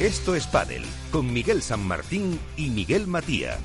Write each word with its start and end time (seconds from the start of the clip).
Esto 0.00 0.34
es 0.34 0.48
Padel 0.48 0.82
con 1.12 1.32
Miguel 1.32 1.62
San 1.62 1.86
Martín 1.86 2.40
y 2.56 2.68
Miguel 2.70 3.06
Matía. 3.06 3.58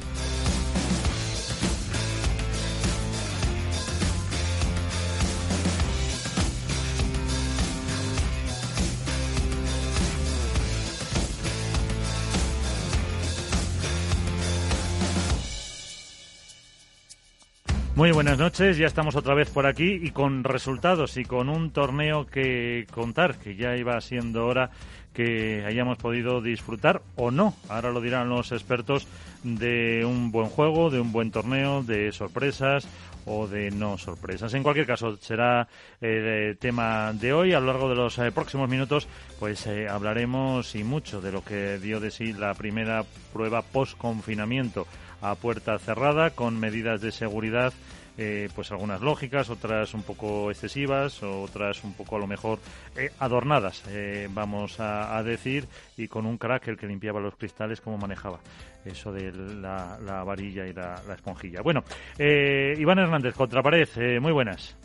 Muy 17.95 18.11
buenas 18.11 18.37
noches, 18.37 18.77
ya 18.77 18.87
estamos 18.87 19.17
otra 19.17 19.33
vez 19.33 19.49
por 19.49 19.65
aquí 19.65 19.99
y 20.01 20.11
con 20.11 20.45
resultados 20.45 21.17
y 21.17 21.25
con 21.25 21.49
un 21.49 21.71
torneo 21.71 22.27
que 22.27 22.87
contar, 22.93 23.37
que 23.39 23.55
ya 23.55 23.75
iba 23.75 23.99
siendo 23.99 24.45
hora 24.45 24.71
que 25.13 25.65
hayamos 25.65 25.97
podido 25.97 26.41
disfrutar 26.41 27.01
o 27.15 27.31
no, 27.31 27.55
ahora 27.67 27.91
lo 27.91 28.01
dirán 28.01 28.29
los 28.29 28.51
expertos, 28.51 29.07
de 29.43 30.03
un 30.05 30.31
buen 30.31 30.47
juego, 30.47 30.89
de 30.89 30.99
un 30.99 31.11
buen 31.11 31.31
torneo, 31.31 31.83
de 31.83 32.11
sorpresas 32.11 32.87
o 33.25 33.47
de 33.47 33.71
no 33.71 33.97
sorpresas. 33.97 34.53
En 34.53 34.63
cualquier 34.63 34.87
caso, 34.87 35.17
será 35.17 35.67
el 36.01 36.57
tema 36.57 37.13
de 37.13 37.33
hoy. 37.33 37.53
A 37.53 37.59
lo 37.59 37.67
largo 37.67 37.89
de 37.89 37.95
los 37.95 38.17
eh, 38.17 38.31
próximos 38.31 38.69
minutos, 38.69 39.07
pues 39.39 39.65
eh, 39.67 39.87
hablaremos 39.87 40.75
y 40.75 40.83
mucho 40.83 41.21
de 41.21 41.31
lo 41.31 41.43
que 41.43 41.77
dio 41.79 41.99
de 41.99 42.11
sí 42.11 42.33
la 42.33 42.53
primera 42.53 43.03
prueba 43.31 43.61
post-confinamiento 43.61 44.87
a 45.21 45.35
puerta 45.35 45.77
cerrada 45.79 46.31
con 46.31 46.59
medidas 46.59 47.01
de 47.01 47.11
seguridad 47.11 47.73
eh, 48.21 48.49
pues 48.53 48.69
algunas 48.73 48.99
lógicas, 48.99 49.49
otras 49.49 49.93
un 49.93 50.03
poco 50.03 50.51
excesivas, 50.51 51.23
otras 51.23 51.81
un 51.85 51.93
poco 51.93 52.17
a 52.17 52.19
lo 52.19 52.27
mejor 52.27 52.59
eh, 52.97 53.11
adornadas, 53.17 53.87
eh, 53.89 54.27
vamos 54.29 54.77
a, 54.81 55.23
decir, 55.23 55.67
y 55.95 56.09
con 56.09 56.25
un 56.25 56.37
crack 56.37 56.67
el 56.67 56.75
que 56.75 56.85
limpiaba 56.85 57.21
los 57.21 57.37
cristales, 57.37 57.79
como 57.79 57.97
manejaba 57.97 58.39
eso 58.83 59.13
de 59.13 59.31
la, 59.31 60.23
varilla 60.25 60.67
y 60.67 60.73
la, 60.73 60.95
esponjilla. 61.13 61.61
Bueno, 61.61 61.81
Iván 62.17 62.99
Hernández, 62.99 63.35
Contrapared, 63.35 63.87
muy 64.19 64.33
buenas. 64.33 64.77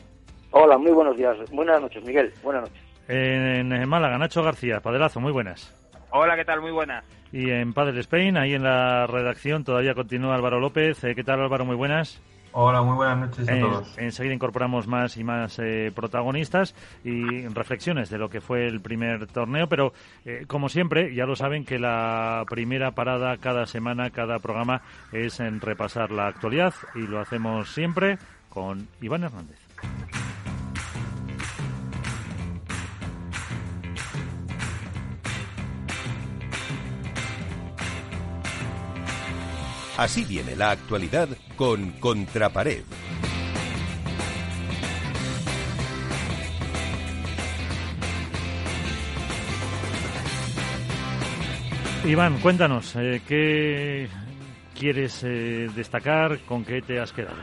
Hola, 0.53 0.79
muy 0.79 0.93
buenos 0.93 1.17
días. 1.17 1.37
Buenas 1.51 1.81
noches, 1.81 2.05
Miguel. 2.05 2.33
Buenas 2.41 2.63
noches. 2.63 2.83
En, 3.09 3.73
en 3.73 3.89
Málaga, 3.89 4.17
Nacho 4.17 4.45
García, 4.45 4.79
Padelazo, 4.79 5.19
muy 5.19 5.33
buenas. 5.33 5.75
Hola, 6.13 6.37
¿qué 6.37 6.45
tal? 6.45 6.61
Muy 6.61 6.71
buenas. 6.71 7.05
Y 7.33 7.51
en 7.51 7.73
Padel 7.75 7.99
Spain, 7.99 8.37
ahí 8.37 8.55
en 8.55 8.63
la 8.63 9.09
redacción, 9.09 9.65
todavía 9.65 9.95
continúa 9.95 10.37
Álvaro 10.37 10.61
López. 10.61 11.01
¿Qué 11.01 11.25
tal, 11.25 11.41
Álvaro? 11.41 11.65
Muy 11.65 11.75
buenas. 11.75 12.23
Hola, 12.57 12.83
muy 12.83 12.95
buenas 12.95 13.19
noches 13.19 13.49
a 13.49 13.59
todos. 13.59 13.99
Enseguida 13.99 14.33
incorporamos 14.33 14.87
más 14.87 15.17
y 15.17 15.25
más 15.25 15.59
eh, 15.59 15.91
protagonistas 15.93 16.77
y 17.03 17.49
reflexiones 17.49 18.11
de 18.11 18.19
lo 18.19 18.31
que 18.31 18.41
fue 18.41 18.69
el 18.69 18.81
primer 18.81 19.27
torneo, 19.27 19.69
pero 19.69 19.93
eh, 20.25 20.45
como 20.47 20.69
siempre, 20.69 21.13
ya 21.17 21.27
lo 21.27 21.35
saben 21.35 21.65
que 21.65 21.81
la 21.81 22.45
primera 22.49 22.93
parada 22.93 23.39
cada 23.39 23.67
semana, 23.67 24.11
cada 24.11 24.39
programa 24.39 24.83
es 25.11 25.41
en 25.41 25.61
repasar 25.61 26.13
la 26.13 26.29
actualidad 26.29 26.75
y 26.95 27.09
lo 27.09 27.19
hacemos 27.19 27.75
siempre 27.75 28.19
con 28.51 28.87
Iván 29.01 29.25
Hernández. 29.25 29.59
Así 39.97 40.25
viene 40.25 40.57
la 40.57 40.73
actualidad 40.73 41.29
con 41.57 41.93
Contrapared. 42.01 42.83
Iván, 52.05 52.39
cuéntanos, 52.41 52.97
eh, 52.97 53.23
¿qué 53.27 54.09
quieres 54.79 55.23
eh, 55.25 55.71
destacar? 55.75 56.41
¿Con 56.41 56.65
qué 56.65 56.83
te 56.83 56.99
has 56.99 57.13
quedado? 57.13 57.37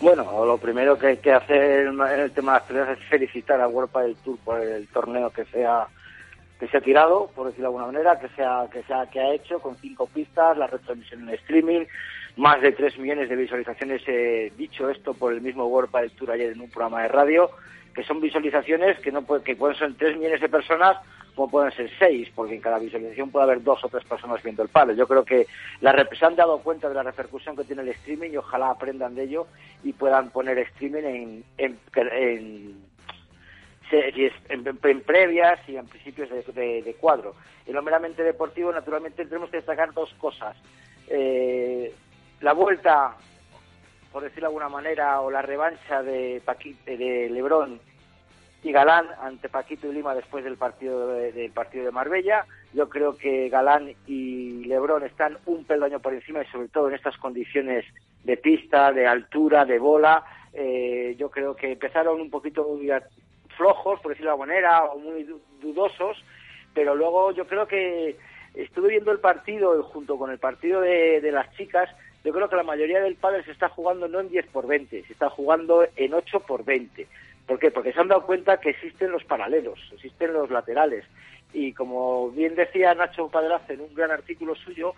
Bueno, 0.00 0.44
lo 0.44 0.56
primero 0.56 0.98
que 0.98 1.08
hay 1.08 1.16
que 1.18 1.32
hacer 1.32 1.86
en 1.86 2.00
el 2.00 2.32
tema 2.32 2.52
de 2.52 2.56
la 2.56 2.56
actualidad 2.56 2.92
es 2.92 3.08
felicitar 3.08 3.60
a 3.60 3.68
World 3.68 3.92
del 3.92 4.16
Tour 4.16 4.38
por 4.38 4.60
el 4.60 4.88
torneo 4.88 5.30
que 5.30 5.44
sea 5.44 5.86
que 6.62 6.68
se 6.68 6.76
ha 6.76 6.80
tirado, 6.80 7.28
por 7.34 7.48
decirlo 7.48 7.70
de 7.70 7.74
alguna 7.74 7.86
manera, 7.86 8.20
que 8.20 8.28
sea 8.36 8.68
que 8.72 8.84
sea 8.84 9.06
que 9.06 9.18
ha 9.18 9.34
hecho 9.34 9.58
con 9.58 9.74
cinco 9.78 10.06
pistas, 10.06 10.56
la 10.56 10.68
retransmisión 10.68 11.28
en 11.28 11.34
streaming, 11.34 11.86
más 12.36 12.62
de 12.62 12.70
tres 12.70 12.96
millones 12.98 13.28
de 13.28 13.34
visualizaciones. 13.34 14.00
Eh, 14.06 14.52
dicho 14.56 14.88
esto 14.88 15.12
por 15.12 15.32
el 15.32 15.40
mismo 15.40 15.66
World 15.66 15.90
del 15.92 16.12
Tour 16.12 16.30
ayer 16.30 16.52
en 16.52 16.60
un 16.60 16.70
programa 16.70 17.02
de 17.02 17.08
radio, 17.08 17.50
que 17.92 18.04
son 18.04 18.20
visualizaciones 18.20 18.96
que 19.00 19.10
no 19.10 19.26
que 19.42 19.56
pueden 19.56 19.76
ser 19.76 19.92
tres 19.94 20.16
millones 20.16 20.40
de 20.40 20.48
personas 20.48 20.98
como 21.34 21.50
pueden 21.50 21.72
ser 21.72 21.90
seis, 21.98 22.30
porque 22.32 22.54
en 22.54 22.60
cada 22.60 22.78
visualización 22.78 23.32
puede 23.32 23.44
haber 23.44 23.64
dos 23.64 23.82
o 23.82 23.88
tres 23.88 24.04
personas 24.04 24.40
viendo 24.40 24.62
el 24.62 24.68
palo. 24.68 24.92
Yo 24.92 25.08
creo 25.08 25.24
que 25.24 25.48
la, 25.80 26.06
se 26.16 26.24
han 26.24 26.36
dado 26.36 26.58
cuenta 26.58 26.88
de 26.88 26.94
la 26.94 27.02
repercusión 27.02 27.56
que 27.56 27.64
tiene 27.64 27.82
el 27.82 27.88
streaming 27.88 28.30
y 28.30 28.36
ojalá 28.36 28.70
aprendan 28.70 29.16
de 29.16 29.24
ello 29.24 29.48
y 29.82 29.94
puedan 29.94 30.30
poner 30.30 30.58
streaming 30.58 31.02
en, 31.02 31.44
en, 31.58 31.78
en 31.96 32.91
en, 33.92 35.02
previas 35.02 35.60
y 35.68 35.76
en 35.76 35.86
principios 35.86 36.28
de, 36.30 36.96
cuadro. 37.00 37.34
En 37.66 37.74
lo 37.74 37.82
meramente 37.82 38.22
deportivo, 38.22 38.72
naturalmente, 38.72 39.24
tenemos 39.24 39.50
que 39.50 39.58
destacar 39.58 39.92
dos 39.92 40.12
cosas. 40.14 40.56
Eh, 41.08 41.94
la 42.40 42.52
vuelta, 42.52 43.16
por 44.12 44.22
decirlo 44.22 44.48
de 44.48 44.54
alguna 44.54 44.68
manera, 44.68 45.20
o 45.20 45.30
la 45.30 45.42
revancha 45.42 46.02
de, 46.02 46.42
de 46.86 47.28
Lebrón 47.30 47.80
y 48.64 48.70
Galán 48.70 49.06
ante 49.20 49.48
Paquito 49.48 49.88
y 49.88 49.92
Lima 49.92 50.14
después 50.14 50.44
del 50.44 50.56
partido 50.56 51.08
de, 51.08 51.32
del 51.32 51.50
partido 51.50 51.84
de 51.84 51.90
Marbella. 51.90 52.46
Yo 52.72 52.88
creo 52.88 53.16
que 53.16 53.48
Galán 53.48 53.92
y 54.06 54.64
Lebrón 54.64 55.04
están 55.04 55.38
un 55.46 55.64
peldaño 55.64 56.00
por 56.00 56.14
encima 56.14 56.42
y 56.42 56.46
sobre 56.46 56.68
todo 56.68 56.88
en 56.88 56.94
estas 56.94 57.16
condiciones 57.18 57.84
de 58.24 58.36
pista, 58.36 58.92
de 58.92 59.06
altura, 59.06 59.64
de 59.64 59.78
bola. 59.78 60.24
Eh, 60.52 61.16
yo 61.18 61.30
creo 61.30 61.56
que 61.56 61.72
empezaron 61.72 62.20
un 62.20 62.30
poquito 62.30 62.66
flojos, 63.56 64.00
por 64.00 64.10
decirlo 64.10 64.30
de 64.30 64.32
alguna 64.32 64.54
manera, 64.54 64.84
o 64.84 64.98
muy 64.98 65.26
dudosos, 65.60 66.22
pero 66.74 66.94
luego 66.94 67.32
yo 67.32 67.46
creo 67.46 67.66
que 67.66 68.16
estuve 68.54 68.90
viendo 68.90 69.12
el 69.12 69.18
partido 69.18 69.82
junto 69.84 70.18
con 70.18 70.30
el 70.30 70.38
partido 70.38 70.80
de, 70.80 71.30
las 71.32 71.50
chicas, 71.56 71.88
yo 72.24 72.32
creo 72.32 72.48
que 72.48 72.56
la 72.56 72.62
mayoría 72.62 73.00
del 73.00 73.16
padre 73.16 73.44
se 73.44 73.52
está 73.52 73.68
jugando 73.68 74.08
no 74.08 74.20
en 74.20 74.28
10 74.28 74.46
por 74.48 74.66
20, 74.66 75.04
se 75.04 75.12
está 75.12 75.28
jugando 75.30 75.86
en 75.96 76.14
8 76.14 76.40
por 76.40 76.64
20. 76.64 77.06
¿Por 77.46 77.58
qué? 77.58 77.70
Porque 77.70 77.92
se 77.92 78.00
han 78.00 78.08
dado 78.08 78.24
cuenta 78.24 78.60
que 78.60 78.70
existen 78.70 79.10
los 79.10 79.24
paralelos, 79.24 79.78
existen 79.92 80.32
los 80.32 80.50
laterales. 80.50 81.04
Y 81.52 81.72
como 81.72 82.30
bien 82.30 82.54
decía 82.54 82.94
Nacho 82.94 83.28
Padraz 83.28 83.68
en 83.68 83.80
un 83.80 83.94
gran 83.94 84.10
artículo 84.10 84.54
suyo, 84.54 84.94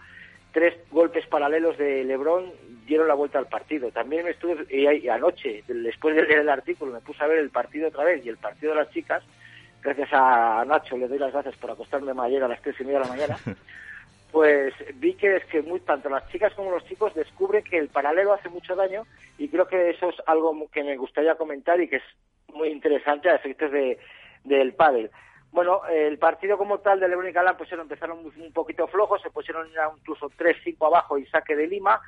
tres 0.54 0.75
golpes 0.92 1.26
paralelos 1.26 1.76
de 1.76 2.04
Lebron 2.04 2.53
dieron 2.87 3.09
la 3.09 3.15
vuelta 3.15 3.41
al 3.41 3.48
partido. 3.48 3.91
También 3.91 4.25
me 4.25 4.31
estuve, 4.31 4.65
y 4.70 5.09
anoche, 5.09 5.65
después 5.66 6.15
de 6.15 6.22
leer 6.22 6.38
el 6.41 6.48
artículo, 6.48 6.92
me 6.92 7.00
puse 7.00 7.22
a 7.25 7.26
ver 7.26 7.38
el 7.38 7.50
partido 7.50 7.88
otra 7.88 8.04
vez 8.04 8.25
y 8.25 8.28
el 8.28 8.37
partido 8.37 8.72
de 8.72 8.78
las 8.78 8.91
chicas. 8.92 9.22
Gracias 9.82 10.09
a 10.12 10.65
Nacho, 10.65 10.97
le 10.97 11.09
doy 11.09 11.19
las 11.19 11.32
gracias 11.32 11.56
por 11.56 11.72
acostarme 11.72 12.12
ayer 12.22 12.42
a 12.42 12.48
las 12.48 12.62
tres 12.62 12.76
y 12.81 12.84
media 12.84 13.00
de 13.00 13.04
la 13.04 13.10
mañana. 13.10 13.37
Pues 14.31 14.75
vi 14.97 15.15
que 15.15 15.37
es 15.37 15.44
que 15.44 15.62
muy, 15.62 15.78
tanto 15.78 16.09
las 16.09 16.28
chicas 16.28 16.53
como 16.54 16.72
los 16.72 16.84
chicos 16.86 17.15
descubren 17.15 17.62
que 17.62 17.78
el 17.78 17.86
paralelo 17.86 18.32
hace 18.32 18.48
mucho 18.48 18.75
daño 18.75 19.04
y 19.38 19.47
creo 19.47 19.69
que 19.69 19.91
eso 19.91 20.09
es 20.09 20.16
algo 20.26 20.69
que 20.72 20.82
me 20.82 20.97
gustaría 20.97 21.36
comentar 21.36 21.81
y 21.81 21.86
que 21.86 21.98
es 21.98 22.03
muy 22.53 22.71
interesante 22.71 23.31
a 23.31 23.36
efectos 23.36 23.71
de, 23.71 23.97
del 24.42 24.75
pádel. 24.75 25.12
Bueno, 25.54 25.82
el 25.88 26.19
partido 26.19 26.59
como 26.59 26.81
tal 26.81 26.98
de 26.98 27.06
Lebron 27.06 27.28
y 27.28 27.32
Galán 27.32 27.56
pues 27.56 27.70
empezaron 27.70 28.19
un 28.19 28.53
poquito 28.53 28.88
flojos, 28.88 29.22
se 29.22 29.31
pusieron 29.31 29.69
incluso 29.97 30.28
3-5 30.31 30.84
abajo 30.84 31.16
y 31.16 31.26
saque 31.26 31.54
de 31.54 31.69
Lima, 31.69 32.00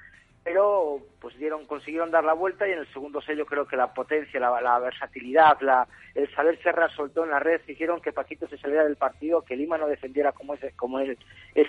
pero 0.42 0.98
pues 1.20 1.38
dieron, 1.38 1.64
consiguieron 1.64 2.10
dar 2.10 2.24
la 2.24 2.32
vuelta 2.32 2.66
y 2.66 2.72
en 2.72 2.80
el 2.80 2.92
segundo 2.92 3.20
sello 3.20 3.46
creo 3.46 3.64
que 3.64 3.76
la 3.76 3.94
potencia, 3.94 4.40
la, 4.40 4.78
versatilidad, 4.80 5.60
la, 5.60 5.86
el 6.16 6.28
saber 6.34 6.60
cerrar 6.60 6.90
soltó 6.90 7.22
en 7.22 7.30
la 7.30 7.38
red 7.38 7.60
hicieron 7.68 8.00
que 8.00 8.12
Paquito 8.12 8.48
se 8.48 8.58
saliera 8.58 8.82
del 8.82 8.96
partido, 8.96 9.42
que 9.42 9.54
Lima 9.54 9.78
no 9.78 9.86
defendiera 9.86 10.32
como 10.32 10.54
es, 10.54 10.74
como 10.74 10.98
es, 10.98 11.16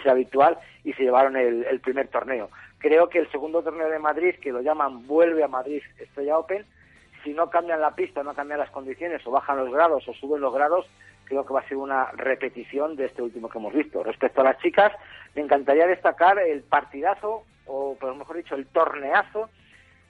habitual 0.07 0.57
y 0.83 0.93
se 0.93 1.03
llevaron 1.03 1.37
el, 1.37 1.63
el 1.63 1.79
primer 1.79 2.07
torneo. 2.07 2.49
Creo 2.79 3.07
que 3.07 3.19
el 3.19 3.29
segundo 3.29 3.61
torneo 3.61 3.87
de 3.87 3.99
Madrid, 3.99 4.33
que 4.41 4.51
lo 4.51 4.61
llaman 4.61 5.05
Vuelve 5.05 5.43
a 5.43 5.47
Madrid 5.47 5.83
Estrella 5.99 6.39
Open, 6.39 6.65
si 7.27 7.33
no 7.33 7.49
cambian 7.49 7.81
la 7.81 7.93
pista, 7.93 8.23
no 8.23 8.33
cambian 8.33 8.61
las 8.61 8.69
condiciones, 8.69 9.21
o 9.27 9.31
bajan 9.31 9.57
los 9.57 9.69
grados 9.69 10.07
o 10.07 10.13
suben 10.13 10.39
los 10.39 10.53
grados, 10.53 10.87
creo 11.25 11.45
que 11.45 11.53
va 11.53 11.59
a 11.59 11.67
ser 11.67 11.75
una 11.75 12.05
repetición 12.13 12.95
de 12.95 13.07
este 13.07 13.21
último 13.21 13.49
que 13.49 13.57
hemos 13.57 13.73
visto. 13.73 14.01
Respecto 14.01 14.39
a 14.39 14.45
las 14.45 14.57
chicas, 14.59 14.93
me 15.35 15.41
encantaría 15.41 15.87
destacar 15.87 16.39
el 16.39 16.61
partidazo, 16.63 17.43
o 17.65 17.97
por 17.99 18.15
mejor 18.15 18.37
dicho, 18.37 18.55
el 18.55 18.65
torneazo 18.67 19.49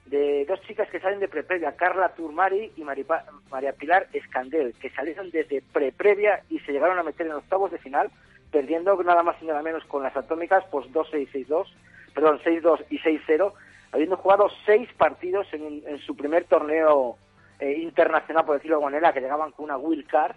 de 0.06 0.44
dos 0.46 0.60
chicas 0.60 0.88
que 0.90 1.00
salen 1.00 1.18
de 1.18 1.26
preprevia, 1.26 1.74
Carla 1.74 2.10
Turmari 2.10 2.70
y 2.76 2.84
María 2.84 3.72
Pilar 3.72 4.06
Escandel, 4.12 4.74
que 4.80 4.90
salieron 4.90 5.32
desde 5.32 5.60
preprevia 5.60 6.44
y 6.48 6.60
se 6.60 6.70
llegaron 6.70 7.00
a 7.00 7.02
meter 7.02 7.26
en 7.26 7.32
octavos 7.32 7.72
de 7.72 7.78
final, 7.78 8.12
perdiendo 8.52 8.96
nada 9.02 9.24
más 9.24 9.42
y 9.42 9.46
nada 9.46 9.60
menos 9.60 9.82
con 9.86 10.04
las 10.04 10.16
atómicas, 10.16 10.62
pues 10.70 10.86
2-6-6-2, 10.92 11.66
perdón, 12.14 12.38
6-2 12.44 12.84
y 12.90 13.00
6-0, 13.00 13.52
habiendo 13.92 14.16
jugado 14.16 14.48
seis 14.66 14.88
partidos 14.96 15.46
en, 15.52 15.98
su 16.06 16.16
primer 16.16 16.44
torneo 16.44 17.16
eh, 17.60 17.78
internacional, 17.78 18.44
por 18.44 18.56
decirlo 18.56 18.76
de 18.76 18.84
alguna 18.84 18.96
manera, 18.96 19.12
que 19.12 19.20
llegaban 19.20 19.52
con 19.52 19.64
una 19.64 19.76
wild 19.76 20.06
card 20.06 20.36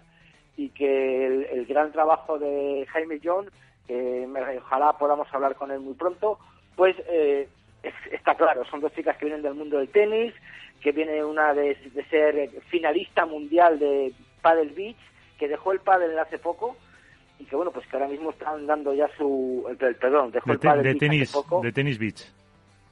y 0.56 0.70
que 0.70 1.26
el, 1.26 1.66
gran 1.66 1.92
trabajo 1.92 2.38
de 2.38 2.86
Jaime 2.90 3.20
John 3.22 3.50
ojalá 4.58 4.96
podamos 4.96 5.28
hablar 5.34 5.54
con 5.54 5.70
él 5.70 5.80
muy 5.80 5.94
pronto, 5.94 6.38
pues 6.76 6.96
está 8.10 8.34
claro, 8.36 8.64
son 8.64 8.80
dos 8.80 8.92
chicas 8.94 9.16
que 9.18 9.26
vienen 9.26 9.42
del 9.42 9.54
mundo 9.54 9.78
del 9.78 9.88
tenis, 9.88 10.32
que 10.82 10.92
viene 10.92 11.24
una 11.24 11.54
de, 11.54 11.76
ser 12.10 12.50
finalista 12.68 13.24
mundial 13.24 13.78
de 13.78 14.12
paddle 14.42 14.72
beach, 14.74 14.96
que 15.38 15.48
dejó 15.48 15.72
el 15.72 15.80
paddle 15.80 16.18
hace 16.18 16.38
poco 16.38 16.76
y 17.38 17.44
que 17.44 17.56
bueno, 17.56 17.70
pues 17.70 17.86
que 17.86 17.96
ahora 17.96 18.08
mismo 18.08 18.30
están 18.30 18.66
dando 18.66 18.92
ya 18.92 19.08
su, 19.16 19.64
el, 19.68 19.96
perdón, 19.96 20.32
dejó 20.32 20.46
de 20.46 20.52
el 20.52 20.58
paddle 20.58 20.82
de 20.82 20.94
tenis, 20.96 21.22
hace 21.22 21.32
poco. 21.32 21.60
De 21.62 21.72
tenis 21.72 21.98
beach. 21.98 22.26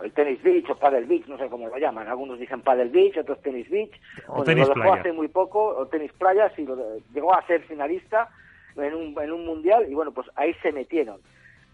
El 0.03 0.13
tenis 0.13 0.43
beach 0.43 0.69
o 0.71 0.77
paddle 0.77 1.07
beach, 1.07 1.27
no 1.27 1.39
sé 1.39 1.49
cómo 1.49 1.69
lo 1.69 1.79
llaman. 1.79 2.09
Algunos 2.09 2.39
dicen 2.39 2.63
paddle 2.63 2.91
beach, 2.91 3.19
otros 3.19 3.41
tenis 3.43 3.69
beach. 3.69 3.93
O 4.29 4.43
tenis 4.45 4.69
lo 4.69 4.75
dejó 4.75 4.93
hace 4.93 5.13
muy 5.13 5.29
poco, 5.29 5.77
o 5.77 5.87
tenis 5.87 6.13
playa, 6.13 6.51
sí, 6.57 6.65
lo 6.65 6.77
llegó 7.13 7.35
a 7.35 7.47
ser 7.47 7.63
finalista 7.63 8.29
en 8.77 8.95
un, 8.95 9.21
en 9.21 9.33
un 9.33 9.47
mundial 9.47 9.87
y 9.89 9.95
bueno, 9.95 10.13
pues 10.13 10.29
ahí 10.37 10.55
se 10.63 10.73
metieron. 10.73 11.21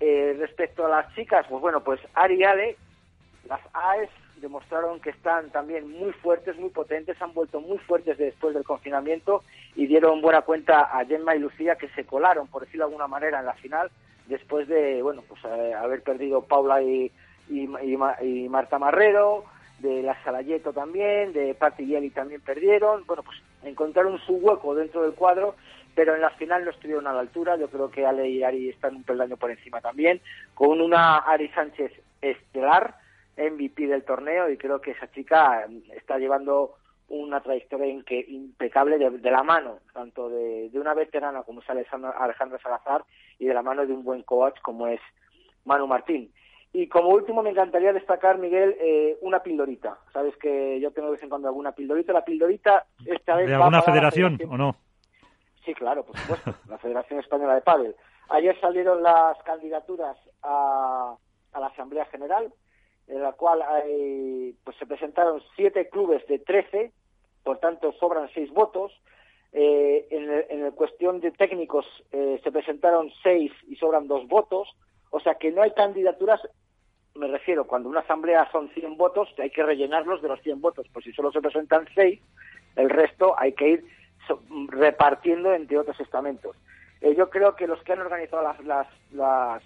Eh, 0.01 0.37
respecto 0.39 0.85
a 0.85 0.89
las 0.89 1.15
chicas, 1.15 1.47
pues 1.49 1.61
bueno, 1.61 1.83
pues 1.83 2.01
Ari 2.15 2.45
Ale, 2.45 2.77
las 3.49 3.61
AES 3.73 4.11
demostraron 4.41 5.01
que 5.01 5.11
están 5.11 5.51
también 5.51 5.91
muy 5.91 6.13
fuertes, 6.13 6.57
muy 6.59 6.69
potentes, 6.71 7.21
han 7.23 7.33
vuelto 7.33 7.61
muy 7.61 7.79
fuertes 7.79 8.19
después 8.19 8.55
del 8.55 8.65
confinamiento 8.65 9.43
y 9.75 9.87
dieron 9.87 10.21
buena 10.21 10.43
cuenta 10.43 10.81
a 10.81 11.05
Gemma 11.07 11.35
y 11.35 11.39
Lucía 11.39 11.77
que 11.77 11.89
se 11.91 12.05
colaron, 12.05 12.47
por 12.49 12.63
decirlo 12.63 12.85
de 12.85 12.91
alguna 12.91 13.07
manera, 13.07 13.41
en 13.41 13.47
la 13.47 13.55
final 13.55 13.91
después 14.27 14.69
de, 14.69 15.03
bueno, 15.03 15.23
pues 15.27 15.41
eh, 15.45 15.75
haber 15.75 16.03
perdido 16.03 16.43
Paula 16.43 16.83
y, 16.83 17.11
y, 17.49 18.49
Marta 18.49 18.79
Marrero, 18.79 19.45
de 19.79 20.03
la 20.03 20.23
Salayeto 20.25 20.73
también, 20.73 21.33
de 21.33 21.55
Patti 21.55 21.87
Yeli 21.87 22.11
también 22.11 22.41
perdieron, 22.41 23.05
bueno, 23.07 23.23
pues 23.23 23.39
encontraron 23.63 24.19
su 24.21 24.35
hueco 24.35 24.75
dentro 24.75 25.03
del 25.03 25.13
cuadro, 25.13 25.55
pero 25.95 26.15
en 26.15 26.21
la 26.21 26.31
final 26.31 26.65
no 26.65 26.71
estuvieron 26.71 27.07
a 27.07 27.13
la 27.13 27.21
altura, 27.21 27.57
yo 27.57 27.69
creo 27.69 27.91
que 27.91 28.07
Ale 28.07 28.29
y 28.29 28.43
Ari 28.43 28.71
están 28.71 28.97
un 28.97 29.03
peldaño 29.03 29.37
por 29.37 29.51
encima 29.51 29.81
también, 29.81 30.21
con 30.55 30.81
una 30.81 31.19
Ari 31.19 31.49
Sánchez 31.49 31.93
estelar, 32.21 32.97
MVP 33.37 33.87
del 33.87 34.05
torneo 34.05 34.49
y 34.51 34.57
creo 34.57 34.81
que 34.81 34.93
esa 34.93 35.11
chica 35.11 35.67
está 35.95 36.19
llevando 36.19 36.75
una 37.09 37.41
trayectoria 37.41 37.87
impecable 38.29 38.99
de, 38.99 39.31
la 39.31 39.43
mano, 39.43 39.79
tanto 39.93 40.29
de, 40.29 40.71
una 40.75 40.95
veterana 40.95 41.43
como 41.43 41.61
es 41.61 41.71
Alejandra 41.71 42.59
Salazar 42.63 43.05
y 43.39 43.47
de 43.47 43.55
la 43.55 43.63
mano 43.63 43.87
de 43.87 43.93
un 43.93 44.03
buen 44.03 44.23
coach 44.23 44.59
como 44.61 44.89
es 44.89 45.01
Manu 45.65 45.87
Martín. 45.87 46.33
Y 46.79 46.89
como 46.89 47.09
último 47.09 47.43
me 47.43 47.51
encantaría 47.51 47.95
destacar, 47.95 48.37
Miguel, 48.37 48.77
eh, 48.79 49.17
una 49.23 49.43
pildorita. 49.43 49.99
Sabes 50.13 50.37
que 50.37 50.79
yo 50.79 50.91
tengo 50.91 51.09
de 51.09 51.13
vez 51.13 51.23
en 51.23 51.31
cuando 51.31 51.49
alguna 51.49 51.73
pildorita. 51.73 52.13
La 52.13 52.23
pildorita 52.23 52.85
esta 53.07 53.37
vez... 53.37 53.47
¿De 53.47 53.55
alguna 53.55 53.81
federación 53.81 54.39
o 54.47 54.59
no? 54.59 54.77
Sí, 55.65 55.73
claro, 55.73 56.05
por 56.05 56.19
supuesto. 56.19 56.55
la 56.69 56.77
Federación 56.77 57.21
Española 57.21 57.55
de 57.55 57.63
Pádel. 57.63 57.97
Ayer 58.29 58.61
salieron 58.61 59.03
las 59.03 59.39
candidaturas 59.45 60.19
a, 60.43 61.17
a 61.53 61.61
la 61.61 61.67
Asamblea 61.69 62.05
General 62.07 62.53
en 63.09 63.23
la 63.23 63.33
cual 63.33 63.63
hay, 63.63 64.55
pues 64.65 64.77
se 64.77 64.87
presentaron 64.87 65.41
siete 65.55 65.89
clubes 65.89 66.27
de 66.27 66.41
trece, 66.41 66.93
por 67.43 67.59
tanto 67.59 67.93
sobran 67.93 68.29
seis 68.35 68.51
votos. 68.53 68.93
Eh, 69.53 70.09
en, 70.11 70.63
la 70.63 70.71
cuestión 70.73 71.21
de 71.21 71.31
técnicos 71.31 71.87
eh, 72.13 72.39
se 72.43 72.53
presentaron 72.53 73.11
seis 73.23 73.53
y 73.67 73.77
sobran 73.77 74.09
dos 74.09 74.27
votos, 74.29 74.69
o 75.11 75.21
sea 75.21 75.37
que 75.37 75.53
no 75.53 75.63
hay 75.63 75.71
candidaturas, 75.71 76.41
me 77.17 77.29
refiero, 77.29 77.67
cuando 77.67 77.89
una 77.89 78.01
asamblea 78.01 78.49
son 78.51 78.69
100 78.71 78.97
votos, 78.97 79.29
hay 79.39 79.51
que 79.51 79.63
rellenarlos 79.63 80.23
de 80.23 80.29
los 80.29 80.41
100 80.43 80.61
votos, 80.61 80.87
pues 80.93 81.05
si 81.05 81.13
solo 81.13 81.33
se 81.33 81.41
presentan 81.41 81.87
seis, 81.95 82.21
el 82.77 82.91
resto 82.91 83.35
hay 83.39 83.53
que 83.53 83.69
ir 83.69 83.85
repartiendo 84.69 85.53
entre 85.55 85.79
otros 85.79 85.99
estamentos. 86.01 86.57
Eh, 87.01 87.15
yo 87.17 87.31
creo 87.31 87.57
que 87.57 87.67
los 87.67 87.83
que 87.83 87.93
han 87.93 88.01
organizado 88.01 88.43
las, 88.43 88.89
las, 89.13 89.63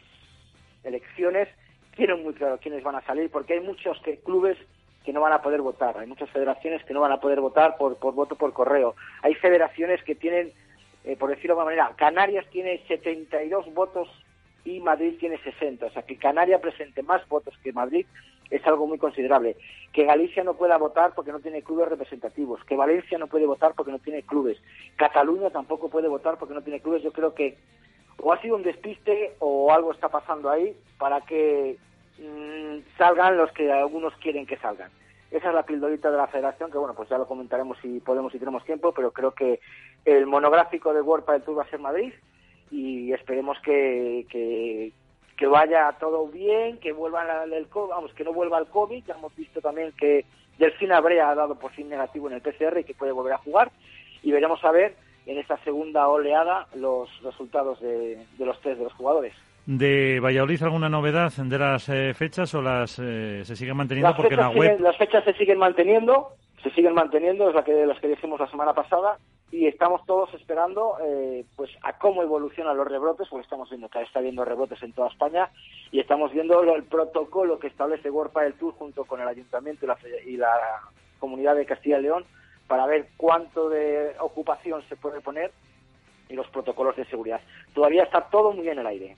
elecciones 0.83 1.49
tienen 1.95 2.23
muy 2.23 2.33
claro 2.33 2.59
quiénes 2.59 2.83
van 2.83 2.95
a 2.95 3.03
salir, 3.03 3.31
porque 3.31 3.55
hay 3.55 3.61
muchos 3.61 4.01
clubes 4.25 4.57
que 5.05 5.13
no 5.13 5.21
van 5.21 5.33
a 5.33 5.43
poder 5.43 5.61
votar, 5.61 5.99
hay 5.99 6.07
muchas 6.07 6.31
federaciones 6.31 6.83
que 6.85 6.95
no 6.95 7.01
van 7.01 7.13
a 7.13 7.21
poder 7.21 7.41
votar 7.41 7.77
por, 7.77 7.97
por 7.99 8.15
voto 8.15 8.37
por 8.37 8.53
correo, 8.53 8.95
hay 9.23 9.35
federaciones 9.35 10.03
que 10.05 10.15
tienen, 10.15 10.53
eh, 11.05 11.17
por 11.17 11.29
decirlo 11.29 11.55
de 11.55 11.61
alguna 11.61 11.77
manera, 11.77 11.97
Canarias 11.97 12.47
tiene 12.51 12.83
72 12.89 13.73
votos 13.75 14.09
y 14.65 14.81
Madrid 14.81 15.17
tiene 15.19 15.39
60, 15.39 15.87
o 15.87 15.91
sea 15.91 16.03
que 16.03 16.17
Canarias 16.17 16.61
presente 16.61 17.03
más 17.03 17.27
votos 17.29 17.55
que 17.63 17.73
Madrid 17.73 18.07
es 18.51 18.67
algo 18.67 18.87
muy 18.87 18.99
considerable. 18.99 19.57
Que 19.93 20.05
Galicia 20.05 20.45
no 20.45 20.55
pueda 20.55 20.77
votar 20.77 21.13
porque 21.15 21.33
no 21.33 21.41
tiene 21.41 21.63
clubes 21.63 21.89
representativos, 21.89 22.63
que 22.65 22.77
Valencia 22.77 23.19
no 23.19 23.29
puede 23.29 23.47
votar 23.47 23.75
porque 23.75 23.93
no 23.93 23.99
tiene 23.99 24.23
clubes, 24.23 24.59
Cataluña 24.97 25.51
tampoco 25.51 25.89
puede 25.89 26.09
votar 26.09 26.37
porque 26.39 26.55
no 26.55 26.63
tiene 26.63 26.81
clubes, 26.81 27.03
yo 27.03 27.13
creo 27.13 27.35
que 27.35 27.57
o 28.23 28.33
ha 28.33 28.41
sido 28.43 28.57
un 28.57 28.63
despiste 28.63 29.35
o 29.39 29.73
algo 29.73 29.93
está 29.93 30.09
pasando 30.09 30.51
ahí 30.51 30.77
para 30.99 31.23
que 31.23 31.79
mm, 32.19 32.97
salgan 32.99 33.39
los 33.39 33.51
que 33.53 33.73
algunos 33.73 34.15
quieren 34.17 34.47
que 34.47 34.59
salgan. 34.59 34.91
Esa 35.31 35.49
es 35.49 35.55
la 35.55 35.63
pildorita 35.63 36.11
de 36.11 36.17
la 36.17 36.27
federación, 36.27 36.71
que 36.71 36.79
bueno, 36.79 36.95
pues 36.95 37.09
ya 37.09 37.17
lo 37.17 37.27
comentaremos 37.27 37.79
si 37.81 38.01
podemos 38.01 38.35
y 38.35 38.39
tenemos 38.39 38.65
tiempo, 38.65 38.93
pero 38.93 39.13
creo 39.13 39.33
que 39.33 39.61
el 40.05 40.27
monográfico 40.27 40.93
de 40.93 41.01
World 41.01 41.25
del 41.27 41.43
Tour 41.43 41.59
va 41.59 41.63
a 41.63 41.71
ser 41.71 41.79
Madrid 41.79 42.13
y 42.71 43.13
esperemos 43.13 43.59
que, 43.61 44.27
que, 44.29 45.47
vaya 45.47 45.97
todo 45.99 46.29
bien, 46.29 46.79
que 46.79 46.93
vuelva 46.93 47.25
el, 47.45 47.67
vamos, 47.73 48.13
que 48.15 48.25
no 48.25 48.33
vuelva 48.33 48.59
el 48.59 48.67
COVID, 48.67 49.05
ya 49.05 49.15
hemos 49.15 49.35
visto 49.35 49.61
también 49.61 49.93
que 49.99 50.25
Delfín 50.59 50.93
Abrea 50.93 51.31
ha 51.31 51.35
dado 51.35 51.55
por 51.55 51.73
fin 51.73 51.89
negativo 51.89 52.29
en 52.29 52.35
el 52.35 52.43
PCR 52.43 52.79
y 52.79 52.85
que 52.85 52.95
puede 52.95 53.13
volver 53.13 53.33
a 53.33 53.39
jugar 53.39 53.71
y 54.23 54.31
veremos 54.31 54.63
a 54.65 54.71
ver 54.71 54.95
en 55.27 55.39
esta 55.39 55.57
segunda 55.65 56.09
oleada 56.09 56.67
los 56.75 57.09
resultados 57.23 57.81
de, 57.81 58.19
los 58.39 58.61
tres 58.61 58.79
de 58.79 58.85
los 58.85 58.93
jugadores. 58.93 59.35
¿De 59.67 60.21
Valladolid 60.21 60.63
alguna 60.63 60.89
novedad 60.89 61.33
de 61.33 61.59
las 61.59 61.89
eh, 61.89 62.13
fechas 62.15 62.55
o 62.55 62.63
las 62.63 62.99
eh, 62.99 63.43
se 63.45 63.57
siguen 63.57 63.77
manteniendo? 63.77 64.15
porque 64.17 64.37
la 64.37 64.51
web... 64.51 64.81
las 64.81 64.97
fechas 64.97 65.25
se 65.25 65.35
siguen 65.35 65.59
manteniendo, 65.59 66.29
se 66.63 66.71
siguen 66.71 66.95
manteniendo, 66.95 67.49
es 67.49 67.55
la 67.55 67.65
que, 67.65 67.87
las 67.87 67.99
que 68.01 68.09
dijimos 68.09 68.41
la 68.41 68.51
semana 68.51 68.73
pasada, 68.73 69.19
y 69.53 69.67
estamos 69.67 70.05
todos 70.07 70.33
esperando 70.35 70.97
eh, 71.03 71.45
pues 71.57 71.71
a 71.83 71.99
cómo 71.99 72.23
evolucionan 72.23 72.77
los 72.77 72.87
rebrotes, 72.87 73.29
porque 73.29 73.45
estamos 73.45 73.69
viendo 73.69 73.89
que 73.89 74.03
está 74.03 74.21
habiendo 74.21 74.45
rebrotes 74.45 74.83
en 74.83 74.93
toda 74.93 75.09
España, 75.09 75.51
y 75.91 76.01
estamos 76.01 76.33
viendo 76.33 76.63
el 76.63 76.85
protocolo 76.85 77.59
que 77.59 77.67
establece 77.67 78.11
World 78.11 78.33
del 78.33 78.55
Tour 78.55 78.75
junto 78.75 79.05
con 79.05 79.21
el 79.21 79.29
Ayuntamiento 79.29 79.85
y 79.85 79.89
la, 79.89 79.99
y 80.27 80.37
la 80.37 80.81
Comunidad 81.19 81.57
de 81.57 81.67
Castilla 81.67 81.99
y 81.99 82.03
León 82.03 82.25
para 82.67 82.87
ver 82.87 83.09
cuánto 83.17 83.69
de 83.69 84.15
ocupación 84.21 84.83
se 84.89 84.97
puede 84.97 85.21
poner 85.21 85.51
y 86.29 86.35
los 86.35 86.47
protocolos 86.49 86.95
de 86.97 87.05
seguridad. 87.07 87.41
Todavía 87.75 88.05
está 88.05 88.21
todo 88.23 88.53
muy 88.53 88.69
en 88.69 88.79
el 88.79 88.87
aire. 88.87 89.17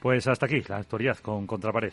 Pues 0.00 0.26
hasta 0.26 0.46
aquí 0.46 0.62
la 0.68 0.78
actualidad 0.78 1.16
con 1.18 1.46
Contrapared. 1.46 1.92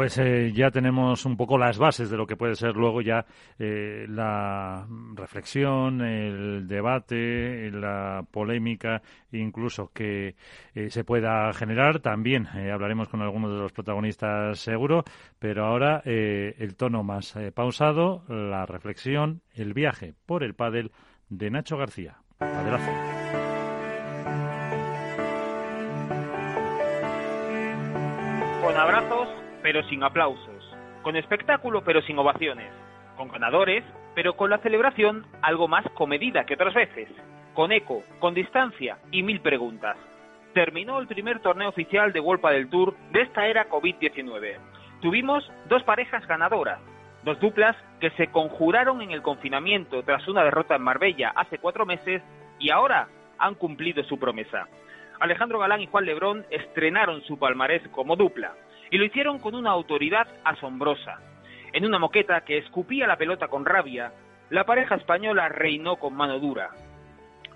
Pues 0.00 0.16
eh, 0.16 0.50
ya 0.54 0.70
tenemos 0.70 1.26
un 1.26 1.36
poco 1.36 1.58
las 1.58 1.76
bases 1.76 2.08
de 2.08 2.16
lo 2.16 2.26
que 2.26 2.34
puede 2.34 2.54
ser 2.54 2.74
luego 2.74 3.02
ya 3.02 3.26
eh, 3.58 4.06
la 4.08 4.86
reflexión, 5.12 6.00
el 6.00 6.66
debate, 6.66 7.70
la 7.70 8.24
polémica, 8.30 9.02
incluso 9.30 9.90
que 9.92 10.36
eh, 10.74 10.88
se 10.88 11.04
pueda 11.04 11.52
generar. 11.52 11.98
También 12.00 12.46
hablaremos 12.46 13.10
con 13.10 13.20
algunos 13.20 13.52
de 13.52 13.58
los 13.58 13.72
protagonistas 13.72 14.58
seguro, 14.58 15.04
pero 15.38 15.66
ahora 15.66 16.00
el 16.06 16.76
tono 16.76 17.02
más 17.02 17.34
pausado, 17.54 18.24
la 18.26 18.64
reflexión, 18.64 19.42
el 19.54 19.74
viaje 19.74 20.14
por 20.24 20.44
el 20.44 20.54
pádel 20.54 20.92
de 21.28 21.50
Nacho 21.50 21.76
García. 21.76 22.16
Padelazo. 22.38 22.90
Con 28.62 28.76
abrazos 28.78 29.39
pero 29.62 29.82
sin 29.84 30.02
aplausos, 30.02 30.76
con 31.02 31.16
espectáculo 31.16 31.82
pero 31.84 32.02
sin 32.02 32.18
ovaciones, 32.18 32.72
con 33.16 33.28
ganadores, 33.28 33.84
pero 34.14 34.34
con 34.36 34.50
la 34.50 34.58
celebración 34.58 35.26
algo 35.42 35.68
más 35.68 35.84
comedida 35.94 36.44
que 36.44 36.54
otras 36.54 36.74
veces, 36.74 37.08
con 37.54 37.72
eco, 37.72 38.02
con 38.18 38.34
distancia 38.34 38.98
y 39.10 39.22
mil 39.22 39.40
preguntas. 39.40 39.96
Terminó 40.54 40.98
el 40.98 41.06
primer 41.06 41.40
torneo 41.40 41.68
oficial 41.68 42.12
de 42.12 42.20
Wolpa 42.20 42.50
del 42.50 42.68
Tour 42.68 42.96
de 43.12 43.22
esta 43.22 43.46
era 43.46 43.68
COVID-19. 43.68 44.56
Tuvimos 45.00 45.50
dos 45.68 45.82
parejas 45.84 46.26
ganadoras, 46.26 46.80
dos 47.22 47.38
duplas 47.40 47.76
que 48.00 48.10
se 48.10 48.28
conjuraron 48.28 49.00
en 49.02 49.12
el 49.12 49.22
confinamiento 49.22 50.02
tras 50.02 50.26
una 50.28 50.42
derrota 50.42 50.76
en 50.76 50.82
Marbella 50.82 51.32
hace 51.36 51.58
cuatro 51.58 51.86
meses 51.86 52.22
y 52.58 52.70
ahora 52.70 53.08
han 53.38 53.54
cumplido 53.54 54.02
su 54.04 54.18
promesa. 54.18 54.66
Alejandro 55.20 55.58
Galán 55.58 55.82
y 55.82 55.86
Juan 55.86 56.06
Lebrón 56.06 56.46
estrenaron 56.50 57.22
su 57.22 57.38
palmarés 57.38 57.86
como 57.88 58.16
dupla, 58.16 58.54
y 58.90 58.98
lo 58.98 59.04
hicieron 59.04 59.38
con 59.38 59.54
una 59.54 59.70
autoridad 59.70 60.26
asombrosa. 60.44 61.20
En 61.72 61.84
una 61.84 61.98
moqueta 61.98 62.40
que 62.42 62.58
escupía 62.58 63.06
la 63.06 63.16
pelota 63.16 63.48
con 63.48 63.64
rabia, 63.64 64.12
la 64.50 64.64
pareja 64.64 64.96
española 64.96 65.48
reinó 65.48 65.96
con 65.96 66.14
mano 66.14 66.38
dura. 66.38 66.70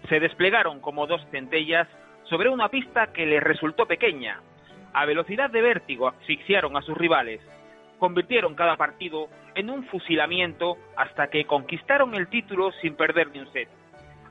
Se 0.09 0.21
desplegaron 0.21 0.81
como 0.81 1.07
dos 1.07 1.27
centellas 1.31 1.89
sobre 2.25 2.49
una 2.49 2.69
pista 2.69 3.13
que 3.13 3.27
les 3.27 3.43
resultó 3.43 3.87
pequeña. 3.87 4.41
A 4.93 5.05
velocidad 5.07 5.51
de 5.51 5.63
vértigo 5.63 6.09
asfixiaron 6.09 6.77
a 6.77 6.83
sus 6.83 6.97
rivales. 6.97 7.41
Convirtieron 7.99 8.55
cada 8.55 8.77
partido 8.77 9.29
en 9.55 9.71
un 9.71 9.85
fusilamiento 9.87 10.77
hasta 10.97 11.29
que 11.29 11.47
conquistaron 11.47 12.15
el 12.15 12.29
título 12.29 12.71
sin 12.81 12.95
perder 12.95 13.31
ni 13.31 13.41
un 13.41 13.53
set. 13.53 13.69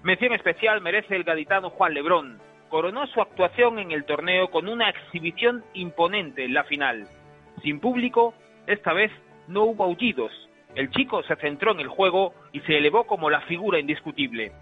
Mención 0.04 0.34
especial 0.34 0.82
merece 0.82 1.16
el 1.16 1.24
gaditano 1.24 1.70
Juan 1.70 1.94
Lebrón. 1.94 2.40
Coronó 2.74 3.06
su 3.06 3.22
actuación 3.22 3.78
en 3.78 3.92
el 3.92 4.04
torneo 4.04 4.50
con 4.50 4.68
una 4.68 4.90
exhibición 4.90 5.64
imponente 5.76 6.44
en 6.44 6.56
la 6.56 6.64
final. 6.64 7.08
Sin 7.62 7.80
público, 7.80 8.34
esta 8.66 8.94
vez 8.94 9.12
no 9.48 9.66
hubo 9.66 9.84
aullidos. 9.84 10.32
El 10.74 10.90
chico 10.90 11.22
se 11.22 11.36
centró 11.36 11.74
en 11.74 11.82
el 11.82 11.88
juego 11.88 12.34
y 12.52 12.62
se 12.62 12.76
elevó 12.76 13.04
como 13.04 13.30
la 13.30 13.42
figura 13.42 13.78
indiscutible. 13.78 14.54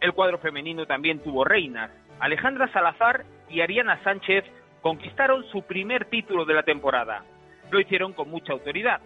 El 0.00 0.12
cuadro 0.12 0.38
femenino 0.38 0.86
también 0.86 1.18
tuvo 1.18 1.44
reinas. 1.44 1.90
Alejandra 2.20 2.70
Salazar 2.72 3.24
y 3.50 3.60
Ariana 3.62 4.00
Sánchez 4.04 4.44
conquistaron 4.80 5.42
su 5.50 5.62
primer 5.62 6.04
título 6.04 6.44
de 6.44 6.54
la 6.54 6.62
temporada. 6.62 7.24
Lo 7.72 7.80
hicieron 7.80 8.12
con 8.12 8.30
mucha 8.30 8.52
autoridad. 8.52 9.00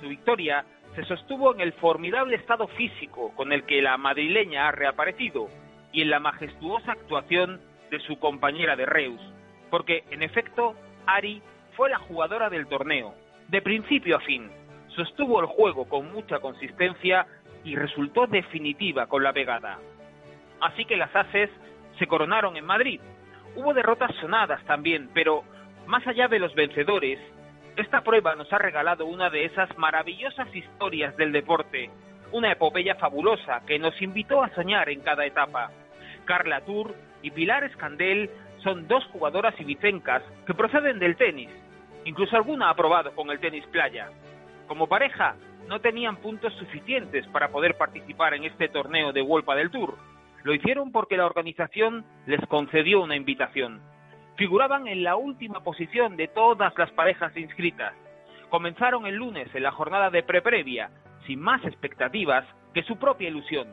Su 0.00 0.08
victoria 0.08 0.64
se 0.96 1.04
sostuvo 1.04 1.54
en 1.54 1.60
el 1.60 1.74
formidable 1.74 2.34
estado 2.34 2.66
físico 2.66 3.32
con 3.36 3.52
el 3.52 3.62
que 3.62 3.80
la 3.80 3.96
madrileña 3.98 4.66
ha 4.66 4.72
reaparecido 4.72 5.46
y 5.92 6.02
en 6.02 6.10
la 6.10 6.18
majestuosa 6.18 6.90
actuación 6.90 7.69
de 7.90 8.00
su 8.00 8.18
compañera 8.18 8.76
de 8.76 8.86
Reus, 8.86 9.20
porque 9.70 10.04
en 10.10 10.22
efecto 10.22 10.74
Ari 11.06 11.42
fue 11.76 11.90
la 11.90 11.98
jugadora 11.98 12.48
del 12.48 12.66
torneo, 12.66 13.14
de 13.48 13.62
principio 13.62 14.16
a 14.16 14.20
fin, 14.20 14.50
sostuvo 14.94 15.40
el 15.40 15.46
juego 15.46 15.88
con 15.88 16.12
mucha 16.12 16.38
consistencia 16.38 17.26
y 17.64 17.76
resultó 17.76 18.26
definitiva 18.26 19.06
con 19.06 19.22
la 19.22 19.32
pegada. 19.32 19.78
Así 20.60 20.84
que 20.84 20.96
las 20.96 21.14
Ases 21.14 21.50
se 21.98 22.06
coronaron 22.06 22.56
en 22.56 22.64
Madrid. 22.64 23.00
Hubo 23.56 23.74
derrotas 23.74 24.14
sonadas 24.20 24.64
también, 24.64 25.10
pero 25.12 25.42
más 25.86 26.06
allá 26.06 26.28
de 26.28 26.38
los 26.38 26.54
vencedores, 26.54 27.18
esta 27.76 28.02
prueba 28.02 28.34
nos 28.34 28.52
ha 28.52 28.58
regalado 28.58 29.06
una 29.06 29.30
de 29.30 29.44
esas 29.44 29.76
maravillosas 29.78 30.54
historias 30.54 31.16
del 31.16 31.32
deporte, 31.32 31.90
una 32.32 32.52
epopeya 32.52 32.94
fabulosa 32.96 33.62
que 33.66 33.78
nos 33.78 34.00
invitó 34.02 34.42
a 34.42 34.54
soñar 34.54 34.88
en 34.90 35.00
cada 35.00 35.24
etapa. 35.24 35.70
Carla 36.24 36.60
Tour 36.60 36.94
y 37.22 37.30
Pilar 37.30 37.64
Escandel 37.64 38.30
son 38.62 38.88
dos 38.88 39.04
jugadoras 39.06 39.58
ibicencas 39.60 40.22
que 40.46 40.54
proceden 40.54 40.98
del 40.98 41.16
tenis. 41.16 41.50
Incluso 42.04 42.36
alguna 42.36 42.70
ha 42.70 42.76
probado 42.76 43.14
con 43.14 43.30
el 43.30 43.40
tenis 43.40 43.64
playa. 43.66 44.10
Como 44.66 44.86
pareja, 44.86 45.36
no 45.66 45.80
tenían 45.80 46.16
puntos 46.16 46.52
suficientes 46.54 47.26
para 47.28 47.48
poder 47.48 47.76
participar 47.76 48.34
en 48.34 48.44
este 48.44 48.68
torneo 48.68 49.12
de 49.12 49.22
Wolpa 49.22 49.54
del 49.54 49.70
Tour. 49.70 49.96
Lo 50.42 50.54
hicieron 50.54 50.90
porque 50.92 51.16
la 51.16 51.26
organización 51.26 52.04
les 52.26 52.40
concedió 52.46 53.02
una 53.02 53.16
invitación. 53.16 53.80
Figuraban 54.36 54.88
en 54.88 55.04
la 55.04 55.16
última 55.16 55.62
posición 55.62 56.16
de 56.16 56.28
todas 56.28 56.76
las 56.78 56.90
parejas 56.92 57.36
inscritas. 57.36 57.92
Comenzaron 58.48 59.06
el 59.06 59.16
lunes 59.16 59.48
en 59.54 59.62
la 59.62 59.70
jornada 59.70 60.10
de 60.10 60.22
pre-previa, 60.22 60.90
sin 61.26 61.40
más 61.40 61.64
expectativas 61.64 62.44
que 62.72 62.82
su 62.82 62.96
propia 62.96 63.28
ilusión, 63.28 63.68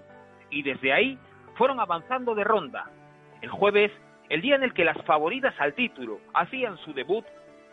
y 0.49 0.63
desde 0.63 0.91
ahí 0.91 1.17
fueron 1.55 1.79
avanzando 1.79 2.35
de 2.35 2.43
ronda. 2.43 2.85
El 3.41 3.49
jueves, 3.49 3.91
el 4.29 4.41
día 4.41 4.55
en 4.55 4.63
el 4.63 4.73
que 4.73 4.85
las 4.85 4.97
favoritas 5.03 5.53
al 5.59 5.73
título 5.73 6.19
hacían 6.33 6.77
su 6.79 6.93
debut, 6.93 7.25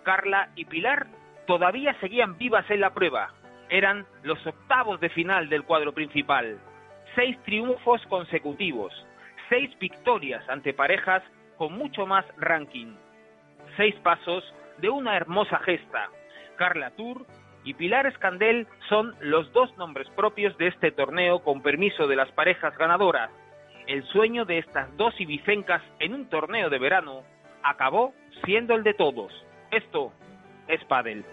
Carla 0.02 0.50
y 0.54 0.66
Pilar 0.66 1.06
todavía 1.46 1.94
seguían 2.00 2.36
vivas 2.36 2.68
en 2.70 2.80
la 2.80 2.92
prueba. 2.92 3.32
Eran 3.70 4.06
los 4.22 4.46
octavos 4.46 5.00
de 5.00 5.08
final 5.08 5.48
del 5.48 5.64
cuadro 5.64 5.92
principal. 5.92 6.58
Seis 7.14 7.38
triunfos 7.44 8.04
consecutivos, 8.08 8.92
seis 9.48 9.70
victorias 9.78 10.46
ante 10.48 10.74
parejas 10.74 11.22
con 11.56 11.72
mucho 11.72 12.06
más 12.06 12.24
ranking. 12.36 12.94
Seis 13.76 13.94
pasos 14.02 14.44
de 14.78 14.90
una 14.90 15.16
hermosa 15.16 15.58
gesta. 15.60 16.08
Carla 16.56 16.90
Tour 16.90 17.26
y 17.64 17.74
Pilar 17.74 18.06
Escandel 18.06 18.66
son 18.88 19.14
los 19.20 19.50
dos 19.52 19.74
nombres 19.78 20.08
propios 20.10 20.56
de 20.58 20.68
este 20.68 20.92
torneo 20.92 21.42
con 21.42 21.62
permiso 21.62 22.06
de 22.06 22.16
las 22.16 22.30
parejas 22.32 22.76
ganadoras. 22.76 23.30
El 23.86 24.02
sueño 24.08 24.44
de 24.44 24.58
estas 24.58 24.96
dos 24.96 25.14
ibicencas 25.20 25.82
en 25.98 26.14
un 26.14 26.28
torneo 26.30 26.70
de 26.70 26.78
verano 26.78 27.22
acabó 27.62 28.14
siendo 28.44 28.74
el 28.74 28.82
de 28.82 28.94
todos. 28.94 29.32
Esto 29.70 30.12
es 30.68 30.82
Padel. 30.84 31.24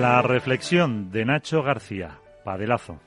La 0.00 0.22
reflexión 0.22 1.10
de 1.10 1.24
Nacho 1.24 1.62
García, 1.62 2.18
Padelazo. 2.44 3.00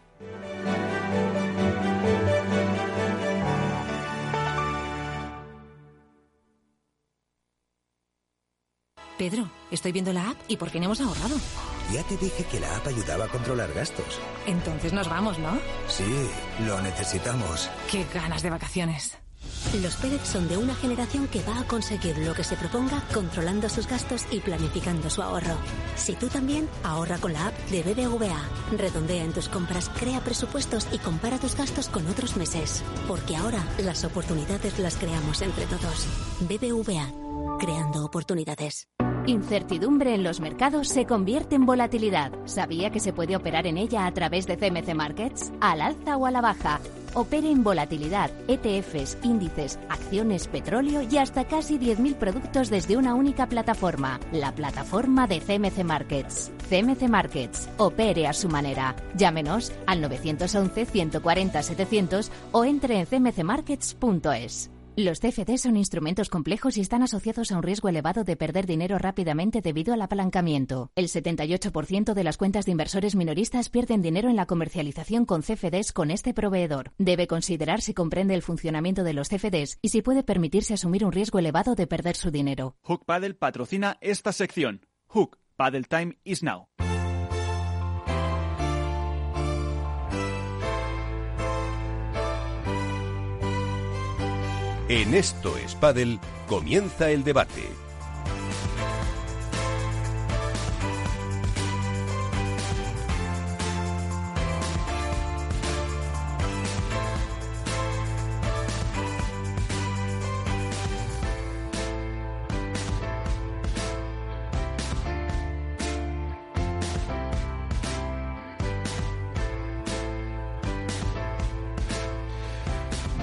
Pedro, 9.19 9.51
estoy 9.69 9.91
viendo 9.91 10.13
la 10.13 10.29
app 10.29 10.37
y 10.47 10.55
¿por 10.55 10.73
no 10.73 10.85
hemos 10.85 11.01
ahorrado? 11.01 11.35
Ya 11.91 12.03
te 12.03 12.15
dije 12.15 12.45
que 12.45 12.57
la 12.57 12.73
app 12.77 12.87
ayudaba 12.87 13.25
a 13.25 13.27
controlar 13.27 13.73
gastos. 13.73 14.17
Entonces 14.47 14.93
nos 14.93 15.09
vamos, 15.09 15.37
¿no? 15.39 15.59
Sí, 15.89 16.05
lo 16.65 16.81
necesitamos. 16.81 17.69
Qué 17.91 18.05
ganas 18.13 18.43
de 18.43 18.49
vacaciones. 18.49 19.17
Los 19.81 19.95
Pérez 19.97 20.21
son 20.23 20.47
de 20.47 20.55
una 20.55 20.73
generación 20.73 21.27
que 21.27 21.43
va 21.43 21.59
a 21.59 21.67
conseguir 21.67 22.17
lo 22.19 22.33
que 22.33 22.45
se 22.45 22.55
proponga 22.55 23.03
controlando 23.13 23.67
sus 23.67 23.87
gastos 23.87 24.25
y 24.31 24.39
planificando 24.39 25.09
su 25.09 25.21
ahorro. 25.21 25.57
Si 25.97 26.13
tú 26.13 26.27
también, 26.29 26.69
ahorra 26.83 27.17
con 27.17 27.33
la 27.33 27.47
app 27.47 27.57
de 27.71 27.83
BBVA. 27.83 28.41
Redondea 28.77 29.25
en 29.25 29.33
tus 29.33 29.49
compras, 29.49 29.91
crea 29.99 30.21
presupuestos 30.21 30.87
y 30.93 30.97
compara 30.97 31.39
tus 31.39 31.57
gastos 31.57 31.89
con 31.89 32.07
otros 32.07 32.37
meses. 32.37 32.85
Porque 33.05 33.35
ahora 33.35 33.61
las 33.79 34.05
oportunidades 34.05 34.79
las 34.79 34.95
creamos 34.95 35.41
entre 35.41 35.65
todos. 35.65 36.07
BBVA, 36.39 37.11
creando 37.59 38.05
oportunidades. 38.05 38.87
Incertidumbre 39.29 40.15
en 40.15 40.23
los 40.23 40.39
mercados 40.39 40.87
se 40.87 41.05
convierte 41.05 41.53
en 41.53 41.67
volatilidad. 41.67 42.31
¿Sabía 42.45 42.89
que 42.89 42.99
se 42.99 43.13
puede 43.13 43.35
operar 43.35 43.67
en 43.67 43.77
ella 43.77 44.07
a 44.07 44.11
través 44.11 44.47
de 44.47 44.57
CMC 44.57 44.95
Markets? 44.95 45.53
¿Al 45.61 45.81
alza 45.81 46.17
o 46.17 46.25
a 46.25 46.31
la 46.31 46.41
baja? 46.41 46.79
Opere 47.13 47.51
en 47.51 47.63
volatilidad, 47.63 48.31
ETFs, 48.47 49.19
índices, 49.21 49.77
acciones, 49.87 50.47
petróleo 50.47 51.03
y 51.03 51.17
hasta 51.17 51.45
casi 51.45 51.77
10.000 51.77 52.15
productos 52.15 52.71
desde 52.71 52.97
una 52.97 53.13
única 53.13 53.47
plataforma, 53.47 54.19
la 54.31 54.51
plataforma 54.55 55.27
de 55.27 55.41
CMC 55.41 55.83
Markets. 55.83 56.51
CMC 56.67 57.07
Markets, 57.07 57.69
opere 57.77 58.25
a 58.25 58.33
su 58.33 58.49
manera. 58.49 58.95
Llámenos 59.15 59.71
al 59.85 60.01
911 60.01 60.87
140 60.87 61.61
700 61.61 62.31
o 62.51 62.65
entre 62.65 62.99
en 62.99 63.05
cmcmarkets.es. 63.05 64.71
Los 64.99 65.21
CFD 65.21 65.55
son 65.55 65.77
instrumentos 65.77 66.27
complejos 66.27 66.75
y 66.75 66.81
están 66.81 67.03
asociados 67.03 67.53
a 67.53 67.55
un 67.55 67.63
riesgo 67.63 67.87
elevado 67.87 68.25
de 68.25 68.35
perder 68.35 68.65
dinero 68.65 68.97
rápidamente 68.97 69.61
debido 69.61 69.93
al 69.93 70.01
apalancamiento. 70.01 70.91
El 70.93 71.07
78% 71.07 72.13
de 72.13 72.23
las 72.25 72.35
cuentas 72.35 72.65
de 72.65 72.73
inversores 72.73 73.15
minoristas 73.15 73.69
pierden 73.69 74.01
dinero 74.01 74.29
en 74.29 74.35
la 74.35 74.45
comercialización 74.45 75.23
con 75.23 75.41
CFDs 75.41 75.93
con 75.93 76.11
este 76.11 76.33
proveedor. 76.33 76.91
Debe 76.97 77.27
considerar 77.27 77.79
si 77.79 77.93
comprende 77.93 78.35
el 78.35 78.41
funcionamiento 78.41 79.05
de 79.05 79.13
los 79.13 79.29
CFDs 79.29 79.79
y 79.81 79.87
si 79.87 80.01
puede 80.01 80.21
permitirse 80.21 80.73
asumir 80.73 81.05
un 81.05 81.13
riesgo 81.13 81.39
elevado 81.39 81.75
de 81.75 81.87
perder 81.87 82.17
su 82.17 82.29
dinero. 82.29 82.75
Hook 82.81 83.05
Paddle 83.05 83.35
patrocina 83.35 83.97
esta 84.01 84.33
sección. 84.33 84.85
Hook 85.07 85.37
Paddle 85.55 85.85
Time 85.85 86.17
is 86.25 86.43
now. 86.43 86.67
En 94.89 95.13
Esto 95.13 95.55
es 95.55 95.75
comienza 96.47 97.11
el 97.11 97.23
debate. 97.23 97.61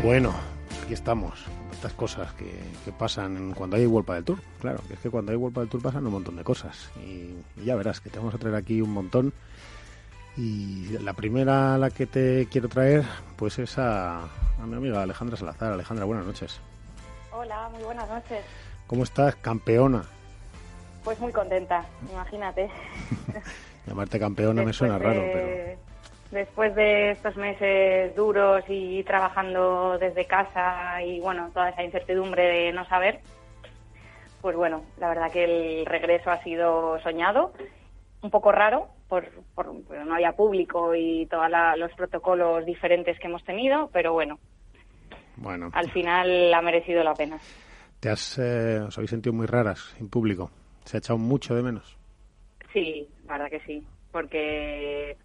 Bueno, 0.00 0.32
aquí 0.85 0.94
estamos. 0.94 1.55
Estas 1.86 1.98
cosas 1.98 2.32
que, 2.32 2.50
que 2.84 2.90
pasan 2.90 3.52
cuando 3.54 3.76
hay 3.76 3.86
World 3.86 4.10
del 4.10 4.24
Tour. 4.24 4.38
Claro, 4.60 4.80
que 4.88 4.94
es 4.94 4.98
que 4.98 5.08
cuando 5.08 5.30
hay 5.30 5.38
World 5.38 5.56
del 5.56 5.68
Tour 5.68 5.82
pasan 5.82 6.04
un 6.04 6.14
montón 6.14 6.34
de 6.34 6.42
cosas. 6.42 6.90
Y, 6.96 7.36
y 7.60 7.64
ya 7.64 7.76
verás 7.76 8.00
que 8.00 8.10
te 8.10 8.18
vamos 8.18 8.34
a 8.34 8.38
traer 8.38 8.56
aquí 8.56 8.80
un 8.82 8.90
montón. 8.90 9.32
Y 10.36 10.98
la 10.98 11.12
primera 11.12 11.76
a 11.76 11.78
la 11.78 11.90
que 11.90 12.06
te 12.06 12.48
quiero 12.50 12.68
traer, 12.68 13.04
pues 13.36 13.60
es 13.60 13.78
a, 13.78 14.22
a 14.22 14.66
mi 14.66 14.74
amiga 14.74 15.00
Alejandra 15.00 15.36
Salazar. 15.36 15.74
Alejandra, 15.74 16.04
buenas 16.06 16.26
noches. 16.26 16.58
Hola, 17.30 17.68
muy 17.68 17.84
buenas 17.84 18.08
noches. 18.08 18.44
¿Cómo 18.88 19.04
estás, 19.04 19.36
campeona? 19.36 20.02
Pues 21.04 21.20
muy 21.20 21.30
contenta, 21.30 21.86
imagínate. 22.10 22.68
Llamarte 23.86 24.18
campeona 24.18 24.64
me 24.64 24.72
suena 24.72 24.98
raro, 24.98 25.22
pero 25.32 25.78
Después 26.30 26.75
de 26.75 27.12
estos 27.12 27.37
meses 27.37 28.14
duros 28.16 28.64
y 28.68 29.02
trabajando 29.04 29.97
desde 29.99 30.26
casa 30.26 31.02
y 31.02 31.21
bueno, 31.21 31.50
toda 31.54 31.71
esa 31.71 31.85
incertidumbre 31.85 32.42
de 32.42 32.73
no 32.73 32.85
saber, 32.87 33.21
pues 34.40 34.56
bueno, 34.56 34.85
la 34.99 35.09
verdad 35.09 35.30
que 35.30 35.45
el 35.45 35.87
regreso 35.87 36.30
ha 36.30 36.42
sido 36.42 36.99
soñado, 37.00 37.52
un 38.23 38.30
poco 38.30 38.50
raro, 38.50 38.88
por, 39.09 39.28
por 39.54 39.73
no 39.73 40.14
había 40.14 40.33
público 40.33 40.95
y 40.95 41.26
todos 41.26 41.49
los 41.76 41.92
protocolos 41.92 42.64
diferentes 42.66 43.18
que 43.18 43.28
hemos 43.28 43.45
tenido, 43.45 43.88
pero 43.92 44.12
bueno, 44.12 44.38
bueno. 45.37 45.71
al 45.73 45.90
final 45.92 46.52
ha 46.52 46.62
merecido 46.62 47.04
la 47.04 47.14
pena. 47.14 47.38
¿Te 48.00 48.11
has, 48.11 48.38
eh, 48.38 48.80
os 48.80 48.97
habéis 48.99 49.11
sentido 49.11 49.33
muy 49.33 49.47
raras 49.47 49.97
en 50.00 50.09
público? 50.09 50.50
¿Se 50.85 50.97
ha 50.97 50.99
echado 50.99 51.18
mucho 51.18 51.54
de 51.54 51.62
menos? 51.62 51.97
Sí, 52.73 53.09
la 53.26 53.35
verdad 53.35 53.50
que 53.50 53.61
sí, 53.61 53.85
porque 54.12 55.16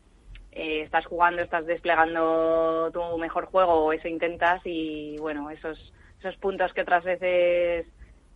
eh, 0.52 0.82
estás 0.82 1.06
jugando, 1.06 1.42
estás 1.42 1.66
desplegando 1.66 2.90
tu 2.92 3.18
mejor 3.18 3.46
juego, 3.46 3.86
o 3.86 3.94
eso 3.94 4.08
intentas, 4.08 4.62
y 4.66 5.18
bueno, 5.20 5.50
esos, 5.50 5.94
esos 6.20 6.36
puntos 6.38 6.74
que 6.74 6.82
otras 6.82 7.04
veces 7.04 7.88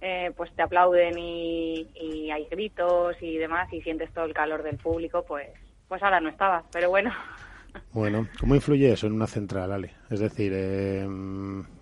eh, 0.02 0.32
pues 0.36 0.52
te 0.56 0.62
aplauden 0.62 1.18
y, 1.18 2.32
hay 2.32 2.48
gritos 2.50 3.16
y 3.22 3.38
demás, 3.38 3.72
y 3.72 3.82
sientes 3.82 4.12
todo 4.14 4.26
el 4.26 4.34
calor 4.34 4.64
del 4.64 4.78
público, 4.78 5.24
pues, 5.28 5.50
pues 5.88 6.02
ahora 6.04 6.20
no 6.20 6.30
estaba, 6.30 6.64
pero 6.72 6.90
bueno. 6.90 7.14
Bueno, 7.92 8.28
¿cómo 8.40 8.56
influye 8.56 8.94
eso 8.94 9.08
en 9.08 9.14
una 9.14 9.28
central, 9.28 9.72
Ale? 9.72 9.92
Es 10.10 10.20
decir, 10.20 10.54
eh, 10.56 11.06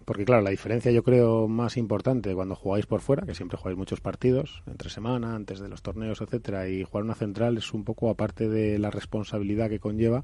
porque 0.05 0.25
claro, 0.25 0.41
la 0.41 0.49
diferencia 0.49 0.91
yo 0.91 1.03
creo 1.03 1.47
más 1.47 1.77
importante 1.77 2.33
cuando 2.33 2.55
jugáis 2.55 2.85
por 2.85 3.01
fuera, 3.01 3.25
que 3.25 3.35
siempre 3.35 3.57
jugáis 3.57 3.77
muchos 3.77 4.01
partidos, 4.01 4.63
entre 4.67 4.89
semana, 4.89 5.35
antes 5.35 5.59
de 5.59 5.69
los 5.69 5.81
torneos, 5.81 6.21
etcétera, 6.21 6.67
y 6.67 6.83
jugar 6.83 7.03
una 7.03 7.15
central 7.15 7.57
es 7.57 7.73
un 7.73 7.83
poco, 7.83 8.09
aparte 8.09 8.47
de 8.49 8.79
la 8.79 8.91
responsabilidad 8.91 9.69
que 9.69 9.79
conlleva, 9.79 10.23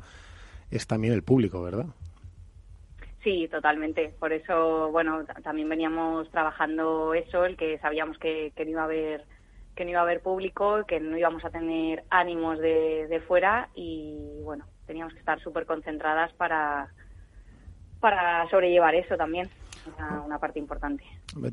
es 0.71 0.87
también 0.87 1.13
el 1.13 1.23
público, 1.23 1.61
¿verdad? 1.61 1.87
Sí, 3.23 3.47
totalmente. 3.49 4.13
Por 4.19 4.31
eso, 4.31 4.91
bueno, 4.91 5.25
también 5.43 5.67
veníamos 5.67 6.29
trabajando 6.31 7.13
eso, 7.13 7.45
el 7.45 7.57
que 7.57 7.77
sabíamos 7.79 8.17
que, 8.17 8.53
que 8.55 8.65
no 8.65 8.71
iba 8.71 8.81
a 8.81 8.85
haber 8.85 9.25
que 9.75 9.85
no 9.85 9.91
iba 9.91 9.99
a 9.99 10.03
haber 10.03 10.19
público, 10.19 10.83
que 10.85 10.99
no 10.99 11.17
íbamos 11.17 11.45
a 11.45 11.51
tener 11.51 12.03
ánimos 12.09 12.59
de, 12.59 13.07
de 13.07 13.21
fuera 13.21 13.69
y 13.75 14.41
bueno, 14.43 14.65
teníamos 14.85 15.13
que 15.13 15.19
estar 15.19 15.39
súper 15.39 15.65
concentradas 15.65 16.33
para, 16.33 16.89
para 18.01 18.49
sobrellevar 18.49 18.95
eso 18.95 19.15
también, 19.15 19.47
una, 19.97 20.21
una 20.21 20.39
parte 20.39 20.59
importante. 20.59 21.03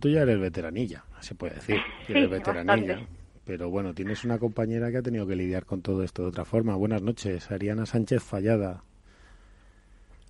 Tú 0.01 0.09
ya 0.09 0.23
eres 0.23 0.39
veteranilla, 0.41 1.05
se 1.21 1.35
puede 1.35 1.55
decir, 1.55 1.77
sí, 2.07 2.13
eres 2.13 2.31
veteranilla. 2.31 3.07
Pero 3.45 3.71
bueno, 3.71 3.95
tienes 3.95 4.25
una 4.25 4.39
compañera 4.39 4.91
que 4.91 4.99
ha 4.99 5.03
tenido 5.03 5.27
que 5.27 5.37
lidiar 5.37 5.67
con 5.67 5.81
todo 5.81 6.03
esto 6.03 6.23
de 6.23 6.29
otra 6.29 6.45
forma. 6.45 6.75
Buenas 6.75 7.03
noches, 7.03 7.51
Ariana 7.51 7.87
Sánchez 7.87 8.23
Fallada. 8.23 8.83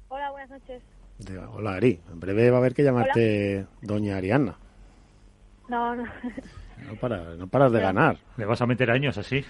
Hola, 0.08 0.30
buenas 0.30 0.50
noches. 0.50 0.82
De, 1.18 1.38
hola, 1.38 1.74
Ari. 1.74 1.98
En 2.12 2.20
breve 2.20 2.50
va 2.50 2.58
a 2.58 2.60
haber 2.60 2.74
que 2.74 2.82
llamarte 2.82 3.60
Hola. 3.60 3.68
Doña 3.80 4.16
Ariana. 4.18 4.58
No, 5.68 5.96
no. 5.96 6.04
No, 6.86 6.94
para, 7.00 7.34
no 7.36 7.46
paras 7.48 7.72
de 7.72 7.80
ganar. 7.80 8.18
Le 8.36 8.44
vas 8.44 8.60
a 8.60 8.66
meter 8.66 8.90
años 8.90 9.16
así. 9.16 9.42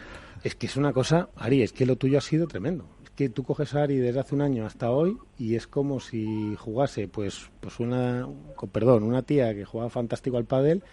Es 0.45 0.55
que 0.55 0.67
es 0.67 0.77
una 0.77 0.93
cosa, 0.93 1.29
Ari, 1.37 1.63
es 1.63 1.73
que 1.73 1.87
lo 1.87 1.97
tuyo 1.97 2.19
ha 2.19 2.21
sido 2.21 2.47
tremendo. 2.47 2.87
Que 3.17 3.29
tú 3.31 3.45
coges 3.45 3.75
a 3.75 3.83
Ari 3.83 3.97
desde 3.97 4.21
hace 4.21 4.35
un 4.35 4.43
año 4.43 4.67
hasta 4.67 4.91
hoy 4.91 5.17
y 5.39 5.55
es 5.55 5.67
como 5.67 6.01
si 6.01 6.55
jugase, 6.57 7.09
pues, 7.09 7.51
pues 7.61 7.81
una, 7.81 8.29
perdón, 8.73 9.03
una 9.05 9.23
tía 9.23 9.55
que 9.55 9.65
jugaba 9.65 9.91
fantástico 9.91 10.37
al 10.37 10.45
pádel 10.45 10.85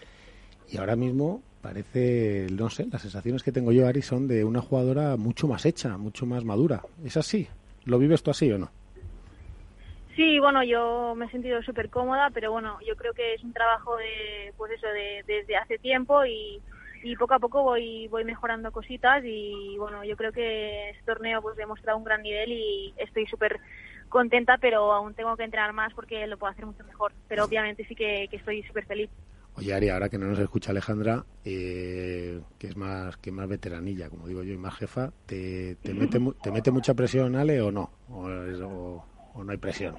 y 0.72 0.77
ahora 0.77 0.96
mismo 0.96 1.44
parece, 1.62 2.48
no 2.51 2.70
sé, 2.70 2.88
las 2.92 3.01
sensaciones 3.01 3.44
que 3.44 3.51
tengo 3.51 3.72
yo, 3.72 3.88
Ari, 3.88 4.01
son 4.01 4.27
de 4.27 4.44
una 4.44 4.62
jugadora 4.62 5.18
mucho 5.18 5.48
más 5.48 5.65
hecha, 5.65 5.98
mucho 5.98 6.25
más 6.25 6.44
madura. 6.44 6.82
¿Es 7.03 7.18
así? 7.18 7.48
¿Lo 7.86 8.00
vives 8.00 8.24
tú 8.24 8.32
así 8.32 8.51
o 8.51 8.58
no? 8.58 8.72
Sí, 10.15 10.39
bueno, 10.39 10.63
yo 10.63 11.15
me 11.15 11.25
he 11.25 11.30
sentido 11.30 11.62
súper 11.63 11.89
cómoda, 11.89 12.30
pero 12.34 12.51
bueno, 12.51 12.77
yo 12.88 12.96
creo 12.96 13.13
que 13.13 13.34
es 13.34 13.43
un 13.43 13.52
trabajo 13.52 13.97
de, 13.97 14.54
pues 14.58 14.71
eso, 14.74 14.88
de, 14.88 15.24
desde 15.26 15.56
hace 15.56 15.78
tiempo 15.80 16.24
y, 16.26 16.62
y 17.04 17.16
poco 17.16 17.34
a 17.34 17.39
poco 17.39 17.63
voy, 17.63 18.08
voy 18.08 18.24
mejorando 18.24 18.72
cositas 18.72 19.22
y 19.26 19.76
bueno, 19.78 20.04
yo 20.04 20.16
creo 20.16 20.32
que 20.32 20.92
este 20.92 21.04
torneo 21.04 21.42
pues 21.42 21.60
he 21.60 21.66
mostrado 21.66 21.98
un 21.98 22.04
gran 22.04 22.22
nivel 22.22 22.52
y 22.52 22.94
estoy 22.98 23.28
súper 23.28 23.60
contenta, 24.10 24.58
pero 24.58 24.94
aún 24.94 25.13
tengo 25.13 25.36
que 25.36 25.44
entrenar 25.44 25.74
más 25.74 25.94
porque 25.94 26.26
lo 26.28 26.38
puedo 26.38 26.52
hacer 26.52 26.66
mucho 26.66 26.84
mejor. 26.86 27.12
Pero 27.28 27.44
obviamente 27.44 27.86
sí 27.86 27.96
que, 27.96 28.28
que 28.30 28.38
estoy 28.38 28.63
súper 28.63 28.86
feliz. 28.86 29.10
Oye, 29.56 29.74
Ari, 29.74 29.89
ahora 29.89 30.10
que 30.10 30.18
no 30.18 30.28
nos 30.28 30.39
escucha 30.39 30.72
Alejandra, 30.72 31.24
eh, 31.46 32.42
que 32.58 32.68
es 32.68 32.76
más 32.76 33.18
que 33.18 33.32
más 33.32 33.48
veteranilla, 33.48 34.10
como 34.10 34.28
digo 34.28 34.42
yo, 34.42 34.54
y 34.54 34.58
más 34.58 34.76
jefa, 34.76 35.12
¿te, 35.28 35.76
te, 35.76 35.94
mete, 35.94 36.20
te 36.42 36.52
mete 36.52 36.72
mucha 36.72 36.96
presión, 36.96 37.36
Ale, 37.36 37.62
o 37.62 37.72
no? 37.72 37.92
¿O, 38.10 38.32
es, 38.32 38.60
o, 38.62 39.06
o 39.34 39.44
no 39.44 39.52
hay 39.52 39.58
presión? 39.58 39.96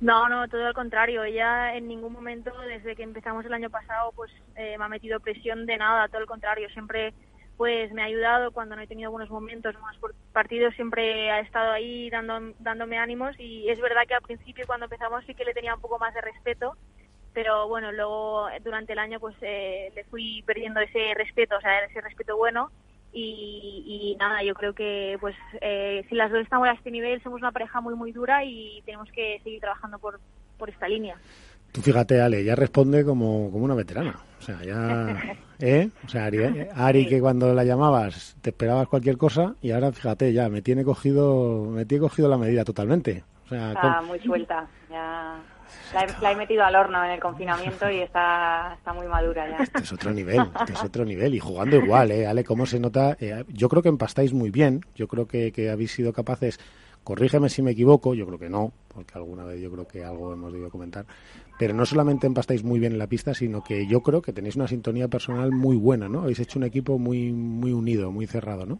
No, 0.00 0.28
no, 0.28 0.48
todo 0.48 0.66
al 0.66 0.74
contrario. 0.74 1.24
Ella 1.24 1.76
en 1.76 1.86
ningún 1.88 2.12
momento, 2.12 2.52
desde 2.66 2.96
que 2.96 3.02
empezamos 3.02 3.44
el 3.44 3.52
año 3.52 3.70
pasado, 3.70 4.12
pues 4.16 4.30
eh, 4.56 4.76
me 4.78 4.84
ha 4.84 4.88
metido 4.88 5.20
presión 5.20 5.66
de 5.66 5.76
nada, 5.76 6.08
todo 6.08 6.20
el 6.22 6.26
contrario. 6.26 6.68
Siempre 6.70 7.14
pues 7.56 7.92
me 7.92 8.00
ha 8.00 8.06
ayudado 8.06 8.52
cuando 8.52 8.74
no 8.74 8.80
he 8.80 8.86
tenido 8.86 9.10
buenos 9.10 9.28
momentos, 9.28 9.78
más 9.82 9.94
por 9.98 10.14
partidos, 10.32 10.74
siempre 10.76 11.30
ha 11.30 11.40
estado 11.40 11.72
ahí 11.72 12.08
dando, 12.08 12.54
dándome 12.58 12.96
ánimos 12.96 13.38
y 13.38 13.68
es 13.68 13.78
verdad 13.82 14.06
que 14.08 14.14
al 14.14 14.22
principio 14.22 14.66
cuando 14.66 14.86
empezamos 14.86 15.22
sí 15.26 15.34
que 15.34 15.44
le 15.44 15.52
tenía 15.52 15.74
un 15.74 15.80
poco 15.82 15.98
más 15.98 16.14
de 16.14 16.22
respeto, 16.22 16.74
pero 17.34 17.68
bueno, 17.68 17.92
luego 17.92 18.48
durante 18.64 18.94
el 18.94 18.98
año 18.98 19.20
pues 19.20 19.36
eh, 19.42 19.92
le 19.94 20.04
fui 20.04 20.42
perdiendo 20.46 20.80
ese 20.80 21.12
respeto, 21.14 21.58
o 21.58 21.60
sea, 21.60 21.84
ese 21.84 22.00
respeto 22.00 22.34
bueno 22.38 22.70
y, 23.12 23.82
y, 23.86 24.16
nada, 24.18 24.42
yo 24.44 24.54
creo 24.54 24.72
que 24.72 25.16
pues 25.20 25.34
eh, 25.60 26.04
si 26.08 26.14
las 26.14 26.30
dos 26.30 26.40
estamos 26.40 26.68
a 26.68 26.72
este 26.72 26.90
nivel 26.90 27.22
somos 27.22 27.40
una 27.40 27.52
pareja 27.52 27.80
muy 27.80 27.94
muy 27.94 28.12
dura 28.12 28.44
y 28.44 28.82
tenemos 28.84 29.10
que 29.12 29.40
seguir 29.42 29.60
trabajando 29.60 29.98
por, 29.98 30.20
por 30.58 30.70
esta 30.70 30.88
línea. 30.88 31.16
Tú 31.72 31.80
fíjate, 31.82 32.20
Ale, 32.20 32.42
ya 32.42 32.56
responde 32.56 33.04
como, 33.04 33.50
como 33.50 33.64
una 33.64 33.74
veterana. 33.74 34.18
O 34.38 34.42
sea, 34.42 34.62
ya... 34.62 35.36
¿eh? 35.60 35.88
O 36.04 36.08
sea, 36.08 36.26
Ari, 36.26 36.68
Ari, 36.74 37.06
que 37.06 37.20
cuando 37.20 37.54
la 37.54 37.64
llamabas 37.64 38.36
te 38.40 38.50
esperabas 38.50 38.88
cualquier 38.88 39.16
cosa 39.16 39.54
y 39.62 39.70
ahora, 39.70 39.92
fíjate, 39.92 40.32
ya 40.32 40.48
me 40.48 40.62
tiene 40.62 40.84
cogido 40.84 41.66
me 41.70 41.84
tiene 41.84 42.02
cogido 42.02 42.28
la 42.28 42.38
medida 42.38 42.64
totalmente. 42.64 43.24
O 43.46 43.48
sea, 43.48 43.72
está 43.72 43.98
con... 43.98 44.06
muy 44.08 44.18
suelta. 44.20 44.68
Ya 44.88 45.40
la 45.94 46.04
he, 46.04 46.22
la 46.22 46.32
he, 46.32 46.36
metido 46.36 46.64
al 46.64 46.74
horno 46.76 47.04
en 47.04 47.12
el 47.12 47.20
confinamiento 47.20 47.90
y 47.90 48.00
está, 48.00 48.74
está 48.76 48.92
muy 48.92 49.06
madura 49.06 49.48
ya. 49.48 49.58
Este 49.62 49.82
es 49.82 49.92
otro 49.92 50.12
nivel, 50.12 50.40
este 50.60 50.72
es 50.72 50.84
otro 50.84 51.04
nivel. 51.04 51.34
Y 51.34 51.40
jugando 51.40 51.76
igual, 51.76 52.10
¿eh? 52.10 52.26
Ale, 52.26 52.44
¿cómo 52.44 52.66
se 52.66 52.80
nota? 52.80 53.16
Eh, 53.20 53.44
yo 53.48 53.68
creo 53.68 53.82
que 53.82 53.88
empastáis 53.88 54.32
muy 54.32 54.50
bien. 54.50 54.80
Yo 54.94 55.08
creo 55.08 55.26
que, 55.26 55.52
que 55.52 55.70
habéis 55.70 55.92
sido 55.92 56.12
capaces, 56.12 56.58
corrígeme 57.04 57.48
si 57.48 57.62
me 57.62 57.72
equivoco, 57.72 58.14
yo 58.14 58.26
creo 58.26 58.38
que 58.38 58.48
no, 58.48 58.72
porque 58.92 59.14
alguna 59.14 59.44
vez 59.44 59.60
yo 59.60 59.70
creo 59.70 59.86
que 59.86 60.04
algo 60.04 60.32
hemos 60.32 60.52
debido 60.52 60.70
comentar. 60.70 61.06
Pero 61.58 61.74
no 61.74 61.84
solamente 61.84 62.26
empastáis 62.26 62.64
muy 62.64 62.78
bien 62.78 62.92
en 62.92 62.98
la 62.98 63.06
pista, 63.06 63.34
sino 63.34 63.62
que 63.62 63.86
yo 63.86 64.00
creo 64.02 64.22
que 64.22 64.32
tenéis 64.32 64.56
una 64.56 64.68
sintonía 64.68 65.08
personal 65.08 65.50
muy 65.52 65.76
buena, 65.76 66.08
¿no? 66.08 66.22
Habéis 66.22 66.40
hecho 66.40 66.58
un 66.58 66.64
equipo 66.64 66.98
muy, 66.98 67.32
muy 67.32 67.72
unido, 67.72 68.10
muy 68.10 68.26
cerrado, 68.26 68.66
¿no? 68.66 68.78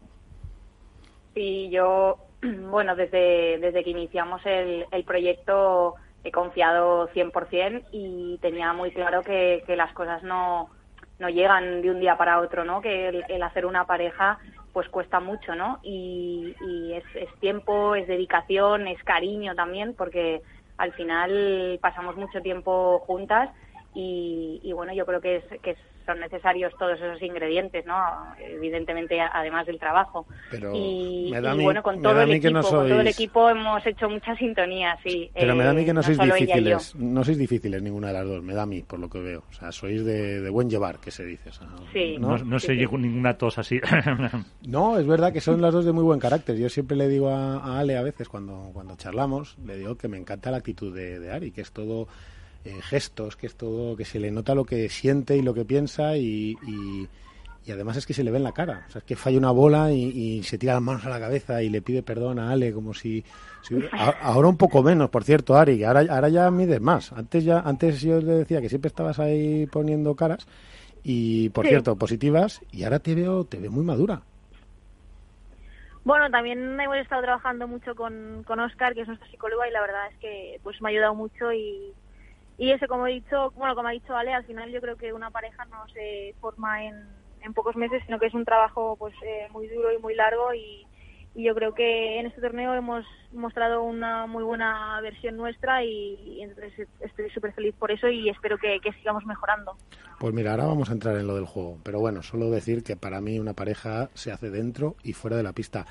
Sí, 1.35 1.69
yo, 1.71 2.19
bueno, 2.71 2.97
desde, 2.97 3.59
desde 3.59 3.85
que 3.85 3.91
iniciamos 3.91 4.41
el, 4.45 4.87
el 4.91 5.05
proyecto 5.05 5.97
he 6.25 6.31
confiado 6.31 7.09
100% 7.09 7.85
y 7.93 8.39
tenía 8.43 8.73
muy 8.73 8.91
claro 8.91 9.23
que, 9.23 9.63
que 9.67 9.77
las 9.77 9.93
cosas 9.93 10.23
no, 10.23 10.69
no 11.19 11.29
llegan 11.29 11.83
de 11.83 11.91
un 11.91 12.01
día 12.01 12.17
para 12.17 12.41
otro, 12.41 12.65
¿no? 12.65 12.81
Que 12.81 13.09
el, 13.09 13.25
el 13.29 13.43
hacer 13.43 13.67
una 13.67 13.87
pareja 13.87 14.39
pues 14.73 14.89
cuesta 14.89 15.21
mucho, 15.21 15.55
¿no? 15.55 15.81
Y, 15.83 16.55
y 16.61 16.93
es, 16.93 17.05
es, 17.15 17.33
tiempo, 17.41 17.95
es 17.95 18.07
dedicación, 18.07 18.87
es 18.87 19.03
cariño 19.03 19.55
también, 19.55 19.95
porque 19.95 20.43
al 20.77 20.93
final 20.93 21.79
pasamos 21.83 22.17
mucho 22.17 22.41
tiempo 22.41 23.01
juntas 23.01 23.51
y, 23.95 24.61
y 24.63 24.73
bueno, 24.73 24.93
yo 24.93 25.05
creo 25.07 25.21
que, 25.21 25.37
es, 25.37 25.45
que 25.63 25.77
son 26.11 26.21
necesarios 26.21 26.73
todos 26.79 26.99
esos 27.01 27.23
ingredientes, 27.23 27.87
¿no? 27.87 27.95
Evidentemente, 28.39 29.21
además 29.21 29.67
del 29.67 29.79
trabajo. 29.79 30.27
Pero 30.51 30.73
y, 30.75 31.29
me 31.31 31.41
da 31.41 31.55
y 31.55 31.59
mi, 31.59 31.65
bueno, 31.65 31.83
con 31.83 32.03
todo, 32.03 32.21
el 32.21 32.33
equipo, 32.33 32.53
no 32.53 32.63
sois... 32.63 32.75
con 32.75 32.89
todo 32.89 33.01
el 33.01 33.07
equipo 33.07 33.49
hemos 33.49 33.87
hecho 33.87 34.09
mucha 34.09 34.35
sintonía, 34.37 34.99
sí. 35.05 35.31
Pero 35.35 35.53
eh, 35.53 35.57
me 35.57 35.65
da 35.65 35.71
a 35.71 35.75
mí 35.75 35.85
que 35.85 35.93
no, 35.93 36.01
no 36.01 36.03
sois 36.03 36.19
difíciles, 36.19 36.95
no 36.97 37.25
sois 37.25 37.39
difíciles 37.39 37.83
ninguna 37.83 38.09
de 38.09 38.15
las 38.15 38.27
dos, 38.27 38.43
me 38.43 38.55
da 38.55 38.63
a 38.63 38.67
mí, 38.67 38.83
por 38.83 38.99
lo 38.99 39.09
que 39.09 39.21
veo. 39.21 39.45
O 39.49 39.53
sea, 39.53 39.71
sois 39.71 40.05
de, 40.05 40.41
de 40.41 40.51
buen 40.51 40.69
llevar, 40.69 40.99
que 40.99 41.11
se 41.11 41.25
dice. 41.25 41.51
O 41.51 41.53
sea, 41.53 41.69
sí, 41.93 42.17
no, 42.19 42.37
no 42.39 42.59
sí, 42.59 42.67
se 42.67 42.73
sí. 42.73 42.79
llegó 42.79 42.99
ninguna 42.99 43.39
tos 43.39 43.59
así. 43.59 43.81
no, 44.67 44.99
es 44.99 45.07
verdad 45.07 45.33
que 45.33 45.41
son 45.41 45.61
las 45.61 45.73
dos 45.73 45.85
de 45.85 45.93
muy 45.93 46.05
buen 46.05 46.19
carácter. 46.19 46.57
Yo 46.57 46.69
siempre 46.69 46.97
le 46.97 47.09
digo 47.09 47.29
a, 47.29 47.59
a 47.59 47.79
Ale 47.79 47.97
a 47.97 48.03
veces 48.03 48.29
cuando, 48.29 48.71
cuando 48.73 48.97
charlamos, 48.97 49.57
le 49.65 49.77
digo 49.77 49.97
que 49.97 50.09
me 50.09 50.19
encanta 50.19 50.51
la 50.51 50.57
actitud 50.57 50.95
de, 50.95 51.21
de 51.21 51.31
Ari, 51.31 51.53
que 51.53 51.61
es 51.61 51.71
todo 51.71 52.09
eh, 52.65 52.81
gestos, 52.83 53.37
que 53.37 53.47
es 53.47 53.55
todo, 53.57 53.97
que 53.97 54.05
se 54.05 54.19
le 54.21 54.31
nota 54.31 54.55
lo 54.55 54.65
que 54.65 54.89
siente 54.89 55.37
y 55.37 55.43
lo 55.43 55.55
que 55.55 55.65
piensa 55.65 56.17
y, 56.17 56.57
y, 56.67 57.09
y, 57.67 57.73
además 57.73 57.97
es 57.97 58.07
que 58.07 58.15
se 58.15 58.23
le 58.25 58.31
ve 58.31 58.37
en 58.39 58.45
la 58.45 58.53
cara. 58.53 58.85
O 58.89 58.91
sea, 58.91 58.99
es 58.99 59.05
que 59.05 59.17
falla 59.17 59.39
una 59.39 59.51
bola 59.51 59.93
y, 59.93 60.03
y, 60.05 60.43
se 60.43 60.59
tira 60.59 60.75
las 60.75 60.83
manos 60.83 61.05
a 61.07 61.09
la 61.11 61.21
cabeza 61.21 61.63
y 61.63 61.69
le 61.71 61.81
pide 61.83 62.03
perdón 62.03 62.39
a 62.39 62.51
Ale 62.51 62.73
como 62.73 62.93
si... 62.95 63.25
si 63.63 63.77
ahora 64.23 64.49
un 64.49 64.57
poco 64.57 64.83
menos, 64.83 65.09
por 65.11 65.25
cierto, 65.25 65.57
Ari, 65.57 65.79
que 65.79 65.87
ahora, 65.87 66.05
ahora 66.11 66.29
ya 66.29 66.51
mides 66.51 66.81
más. 66.81 67.13
Antes 67.13 67.45
ya 67.45 67.61
antes 67.61 68.01
yo 68.03 68.21
le 68.21 68.33
decía 68.35 68.61
que 68.61 68.69
siempre 68.69 68.89
estabas 68.89 69.19
ahí 69.19 69.67
poniendo 69.67 70.15
caras 70.15 70.47
y, 71.03 71.49
por 71.51 71.65
Sí. 71.65 71.71
cierto, 71.71 71.97
positivas 71.97 72.61
y 72.73 72.85
ahora 72.85 72.99
te 72.99 73.15
veo, 73.15 73.45
te 73.45 73.59
veo 73.59 73.71
muy 73.71 73.85
madura. 73.85 74.21
Bueno, 76.05 76.31
también 76.31 76.81
hemos 76.81 76.97
estado 76.97 77.23
trabajando 77.23 77.69
mucho 77.69 77.95
con, 77.95 78.43
con 78.47 78.59
Oscar, 78.61 78.95
que 78.95 79.03
es 79.03 79.09
nuestro 79.09 79.29
psicólogo, 79.31 79.65
y 79.67 79.71
la 79.71 79.83
verdad 79.83 80.09
es 80.11 80.17
que 80.19 80.59
pues 80.63 80.81
me 80.81 80.89
ha 80.89 80.93
ayudado 80.93 81.15
mucho 81.15 81.53
y, 81.53 81.93
y 82.61 82.73
eso, 82.73 82.87
como 82.89 83.07
he 83.07 83.15
dicho, 83.15 83.51
bueno, 83.57 83.75
como 83.75 83.89
ha 83.89 83.93
dicho 83.93 84.15
Ale, 84.15 84.35
al 84.35 84.45
final 84.45 84.71
yo 84.71 84.83
creo 84.83 84.97
que 84.97 85.15
una 85.15 85.31
pareja 85.31 85.65
no 85.65 85.89
se 85.95 86.35
forma 86.43 86.85
en, 86.85 86.95
en 87.41 87.55
pocos 87.55 87.75
meses, 87.75 88.03
sino 88.05 88.19
que 88.19 88.27
es 88.27 88.35
un 88.35 88.45
trabajo 88.45 88.97
pues 88.99 89.15
eh, 89.25 89.49
muy 89.51 89.67
duro 89.67 89.91
y 89.91 89.99
muy 89.99 90.15
largo 90.15 90.53
y, 90.53 90.87
y 91.35 91.45
yo 91.45 91.55
creo 91.55 91.75
que 91.75 92.21
en 92.21 92.27
este 92.27 92.43
torneo 92.43 92.75
hemos 92.75 93.07
mostrado 93.33 93.83
una 93.83 94.27
muy 94.27 94.45
buena 94.45 95.01
versión 95.01 95.39
nuestra 95.39 95.83
y, 95.83 96.43
entonces 96.43 96.87
estoy 97.01 97.31
súper 97.31 97.55
feliz 97.55 97.75
por 97.79 97.91
eso 97.93 98.09
y 98.09 98.29
espero 98.29 98.59
que, 98.59 98.79
sigamos 98.99 99.25
mejorando. 99.25 99.77
Pues 100.19 100.35
mira, 100.35 100.51
ahora 100.51 100.67
vamos 100.67 100.91
a 100.91 100.93
entrar 100.93 101.17
en 101.17 101.27
lo 101.27 101.37
del 101.37 101.47
juego, 101.47 101.79
pero 101.83 101.99
bueno, 101.99 102.23
solo 102.23 102.51
decir 102.51 102.83
que 102.83 102.95
para 102.95 103.23
mí 103.23 103.39
una 103.39 103.55
pareja 103.55 104.11
se 104.13 104.33
hace 104.33 104.51
dentro 104.51 104.97
y 105.03 105.15
fuera 105.15 105.39
de 105.39 105.45
la 105.45 105.55
pista. 105.55 105.87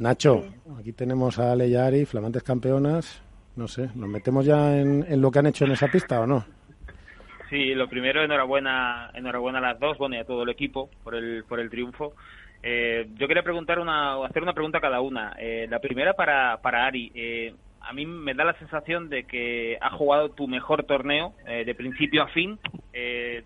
Nacho, 0.00 0.44
aquí 0.76 0.92
tenemos 0.92 1.38
a 1.38 1.52
Ale 1.52 1.68
y 1.68 1.76
Ari, 1.76 2.04
flamantes 2.04 2.42
campeonas. 2.42 3.22
No 3.60 3.68
sé, 3.68 3.90
¿nos 3.94 4.08
metemos 4.08 4.46
ya 4.46 4.74
en, 4.74 5.04
en 5.06 5.20
lo 5.20 5.30
que 5.30 5.38
han 5.38 5.46
hecho 5.46 5.66
en 5.66 5.72
esa 5.72 5.86
pista 5.88 6.18
o 6.18 6.26
no? 6.26 6.46
Sí, 7.50 7.74
lo 7.74 7.90
primero, 7.90 8.24
enhorabuena, 8.24 9.10
enhorabuena 9.12 9.58
a 9.58 9.60
las 9.60 9.78
dos, 9.78 9.98
bueno, 9.98 10.16
y 10.16 10.18
a 10.18 10.24
todo 10.24 10.44
el 10.44 10.48
equipo 10.48 10.88
por 11.04 11.14
el, 11.14 11.44
por 11.44 11.60
el 11.60 11.68
triunfo. 11.68 12.14
Eh, 12.62 13.10
yo 13.16 13.28
quería 13.28 13.42
preguntar 13.42 13.78
una, 13.78 14.14
hacer 14.24 14.42
una 14.42 14.54
pregunta 14.54 14.78
a 14.78 14.80
cada 14.80 15.02
una. 15.02 15.36
Eh, 15.38 15.66
la 15.68 15.78
primera 15.78 16.14
para, 16.14 16.62
para 16.62 16.86
Ari. 16.86 17.12
Eh, 17.14 17.54
a 17.82 17.92
mí 17.92 18.06
me 18.06 18.32
da 18.32 18.44
la 18.44 18.58
sensación 18.58 19.10
de 19.10 19.24
que 19.24 19.76
has 19.78 19.92
jugado 19.92 20.30
tu 20.30 20.48
mejor 20.48 20.84
torneo 20.84 21.34
de 21.44 21.74
principio 21.74 22.22
a 22.22 22.28
fin 22.28 22.58
de, 22.92 23.44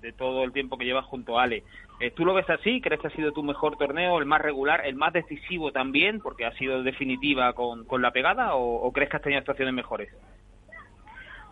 de, 0.00 0.12
todo 0.12 0.44
el 0.44 0.52
tiempo 0.52 0.76
que 0.76 0.84
llevas 0.84 1.06
junto 1.06 1.38
a 1.38 1.44
Ale. 1.44 1.62
¿Tú 2.08 2.24
lo 2.24 2.32
ves 2.32 2.48
así? 2.48 2.80
¿Crees 2.80 2.98
que 2.98 3.08
ha 3.08 3.10
sido 3.10 3.32
tu 3.32 3.42
mejor 3.42 3.76
torneo, 3.76 4.18
el 4.18 4.24
más 4.24 4.40
regular, 4.40 4.86
el 4.86 4.94
más 4.94 5.12
decisivo 5.12 5.70
también, 5.70 6.20
porque 6.20 6.46
ha 6.46 6.52
sido 6.52 6.82
definitiva 6.82 7.52
con, 7.52 7.84
la 8.00 8.10
pegada, 8.10 8.54
o, 8.54 8.90
crees 8.90 9.10
que 9.10 9.16
has 9.18 9.22
tenido 9.22 9.40
actuaciones 9.40 9.74
mejores? 9.74 10.08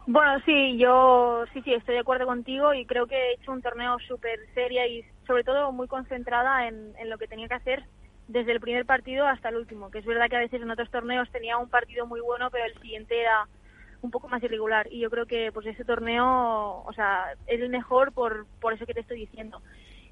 Bueno, 0.07 0.41
sí, 0.47 0.79
yo 0.79 1.45
sí, 1.53 1.61
sí, 1.61 1.75
estoy 1.75 1.97
de 1.97 2.01
acuerdo 2.01 2.25
contigo 2.25 2.73
y 2.73 2.87
creo 2.87 3.07
que 3.07 3.15
he 3.15 3.35
hecho 3.35 3.53
un 3.53 3.61
torneo 3.61 3.99
súper 3.99 4.39
seria 4.55 4.87
y 4.87 5.05
sobre 5.27 5.45
todo 5.45 5.71
muy 5.71 5.87
concentrada 5.87 6.67
en, 6.67 6.95
lo 7.11 7.19
que 7.19 7.29
tenía 7.29 7.47
que 7.47 7.55
hacer 7.55 7.85
desde 8.27 8.53
el 8.53 8.61
primer 8.61 8.87
partido 8.87 9.27
hasta 9.27 9.51
el 9.51 9.57
último, 9.57 9.91
que 9.91 9.99
es 9.99 10.07
verdad 10.07 10.31
que 10.31 10.37
a 10.37 10.41
veces 10.41 10.63
en 10.63 10.71
otros 10.71 10.91
torneos 10.91 11.31
tenía 11.31 11.59
un 11.59 11.69
partido 11.69 12.07
muy 12.07 12.21
bueno, 12.21 12.51
pero 12.51 12.65
el 12.65 12.81
siguiente 12.81 13.21
era 13.21 13.47
un 14.01 14.11
poco 14.11 14.29
más 14.29 14.43
irregular 14.43 14.89
y 14.91 15.01
yo 15.01 15.11
creo 15.11 15.27
que 15.27 15.53
pues 15.53 15.67
ese 15.67 15.85
torneo, 15.85 16.85
o 16.87 16.93
sea, 16.95 17.35
es 17.47 17.61
el 17.61 17.69
mejor 17.69 18.13
por, 18.13 18.47
por 18.63 18.73
eso 18.73 18.87
que 18.87 18.95
te 18.95 19.01
estoy 19.01 19.19
diciendo. 19.19 19.61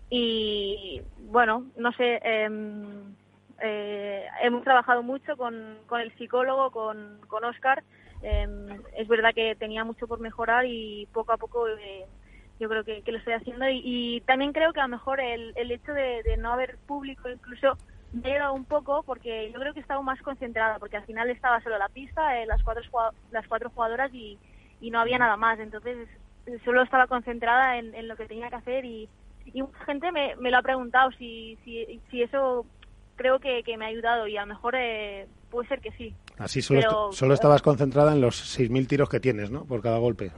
Y 0.09 1.03
bueno, 1.19 1.67
no 1.77 1.93
sé, 1.93 2.21
em, 2.23 3.15
eh, 3.61 4.27
hemos 4.43 4.63
trabajado 4.63 5.03
mucho 5.03 5.37
con, 5.37 5.79
con 5.87 6.01
el 6.01 6.17
psicólogo, 6.17 6.71
con, 6.71 7.21
con 7.29 7.45
Oscar, 7.45 7.83
Em, 8.23 8.83
es 8.97 9.09
verdad 9.09 9.35
que 9.35 9.55
tenía 9.57 9.85
mucho 9.85 10.07
por 10.07 10.21
mejorar 10.21 10.65
y 10.67 11.07
poco 11.13 11.33
a 11.33 11.37
poco 11.37 11.69
eh, 11.69 12.07
yo 12.59 12.69
creo 12.69 12.85
que, 12.85 13.03
lo 13.07 13.19
estoy 13.19 13.35
haciendo. 13.35 13.67
Y, 13.69 14.23
también 14.27 14.53
creo 14.53 14.73
que 14.73 14.81
a 14.81 14.85
lo 14.85 14.89
mejor 14.89 15.21
el, 15.21 15.53
el 15.57 15.71
hecho 15.71 15.93
de, 15.93 16.37
no 16.39 16.53
haber 16.53 16.79
público 16.87 17.29
incluso 17.29 17.77
me 18.13 18.39
ha 18.39 18.51
un 18.51 18.65
poco 18.65 19.03
porque 19.03 19.51
yo 19.53 19.61
creo 19.61 19.75
que 19.75 19.81
estaba 19.81 20.01
más 20.01 20.21
concentrada 20.23 20.79
porque 20.79 20.97
al 20.97 21.05
final 21.05 21.29
estaba 21.29 21.61
solo 21.61 21.77
la 21.77 21.89
pista, 21.89 22.41
eh, 22.41 22.47
las 22.47 22.63
cuatro 22.63 22.83
las 23.31 23.47
cuatro 23.47 23.71
jugadoras 23.71 24.13
y, 24.15 24.39
y 24.81 24.91
no 24.91 25.01
había 25.01 25.19
nada 25.19 25.37
más. 25.37 25.59
Entonces 25.59 26.09
solo 26.65 26.83
estaba 26.83 27.07
concentrada 27.09 27.77
en, 27.79 28.09
lo 28.09 28.17
que 28.17 28.27
tenía 28.27 28.49
que 28.49 28.57
hacer 28.57 28.85
y, 28.85 29.09
y 29.53 29.63
mucha 29.63 29.85
gente 29.85 30.13
me, 30.13 30.37
me 30.37 30.51
lo 30.51 30.59
ha 30.59 30.63
preguntado 30.63 31.11
si, 31.13 31.57
si, 31.65 32.01
si 32.11 32.23
eso 32.23 32.67
creo 33.17 33.39
que, 33.39 33.63
que 33.63 33.77
me 33.77 33.87
ha 33.87 33.89
ayudado 33.89 34.27
y 34.27 34.37
a 34.37 34.43
lo 34.43 34.47
mejor 34.47 34.75
eh, 34.77 35.27
puede 35.51 35.69
ser 35.69 35.81
que 35.81 35.91
sí. 35.93 36.15
Así 36.39 36.63
solo, 36.63 37.13
solo 37.13 37.35
estabas 37.35 37.63
concentrada 37.63 38.13
en 38.13 38.21
los 38.21 38.59
6.000 38.59 38.87
tiros 38.87 39.09
que 39.09 39.21
tienes, 39.21 39.51
¿no? 39.51 39.65
Por 39.65 39.83
cada 39.83 39.99
golpe. 39.99 40.31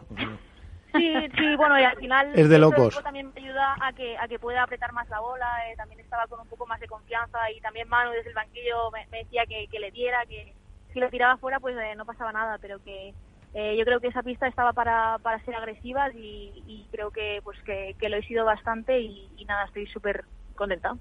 Sí, 0.94 1.14
sí, 1.36 1.56
bueno, 1.56 1.78
y 1.78 1.82
al 1.82 1.96
final 1.96 2.32
es 2.34 2.48
de 2.48 2.58
locos. 2.58 3.02
también 3.02 3.30
me 3.34 3.40
ayuda 3.42 3.76
a 3.80 3.92
que, 3.92 4.16
a 4.16 4.26
que 4.26 4.38
pueda 4.38 4.62
apretar 4.62 4.92
más 4.92 5.08
la 5.10 5.20
bola, 5.20 5.46
eh, 5.68 5.76
también 5.76 6.00
estaba 6.00 6.26
con 6.26 6.40
un 6.40 6.46
poco 6.46 6.66
más 6.66 6.80
de 6.80 6.86
confianza 6.86 7.38
y 7.50 7.60
también 7.60 7.88
Manu 7.88 8.12
desde 8.12 8.30
el 8.30 8.34
banquillo 8.34 8.90
me, 8.90 9.06
decía 9.18 9.44
que, 9.46 9.66
que, 9.68 9.80
le 9.80 9.90
diera, 9.90 10.24
que 10.26 10.54
si 10.92 10.98
lo 10.98 11.10
tiraba 11.10 11.36
fuera 11.36 11.60
pues 11.60 11.76
eh, 11.76 11.94
no 11.96 12.06
pasaba 12.06 12.32
nada, 12.32 12.58
pero 12.58 12.82
que 12.82 13.12
eh, 13.54 13.76
yo 13.78 13.84
creo 13.84 14.00
que 14.00 14.08
esa 14.08 14.22
pista 14.22 14.46
estaba 14.46 14.72
para, 14.72 15.18
para 15.18 15.42
ser 15.44 15.54
agresiva 15.54 16.10
y, 16.12 16.62
y 16.66 16.86
creo 16.90 17.10
que 17.10 17.40
pues 17.42 17.58
que, 17.64 17.94
que, 17.98 18.08
lo 18.08 18.16
he 18.16 18.22
sido 18.22 18.44
bastante 18.44 19.00
y, 19.00 19.28
y 19.36 19.44
nada, 19.44 19.64
estoy 19.64 19.86
súper 19.86 20.24
contenta. 20.54 20.94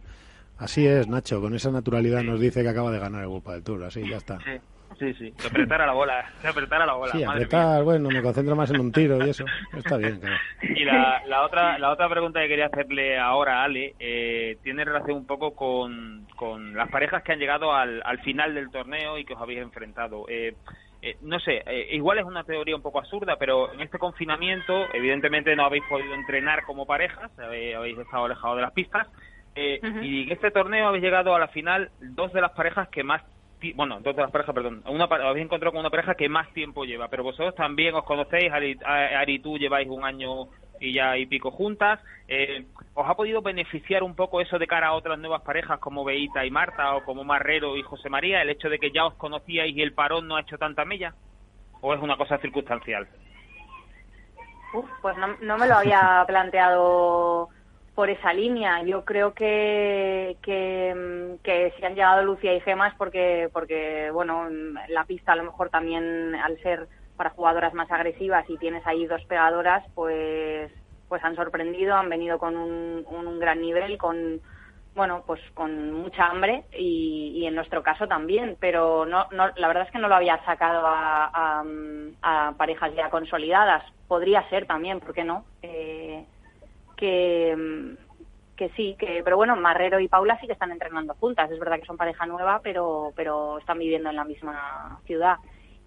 Así 0.58 0.88
es, 0.88 1.08
Nacho, 1.08 1.40
con 1.40 1.54
esa 1.54 1.72
naturalidad 1.72 2.24
nos 2.24 2.40
dice 2.40 2.64
que 2.64 2.70
acaba 2.70 2.92
de 2.92 3.00
ganar 3.00 3.22
el 3.22 3.28
World 3.28 3.48
del 3.48 3.64
Tour, 3.64 3.84
así 3.84 4.08
ya 4.08 4.18
está. 4.18 4.40
Sí. 4.40 4.60
Sí, 5.00 5.14
sí, 5.14 5.32
que 5.34 5.48
apretara 5.48 5.86
la 5.86 5.94
bola, 5.94 6.26
que 6.42 6.48
apretara 6.48 6.86
la 6.86 6.94
bola. 6.94 7.12
Sí, 7.12 7.24
apretar, 7.24 7.84
bueno, 7.84 8.10
me 8.10 8.22
concentro 8.22 8.56
más 8.56 8.72
en 8.72 8.80
un 8.80 8.92
tiro 8.92 9.24
y 9.24 9.30
eso, 9.30 9.46
está 9.78 9.98
bien, 9.98 10.20
claro. 10.20 10.38
Y 10.64 10.86
la, 10.86 11.22
la, 11.28 11.44
otra, 11.44 11.78
la 11.78 11.92
otra 11.92 12.10
pregunta 12.10 12.40
que 12.40 12.48
quería 12.48 12.66
hacerle 12.66 13.20
ahora 13.20 13.62
a 13.62 13.66
Ale 13.66 13.94
eh, 14.00 14.58
tiene 14.64 14.86
relación 14.86 15.18
un 15.18 15.28
poco 15.28 15.54
con, 15.54 16.26
con 16.36 16.74
las 16.74 16.90
parejas 16.90 17.22
que 17.22 17.34
han 17.34 17.40
llegado 17.40 17.74
al, 17.74 18.02
al 18.06 18.20
final 18.22 18.56
del 18.56 18.72
torneo 18.72 19.20
y 19.20 19.26
que 19.26 19.36
os 19.36 19.42
habéis 19.42 19.60
enfrentado. 19.60 20.26
Eh, 20.30 20.56
eh, 21.02 21.18
no 21.22 21.40
sé, 21.40 21.64
igual 21.92 22.20
es 22.20 22.26
una 22.26 22.44
teoría 22.44 22.76
un 22.76 22.82
poco 22.82 23.00
absurda, 23.00 23.36
pero 23.38 23.72
en 23.74 23.82
este 23.82 24.00
confinamiento, 24.00 24.86
evidentemente 24.94 25.56
no 25.56 25.66
habéis 25.66 25.84
podido 25.90 26.14
entrenar 26.14 26.64
como 26.66 26.86
parejas, 26.86 27.32
habéis 27.40 27.98
estado 27.98 28.26
alejados 28.26 28.58
de 28.58 28.62
las 28.62 28.74
pistas, 28.74 29.08
eh, 29.60 29.80
y 30.04 30.24
en 30.24 30.32
este 30.32 30.52
torneo 30.52 30.88
habéis 30.88 31.04
llegado 31.04 31.34
a 31.34 31.40
la 31.40 31.48
final 31.48 31.90
dos 32.00 32.32
de 32.32 32.42
las 32.42 32.52
parejas 32.52 32.90
que 32.90 33.04
más 33.04 33.24
bueno, 33.74 34.00
dos 34.02 34.16
de 34.16 34.22
las 34.22 34.30
parejas, 34.30 34.54
perdón, 34.54 34.84
una, 34.86 35.06
habéis 35.06 35.46
encontrado 35.46 35.72
con 35.72 35.80
una 35.80 35.90
pareja 35.90 36.14
que 36.14 36.30
más 36.30 36.48
tiempo 36.54 36.86
lleva, 36.86 37.08
pero 37.08 37.24
vosotros 37.24 37.56
también 37.56 37.96
os 37.96 38.04
conocéis, 38.04 38.52
Ari, 38.54 39.40
tú 39.40 39.58
lleváis 39.58 39.90
un 39.90 40.06
año 40.06 40.46
y 40.80 40.94
ya 40.94 41.18
y 41.18 41.26
pico 41.26 41.52
juntas. 41.52 42.00
Eh, 42.28 42.66
¿Os 42.94 43.10
ha 43.10 43.16
podido 43.16 43.42
beneficiar 43.42 44.04
un 44.04 44.16
poco 44.16 44.42
eso 44.42 44.58
de 44.60 44.68
cara 44.68 44.88
a 44.88 44.94
otras 44.94 45.20
nuevas 45.20 45.42
parejas 45.42 45.80
como 45.80 46.04
Beita 46.04 46.46
y 46.46 46.52
Marta 46.52 46.96
o 46.96 47.04
como 47.04 47.24
Marrero 47.24 47.78
y 47.78 47.84
José 47.84 48.10
María, 48.10 48.42
el 48.42 48.50
hecho 48.50 48.70
de 48.70 48.80
que 48.80 48.92
ya 48.92 49.06
os 49.06 49.14
conocíais 49.16 49.76
y 49.76 49.82
el 49.82 49.94
parón 49.94 50.28
no 50.28 50.36
ha 50.36 50.42
hecho 50.42 50.58
tanta 50.58 50.86
mella? 50.86 51.14
¿O 51.82 51.94
es 51.94 52.02
una 52.02 52.18
cosa 52.18 52.38
circunstancial? 52.40 53.08
pues 55.02 55.18
no, 55.18 55.28
no 55.42 55.58
me 55.58 55.68
lo 55.68 55.76
había 55.76 56.24
planteado 56.28 57.50
por 57.96 58.10
esa 58.10 58.32
línea. 58.32 58.84
Yo 58.84 59.04
creo 59.06 59.34
que, 59.34 60.38
que, 60.44 61.38
que, 61.42 61.74
si 61.78 61.86
han 61.86 61.96
llegado 61.96 62.24
Lucia 62.24 62.54
y 62.54 62.62
Gemas 62.62 62.94
porque, 62.96 63.50
porque, 63.52 64.12
bueno, 64.12 64.48
la 64.90 65.04
pista 65.06 65.32
a 65.32 65.36
lo 65.36 65.46
mejor 65.46 65.70
también 65.70 66.36
al 66.36 66.62
ser 66.62 66.88
para 67.18 67.32
jugadoras 67.32 67.74
más 67.74 67.92
agresivas 67.92 68.50
y 68.50 68.58
tienes 68.58 68.86
ahí 68.88 69.06
dos 69.06 69.24
pegadoras, 69.26 69.84
pues, 69.96 70.72
pues 71.10 71.24
han 71.24 71.36
sorprendido, 71.36 71.96
han 71.96 72.10
venido 72.10 72.38
con 72.38 72.56
un, 72.56 73.06
un 73.10 73.40
gran 73.40 73.60
nivel, 73.60 73.98
con, 73.98 74.40
bueno, 74.96 75.24
pues 75.26 75.42
con 75.54 75.92
mucha 75.92 76.28
hambre 76.28 76.64
y, 76.78 77.34
y, 77.36 77.46
en 77.46 77.56
nuestro 77.56 77.84
caso 77.84 78.08
también, 78.08 78.58
pero 78.60 79.06
no, 79.06 79.28
no, 79.32 79.50
la 79.56 79.68
verdad 79.68 79.86
es 79.86 79.92
que 79.92 80.00
no 80.00 80.08
lo 80.08 80.16
había 80.16 80.44
sacado 80.44 80.86
a, 80.86 81.64
a, 82.22 82.54
parejas 82.58 82.94
ya 82.96 83.10
consolidadas. 83.10 83.84
Podría 84.08 84.48
ser 84.50 84.66
también, 84.66 85.00
¿por 85.00 85.14
qué 85.14 85.24
no? 85.24 85.46
Eh, 85.62 86.26
que, 86.96 87.96
que 88.56 88.70
sí, 88.70 88.96
que, 88.98 89.22
pero 89.24 89.38
bueno, 89.38 89.56
Marrero 89.56 90.00
y 90.00 90.08
Paula 90.08 90.40
sí 90.42 90.48
que 90.48 90.54
están 90.54 90.72
entrenando 90.72 91.14
juntas. 91.14 91.52
Es 91.52 91.60
verdad 91.60 91.80
que 91.80 91.86
son 91.86 91.98
pareja 91.98 92.26
nueva, 92.26 92.60
pero, 92.64 93.14
pero 93.16 93.60
están 93.60 93.78
viviendo 93.78 94.10
en 94.10 94.16
la 94.16 94.26
misma 94.26 95.00
ciudad. 95.06 95.38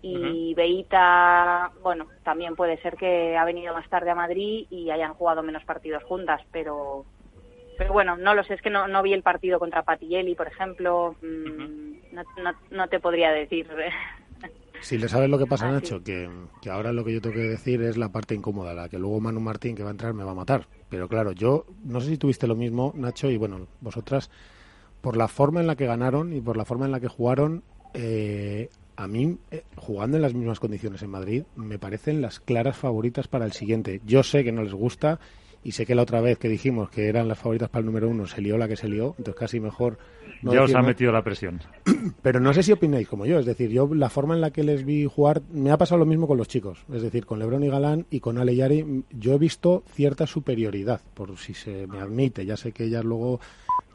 Y 0.02 0.54
Beita, 0.54 1.72
bueno, 1.82 2.06
también 2.24 2.56
puede 2.56 2.80
ser 2.80 2.96
que 2.96 3.36
ha 3.36 3.44
venido 3.44 3.74
más 3.74 3.88
tarde 3.90 4.10
a 4.10 4.14
Madrid 4.14 4.66
y 4.70 4.90
hayan 4.90 5.14
jugado 5.14 5.42
menos 5.42 5.62
partidos 5.64 6.02
juntas, 6.04 6.40
pero, 6.50 7.04
pero 7.76 7.92
bueno, 7.92 8.16
no 8.16 8.34
lo 8.34 8.42
sé, 8.44 8.54
es 8.54 8.62
que 8.62 8.70
no, 8.70 8.88
no 8.88 9.02
vi 9.02 9.12
el 9.12 9.22
partido 9.22 9.58
contra 9.58 9.82
Patielli, 9.82 10.34
por 10.34 10.46
ejemplo, 10.46 11.16
mm, 11.20 12.14
no, 12.14 12.22
no, 12.42 12.52
no, 12.70 12.88
te 12.88 13.00
podría 13.00 13.30
decir. 13.30 13.68
Si 14.82 14.96
le 14.96 15.10
sabes 15.10 15.28
lo 15.28 15.38
que 15.38 15.44
pasa, 15.44 15.68
ah, 15.68 15.72
Nacho, 15.72 16.02
que, 16.02 16.30
que, 16.62 16.70
ahora 16.70 16.90
lo 16.90 17.04
que 17.04 17.12
yo 17.12 17.20
tengo 17.20 17.36
que 17.36 17.42
decir 17.42 17.82
es 17.82 17.98
la 17.98 18.08
parte 18.08 18.34
incómoda, 18.34 18.72
la 18.72 18.88
que 18.88 18.98
luego 18.98 19.20
Manu 19.20 19.38
Martín, 19.38 19.76
que 19.76 19.82
va 19.82 19.90
a 19.90 19.92
entrar, 19.92 20.14
me 20.14 20.24
va 20.24 20.30
a 20.30 20.34
matar. 20.34 20.68
Pero 20.88 21.06
claro, 21.06 21.32
yo 21.32 21.66
no 21.84 22.00
sé 22.00 22.08
si 22.08 22.16
tuviste 22.16 22.46
lo 22.46 22.56
mismo, 22.56 22.94
Nacho, 22.96 23.28
y 23.28 23.36
bueno, 23.36 23.66
vosotras, 23.82 24.30
por 25.02 25.18
la 25.18 25.28
forma 25.28 25.60
en 25.60 25.66
la 25.66 25.76
que 25.76 25.84
ganaron 25.84 26.32
y 26.32 26.40
por 26.40 26.56
la 26.56 26.64
forma 26.64 26.86
en 26.86 26.92
la 26.92 27.00
que 27.00 27.08
jugaron, 27.08 27.62
eh, 27.92 28.70
a 29.00 29.08
mí, 29.08 29.38
eh, 29.50 29.64
jugando 29.76 30.18
en 30.18 30.22
las 30.22 30.34
mismas 30.34 30.60
condiciones 30.60 31.02
en 31.02 31.08
Madrid, 31.08 31.44
me 31.56 31.78
parecen 31.78 32.20
las 32.20 32.38
claras 32.38 32.76
favoritas 32.76 33.28
para 33.28 33.46
el 33.46 33.52
siguiente. 33.52 34.02
Yo 34.04 34.22
sé 34.22 34.44
que 34.44 34.52
no 34.52 34.62
les 34.62 34.74
gusta 34.74 35.18
y 35.64 35.72
sé 35.72 35.86
que 35.86 35.94
la 35.94 36.02
otra 36.02 36.20
vez 36.20 36.36
que 36.38 36.50
dijimos 36.50 36.90
que 36.90 37.08
eran 37.08 37.26
las 37.26 37.38
favoritas 37.38 37.70
para 37.70 37.80
el 37.80 37.86
número 37.86 38.10
uno 38.10 38.26
se 38.26 38.42
lió 38.42 38.58
la 38.58 38.68
que 38.68 38.76
se 38.76 38.88
lió, 38.88 39.14
entonces 39.16 39.36
casi 39.36 39.58
mejor 39.58 39.98
ya 40.42 40.62
os 40.62 40.74
ha 40.74 40.82
metido 40.82 41.12
la 41.12 41.22
presión. 41.22 41.60
Pero 42.22 42.40
no 42.40 42.52
sé 42.52 42.62
si 42.62 42.72
opináis 42.72 43.08
como 43.08 43.26
yo. 43.26 43.38
Es 43.38 43.46
decir, 43.46 43.70
yo 43.70 43.88
la 43.94 44.08
forma 44.08 44.34
en 44.34 44.40
la 44.40 44.50
que 44.50 44.62
les 44.62 44.84
vi 44.84 45.06
jugar 45.06 45.42
me 45.52 45.70
ha 45.70 45.78
pasado 45.78 45.98
lo 45.98 46.06
mismo 46.06 46.26
con 46.26 46.38
los 46.38 46.48
chicos. 46.48 46.84
Es 46.92 47.02
decir, 47.02 47.26
con 47.26 47.38
Lebron 47.38 47.64
y 47.64 47.68
Galán 47.68 48.06
y 48.10 48.20
con 48.20 48.38
Ale 48.38 48.52
y 48.54 48.62
Ari, 48.62 49.04
yo 49.10 49.34
he 49.34 49.38
visto 49.38 49.82
cierta 49.92 50.26
superioridad, 50.26 51.00
por 51.14 51.36
si 51.36 51.54
se 51.54 51.86
me 51.86 52.00
admite. 52.00 52.46
Ya 52.46 52.56
sé 52.56 52.72
que 52.72 52.84
ellas 52.84 53.04
luego 53.04 53.40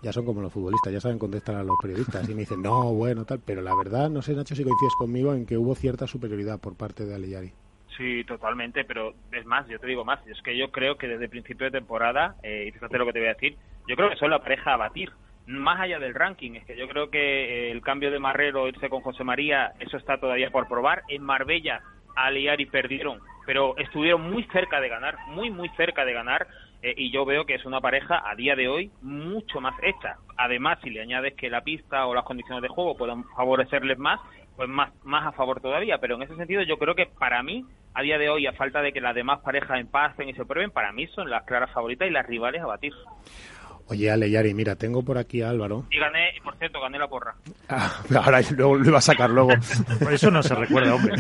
ya 0.06 0.14
son 0.14 0.24
como 0.24 0.40
los 0.40 0.54
futbolistas, 0.54 0.94
ya 0.94 1.02
saben 1.02 1.18
contestar 1.18 1.56
a 1.56 1.64
los 1.64 1.78
periodistas 1.82 2.30
y 2.30 2.36
me 2.36 2.42
dicen, 2.42 2.62
no, 2.62 2.94
bueno, 2.94 3.26
tal. 3.26 3.40
Pero 3.44 3.64
la 3.64 3.76
verdad, 3.76 4.08
no 4.08 4.22
sé, 4.22 4.36
Nacho, 4.36 4.54
si 4.54 4.64
coincides 4.64 4.94
conmigo 5.00 5.34
en 5.34 5.48
que 5.48 5.58
hubo 5.58 5.74
cierta 5.74 6.06
superioridad 6.06 6.60
por 6.60 6.78
parte 6.78 7.06
de 7.06 7.16
Ale 7.16 7.28
y 7.28 7.34
Ari. 7.34 7.52
Sí, 7.98 8.24
totalmente, 8.26 8.86
pero 8.86 9.16
es 9.32 9.46
más, 9.48 9.68
yo 9.68 9.80
te 9.80 9.88
digo 9.88 10.06
más, 10.06 10.20
es 10.28 10.40
que 10.44 10.56
yo 10.56 10.70
creo 10.70 10.96
que 10.96 11.08
desde 11.08 11.24
el 11.24 11.30
principio 11.32 11.66
de 11.66 11.72
temporada, 11.72 12.36
eh, 12.44 12.66
y 12.68 12.72
fíjate 12.72 13.00
lo 13.00 13.06
que 13.08 13.14
te 13.14 13.20
voy 13.20 13.30
a 13.30 13.34
decir, 13.34 13.58
yo 13.88 13.96
creo 13.96 14.12
que 14.12 14.18
son 14.18 14.30
la 14.30 14.44
pareja 14.44 14.76
a 14.76 14.78
batir, 14.78 15.12
más 15.48 15.80
allá 15.80 15.98
del 15.98 16.14
ranking, 16.14 16.52
es 16.54 16.66
que 16.66 16.78
yo 16.78 16.88
creo 16.88 17.10
que 17.10 17.70
eh, 17.70 17.72
el 17.72 17.82
cambio 17.82 18.12
de 18.12 18.20
Marrero, 18.20 18.68
irse 18.68 18.90
con 18.90 19.02
José 19.02 19.24
María, 19.24 19.74
eso 19.80 19.98
está 19.98 20.20
todavía 20.20 20.52
por 20.52 20.68
probar. 20.68 21.02
En 21.08 21.24
Marbella, 21.24 21.82
y 22.58 22.66
perdieron, 22.66 23.20
pero 23.46 23.78
estuvieron 23.78 24.30
muy 24.30 24.44
cerca 24.46 24.80
de 24.80 24.90
ganar, 24.90 25.18
muy, 25.28 25.50
muy 25.50 25.70
cerca 25.70 26.06
de 26.06 26.14
ganar, 26.14 26.48
eh, 26.86 26.94
y 26.98 27.10
yo 27.10 27.26
veo 27.26 27.48
que 27.48 27.56
es 27.56 27.66
una 27.66 27.82
pareja 27.82 28.22
a 28.30 28.36
día 28.36 28.56
de 28.56 28.68
hoy 28.68 28.92
mucho 29.02 29.60
más 29.60 29.74
hecha. 29.82 30.18
Además, 30.38 30.78
si 30.84 30.92
le 30.92 31.02
añades 31.02 31.34
que 31.34 31.50
la 31.50 31.62
pista 31.62 32.06
o 32.06 32.14
las 32.14 32.24
condiciones 32.26 32.62
de 32.62 32.68
juego 32.68 32.96
puedan 32.96 33.24
favorecerles 33.36 33.98
más, 33.98 34.20
pues 34.56 34.70
más, 34.70 34.94
más 35.04 35.26
a 35.26 35.32
favor 35.32 35.60
todavía. 35.62 35.98
Pero 35.98 36.16
en 36.16 36.22
ese 36.22 36.36
sentido, 36.36 36.62
yo 36.62 36.78
creo 36.78 36.94
que 36.94 37.08
para 37.08 37.42
mí, 37.42 37.66
a 37.96 38.04
día 38.04 38.20
de 38.20 38.30
hoy, 38.30 38.46
a 38.46 38.54
falta 38.54 38.84
de 38.84 38.94
que 38.94 39.02
las 39.02 39.16
demás 39.16 39.40
parejas 39.40 39.80
empasten 39.80 40.30
y 40.30 40.36
se 40.36 40.46
prueben, 40.46 40.70
para 40.70 40.92
mí 40.92 41.08
son 41.08 41.28
las 41.28 41.44
claras 41.46 41.72
favoritas 41.72 42.08
y 42.08 42.12
las 42.12 42.28
rivales 42.28 42.62
a 42.62 42.68
batir. 42.68 42.94
Oye, 43.88 44.10
Ale, 44.10 44.32
Yari, 44.32 44.54
mira, 44.54 44.76
tengo 44.76 45.04
por 45.04 45.18
aquí 45.18 45.44
a 45.44 45.50
Álvaro. 45.50 45.86
Y 45.92 46.00
gané, 46.00 46.36
y 46.36 46.42
por 46.42 46.56
cierto, 46.56 46.82
gané 46.82 46.98
la 46.98 47.08
porra. 47.08 47.36
Ah, 47.70 48.02
ahora 48.24 48.42
luego 48.56 48.76
lo 48.76 48.86
iba 48.88 48.98
a 48.98 49.02
sacar 49.02 49.30
luego. 49.30 49.52
Eso 50.12 50.32
no 50.32 50.42
se 50.42 50.56
recuerda, 50.56 50.96
hombre. 50.96 51.16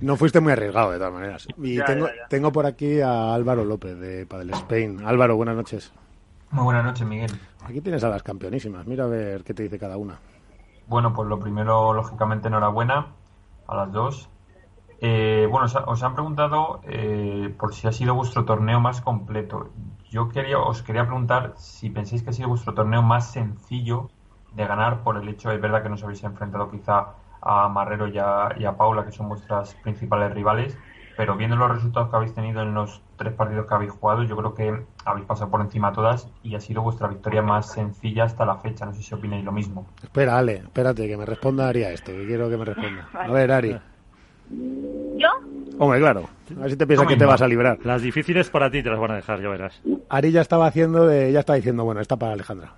no 0.00 0.16
fuiste 0.16 0.40
muy 0.40 0.52
arriesgado, 0.52 0.90
de 0.90 0.98
todas 0.98 1.12
maneras. 1.12 1.48
Y 1.58 1.80
tengo, 1.84 2.08
tengo 2.28 2.50
por 2.50 2.66
aquí 2.66 3.00
a 3.00 3.32
Álvaro 3.32 3.64
López, 3.64 3.98
de 3.98 4.26
Padel 4.26 4.50
Spain. 4.50 5.02
Álvaro, 5.04 5.36
buenas 5.36 5.54
noches. 5.54 5.92
Muy 6.50 6.64
buenas 6.64 6.84
noches, 6.84 7.06
Miguel. 7.06 7.30
Aquí 7.64 7.80
tienes 7.80 8.02
a 8.02 8.08
las 8.08 8.24
campeonísimas. 8.24 8.84
Mira 8.86 9.04
a 9.04 9.08
ver 9.08 9.44
qué 9.44 9.54
te 9.54 9.62
dice 9.62 9.78
cada 9.78 9.96
una. 9.96 10.18
Bueno, 10.88 11.14
pues 11.14 11.28
lo 11.28 11.38
primero, 11.38 11.94
lógicamente, 11.94 12.48
enhorabuena 12.48 13.06
a 13.68 13.76
las 13.76 13.92
dos. 13.92 14.28
Eh, 15.00 15.46
bueno, 15.48 15.66
os, 15.86 16.02
han 16.02 16.14
preguntado 16.14 16.80
eh, 16.84 17.54
por 17.58 17.72
si 17.72 17.86
ha 17.86 17.92
sido 17.92 18.14
vuestro 18.14 18.44
torneo 18.44 18.80
más 18.80 19.00
completo. 19.00 19.70
Yo 20.10 20.28
quería, 20.28 20.58
os 20.58 20.82
quería 20.82 21.04
preguntar 21.04 21.54
si 21.56 21.88
pensáis 21.88 22.24
que 22.24 22.30
ha 22.30 22.32
sido 22.32 22.48
vuestro 22.48 22.74
torneo 22.74 23.00
más 23.00 23.30
sencillo 23.30 24.10
de 24.52 24.66
ganar 24.66 25.04
por 25.04 25.16
el 25.16 25.28
hecho, 25.28 25.50
de 25.50 25.58
verdad 25.58 25.84
que 25.84 25.88
nos 25.88 26.02
habéis 26.02 26.24
enfrentado 26.24 26.68
quizá 26.68 27.14
a 27.40 27.68
Marrero 27.68 28.08
y 28.08 28.18
a, 28.18 28.74
Paula, 28.76 29.04
que 29.04 29.12
son 29.12 29.28
vuestras 29.28 29.76
principales 29.76 30.34
rivales, 30.34 30.76
pero 31.16 31.36
viendo 31.36 31.54
los 31.54 31.70
resultados 31.70 32.10
que 32.10 32.16
habéis 32.16 32.34
tenido 32.34 32.60
en 32.62 32.74
los 32.74 33.00
tres 33.16 33.34
partidos 33.34 33.66
que 33.66 33.74
habéis 33.74 33.92
jugado, 33.92 34.24
yo 34.24 34.36
creo 34.36 34.54
que 34.54 34.84
habéis 35.04 35.26
pasado 35.26 35.48
por 35.48 35.60
encima 35.60 35.92
todas 35.92 36.28
y 36.42 36.56
ha 36.56 36.60
sido 36.60 36.82
vuestra 36.82 37.06
victoria 37.06 37.42
más 37.42 37.70
sencilla 37.70 38.24
hasta 38.24 38.44
la 38.44 38.56
fecha. 38.56 38.86
No 38.86 38.92
sé 38.92 39.02
si 39.04 39.14
opináis 39.14 39.44
lo 39.44 39.52
mismo. 39.52 39.86
Espera, 40.02 40.38
Ale, 40.38 40.54
espérate, 40.54 41.06
que 41.06 41.16
me 41.16 41.24
responda 41.24 41.68
Ari 41.68 41.84
a 41.84 41.92
esto, 41.92 42.10
que 42.10 42.26
quiero 42.26 42.50
que 42.50 42.56
me 42.56 42.64
responda. 42.64 43.08
A 43.12 43.30
ver, 43.30 43.52
Ari. 43.52 43.78
¿Yo? 45.16 45.28
Hombre, 45.82 45.98
claro. 45.98 46.28
A 46.58 46.60
ver 46.60 46.70
si 46.72 46.76
te 46.76 46.86
piensas 46.86 47.08
que 47.08 47.16
te 47.16 47.24
vas 47.24 47.40
a 47.40 47.48
librar. 47.48 47.78
Las 47.84 48.02
difíciles 48.02 48.50
para 48.50 48.70
ti 48.70 48.82
te 48.82 48.90
las 48.90 48.98
van 48.98 49.12
a 49.12 49.16
dejar, 49.16 49.40
ya 49.40 49.48
verás. 49.48 49.80
Ari 50.10 50.30
ya 50.30 50.42
estaba 50.42 50.66
haciendo 50.66 51.06
de, 51.06 51.32
ya 51.32 51.40
está 51.40 51.54
diciendo, 51.54 51.84
bueno, 51.84 52.02
está 52.02 52.18
para 52.18 52.34
Alejandra. 52.34 52.70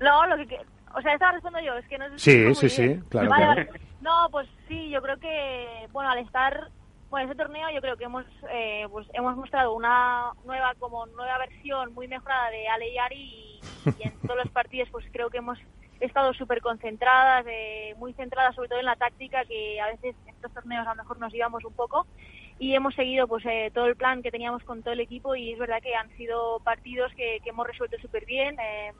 No, 0.00 0.26
lo 0.26 0.36
que, 0.38 0.58
o 0.94 1.02
sea, 1.02 1.12
estaba 1.12 1.32
respondiendo 1.32 1.70
yo, 1.70 1.78
es 1.78 1.86
que 1.86 1.98
no 1.98 2.08
sé 2.08 2.18
Sí, 2.18 2.54
sí, 2.54 2.68
sí, 2.70 3.00
claro. 3.10 3.28
No, 4.00 4.28
pues 4.30 4.48
sí, 4.68 4.88
yo 4.88 5.02
creo 5.02 5.18
que, 5.18 5.86
bueno, 5.92 6.08
al 6.08 6.20
estar, 6.20 6.68
bueno, 7.10 7.28
ese 7.28 7.36
torneo 7.36 7.68
yo 7.74 7.82
creo 7.82 7.98
que 7.98 8.04
hemos, 8.04 8.24
eh, 8.50 8.86
pues 8.90 9.06
hemos 9.12 9.36
mostrado 9.36 9.74
una 9.74 10.30
nueva, 10.46 10.72
como 10.78 11.04
nueva 11.08 11.36
versión 11.36 11.92
muy 11.92 12.08
mejorada 12.08 12.48
de 12.48 12.68
Ale 12.68 12.90
y 12.90 12.96
Ari 12.96 13.16
y, 13.16 13.60
y 13.98 14.08
en 14.08 14.14
todos 14.26 14.38
los 14.44 14.48
partidos 14.48 14.88
pues 14.90 15.04
creo 15.12 15.28
que 15.28 15.36
hemos 15.36 15.58
estado 16.00 16.32
súper 16.34 16.60
concentradas, 16.60 17.44
eh, 17.48 17.94
muy 17.98 18.12
centradas 18.14 18.54
sobre 18.54 18.68
todo 18.68 18.78
en 18.78 18.86
la 18.86 18.96
táctica, 18.96 19.44
que 19.44 19.80
a 19.80 19.86
veces 19.86 20.16
en 20.26 20.34
estos 20.34 20.52
torneos 20.52 20.86
a 20.86 20.90
lo 20.90 21.02
mejor 21.02 21.18
nos 21.18 21.34
íbamos 21.34 21.64
un 21.64 21.74
poco 21.74 22.06
y 22.58 22.74
hemos 22.74 22.94
seguido 22.94 23.26
pues 23.26 23.44
eh, 23.46 23.70
todo 23.74 23.86
el 23.86 23.96
plan 23.96 24.22
que 24.22 24.30
teníamos 24.30 24.62
con 24.64 24.82
todo 24.82 24.92
el 24.92 25.00
equipo 25.00 25.34
y 25.34 25.52
es 25.52 25.58
verdad 25.58 25.80
que 25.82 25.94
han 25.94 26.10
sido 26.16 26.60
partidos 26.60 27.12
que, 27.14 27.40
hemos 27.44 27.66
resuelto 27.66 27.96
súper 27.98 28.26
bien. 28.26 28.56
Eh, 28.60 28.92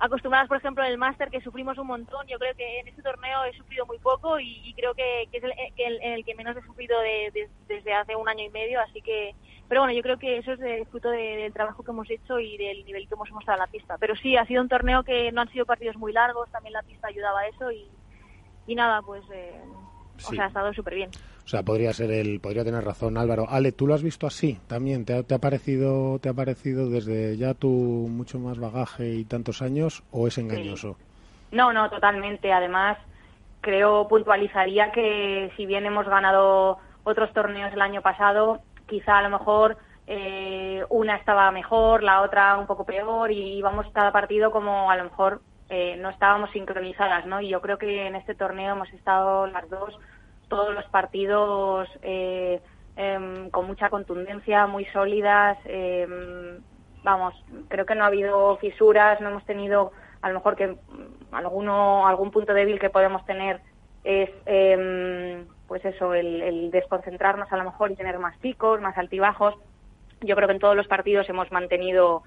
acostumbradas, 0.00 0.48
por 0.48 0.56
ejemplo, 0.56 0.82
en 0.82 0.90
el 0.90 0.98
máster 0.98 1.30
que 1.30 1.42
sufrimos 1.42 1.76
un 1.78 1.86
montón. 1.86 2.26
Yo 2.26 2.38
creo 2.38 2.54
que 2.56 2.80
en 2.80 2.88
este 2.88 3.02
torneo 3.02 3.44
he 3.44 3.56
sufrido 3.56 3.84
muy 3.86 3.98
poco 3.98 4.40
y, 4.40 4.72
creo 4.74 4.94
que, 4.94 5.28
es 5.30 5.44
el, 5.44 5.52
en 5.76 6.12
el 6.14 6.24
que 6.24 6.34
menos 6.34 6.56
he 6.56 6.62
sufrido 6.62 6.98
desde 7.68 7.94
hace 7.94 8.16
un 8.16 8.28
año 8.28 8.44
y 8.44 8.48
medio. 8.48 8.80
Así 8.80 9.02
que, 9.02 9.34
pero 9.68 9.82
bueno, 9.82 9.94
yo 9.94 10.02
creo 10.02 10.18
que 10.18 10.38
eso 10.38 10.52
es 10.52 10.58
de, 10.58 10.86
fruto 10.86 11.10
del 11.10 11.52
trabajo 11.52 11.82
que 11.82 11.90
hemos 11.90 12.10
hecho 12.10 12.40
y 12.40 12.56
del 12.56 12.84
nivel 12.84 13.06
que 13.06 13.14
hemos 13.14 13.30
mostrado 13.30 13.58
en 13.58 13.66
la 13.66 13.70
pista. 13.70 13.98
Pero 13.98 14.16
sí, 14.16 14.36
ha 14.36 14.46
sido 14.46 14.62
un 14.62 14.68
torneo 14.68 15.04
que 15.04 15.30
no 15.32 15.42
han 15.42 15.52
sido 15.52 15.66
partidos 15.66 15.96
muy 15.96 16.12
largos. 16.12 16.50
También 16.50 16.72
la 16.72 16.82
pista 16.82 17.08
ayudaba 17.08 17.40
a 17.40 17.48
eso 17.48 17.70
y, 17.70 17.86
y 18.66 18.74
nada, 18.74 19.02
pues, 19.02 19.22
eh, 19.32 19.60
o 20.16 20.32
sea, 20.32 20.44
ha 20.44 20.48
estado 20.48 20.72
súper 20.72 20.94
bien. 20.94 21.10
O 21.50 21.52
sea, 21.52 21.64
podría 21.64 21.92
ser 21.92 22.12
el, 22.12 22.38
podría 22.38 22.62
tener 22.62 22.84
razón 22.84 23.18
Álvaro. 23.18 23.46
Ale, 23.50 23.72
¿tú 23.72 23.88
lo 23.88 23.94
has 23.94 24.04
visto 24.04 24.28
así 24.28 24.60
también? 24.68 25.04
¿Te 25.04 25.34
ha, 25.34 25.38
parecido, 25.38 26.20
te 26.20 26.28
ha 26.28 26.32
parecido 26.32 26.88
desde 26.88 27.36
ya 27.36 27.54
tu 27.54 27.68
mucho 27.68 28.38
más 28.38 28.60
bagaje 28.60 29.08
y 29.14 29.24
tantos 29.24 29.60
años 29.60 30.04
o 30.12 30.28
es 30.28 30.38
engañoso? 30.38 30.96
No, 31.50 31.72
no, 31.72 31.90
totalmente. 31.90 32.52
Además, 32.52 32.98
creo 33.62 34.06
puntualizaría 34.06 34.92
que 34.92 35.50
si 35.56 35.66
bien 35.66 35.86
hemos 35.86 36.06
ganado 36.06 36.78
otros 37.02 37.32
torneos 37.32 37.72
el 37.72 37.80
año 37.80 38.00
pasado, 38.00 38.60
quizá 38.86 39.18
a 39.18 39.22
lo 39.22 39.30
mejor 39.30 39.76
eh, 40.06 40.84
una 40.88 41.16
estaba 41.16 41.50
mejor, 41.50 42.04
la 42.04 42.22
otra 42.22 42.58
un 42.58 42.68
poco 42.68 42.84
peor 42.84 43.32
y 43.32 43.58
íbamos 43.58 43.88
cada 43.92 44.12
partido 44.12 44.52
como 44.52 44.88
a 44.88 44.96
lo 44.96 45.02
mejor 45.02 45.40
eh, 45.68 45.96
no 45.96 46.10
estábamos 46.10 46.52
sincronizadas, 46.52 47.26
¿no? 47.26 47.40
Y 47.40 47.48
yo 47.48 47.60
creo 47.60 47.76
que 47.76 48.06
en 48.06 48.14
este 48.14 48.36
torneo 48.36 48.74
hemos 48.74 48.92
estado 48.92 49.48
las 49.48 49.68
dos 49.68 49.98
todos 50.50 50.74
los 50.74 50.84
partidos 50.86 51.88
eh, 52.02 52.60
em, 52.96 53.48
con 53.48 53.66
mucha 53.66 53.88
contundencia, 53.88 54.66
muy 54.66 54.84
sólidas. 54.86 55.56
Em, 55.64 56.60
vamos, 57.02 57.32
creo 57.68 57.86
que 57.86 57.94
no 57.94 58.04
ha 58.04 58.08
habido 58.08 58.58
fisuras, 58.58 59.18
no 59.22 59.30
hemos 59.30 59.46
tenido, 59.46 59.92
a 60.20 60.28
lo 60.28 60.34
mejor 60.34 60.56
que 60.56 60.66
mm, 60.66 61.32
alguno, 61.32 62.06
algún 62.06 62.30
punto 62.30 62.52
débil 62.52 62.78
que 62.78 62.90
podemos 62.90 63.24
tener 63.24 63.60
es, 64.04 64.28
em, 64.44 65.46
pues 65.66 65.82
eso, 65.84 66.12
el, 66.12 66.70
desconcentrarnos 66.70 67.50
a 67.50 67.56
lo 67.56 67.64
mejor 67.64 67.92
y 67.92 67.96
tener 67.96 68.18
más 68.18 68.36
picos, 68.38 68.80
más 68.82 68.98
altibajos. 68.98 69.54
Yo 70.20 70.36
creo 70.36 70.48
que 70.48 70.54
en 70.54 70.60
todos 70.60 70.76
los 70.76 70.88
partidos 70.88 71.28
hemos 71.30 71.50
mantenido 71.50 72.22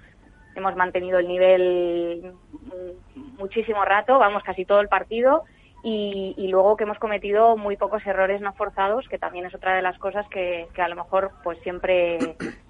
hemos 0.56 0.76
mantenido 0.76 1.18
el 1.18 1.26
nivel 1.26 2.32
mm, 2.52 3.38
muchísimo 3.38 3.84
rato, 3.84 4.18
vamos, 4.18 4.42
casi 4.44 4.64
todo 4.64 4.80
el 4.80 4.88
partido 4.88 5.44
y, 5.86 6.48
luego 6.48 6.78
que 6.78 6.84
hemos 6.84 6.98
cometido 6.98 7.58
muy 7.58 7.76
pocos 7.76 8.06
errores 8.06 8.40
no 8.40 8.54
forzados, 8.54 9.06
que 9.06 9.18
también 9.18 9.44
es 9.44 9.54
otra 9.54 9.76
de 9.76 9.82
las 9.82 9.98
cosas 9.98 10.26
que, 10.30 10.66
a 10.78 10.88
lo 10.88 10.96
mejor 10.96 11.32
pues 11.42 11.58
siempre 11.58 12.16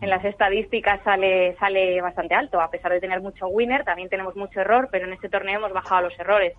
en 0.01 0.11
las 0.11 0.25
estadísticas 0.25 1.01
sale, 1.05 1.57
sale 1.61 2.01
bastante 2.01 2.35
alto. 2.35 2.61
A 2.61 2.71
pesar 2.71 2.91
de 2.91 3.01
tener 3.01 3.21
mucho 3.21 3.47
winner, 3.47 3.85
también 3.85 4.09
tenemos 4.09 4.35
mucho 4.35 4.61
error, 4.61 4.89
pero 4.91 5.07
en 5.07 5.13
este 5.13 5.29
torneo 5.29 5.61
hemos 5.61 5.73
bajado 5.73 6.09
los 6.09 6.19
errores. 6.19 6.55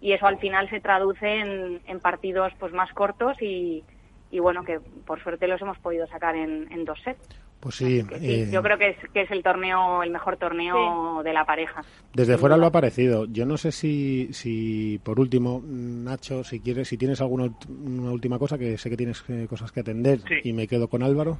Y 0.00 0.12
eso 0.12 0.26
al 0.26 0.38
final 0.38 0.68
se 0.68 0.80
traduce 0.80 1.32
en, 1.32 1.80
en 1.86 2.00
partidos 2.00 2.52
pues 2.58 2.72
más 2.72 2.92
cortos 2.92 3.40
y, 3.40 3.84
y 4.32 4.40
bueno, 4.40 4.64
que 4.64 4.80
por 5.06 5.22
suerte 5.22 5.46
los 5.46 5.62
hemos 5.62 5.78
podido 5.78 6.08
sacar 6.08 6.34
en, 6.34 6.72
en 6.72 6.84
dos 6.84 7.00
sets. 7.04 7.40
Pues 7.60 7.74
sí, 7.74 8.02
eh, 8.22 8.48
yo 8.50 8.62
creo 8.62 8.78
que 8.78 8.88
es, 8.88 8.96
que 9.12 9.20
es 9.20 9.30
el 9.30 9.42
torneo, 9.42 10.02
el 10.02 10.10
mejor 10.10 10.38
torneo 10.38 11.22
de 11.22 11.32
la 11.34 11.44
pareja. 11.44 11.82
Desde 12.14 12.38
fuera 12.38 12.56
lo 12.56 12.64
ha 12.64 12.72
parecido. 12.72 13.26
Yo 13.26 13.44
no 13.44 13.58
sé 13.58 13.70
si, 13.70 14.32
si 14.32 14.98
por 15.04 15.20
último, 15.20 15.60
Nacho, 15.62 16.42
si 16.42 16.60
quieres, 16.60 16.88
si 16.88 16.96
tienes 16.96 17.20
alguna 17.20 17.50
una 17.68 18.12
última 18.12 18.38
cosa, 18.38 18.56
que 18.56 18.78
sé 18.78 18.88
que 18.88 18.96
tienes 18.96 19.22
eh, 19.28 19.46
cosas 19.46 19.72
que 19.72 19.80
atender 19.80 20.20
y 20.42 20.54
me 20.54 20.66
quedo 20.66 20.88
con 20.88 21.02
Álvaro. 21.02 21.38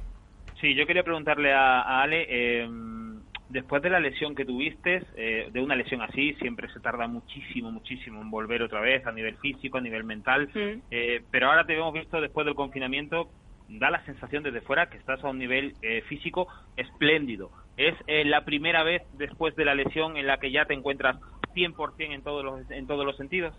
Sí, 0.59 0.75
yo 0.75 0.85
quería 0.85 1.01
preguntarle 1.01 1.53
a, 1.53 2.01
Ale, 2.03 2.27
eh, 2.29 2.69
después 3.49 3.81
de 3.81 3.89
la 3.89 3.99
lesión 3.99 4.35
que 4.35 4.45
tuviste, 4.45 5.01
de 5.15 5.59
una 5.59 5.75
lesión 5.75 6.03
así, 6.03 6.35
siempre 6.35 6.71
se 6.71 6.79
tarda 6.79 7.07
muchísimo, 7.07 7.71
muchísimo 7.71 8.21
en 8.21 8.29
volver 8.29 8.61
otra 8.61 8.79
vez 8.79 9.07
a 9.07 9.11
nivel 9.11 9.37
físico, 9.37 9.79
a 9.79 9.81
nivel 9.81 10.03
mental, 10.03 10.51
pero 11.31 11.49
ahora 11.49 11.65
te 11.65 11.75
hemos 11.75 11.93
visto 11.93 12.21
después 12.21 12.45
del 12.45 12.53
confinamiento 12.53 13.31
da 13.79 13.89
la 13.89 14.03
sensación 14.05 14.43
desde 14.43 14.61
fuera 14.61 14.89
que 14.89 14.97
estás 14.97 15.23
a 15.23 15.29
un 15.29 15.39
nivel 15.39 15.75
eh, 15.81 16.01
físico 16.03 16.47
espléndido. 16.75 17.51
Es 17.77 17.95
eh, 18.07 18.25
la 18.25 18.43
primera 18.43 18.83
vez 18.83 19.03
después 19.13 19.55
de 19.55 19.65
la 19.65 19.75
lesión 19.75 20.17
en 20.17 20.27
la 20.27 20.37
que 20.37 20.51
ya 20.51 20.65
te 20.65 20.73
encuentras 20.73 21.17
100% 21.55 22.13
en 22.13 22.21
todos 22.21 22.43
los, 22.43 22.69
en 22.71 22.87
todos 22.87 23.05
los 23.05 23.15
sentidos. 23.17 23.55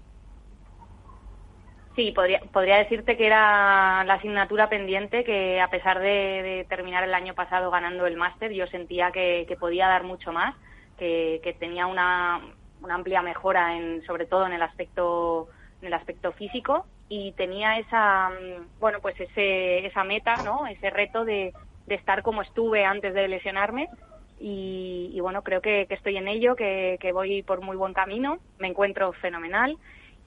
Sí, 1.96 2.12
podría, 2.12 2.40
podría 2.52 2.78
decirte 2.78 3.16
que 3.18 3.26
era 3.26 4.02
la 4.04 4.14
asignatura 4.14 4.70
pendiente 4.70 5.24
que 5.24 5.60
a 5.60 5.68
pesar 5.68 6.00
de, 6.00 6.64
terminar 6.68 7.04
el 7.04 7.12
año 7.12 7.34
pasado 7.34 7.70
ganando 7.70 8.06
el 8.06 8.16
máster, 8.16 8.52
yo 8.52 8.66
sentía 8.68 9.12
que, 9.12 9.56
podía 9.60 9.88
dar 9.88 10.02
mucho 10.04 10.32
más, 10.32 10.54
que, 10.98 11.56
tenía 11.58 11.86
una, 11.86 12.40
una 12.80 12.94
amplia 12.94 13.20
mejora 13.20 13.76
en, 13.76 14.02
sobre 14.06 14.24
todo 14.24 14.46
en 14.46 14.54
el 14.54 14.62
aspecto 14.62 15.48
en 15.82 15.88
el 15.88 15.94
aspecto 15.94 16.32
físico 16.32 16.86
y 17.14 17.32
tenía 17.32 17.78
esa, 17.78 18.30
mm, 18.30 18.80
bueno, 18.80 19.00
pues 19.02 19.20
ese, 19.20 19.84
esa 19.84 20.02
meta, 20.02 20.40
¿no? 20.40 20.66
Ese 20.66 20.88
reto 20.88 21.26
de, 21.26 21.52
de 21.86 21.94
estar 21.94 22.22
como 22.22 22.40
estuve 22.40 22.86
antes 22.86 23.12
de 23.12 23.28
lesionarme. 23.28 23.90
Y, 24.40 25.18
bueno, 25.20 25.42
creo 25.42 25.60
que, 25.60 25.86
estoy 25.90 26.16
en 26.16 26.26
ello, 26.26 26.56
que, 26.56 26.98
voy 27.12 27.42
por 27.42 27.60
muy 27.60 27.76
buen 27.76 27.92
camino, 27.92 28.38
me 28.58 28.66
encuentro 28.66 29.12
fenomenal 29.12 29.76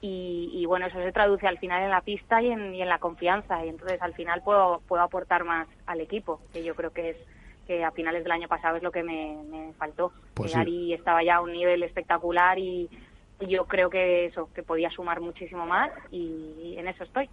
y, 0.00 0.64
bueno, 0.66 0.86
eso 0.86 1.02
se 1.02 1.12
traduce 1.12 1.48
al 1.48 1.58
final 1.58 1.82
en 1.82 1.90
la 1.90 2.02
pista 2.02 2.40
y 2.40 2.50
en, 2.50 2.72
y 2.74 2.80
en 2.80 2.88
la 2.88 3.00
confianza 3.00 3.66
y 3.66 3.68
entonces 3.68 4.00
al 4.00 4.14
final 4.14 4.42
puedo, 4.42 4.80
puedo 4.86 5.02
aportar 5.02 5.42
más 5.42 5.66
al 5.86 6.00
equipo, 6.00 6.40
que 6.52 6.62
yo 6.62 6.74
creo 6.76 6.92
que 6.92 7.10
es 7.10 7.16
que 7.66 7.84
a 7.84 7.90
finales 7.90 8.22
del 8.22 8.32
año 8.32 8.48
pasado 8.48 8.76
es 8.76 8.82
lo 8.82 8.92
que 8.92 9.02
me, 9.02 9.36
me 9.50 9.72
faltó. 9.74 10.12
Pues 10.34 10.52
que 10.52 10.54
sí. 10.54 10.60
Ari 10.60 10.92
estaba 10.94 11.24
ya 11.24 11.36
a 11.36 11.40
un 11.40 11.52
nivel 11.52 11.82
espectacular 11.82 12.58
y 12.58 12.88
yo 13.40 13.64
creo 13.66 13.90
que 13.90 14.26
eso, 14.26 14.48
que 14.54 14.62
podía 14.62 14.90
sumar 14.90 15.20
muchísimo 15.20 15.66
más 15.66 15.90
y 16.10 16.74
en 16.78 16.88
eso 16.88 17.04
estoy. 17.04 17.28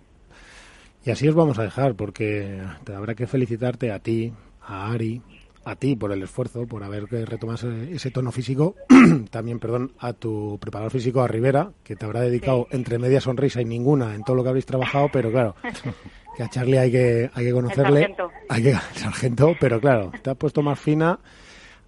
Y 1.05 1.11
así 1.11 1.27
os 1.27 1.35
vamos 1.35 1.59
a 1.59 1.63
dejar, 1.63 1.95
porque 1.95 2.61
te 2.85 2.93
habrá 2.93 3.13
que 3.13 3.27
felicitarte 3.27 3.91
a 3.91 3.99
ti, 3.99 4.31
a 4.61 4.89
Ari, 4.91 5.21
a 5.65 5.75
ti 5.75 5.97
por 5.97 6.13
el 6.13 6.23
esfuerzo, 6.23 6.65
por 6.65 6.81
haber 6.81 7.05
retomado 7.05 7.55
ese, 7.55 7.93
ese 7.93 8.11
tono 8.11 8.31
físico. 8.31 8.75
También, 9.29 9.59
perdón, 9.59 9.91
a 9.99 10.13
tu 10.13 10.57
preparador 10.61 10.91
físico, 10.91 11.21
a 11.21 11.27
Rivera, 11.27 11.71
que 11.83 11.97
te 11.97 12.05
habrá 12.05 12.21
dedicado 12.21 12.67
entre 12.71 12.99
media 12.99 13.19
sonrisa 13.19 13.61
y 13.61 13.65
ninguna 13.65 14.15
en 14.15 14.23
todo 14.23 14.37
lo 14.37 14.43
que 14.43 14.49
habéis 14.49 14.65
trabajado, 14.65 15.09
pero 15.11 15.29
claro, 15.29 15.55
que 16.37 16.43
a 16.43 16.49
Charlie 16.49 16.77
hay 16.77 16.91
que, 16.91 17.29
hay 17.33 17.45
que 17.45 17.51
conocerle. 17.51 17.99
sargento. 17.99 18.31
Hay 18.47 18.63
que, 18.63 18.69
el 18.69 18.77
sargento, 18.95 19.55
pero 19.59 19.81
claro, 19.81 20.11
te 20.21 20.29
ha 20.29 20.35
puesto 20.35 20.61
más 20.61 20.79
fina. 20.79 21.19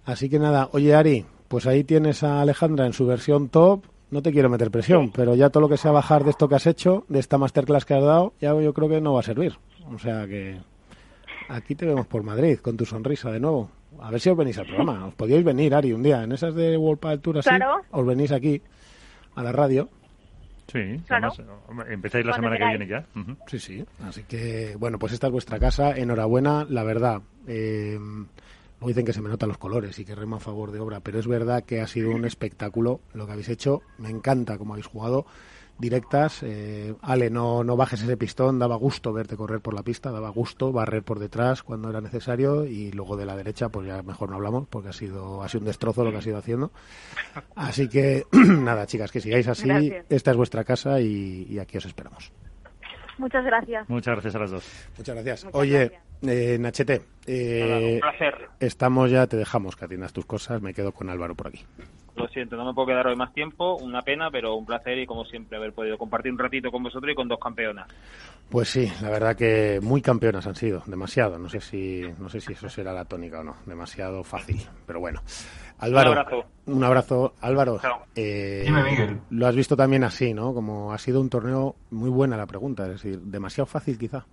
Así 0.04 0.28
que 0.28 0.38
nada, 0.38 0.68
oye 0.72 0.94
Ari, 0.94 1.24
pues 1.48 1.66
ahí 1.66 1.84
tienes 1.84 2.22
a 2.22 2.42
Alejandra 2.42 2.84
en 2.84 2.92
su 2.92 3.06
versión 3.06 3.48
top. 3.48 3.84
No 4.10 4.22
te 4.22 4.32
quiero 4.32 4.48
meter 4.48 4.70
presión, 4.70 5.10
pero 5.10 5.34
ya 5.34 5.50
todo 5.50 5.62
lo 5.62 5.68
que 5.68 5.76
sea 5.76 5.90
bajar 5.90 6.22
de 6.24 6.30
esto 6.30 6.48
que 6.48 6.54
has 6.54 6.66
hecho, 6.66 7.04
de 7.08 7.18
esta 7.18 7.38
masterclass 7.38 7.84
que 7.84 7.94
has 7.94 8.02
dado, 8.04 8.34
ya 8.40 8.54
yo 8.60 8.72
creo 8.72 8.88
que 8.88 9.00
no 9.00 9.14
va 9.14 9.20
a 9.20 9.24
servir. 9.24 9.54
O 9.92 9.98
sea 9.98 10.26
que 10.26 10.58
aquí 11.48 11.74
te 11.74 11.86
vemos 11.86 12.06
por 12.06 12.22
Madrid 12.22 12.58
con 12.60 12.76
tu 12.76 12.84
sonrisa 12.84 13.30
de 13.32 13.40
nuevo. 13.40 13.70
A 14.00 14.10
ver 14.10 14.20
si 14.20 14.28
os 14.30 14.36
venís 14.36 14.58
al 14.58 14.66
programa. 14.66 15.06
Os 15.06 15.14
podíais 15.14 15.42
venir, 15.44 15.74
Ari, 15.74 15.92
un 15.92 16.02
día. 16.02 16.22
En 16.22 16.30
esas 16.32 16.54
de 16.54 16.76
World 16.76 17.00
Padel 17.00 17.20
Tour 17.20 17.38
así, 17.38 17.48
Claro. 17.48 17.80
os 17.90 18.06
venís 18.06 18.30
aquí 18.30 18.60
a 19.34 19.42
la 19.42 19.52
radio. 19.52 19.88
Sí, 20.68 21.00
Claro. 21.06 21.28
además, 21.32 21.86
eh, 21.88 21.92
empezáis 21.94 22.26
la 22.26 22.32
semana 22.34 22.58
que 22.58 22.64
viene 22.66 22.86
ya. 22.86 23.04
Sí, 23.46 23.58
sí. 23.58 23.84
Así 24.04 24.22
que, 24.24 24.76
bueno, 24.78 24.98
pues 24.98 25.12
esta 25.12 25.28
es 25.28 25.32
vuestra 25.32 25.58
casa. 25.58 25.92
Enhorabuena, 25.96 26.66
la 26.68 26.82
verdad. 26.84 27.22
Eh, 27.46 27.98
dicen 28.80 29.04
que 29.04 29.12
se 29.12 29.22
me 29.22 29.28
notan 29.28 29.48
los 29.48 29.58
colores 29.58 29.98
y 29.98 30.04
que 30.04 30.14
remo 30.14 30.36
a 30.36 30.40
favor 30.40 30.70
de 30.70 30.80
obra, 30.80 31.00
pero 31.00 31.18
es 31.18 31.26
verdad 31.26 31.64
que 31.64 31.80
ha 31.80 31.86
sido 31.86 32.10
un 32.10 32.24
espectáculo 32.24 33.00
lo 33.14 33.26
que 33.26 33.32
habéis 33.32 33.48
hecho. 33.48 33.82
Me 33.98 34.10
encanta 34.10 34.58
cómo 34.58 34.74
habéis 34.74 34.86
jugado. 34.86 35.26
Directas. 35.78 36.42
Eh, 36.42 36.94
Ale, 37.02 37.28
no, 37.28 37.62
no 37.62 37.76
bajes 37.76 38.02
ese 38.02 38.16
pistón. 38.16 38.58
Daba 38.58 38.76
gusto 38.76 39.12
verte 39.12 39.36
correr 39.36 39.60
por 39.60 39.74
la 39.74 39.82
pista, 39.82 40.10
daba 40.10 40.30
gusto 40.30 40.72
barrer 40.72 41.02
por 41.02 41.18
detrás 41.18 41.62
cuando 41.62 41.90
era 41.90 42.00
necesario 42.00 42.64
y 42.64 42.92
luego 42.92 43.16
de 43.16 43.26
la 43.26 43.36
derecha, 43.36 43.68
pues 43.68 43.86
ya 43.86 44.02
mejor 44.02 44.30
no 44.30 44.36
hablamos 44.36 44.66
porque 44.68 44.88
ha 44.88 44.92
sido, 44.94 45.42
ha 45.42 45.48
sido 45.48 45.60
un 45.60 45.66
destrozo 45.66 46.02
lo 46.02 46.10
que 46.12 46.16
has 46.18 46.26
ido 46.26 46.38
haciendo. 46.38 46.72
Así 47.54 47.88
que, 47.88 48.24
nada, 48.32 48.86
chicas, 48.86 49.12
que 49.12 49.20
sigáis 49.20 49.48
así. 49.48 49.68
Gracias. 49.68 50.06
Esta 50.08 50.30
es 50.30 50.36
vuestra 50.38 50.64
casa 50.64 50.98
y, 51.00 51.46
y 51.50 51.58
aquí 51.58 51.76
os 51.76 51.84
esperamos. 51.84 52.32
Muchas 53.18 53.44
gracias. 53.44 53.88
Muchas 53.88 54.14
gracias 54.14 54.34
a 54.34 54.38
las 54.38 54.50
dos. 54.50 54.64
Muchas 54.96 55.14
gracias. 55.14 55.44
Muchas 55.44 55.60
Oye, 55.60 55.78
gracias. 55.78 56.05
Eh, 56.22 56.56
Nachete, 56.60 57.02
eh, 57.26 57.94
Un 57.94 58.00
placer. 58.00 58.48
estamos 58.60 59.10
ya, 59.10 59.26
te 59.26 59.36
dejamos 59.36 59.76
que 59.76 59.84
atiendas 59.84 60.12
tus 60.12 60.26
cosas. 60.26 60.60
Me 60.62 60.74
quedo 60.74 60.92
con 60.92 61.08
Álvaro 61.10 61.34
por 61.34 61.48
aquí. 61.48 61.64
Lo 62.16 62.26
siento, 62.28 62.56
no 62.56 62.64
me 62.64 62.72
puedo 62.72 62.88
quedar 62.88 63.06
hoy 63.08 63.16
más 63.16 63.34
tiempo, 63.34 63.76
una 63.76 64.00
pena, 64.00 64.30
pero 64.30 64.54
un 64.54 64.64
placer 64.64 64.96
y 64.98 65.04
como 65.06 65.26
siempre 65.26 65.58
haber 65.58 65.74
podido 65.74 65.98
compartir 65.98 66.32
un 66.32 66.38
ratito 66.38 66.70
con 66.72 66.82
vosotros 66.82 67.12
y 67.12 67.14
con 67.14 67.28
dos 67.28 67.38
campeonas. 67.38 67.88
Pues 68.48 68.70
sí, 68.70 68.90
la 69.02 69.10
verdad 69.10 69.36
que 69.36 69.80
muy 69.82 70.00
campeonas 70.00 70.46
han 70.46 70.54
sido, 70.54 70.82
demasiado. 70.86 71.38
No 71.38 71.50
sé 71.50 71.60
si, 71.60 72.02
no 72.18 72.30
sé 72.30 72.40
si 72.40 72.54
eso 72.54 72.70
será 72.70 72.94
la 72.94 73.04
tónica 73.04 73.40
o 73.40 73.44
no, 73.44 73.56
demasiado 73.66 74.24
fácil, 74.24 74.62
pero 74.86 74.98
bueno. 75.00 75.20
Álvaro, 75.78 76.12
Un 76.12 76.16
abrazo. 76.18 76.44
un 76.64 76.84
abrazo. 76.84 77.34
Álvaro, 77.42 77.78
Chao. 77.82 78.06
eh, 78.14 78.62
Dime, 78.64 78.82
Miguel. 78.82 79.18
lo 79.28 79.46
has 79.46 79.54
visto 79.54 79.76
también 79.76 80.02
así, 80.04 80.32
¿no? 80.32 80.54
Como 80.54 80.94
ha 80.94 80.96
sido 80.96 81.20
un 81.20 81.28
torneo 81.28 81.76
muy 81.90 82.08
buena 82.08 82.38
la 82.38 82.46
pregunta, 82.46 82.84
es 82.84 82.92
decir, 82.92 83.18
demasiado 83.20 83.66
fácil 83.66 83.98
quizá. 83.98 84.24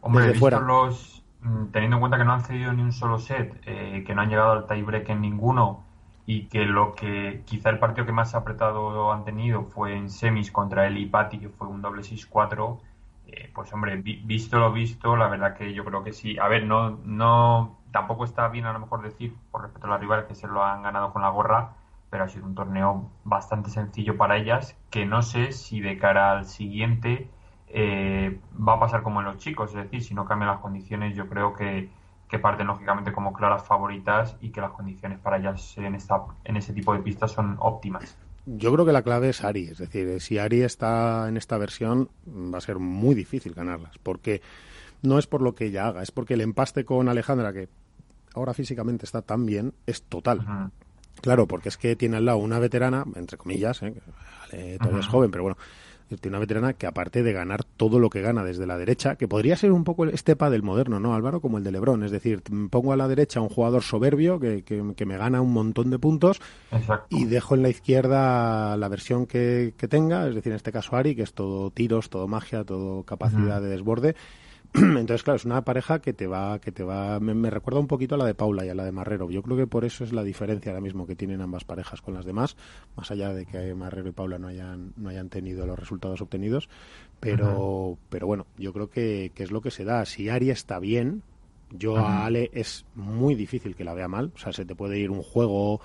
Hombre, 0.00 0.26
Desde 0.26 0.34
fuera. 0.34 0.66
los, 0.66 1.24
mm, 1.40 1.66
teniendo 1.72 1.96
en 1.96 2.00
cuenta 2.00 2.18
que 2.18 2.24
no 2.24 2.32
han 2.32 2.44
cedido 2.44 2.72
ni 2.72 2.82
un 2.82 2.92
solo 2.92 3.18
set, 3.18 3.60
eh, 3.66 4.04
que 4.06 4.14
no 4.14 4.22
han 4.22 4.28
llegado 4.30 4.52
al 4.52 4.66
tiebreak 4.66 5.08
en 5.10 5.20
ninguno 5.20 5.84
y 6.24 6.48
que 6.48 6.64
lo 6.64 6.94
que 6.94 7.42
quizá 7.46 7.70
el 7.70 7.78
partido 7.78 8.06
que 8.06 8.12
más 8.12 8.34
apretado 8.34 9.12
han 9.12 9.24
tenido 9.24 9.64
fue 9.64 9.96
en 9.96 10.10
semis 10.10 10.50
contra 10.52 10.86
el 10.86 10.98
Ipati, 10.98 11.38
que 11.38 11.48
fue 11.48 11.68
un 11.68 11.82
doble 11.82 12.02
6-4, 12.02 12.80
eh, 13.26 13.50
pues 13.54 13.72
hombre, 13.72 13.96
vi- 13.96 14.22
visto 14.24 14.58
lo 14.58 14.72
visto, 14.72 15.16
la 15.16 15.28
verdad 15.28 15.56
que 15.56 15.72
yo 15.74 15.84
creo 15.84 16.02
que 16.04 16.12
sí. 16.12 16.36
A 16.38 16.48
ver, 16.48 16.64
no, 16.64 16.90
no, 17.04 17.78
tampoco 17.92 18.24
está 18.24 18.48
bien 18.48 18.66
a 18.66 18.72
lo 18.72 18.80
mejor 18.80 19.02
decir, 19.02 19.34
por 19.50 19.62
respeto 19.62 19.86
a 19.86 19.90
las 19.90 20.00
rivales, 20.00 20.26
que 20.26 20.34
se 20.34 20.46
lo 20.48 20.62
han 20.64 20.82
ganado 20.82 21.12
con 21.12 21.22
la 21.22 21.30
gorra, 21.30 21.74
pero 22.10 22.24
ha 22.24 22.28
sido 22.28 22.46
un 22.46 22.54
torneo 22.54 23.10
bastante 23.24 23.70
sencillo 23.70 24.16
para 24.16 24.36
ellas, 24.36 24.76
que 24.90 25.06
no 25.06 25.22
sé 25.22 25.52
si 25.52 25.80
de 25.80 25.98
cara 25.98 26.32
al 26.32 26.44
siguiente 26.46 27.30
eh, 27.78 28.40
va 28.66 28.76
a 28.76 28.80
pasar 28.80 29.02
como 29.02 29.20
en 29.20 29.26
los 29.26 29.36
chicos, 29.36 29.68
es 29.68 29.76
decir, 29.76 30.02
si 30.02 30.14
no 30.14 30.24
cambian 30.24 30.50
las 30.50 30.60
condiciones, 30.60 31.14
yo 31.14 31.28
creo 31.28 31.52
que, 31.52 31.90
que 32.26 32.38
parten 32.38 32.68
lógicamente 32.68 33.12
como 33.12 33.34
claras 33.34 33.64
favoritas 33.64 34.34
y 34.40 34.48
que 34.48 34.62
las 34.62 34.70
condiciones 34.70 35.18
para 35.18 35.36
ellas 35.36 35.76
en, 35.76 35.94
esta, 35.94 36.22
en 36.44 36.56
ese 36.56 36.72
tipo 36.72 36.94
de 36.94 37.00
pistas 37.00 37.32
son 37.32 37.56
óptimas. 37.60 38.16
Yo 38.46 38.72
creo 38.72 38.86
que 38.86 38.92
la 38.92 39.02
clave 39.02 39.28
es 39.28 39.44
Ari, 39.44 39.64
es 39.64 39.76
decir, 39.76 40.22
si 40.22 40.38
Ari 40.38 40.62
está 40.62 41.28
en 41.28 41.36
esta 41.36 41.58
versión 41.58 42.08
va 42.26 42.56
a 42.56 42.62
ser 42.62 42.78
muy 42.78 43.14
difícil 43.14 43.52
ganarlas, 43.52 43.98
porque 43.98 44.40
no 45.02 45.18
es 45.18 45.26
por 45.26 45.42
lo 45.42 45.54
que 45.54 45.66
ella 45.66 45.88
haga, 45.88 46.02
es 46.02 46.12
porque 46.12 46.32
el 46.32 46.40
empaste 46.40 46.86
con 46.86 47.10
Alejandra, 47.10 47.52
que 47.52 47.68
ahora 48.34 48.54
físicamente 48.54 49.04
está 49.04 49.20
tan 49.20 49.44
bien, 49.44 49.74
es 49.84 50.02
total. 50.02 50.70
Claro, 51.20 51.46
porque 51.46 51.68
es 51.68 51.76
que 51.76 51.94
tiene 51.94 52.16
al 52.16 52.24
lado 52.24 52.38
una 52.38 52.58
veterana, 52.58 53.04
entre 53.16 53.36
comillas, 53.36 53.82
¿eh? 53.82 53.92
vale, 54.50 54.78
todavía 54.78 55.00
es 55.00 55.06
joven, 55.08 55.30
pero 55.30 55.42
bueno, 55.42 55.58
tiene 56.08 56.36
una 56.36 56.38
veterana 56.40 56.72
que 56.74 56.86
aparte 56.86 57.22
de 57.22 57.32
ganar 57.32 57.64
todo 57.64 57.98
lo 57.98 58.10
que 58.10 58.20
gana 58.22 58.44
desde 58.44 58.66
la 58.66 58.78
derecha, 58.78 59.16
que 59.16 59.26
podría 59.26 59.56
ser 59.56 59.72
un 59.72 59.82
poco 59.84 60.04
este 60.06 60.34
del 60.36 60.62
moderno, 60.62 61.00
¿no, 61.00 61.14
Álvaro? 61.14 61.40
Como 61.40 61.58
el 61.58 61.64
de 61.64 61.72
Lebron, 61.72 62.04
es 62.04 62.10
decir, 62.12 62.42
pongo 62.70 62.92
a 62.92 62.96
la 62.96 63.08
derecha 63.08 63.40
a 63.40 63.42
un 63.42 63.48
jugador 63.48 63.82
soberbio 63.82 64.38
que, 64.38 64.62
que- 64.62 64.92
que 64.96 65.06
me 65.06 65.16
gana 65.18 65.40
un 65.40 65.52
montón 65.52 65.90
de 65.90 65.98
puntos 65.98 66.40
Exacto. 66.70 67.06
y 67.16 67.24
dejo 67.24 67.54
en 67.56 67.62
la 67.62 67.68
izquierda 67.70 68.76
la 68.76 68.88
versión 68.88 69.26
que, 69.26 69.74
que 69.76 69.88
tenga, 69.88 70.28
es 70.28 70.34
decir, 70.34 70.52
en 70.52 70.56
este 70.56 70.72
caso 70.72 70.94
Ari, 70.96 71.16
que 71.16 71.22
es 71.22 71.32
todo 71.32 71.70
tiros, 71.70 72.08
todo 72.10 72.28
magia, 72.28 72.62
todo 72.64 73.02
capacidad 73.02 73.60
de 73.60 73.68
desborde. 73.68 74.14
Entonces, 74.98 75.22
claro, 75.22 75.36
es 75.36 75.44
una 75.44 75.64
pareja 75.64 76.00
que 76.00 76.12
te 76.12 76.26
va, 76.26 76.58
que 76.58 76.70
te 76.70 76.82
va, 76.82 77.18
me, 77.20 77.34
me 77.34 77.48
recuerda 77.50 77.80
un 77.80 77.86
poquito 77.86 78.14
a 78.14 78.18
la 78.18 78.26
de 78.26 78.34
Paula 78.34 78.66
y 78.66 78.68
a 78.68 78.74
la 78.74 78.84
de 78.84 78.92
Marrero. 78.92 79.30
Yo 79.30 79.42
creo 79.42 79.56
que 79.56 79.66
por 79.66 79.84
eso 79.84 80.04
es 80.04 80.12
la 80.12 80.22
diferencia 80.22 80.70
ahora 80.70 80.82
mismo 80.82 81.06
que 81.06 81.16
tienen 81.16 81.40
ambas 81.40 81.64
parejas 81.64 82.02
con 82.02 82.14
las 82.14 82.24
demás, 82.24 82.56
más 82.96 83.10
allá 83.10 83.32
de 83.32 83.46
que 83.46 83.74
Marrero 83.74 84.08
y 84.08 84.12
Paula 84.12 84.38
no 84.38 84.48
hayan, 84.48 84.92
no 84.96 85.08
hayan 85.08 85.30
tenido 85.30 85.66
los 85.66 85.78
resultados 85.78 86.20
obtenidos. 86.20 86.68
Pero, 87.20 87.96
pero 88.10 88.26
bueno, 88.26 88.46
yo 88.58 88.72
creo 88.74 88.90
que, 88.90 89.32
que 89.34 89.42
es 89.42 89.50
lo 89.50 89.62
que 89.62 89.70
se 89.70 89.84
da. 89.84 90.04
Si 90.04 90.28
Ari 90.28 90.50
está 90.50 90.78
bien, 90.78 91.22
yo 91.70 91.96
a 91.96 92.24
Ale 92.26 92.50
es 92.52 92.84
muy 92.94 93.34
difícil 93.34 93.74
que 93.74 93.84
la 93.84 93.94
vea 93.94 94.08
mal. 94.08 94.32
O 94.34 94.38
sea, 94.38 94.52
se 94.52 94.64
te 94.64 94.74
puede 94.74 94.98
ir 94.98 95.10
un 95.10 95.22
juego, 95.22 95.80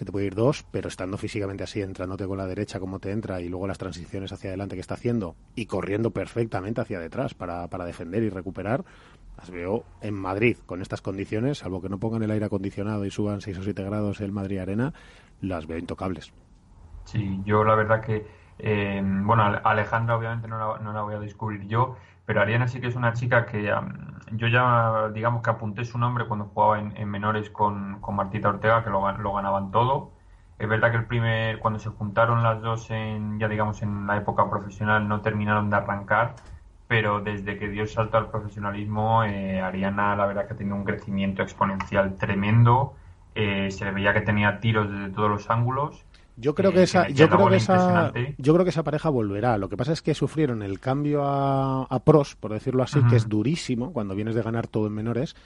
se 0.00 0.06
te 0.06 0.12
puede 0.12 0.24
ir 0.28 0.34
dos, 0.34 0.64
pero 0.70 0.88
estando 0.88 1.18
físicamente 1.18 1.62
así, 1.62 1.82
entrándote 1.82 2.26
con 2.26 2.38
la 2.38 2.46
derecha 2.46 2.80
como 2.80 3.00
te 3.00 3.10
entra 3.10 3.42
y 3.42 3.50
luego 3.50 3.66
las 3.66 3.76
transiciones 3.76 4.32
hacia 4.32 4.48
adelante 4.48 4.74
que 4.74 4.80
está 4.80 4.94
haciendo 4.94 5.36
y 5.54 5.66
corriendo 5.66 6.10
perfectamente 6.10 6.80
hacia 6.80 6.98
detrás 7.00 7.34
para, 7.34 7.68
para 7.68 7.84
defender 7.84 8.22
y 8.22 8.30
recuperar, 8.30 8.82
las 9.36 9.50
veo 9.50 9.84
en 10.00 10.14
Madrid 10.14 10.56
con 10.64 10.80
estas 10.80 11.02
condiciones, 11.02 11.58
salvo 11.58 11.82
que 11.82 11.90
no 11.90 11.98
pongan 11.98 12.22
el 12.22 12.30
aire 12.30 12.46
acondicionado 12.46 13.04
y 13.04 13.10
suban 13.10 13.42
6 13.42 13.58
o 13.58 13.62
7 13.62 13.84
grados 13.84 14.20
el 14.22 14.32
Madrid 14.32 14.60
Arena, 14.60 14.94
las 15.38 15.66
veo 15.66 15.76
intocables. 15.76 16.32
Sí, 17.04 17.42
yo 17.44 17.64
la 17.64 17.74
verdad 17.74 18.00
que, 18.00 18.26
eh, 18.58 19.02
bueno, 19.04 19.42
Ale- 19.44 19.60
Alejandra 19.64 20.16
obviamente 20.16 20.46
no 20.48 20.58
la, 20.58 20.78
no 20.82 20.92
la 20.92 21.02
voy 21.02 21.14
a 21.14 21.18
descubrir 21.20 21.66
yo, 21.66 21.96
pero 22.30 22.42
Ariana 22.42 22.68
sí 22.68 22.80
que 22.80 22.86
es 22.86 22.94
una 22.94 23.12
chica 23.12 23.44
que 23.44 23.74
yo 24.30 24.46
ya, 24.46 25.08
digamos 25.08 25.42
que 25.42 25.50
apunté 25.50 25.84
su 25.84 25.98
nombre 25.98 26.28
cuando 26.28 26.44
jugaba 26.44 26.78
en, 26.78 26.96
en 26.96 27.08
menores 27.08 27.50
con, 27.50 28.00
con 28.00 28.14
Martita 28.14 28.50
Ortega, 28.50 28.84
que 28.84 28.90
lo 28.90 29.02
ganaban 29.02 29.72
todo. 29.72 30.12
Es 30.56 30.68
verdad 30.68 30.92
que 30.92 30.98
el 30.98 31.06
primer, 31.06 31.58
cuando 31.58 31.80
se 31.80 31.88
juntaron 31.88 32.44
las 32.44 32.62
dos 32.62 32.88
en, 32.92 33.40
ya 33.40 33.48
digamos, 33.48 33.82
en 33.82 34.06
la 34.06 34.16
época 34.16 34.48
profesional 34.48 35.08
no 35.08 35.22
terminaron 35.22 35.70
de 35.70 35.76
arrancar, 35.78 36.36
pero 36.86 37.20
desde 37.20 37.58
que 37.58 37.68
dio 37.68 37.82
el 37.82 37.88
salto 37.88 38.16
al 38.16 38.30
profesionalismo, 38.30 39.24
eh, 39.24 39.60
Ariana 39.60 40.14
la 40.14 40.26
verdad 40.26 40.46
que 40.46 40.54
ha 40.54 40.56
tenido 40.56 40.76
un 40.76 40.84
crecimiento 40.84 41.42
exponencial 41.42 42.16
tremendo. 42.16 42.94
Eh, 43.34 43.72
se 43.72 43.86
le 43.86 43.90
veía 43.90 44.12
que 44.12 44.20
tenía 44.20 44.60
tiros 44.60 44.88
desde 44.88 45.10
todos 45.12 45.30
los 45.30 45.50
ángulos. 45.50 46.06
Yo 46.40 46.54
creo 46.54 46.70
Eh, 46.70 46.74
que 46.74 46.82
esa, 46.84 47.08
yo 47.08 47.28
creo 47.28 47.48
que 47.48 47.56
esa, 47.56 48.12
yo 48.38 48.52
creo 48.54 48.64
que 48.64 48.70
esa 48.70 48.82
pareja 48.82 49.08
volverá. 49.10 49.58
Lo 49.58 49.68
que 49.68 49.76
pasa 49.76 49.92
es 49.92 50.00
que 50.02 50.14
sufrieron 50.14 50.62
el 50.62 50.80
cambio 50.80 51.24
a, 51.24 51.84
a 51.84 51.98
pros, 52.00 52.34
por 52.36 52.52
decirlo 52.52 52.82
así, 52.82 53.00
que 53.10 53.16
es 53.16 53.28
durísimo 53.28 53.92
cuando 53.92 54.14
vienes 54.14 54.34
de 54.34 54.42
ganar 54.42 54.66
todo 54.66 54.86
en 54.86 54.94
menores. 54.94 55.36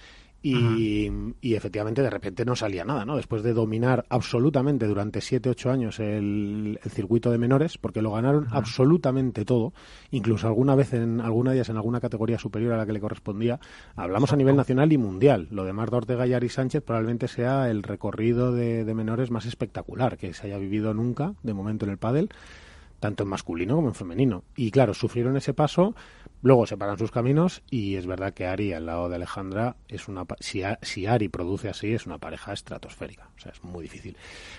Y, 0.47 1.11
y 1.41 1.55
efectivamente 1.55 2.03
de 2.03 2.11
repente 2.11 2.45
no 2.45 2.55
salía 2.55 2.85
nada, 2.85 3.07
¿no? 3.07 3.17
Después 3.17 3.43
de 3.43 3.55
dominar 3.55 4.05
absolutamente 4.11 4.87
durante 4.87 5.23
7, 5.23 5.49
8 5.49 5.71
años 5.71 5.99
el, 6.01 6.79
el 6.85 6.91
circuito 6.91 7.31
de 7.31 7.39
menores, 7.39 7.79
porque 7.79 8.03
lo 8.03 8.13
ganaron 8.13 8.49
absolutamente 8.51 9.47
todo, 9.47 9.73
incluso 10.11 10.47
alguna 10.47 10.75
vez 10.75 10.93
en 10.93 11.23
alguna 11.23 11.53
de 11.53 11.57
ellas 11.57 11.71
en 11.71 11.77
alguna 11.77 11.99
categoría 11.99 12.39
superior 12.39 12.75
a 12.75 12.77
la 12.77 12.85
que 12.85 12.93
le 12.93 13.01
correspondía. 13.01 13.59
Hablamos 13.97 14.35
a 14.35 14.37
nivel 14.37 14.55
nacional 14.55 14.93
y 14.93 14.99
mundial. 14.99 15.49
Lo 15.51 15.65
de 15.65 15.73
Marta 15.73 15.97
Ortega 15.97 16.27
y 16.27 16.35
Ari 16.35 16.51
Sánchez 16.51 16.83
probablemente 16.83 17.27
sea 17.27 17.71
el 17.71 17.83
recorrido 17.83 18.53
de, 18.53 18.85
de 18.85 18.95
menores 18.95 19.31
más 19.31 19.47
espectacular 19.47 20.19
que 20.19 20.35
se 20.35 20.47
haya 20.47 20.59
vivido 20.59 20.93
nunca, 20.93 21.35
de 21.43 21.55
momento 21.55 21.87
en 21.87 21.93
el 21.93 21.99
pádel. 21.99 22.29
Tanto 23.05 23.25
en 23.25 23.29
masculino 23.29 23.77
como 23.77 23.89
en 23.89 23.95
femenino. 23.95 24.45
Y 24.57 24.71
claro, 24.71 24.95
sufrieron 24.95 25.37
ese 25.37 25.53
paso, 25.53 25.95
luego 26.41 26.65
separan 26.65 26.97
sus 26.97 27.11
caminos 27.11 27.63
y 27.69 27.97
es 27.97 28.07
verdad 28.07 28.33
que 28.33 28.47
Ari 28.47 28.73
al 28.73 28.87
lado 28.87 29.11
de 29.11 29.17
Alejandra 29.17 29.77
es 29.89 30.09
una 30.09 30.25
si, 30.41 30.63
si 30.81 31.05
Ari 31.05 31.29
produce 31.29 31.69
así 31.69 31.93
es 31.93 32.07
una 32.07 32.17
pareja 32.17 32.55
estratosférica, 32.55 33.29
o 33.37 33.39
sea, 33.39 33.53
es 33.53 33.63
muy 33.63 33.83
difícil. 33.83 34.17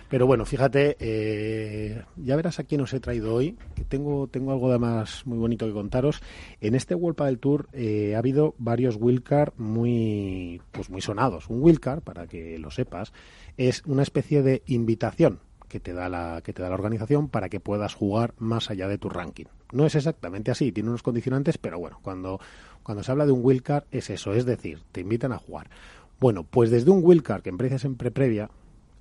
Pero 0.09 0.27
bueno, 0.27 0.45
fíjate, 0.45 0.95
eh, 0.99 2.03
ya 2.17 2.35
verás 2.35 2.59
a 2.59 2.65
quién 2.65 2.81
os 2.81 2.93
he 2.93 2.99
traído 2.99 3.33
hoy, 3.33 3.57
que 3.73 3.83
tengo 3.83 4.27
tengo 4.27 4.51
algo 4.51 4.71
de 4.71 4.77
más 4.77 5.25
muy 5.25 5.39
bonito 5.39 5.65
que 5.65 5.73
contaros. 5.73 6.21
En 6.61 6.75
este 6.75 6.93
World 6.93 7.19
del 7.23 7.39
Tour 7.39 7.67
eh, 7.73 8.13
ha 8.13 8.19
habido 8.19 8.53
varios 8.59 8.95
wildcard 8.99 9.53
muy 9.57 10.61
pues 10.71 10.91
muy 10.91 11.01
sonados. 11.01 11.49
Un 11.49 11.63
wildcard, 11.63 12.01
para 12.01 12.27
que 12.27 12.59
lo 12.59 12.69
sepas, 12.69 13.11
es 13.57 13.81
una 13.87 14.03
especie 14.03 14.43
de 14.43 14.61
invitación 14.67 15.39
que 15.75 15.81
te 15.81 15.93
da 15.93 16.07
la 16.07 16.41
que 16.41 16.53
te 16.53 16.61
da 16.61 16.69
la 16.69 16.75
organización 16.75 17.27
para 17.27 17.49
que 17.49 17.59
puedas 17.59 17.95
jugar 17.95 18.33
más 18.37 18.69
allá 18.69 18.87
de 18.87 18.97
tu 18.97 19.09
ranking. 19.09 19.43
No 19.73 19.85
es 19.85 19.95
exactamente 19.95 20.49
así, 20.49 20.71
tiene 20.71 20.87
unos 20.87 21.03
condicionantes, 21.03 21.57
pero 21.57 21.77
bueno, 21.77 21.99
cuando 22.01 22.39
cuando 22.81 23.03
se 23.03 23.11
habla 23.11 23.25
de 23.25 23.33
un 23.33 23.41
wildcard 23.43 23.83
es 23.91 24.09
eso, 24.09 24.33
es 24.33 24.45
decir, 24.45 24.83
te 24.93 25.01
invitan 25.01 25.33
a 25.33 25.37
jugar. 25.37 25.69
Bueno, 26.17 26.45
pues 26.45 26.71
desde 26.71 26.91
un 26.91 27.01
wildcard 27.03 27.41
que 27.41 27.49
empieza 27.49 27.85
en 27.85 27.97
previa, 27.97 28.49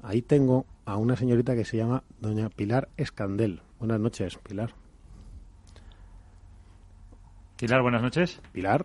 ahí 0.03 0.21
tengo 0.21 0.67
a 0.85 0.97
una 0.97 1.15
señorita 1.15 1.55
que 1.55 1.65
se 1.65 1.77
llama 1.77 2.03
doña 2.19 2.49
Pilar 2.49 2.89
Escandel. 2.97 3.63
Buenas 3.79 4.01
noches, 4.01 4.37
Pilar. 4.39 4.75
Pilar, 7.57 7.83
buenas 7.83 8.03
noches. 8.03 8.41
Pilar. 8.51 8.85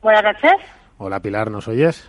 Buenas 0.00 0.22
noches. 0.22 0.52
Hola 0.98 1.18
Pilar, 1.18 1.50
¿nos 1.50 1.66
oyes? 1.66 2.08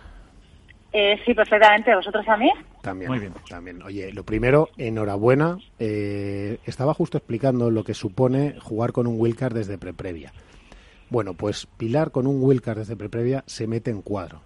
Eh, 0.98 1.20
sí, 1.26 1.34
perfectamente. 1.34 1.94
¿Vosotros 1.94 2.26
a 2.26 2.38
mí? 2.38 2.50
También. 2.80 3.10
Muy 3.10 3.18
bien. 3.18 3.34
También. 3.50 3.82
Oye, 3.82 4.14
lo 4.14 4.24
primero, 4.24 4.70
enhorabuena. 4.78 5.58
Eh, 5.78 6.56
estaba 6.64 6.94
justo 6.94 7.18
explicando 7.18 7.70
lo 7.70 7.84
que 7.84 7.92
supone 7.92 8.58
jugar 8.62 8.92
con 8.92 9.06
un 9.06 9.20
wildcard 9.20 9.52
desde 9.52 9.76
pre-previa. 9.76 10.32
Bueno, 11.10 11.34
pues 11.34 11.66
Pilar 11.66 12.12
con 12.12 12.26
un 12.26 12.42
wildcard 12.42 12.78
desde 12.78 12.96
pre-previa 12.96 13.44
se 13.46 13.66
mete 13.66 13.90
en 13.90 14.00
cuadro. 14.00 14.40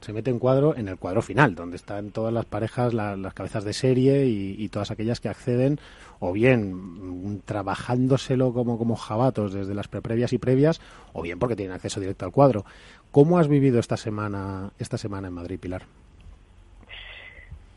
Se 0.00 0.12
mete 0.12 0.30
en 0.30 0.38
cuadro 0.38 0.76
en 0.76 0.86
el 0.86 0.96
cuadro 0.96 1.22
final, 1.22 1.56
donde 1.56 1.74
están 1.74 2.12
todas 2.12 2.32
las 2.32 2.44
parejas, 2.44 2.94
las 2.94 3.34
cabezas 3.34 3.64
de 3.64 3.72
serie 3.72 4.26
y, 4.26 4.68
todas 4.68 4.92
aquellas 4.92 5.18
que 5.18 5.28
acceden, 5.28 5.80
o 6.20 6.32
bien 6.32 6.74
mm, 6.74 7.40
trabajándoselo 7.44 8.52
como, 8.52 8.78
como 8.78 8.94
jabatos 8.94 9.52
desde 9.52 9.74
las 9.74 9.88
pre-previas 9.88 10.32
y 10.32 10.38
previas, 10.38 10.80
o 11.12 11.22
bien 11.22 11.40
porque 11.40 11.56
tienen 11.56 11.74
acceso 11.74 11.98
directo 11.98 12.24
al 12.24 12.30
cuadro. 12.30 12.64
¿Cómo 13.16 13.38
has 13.38 13.48
vivido 13.48 13.80
esta 13.80 13.96
semana, 13.96 14.72
esta 14.78 14.98
semana 14.98 15.28
en 15.28 15.32
Madrid, 15.32 15.58
Pilar? 15.58 15.84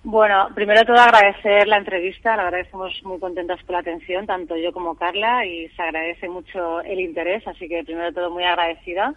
Bueno, 0.03 0.49
primero 0.53 0.83
todo 0.83 0.97
agradecer 0.97 1.65
la 1.65 1.77
entrevista, 1.77 2.35
la 2.35 2.43
verdad 2.43 2.57
que 2.57 2.65
estamos 2.65 3.01
muy 3.05 3.19
contentas 3.19 3.63
con 3.63 3.71
la 3.71 3.79
atención, 3.79 4.27
tanto 4.27 4.57
yo 4.57 4.73
como 4.73 4.95
Carla, 4.95 5.45
y 5.45 5.69
se 5.69 5.81
agradece 5.81 6.27
mucho 6.27 6.81
el 6.81 6.99
interés, 6.99 7.47
así 7.47 7.69
que 7.69 7.85
primero 7.85 8.11
todo 8.11 8.29
muy 8.31 8.43
agradecida. 8.43 9.13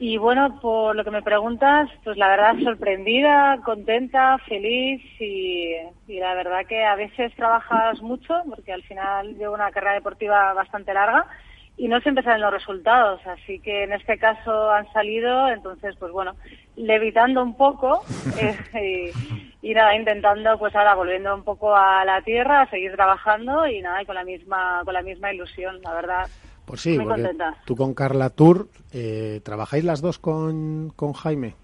Y 0.00 0.16
bueno, 0.16 0.58
por 0.60 0.96
lo 0.96 1.04
que 1.04 1.12
me 1.12 1.22
preguntas, 1.22 1.90
pues 2.02 2.16
la 2.16 2.26
verdad 2.26 2.56
sorprendida, 2.64 3.60
contenta, 3.64 4.38
feliz 4.48 5.00
y, 5.20 5.76
y 6.08 6.18
la 6.18 6.34
verdad 6.34 6.66
que 6.66 6.84
a 6.84 6.96
veces 6.96 7.32
trabajas 7.36 8.02
mucho, 8.02 8.34
porque 8.48 8.72
al 8.72 8.82
final 8.82 9.38
llevo 9.38 9.54
una 9.54 9.70
carrera 9.70 9.94
deportiva 9.94 10.52
bastante 10.54 10.92
larga 10.92 11.24
y 11.78 11.88
no 11.88 12.00
siempre 12.00 12.24
salen 12.24 12.40
los 12.40 12.52
resultados, 12.52 13.20
así 13.26 13.58
que 13.60 13.84
en 13.84 13.92
este 13.92 14.16
caso 14.18 14.70
han 14.70 14.90
salido, 14.92 15.48
entonces 15.48 15.94
pues 15.98 16.10
bueno, 16.10 16.34
levitando 16.76 17.42
un 17.42 17.56
poco 17.56 18.02
eh, 18.74 19.12
y, 19.60 19.74
nada, 19.74 19.94
intentando 19.94 20.58
pues 20.58 20.74
ahora 20.74 20.94
volviendo 20.94 21.34
un 21.34 21.44
poco 21.44 21.76
a 21.76 22.04
la 22.04 22.22
tierra, 22.22 22.62
a 22.62 22.70
seguir 22.70 22.92
trabajando 22.94 23.66
y 23.66 23.82
nada, 23.82 24.02
y 24.02 24.06
con 24.06 24.14
la 24.14 24.24
misma, 24.24 24.82
con 24.84 24.94
la 24.94 25.02
misma 25.02 25.32
ilusión, 25.32 25.80
la 25.82 25.92
verdad. 25.92 26.28
Pues 26.64 26.80
sí, 26.80 26.98
muy 26.98 27.06
contenta. 27.06 27.54
tú 27.64 27.76
con 27.76 27.94
Carla 27.94 28.30
Tour, 28.30 28.68
eh, 28.92 29.40
¿trabajáis 29.44 29.84
las 29.84 30.00
dos 30.00 30.18
con, 30.18 30.92
con 30.96 31.12
Jaime? 31.12 31.54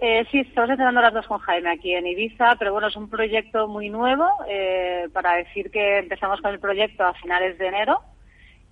Eh, 0.00 0.24
sí, 0.30 0.38
estamos 0.38 0.70
entrenando 0.70 1.00
las 1.00 1.12
dos 1.12 1.26
con 1.26 1.38
Jaime 1.38 1.70
aquí 1.70 1.92
en 1.92 2.06
Ibiza, 2.06 2.54
pero 2.56 2.72
bueno, 2.72 2.86
es 2.86 2.94
un 2.94 3.10
proyecto 3.10 3.66
muy 3.66 3.88
nuevo, 3.90 4.28
eh, 4.48 5.08
para 5.12 5.34
decir 5.34 5.72
que 5.72 5.98
empezamos 5.98 6.40
con 6.40 6.52
el 6.52 6.60
proyecto 6.60 7.04
a 7.04 7.14
finales 7.14 7.58
de 7.58 7.66
enero, 7.66 8.00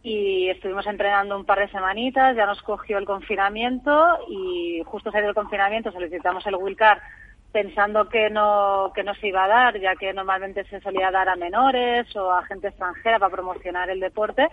y 0.07 0.49
estuvimos 0.51 0.87
entrenando 0.87 1.37
un 1.37 1.45
par 1.45 1.59
de 1.59 1.69
semanitas, 1.69 2.37
ya 2.37 2.47
nos 2.47 2.63
cogió 2.63 2.97
el 2.97 3.05
confinamiento 3.05 3.91
y 4.29 4.81
justo 4.85 5.11
salió 5.11 5.31
el 5.31 5.35
confinamiento 5.35 5.91
solicitamos 5.91 6.47
el 6.47 6.55
Wilcar 6.55 7.03
pensando 7.51 8.09
que 8.09 8.31
no, 8.31 8.93
que 8.95 9.03
no 9.03 9.17
se 9.17 9.27
iba 9.27 9.43
a 9.43 9.49
dar, 9.49 9.81
ya 9.81 9.97
que 9.97 10.13
normalmente 10.13 10.63
se 10.67 10.81
solía 10.81 11.11
dar 11.11 11.29
a 11.29 11.35
menores 11.35 12.15
o 12.15 12.31
a 12.31 12.47
gente 12.47 12.69
extranjera 12.69 13.19
para 13.19 13.33
promocionar 13.33 13.91
el 13.91 13.99
deporte, 13.99 14.47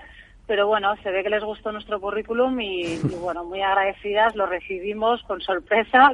pero 0.47 0.65
bueno, 0.65 0.95
se 1.03 1.11
ve 1.11 1.21
que 1.21 1.29
les 1.29 1.43
gustó 1.43 1.71
nuestro 1.71 2.01
currículum 2.01 2.59
y, 2.59 2.97
bueno, 3.21 3.43
muy 3.43 3.61
agradecidas, 3.61 4.35
lo 4.35 4.47
recibimos 4.47 5.21
con 5.21 5.39
sorpresa, 5.39 6.13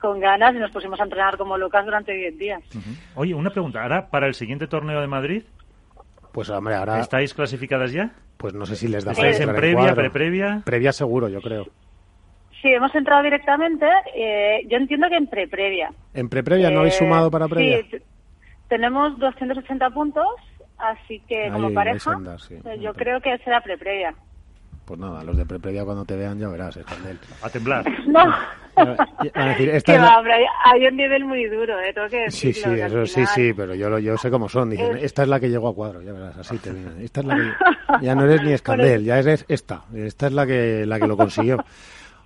con, 0.00 0.18
ganas 0.18 0.56
y 0.56 0.58
nos 0.58 0.72
pusimos 0.72 0.98
a 0.98 1.04
entrenar 1.04 1.36
como 1.36 1.56
locas 1.56 1.84
durante 1.84 2.12
10 2.12 2.36
días. 2.36 2.62
Oye, 3.14 3.32
una 3.32 3.50
pregunta, 3.50 3.84
¿ahora 3.84 4.08
para 4.10 4.26
el 4.26 4.34
siguiente 4.34 4.66
torneo 4.66 5.00
de 5.00 5.06
Madrid? 5.06 5.44
Pues 6.36 6.50
hombre, 6.50 6.74
ahora... 6.74 7.00
¿Estáis 7.00 7.32
clasificadas 7.32 7.92
ya? 7.92 8.10
Pues 8.36 8.52
no 8.52 8.66
sé 8.66 8.76
si 8.76 8.88
les 8.88 9.06
da 9.06 9.12
¿Estáis 9.12 9.40
en 9.40 9.54
previa, 9.54 9.94
pre-previa? 9.94 10.60
Previa 10.66 10.92
seguro, 10.92 11.30
yo 11.30 11.40
creo. 11.40 11.64
Sí, 12.60 12.68
hemos 12.68 12.94
entrado 12.94 13.22
directamente. 13.22 13.86
Eh, 14.14 14.66
yo 14.68 14.76
entiendo 14.76 15.08
que 15.08 15.16
en 15.16 15.28
pre-previa. 15.28 15.94
¿En 16.12 16.28
pre-previa 16.28 16.70
no 16.70 16.80
habéis 16.80 16.96
eh, 16.96 16.98
sumado 16.98 17.30
para 17.30 17.48
previa? 17.48 17.78
Sí, 17.90 17.96
tenemos 18.68 19.18
280 19.18 19.88
puntos, 19.88 20.26
así 20.76 21.20
que 21.20 21.48
como 21.50 21.72
pareja, 21.72 22.20
eh, 22.50 22.80
yo 22.82 22.92
creo 22.92 23.22
que 23.22 23.38
será 23.38 23.62
pre-previa. 23.62 24.14
Pues 24.86 25.00
nada, 25.00 25.24
los 25.24 25.36
de 25.36 25.44
pre-previa 25.44 25.84
cuando 25.84 26.04
te 26.04 26.14
vean 26.14 26.38
ya 26.38 26.48
verás, 26.48 26.76
Escandel. 26.76 27.18
A 27.42 27.50
temblar. 27.50 27.84
No. 28.06 28.20
A 29.34 29.48
decir, 29.48 29.70
esta 29.72 29.94
es 29.94 30.00
la... 30.02 30.22
hay 30.64 30.86
un 30.86 30.96
nivel 30.96 31.24
muy 31.24 31.46
duro, 31.46 31.80
¿eh? 31.80 31.94
Tengo 31.94 32.08
que 32.08 32.30
sí, 32.30 32.52
sí, 32.52 32.68
eso, 32.68 33.06
sí, 33.06 33.24
sí, 33.24 33.54
pero 33.54 33.74
yo, 33.74 33.98
yo 33.98 34.18
sé 34.18 34.30
cómo 34.30 34.50
son. 34.50 34.68
Dicen, 34.68 34.98
esta 34.98 35.22
es 35.22 35.28
la 35.28 35.40
que 35.40 35.48
llegó 35.48 35.68
a 35.68 35.74
cuadro, 35.74 36.02
ya 36.02 36.12
verás, 36.12 36.36
así 36.36 36.58
te 36.58 36.72
vienen. 36.72 37.00
Esta 37.00 37.20
es 37.20 37.26
la 37.26 37.36
que... 37.36 37.52
Ya 38.02 38.14
no 38.14 38.24
eres 38.24 38.42
ni 38.42 38.52
Escandel, 38.52 39.02
ya 39.02 39.18
eres 39.18 39.46
esta. 39.48 39.84
Esta 39.94 40.26
es 40.26 40.32
la 40.34 40.46
que, 40.46 40.84
la 40.84 41.00
que 41.00 41.06
lo 41.06 41.16
consiguió. 41.16 41.56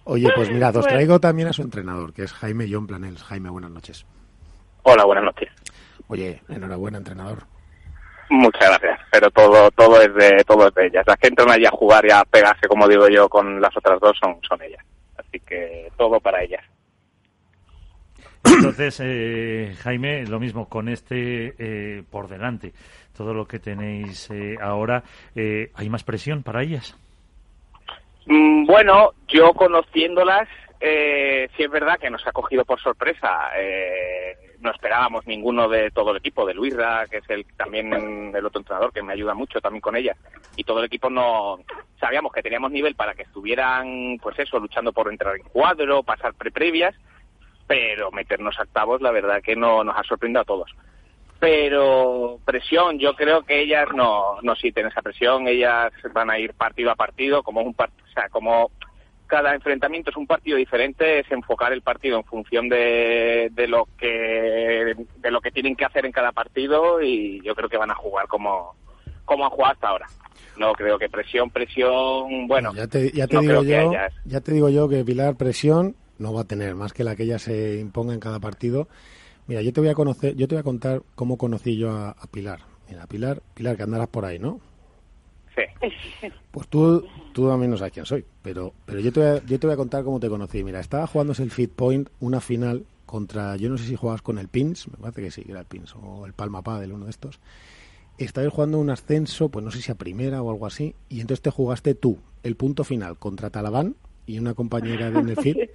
Oye, 0.04 0.28
pues 0.34 0.50
mira, 0.50 0.70
os 0.70 0.86
traigo 0.86 1.20
también 1.20 1.48
a 1.48 1.52
su 1.52 1.62
entrenador, 1.62 2.12
que 2.12 2.24
es 2.24 2.32
Jaime 2.32 2.66
John 2.68 2.86
Planels. 2.86 3.22
Jaime, 3.22 3.48
buenas 3.48 3.70
noches. 3.70 4.04
Hola, 4.82 5.04
buenas 5.04 5.24
noches. 5.24 5.48
Oye, 6.08 6.42
enhorabuena, 6.48 6.98
entrenador. 6.98 7.44
Muchas 8.30 8.68
gracias, 8.78 9.00
pero 9.10 9.28
todo 9.32 9.70
todo 9.72 10.00
es 10.00 10.14
de 10.14 10.44
todo 10.44 10.68
es 10.68 10.74
de 10.74 10.86
ellas. 10.86 11.04
Las 11.04 11.16
que 11.16 11.26
entran 11.26 11.50
allí 11.50 11.66
a 11.66 11.70
jugar 11.70 12.06
y 12.06 12.12
a 12.12 12.24
pegarse, 12.24 12.68
como 12.68 12.86
digo 12.86 13.08
yo, 13.08 13.28
con 13.28 13.60
las 13.60 13.76
otras 13.76 13.98
dos 13.98 14.16
son, 14.22 14.38
son 14.48 14.62
ellas. 14.62 14.84
Así 15.16 15.40
que 15.40 15.90
todo 15.96 16.20
para 16.20 16.42
ellas. 16.42 16.64
Entonces, 18.44 19.00
eh, 19.04 19.74
Jaime, 19.82 20.24
lo 20.26 20.38
mismo 20.38 20.68
con 20.68 20.88
este 20.88 21.54
eh, 21.58 22.02
por 22.08 22.28
delante, 22.28 22.72
todo 23.16 23.34
lo 23.34 23.46
que 23.46 23.58
tenéis 23.58 24.30
eh, 24.30 24.56
ahora, 24.60 25.02
¿hay 25.34 25.88
más 25.90 26.04
presión 26.04 26.42
para 26.42 26.62
ellas? 26.62 26.96
Mm, 28.26 28.64
bueno, 28.64 29.10
yo 29.28 29.52
conociéndolas, 29.52 30.48
sí 30.80 31.62
es 31.62 31.70
verdad 31.70 31.98
que 31.98 32.10
nos 32.10 32.26
ha 32.26 32.32
cogido 32.32 32.64
por 32.64 32.80
sorpresa 32.80 33.50
no 34.60 34.70
esperábamos 34.70 35.26
ninguno 35.26 35.68
de 35.68 35.90
todo 35.90 36.10
el 36.10 36.18
equipo, 36.18 36.46
de 36.46 36.54
Luisra, 36.54 37.06
que 37.10 37.18
es 37.18 37.30
el 37.30 37.44
también 37.56 38.34
el 38.34 38.46
otro 38.46 38.60
entrenador 38.60 38.92
que 38.92 39.02
me 39.02 39.12
ayuda 39.12 39.34
mucho 39.34 39.60
también 39.60 39.80
con 39.80 39.96
ella, 39.96 40.16
y 40.56 40.64
todo 40.64 40.80
el 40.80 40.86
equipo 40.86 41.10
no 41.10 41.58
sabíamos 41.98 42.32
que 42.32 42.42
teníamos 42.42 42.70
nivel 42.70 42.94
para 42.94 43.14
que 43.14 43.22
estuvieran, 43.22 44.18
pues 44.22 44.38
eso, 44.38 44.58
luchando 44.58 44.92
por 44.92 45.10
entrar 45.10 45.36
en 45.36 45.42
cuadro, 45.44 46.02
pasar 46.02 46.34
pre-previas, 46.34 46.94
pero 47.66 48.10
meternos 48.10 48.58
octavos, 48.58 49.00
la 49.00 49.10
verdad 49.10 49.42
que 49.42 49.56
no 49.56 49.84
nos 49.84 49.96
ha 49.96 50.02
sorprendido 50.02 50.42
a 50.42 50.44
todos. 50.44 50.70
Pero 51.38 52.38
presión, 52.44 52.98
yo 52.98 53.14
creo 53.14 53.42
que 53.42 53.60
ellas 53.60 53.88
no, 53.94 54.42
no 54.42 54.54
sienten 54.56 54.88
esa 54.88 55.00
presión, 55.00 55.48
ellas 55.48 55.92
van 56.12 56.30
a 56.30 56.38
ir 56.38 56.52
partido 56.52 56.90
a 56.90 56.96
partido, 56.96 57.42
como 57.42 57.62
un 57.62 57.72
part 57.72 57.92
o 58.10 58.12
sea, 58.12 58.28
como 58.28 58.72
cada 59.30 59.54
enfrentamiento 59.54 60.10
es 60.10 60.16
un 60.16 60.26
partido 60.26 60.56
diferente, 60.56 61.20
es 61.20 61.30
enfocar 61.30 61.72
el 61.72 61.82
partido 61.82 62.18
en 62.18 62.24
función 62.24 62.68
de, 62.68 63.48
de, 63.52 63.68
lo 63.68 63.86
que 63.96 64.96
de 65.18 65.30
lo 65.30 65.40
que 65.40 65.52
tienen 65.52 65.76
que 65.76 65.84
hacer 65.84 66.04
en 66.04 66.10
cada 66.10 66.32
partido 66.32 67.00
y 67.00 67.40
yo 67.44 67.54
creo 67.54 67.68
que 67.68 67.76
van 67.76 67.92
a 67.92 67.94
jugar 67.94 68.26
como, 68.26 68.74
como 69.24 69.44
han 69.44 69.50
jugado 69.50 69.72
hasta 69.72 69.88
ahora. 69.88 70.06
No 70.58 70.72
creo 70.72 70.98
que 70.98 71.08
presión, 71.08 71.48
presión, 71.48 72.48
bueno, 72.48 72.74
ya 72.74 72.88
te, 72.88 73.12
ya 73.12 73.28
te 73.28 73.38
digo 73.38 73.62
yo, 73.62 73.92
ya 74.24 74.40
te 74.40 74.52
digo 74.52 74.68
yo 74.68 74.88
que 74.88 75.04
Pilar 75.04 75.36
presión 75.36 75.94
no 76.18 76.34
va 76.34 76.40
a 76.40 76.44
tener 76.44 76.74
más 76.74 76.92
que 76.92 77.04
la 77.04 77.14
que 77.14 77.22
ella 77.22 77.38
se 77.38 77.78
imponga 77.78 78.12
en 78.12 78.20
cada 78.20 78.40
partido. 78.40 78.88
Mira, 79.46 79.62
yo 79.62 79.72
te 79.72 79.80
voy 79.80 79.90
a 79.90 79.94
conocer, 79.94 80.34
yo 80.34 80.48
te 80.48 80.56
voy 80.56 80.60
a 80.60 80.64
contar 80.64 81.02
cómo 81.14 81.38
conocí 81.38 81.78
yo 81.78 81.92
a, 81.92 82.10
a 82.10 82.26
Pilar. 82.26 82.60
Mira, 82.88 83.06
Pilar, 83.06 83.42
Pilar 83.54 83.76
que 83.76 83.84
andarás 83.84 84.08
por 84.08 84.24
ahí, 84.24 84.40
¿no? 84.40 84.60
Pues 86.50 86.68
tú, 86.68 87.06
tú 87.32 87.48
también 87.48 87.70
no 87.70 87.76
sabes 87.76 87.92
quién 87.92 88.06
soy, 88.06 88.24
pero, 88.42 88.74
pero 88.84 89.00
yo, 89.00 89.12
te 89.12 89.20
voy 89.20 89.28
a, 89.28 89.44
yo 89.44 89.58
te 89.58 89.66
voy 89.66 89.74
a 89.74 89.76
contar 89.76 90.04
cómo 90.04 90.20
te 90.20 90.28
conocí. 90.28 90.64
Mira, 90.64 90.80
estaba 90.80 91.06
jugándose 91.06 91.42
el 91.42 91.50
Fit 91.50 91.70
Point, 91.72 92.08
una 92.20 92.40
final 92.40 92.84
contra, 93.06 93.56
yo 93.56 93.68
no 93.68 93.78
sé 93.78 93.84
si 93.84 93.96
jugabas 93.96 94.22
con 94.22 94.38
el 94.38 94.48
Pins, 94.48 94.88
me 94.88 94.96
parece 94.96 95.22
que 95.22 95.30
sí, 95.30 95.44
era 95.48 95.60
el 95.60 95.66
Pins, 95.66 95.94
o 95.96 96.26
el 96.26 96.32
Palma 96.32 96.62
Padel, 96.62 96.92
uno 96.92 97.06
de 97.06 97.10
estos. 97.10 97.40
estabais 98.18 98.52
jugando 98.52 98.78
un 98.78 98.90
ascenso, 98.90 99.48
pues 99.48 99.64
no 99.64 99.70
sé 99.70 99.82
si 99.82 99.90
a 99.90 99.96
primera 99.96 100.42
o 100.42 100.50
algo 100.50 100.66
así, 100.66 100.94
y 101.08 101.20
entonces 101.20 101.42
te 101.42 101.50
jugaste 101.50 101.94
tú 101.94 102.18
el 102.42 102.56
punto 102.56 102.84
final 102.84 103.18
contra 103.18 103.50
Talabán 103.50 103.96
y 104.26 104.38
una 104.38 104.54
compañera 104.54 105.10
de 105.10 105.22
Nefid. 105.22 105.56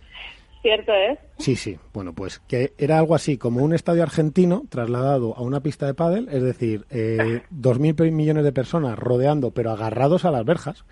Cierto 0.66 0.94
es. 0.96 1.20
Sí, 1.38 1.56
sí. 1.56 1.78
Bueno, 1.94 2.14
pues 2.14 2.40
que 2.48 2.74
era 2.80 2.98
algo 2.98 3.14
así 3.14 3.38
como 3.38 3.64
un 3.64 3.76
estadio 3.76 4.02
argentino 4.02 4.64
trasladado 4.68 5.38
a 5.38 5.44
una 5.44 5.60
pista 5.60 5.86
de 5.86 5.94
pádel, 5.94 6.28
es 6.32 6.42
decir, 6.42 6.88
eh, 6.90 7.44
dos 7.52 7.78
mil 7.78 7.94
millones 8.12 8.44
de 8.44 8.52
personas 8.52 8.98
rodeando, 8.98 9.52
pero 9.52 9.70
agarrados 9.70 10.26
a 10.26 10.32
las 10.32 10.44
verjas, 10.44 10.84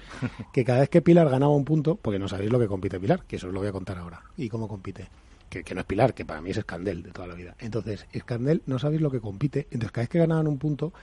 que 0.53 0.63
cada 0.63 0.81
vez 0.81 0.89
que 0.89 1.01
Pilar 1.01 1.27
ganaba 1.27 1.55
un 1.55 1.65
punto, 1.65 1.95
porque 1.95 2.19
no 2.19 2.27
sabéis 2.27 2.51
lo 2.51 2.59
que 2.59 2.67
compite 2.67 2.99
Pilar, 2.99 3.23
que 3.23 3.37
eso 3.37 3.47
os 3.47 3.53
lo 3.53 3.61
voy 3.61 3.69
a 3.69 3.71
contar 3.71 3.97
ahora, 3.97 4.21
y 4.37 4.47
cómo 4.47 4.67
compite. 4.67 5.07
Que, 5.49 5.63
que 5.63 5.73
no 5.73 5.81
es 5.81 5.87
Pilar, 5.87 6.13
que 6.13 6.23
para 6.23 6.39
mí 6.39 6.51
es 6.51 6.57
Escandel 6.57 7.01
de 7.01 7.09
toda 7.09 7.25
la 7.25 7.33
vida. 7.33 7.55
Entonces, 7.57 8.05
Escandel 8.11 8.61
no 8.67 8.77
sabéis 8.77 9.01
lo 9.01 9.09
que 9.09 9.21
compite, 9.21 9.61
entonces 9.71 9.91
cada 9.91 10.03
vez 10.03 10.09
que 10.09 10.19
ganaban 10.19 10.45
un 10.45 10.59
punto, 10.59 10.93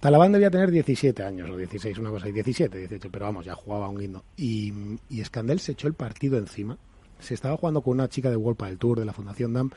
Talabán 0.00 0.32
debía 0.32 0.50
tener 0.50 0.70
17 0.70 1.22
años 1.22 1.50
o 1.50 1.58
16, 1.58 1.98
una 1.98 2.08
cosa, 2.08 2.26
y 2.26 2.32
17, 2.32 2.78
18, 2.78 3.10
pero 3.12 3.26
vamos, 3.26 3.44
ya 3.44 3.54
jugaba 3.54 3.90
un 3.90 3.98
guindo. 3.98 4.24
Y, 4.34 4.72
y 5.10 5.20
Escandel 5.20 5.60
se 5.60 5.72
echó 5.72 5.88
el 5.88 5.94
partido 5.94 6.38
encima 6.38 6.78
se 7.22 7.34
estaba 7.34 7.56
jugando 7.56 7.82
con 7.82 7.92
una 7.94 8.08
chica 8.08 8.30
de 8.30 8.36
World 8.36 8.62
del 8.64 8.78
Tour 8.78 8.98
de 8.98 9.04
la 9.04 9.12
Fundación 9.12 9.52
DAM. 9.52 9.70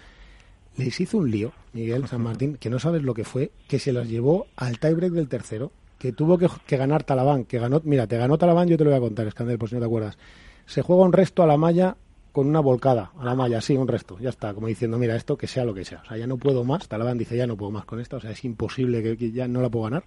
Les 0.77 0.99
hizo 0.99 1.17
un 1.19 1.31
lío, 1.31 1.53
Miguel 1.73 2.07
San 2.07 2.21
Martín, 2.21 2.57
que 2.57 2.69
no 2.69 2.79
sabes 2.79 3.03
lo 3.03 3.13
que 3.13 3.23
fue, 3.23 3.51
que 3.67 3.79
se 3.79 3.93
las 3.93 4.09
llevó 4.09 4.47
al 4.57 4.79
tiebreak 4.79 5.13
del 5.13 5.29
tercero, 5.29 5.71
que 5.97 6.11
tuvo 6.11 6.37
que, 6.37 6.77
ganar 6.77 7.03
Talabán, 7.03 7.45
que 7.45 7.59
ganó, 7.59 7.81
mira, 7.85 8.07
te 8.07 8.17
ganó 8.17 8.37
Talabán, 8.37 8.67
yo 8.67 8.77
te 8.77 8.83
lo 8.83 8.89
voy 8.89 8.97
a 8.97 9.01
contar, 9.01 9.27
Escandel, 9.27 9.57
por 9.57 9.69
si 9.69 9.75
no 9.75 9.81
te 9.81 9.85
acuerdas. 9.85 10.17
Se 10.65 10.81
juega 10.81 11.03
un 11.03 11.13
resto 11.13 11.43
a 11.43 11.47
la 11.47 11.55
malla 11.55 11.95
con 12.33 12.47
una 12.47 12.59
volcada 12.59 13.13
a 13.17 13.23
la 13.23 13.33
malla, 13.33 13.61
sí, 13.61 13.77
un 13.77 13.87
resto, 13.87 14.19
ya 14.19 14.29
está, 14.29 14.53
como 14.53 14.67
diciendo, 14.67 14.97
mira, 14.97 15.15
esto 15.15 15.37
que 15.37 15.47
sea 15.47 15.63
lo 15.63 15.73
que 15.73 15.85
sea, 15.85 16.01
o 16.03 16.05
sea, 16.09 16.17
ya 16.17 16.27
no 16.27 16.35
puedo 16.35 16.65
más, 16.65 16.89
Talabán 16.89 17.17
dice, 17.17 17.37
ya 17.37 17.47
no 17.47 17.55
puedo 17.55 17.71
más 17.71 17.85
con 17.85 18.01
esto, 18.01 18.17
o 18.17 18.19
sea, 18.19 18.31
es 18.31 18.43
imposible 18.43 19.01
que, 19.01 19.15
que 19.15 19.31
ya 19.31 19.47
no 19.47 19.61
la 19.61 19.69
puedo 19.69 19.85
ganar, 19.85 20.03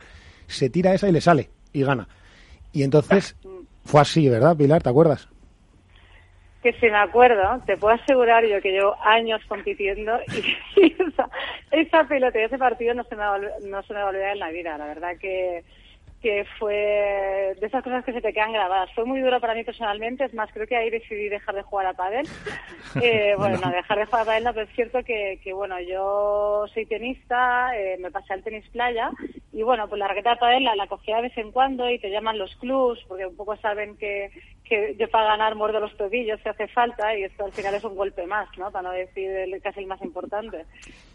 se 0.47 0.69
tira 0.69 0.93
esa 0.93 1.09
y 1.09 1.13
le 1.13 1.23
sale, 1.23 1.49
y 1.73 1.85
gana. 1.85 2.07
Y 2.71 2.83
entonces 2.83 3.35
fue 3.85 4.03
así, 4.03 4.29
¿verdad, 4.29 4.55
Pilar? 4.55 4.83
¿Te 4.83 4.91
acuerdas? 4.91 5.29
Que 6.63 6.73
si 6.75 6.91
me 6.91 6.97
acuerdo, 6.97 7.61
te 7.67 7.77
puedo 7.77 7.95
asegurar 7.95 8.45
yo 8.45 8.61
que 8.61 8.73
llevo 8.73 8.97
años 9.05 9.41
compitiendo 9.49 10.19
y, 10.77 10.97
esa, 11.03 11.31
esa 11.71 12.05
pelota 12.05 12.41
y 12.41 12.45
ese 12.45 12.59
partido 12.59 12.95
no 12.95 13.05
se, 13.05 13.17
me 13.17 13.25
va, 13.25 13.39
no 13.39 13.83
se 13.83 13.93
me 13.93 14.01
va 14.01 14.07
a 14.07 14.11
olvidar 14.11 14.33
en 14.33 14.41
la 14.41 14.51
vida. 14.51 14.79
La 14.79 14.87
verdad 14.87 15.17
que 15.21 15.65
que 16.21 16.45
fue 16.59 17.55
de 17.61 17.67
esas 17.67 17.83
cosas 17.85 18.05
que 18.05 18.13
se 18.13 18.21
te 18.21 18.33
quedan 18.33 18.53
grabadas. 18.53 18.93
Fue 18.95 19.05
muy 19.05 19.21
duro 19.21 19.41
para 19.41 19.55
mí 19.55 19.63
personalmente, 19.63 20.25
es 20.25 20.35
más, 20.35 20.51
creo 20.53 20.67
que 20.67 20.77
ahí 20.77 20.91
decidí 20.91 21.29
dejar 21.29 21.55
de 21.55 21.63
jugar 21.63 21.87
a 21.87 21.95
pádel. 21.95 22.27
Eh, 23.03 23.35
bueno, 23.37 23.59
no, 23.59 23.71
dejar 23.71 23.99
de 23.99 24.07
jugar 24.07 24.23
a 24.23 24.25
pádel 24.25 24.45
no, 24.45 24.55
pero 24.55 24.67
es 24.67 24.75
cierto 24.75 25.05
que, 25.05 25.39
que 25.45 25.53
bueno, 25.53 25.79
yo 25.79 26.65
soy 26.73 26.87
tenista, 26.87 27.77
eh, 27.77 27.99
me 27.99 28.11
pasé 28.11 28.33
al 28.33 28.43
tenis 28.43 28.67
playa 28.71 29.11
y 29.53 29.63
bueno, 29.63 29.89
pues 29.89 29.99
la 29.99 30.09
raqueta 30.09 30.31
de 30.31 30.37
pádel 30.37 30.65
la, 30.65 30.75
la 30.75 30.87
cogía 30.87 31.17
de 31.17 31.23
vez 31.23 31.37
en 31.37 31.53
cuando 31.53 31.89
y 31.91 31.99
te 31.99 32.11
llaman 32.11 32.39
los 32.39 32.57
clubs 32.57 33.05
porque 33.07 33.27
un 33.27 33.37
poco 33.37 33.57
saben 33.57 33.97
que, 33.99 34.31
que 34.69 34.97
yo 34.99 35.09
para 35.09 35.29
ganar 35.29 35.55
muerdo 35.55 35.81
los 35.81 35.97
tobillos 35.97 36.41
si 36.43 36.49
hace 36.49 36.69
falta 36.69 37.17
y 37.17 37.25
esto 37.25 37.45
al 37.45 37.53
final 37.53 37.75
es 37.75 37.85
un 37.85 37.97
golpe 37.97 38.27
más, 38.27 38.49
¿no? 38.59 38.71
Para 38.71 38.89
no 38.89 38.95
decir 38.95 39.31
el, 39.31 39.61
casi 39.63 39.81
el 39.81 39.87
más 39.87 40.03
importante. 40.03 40.65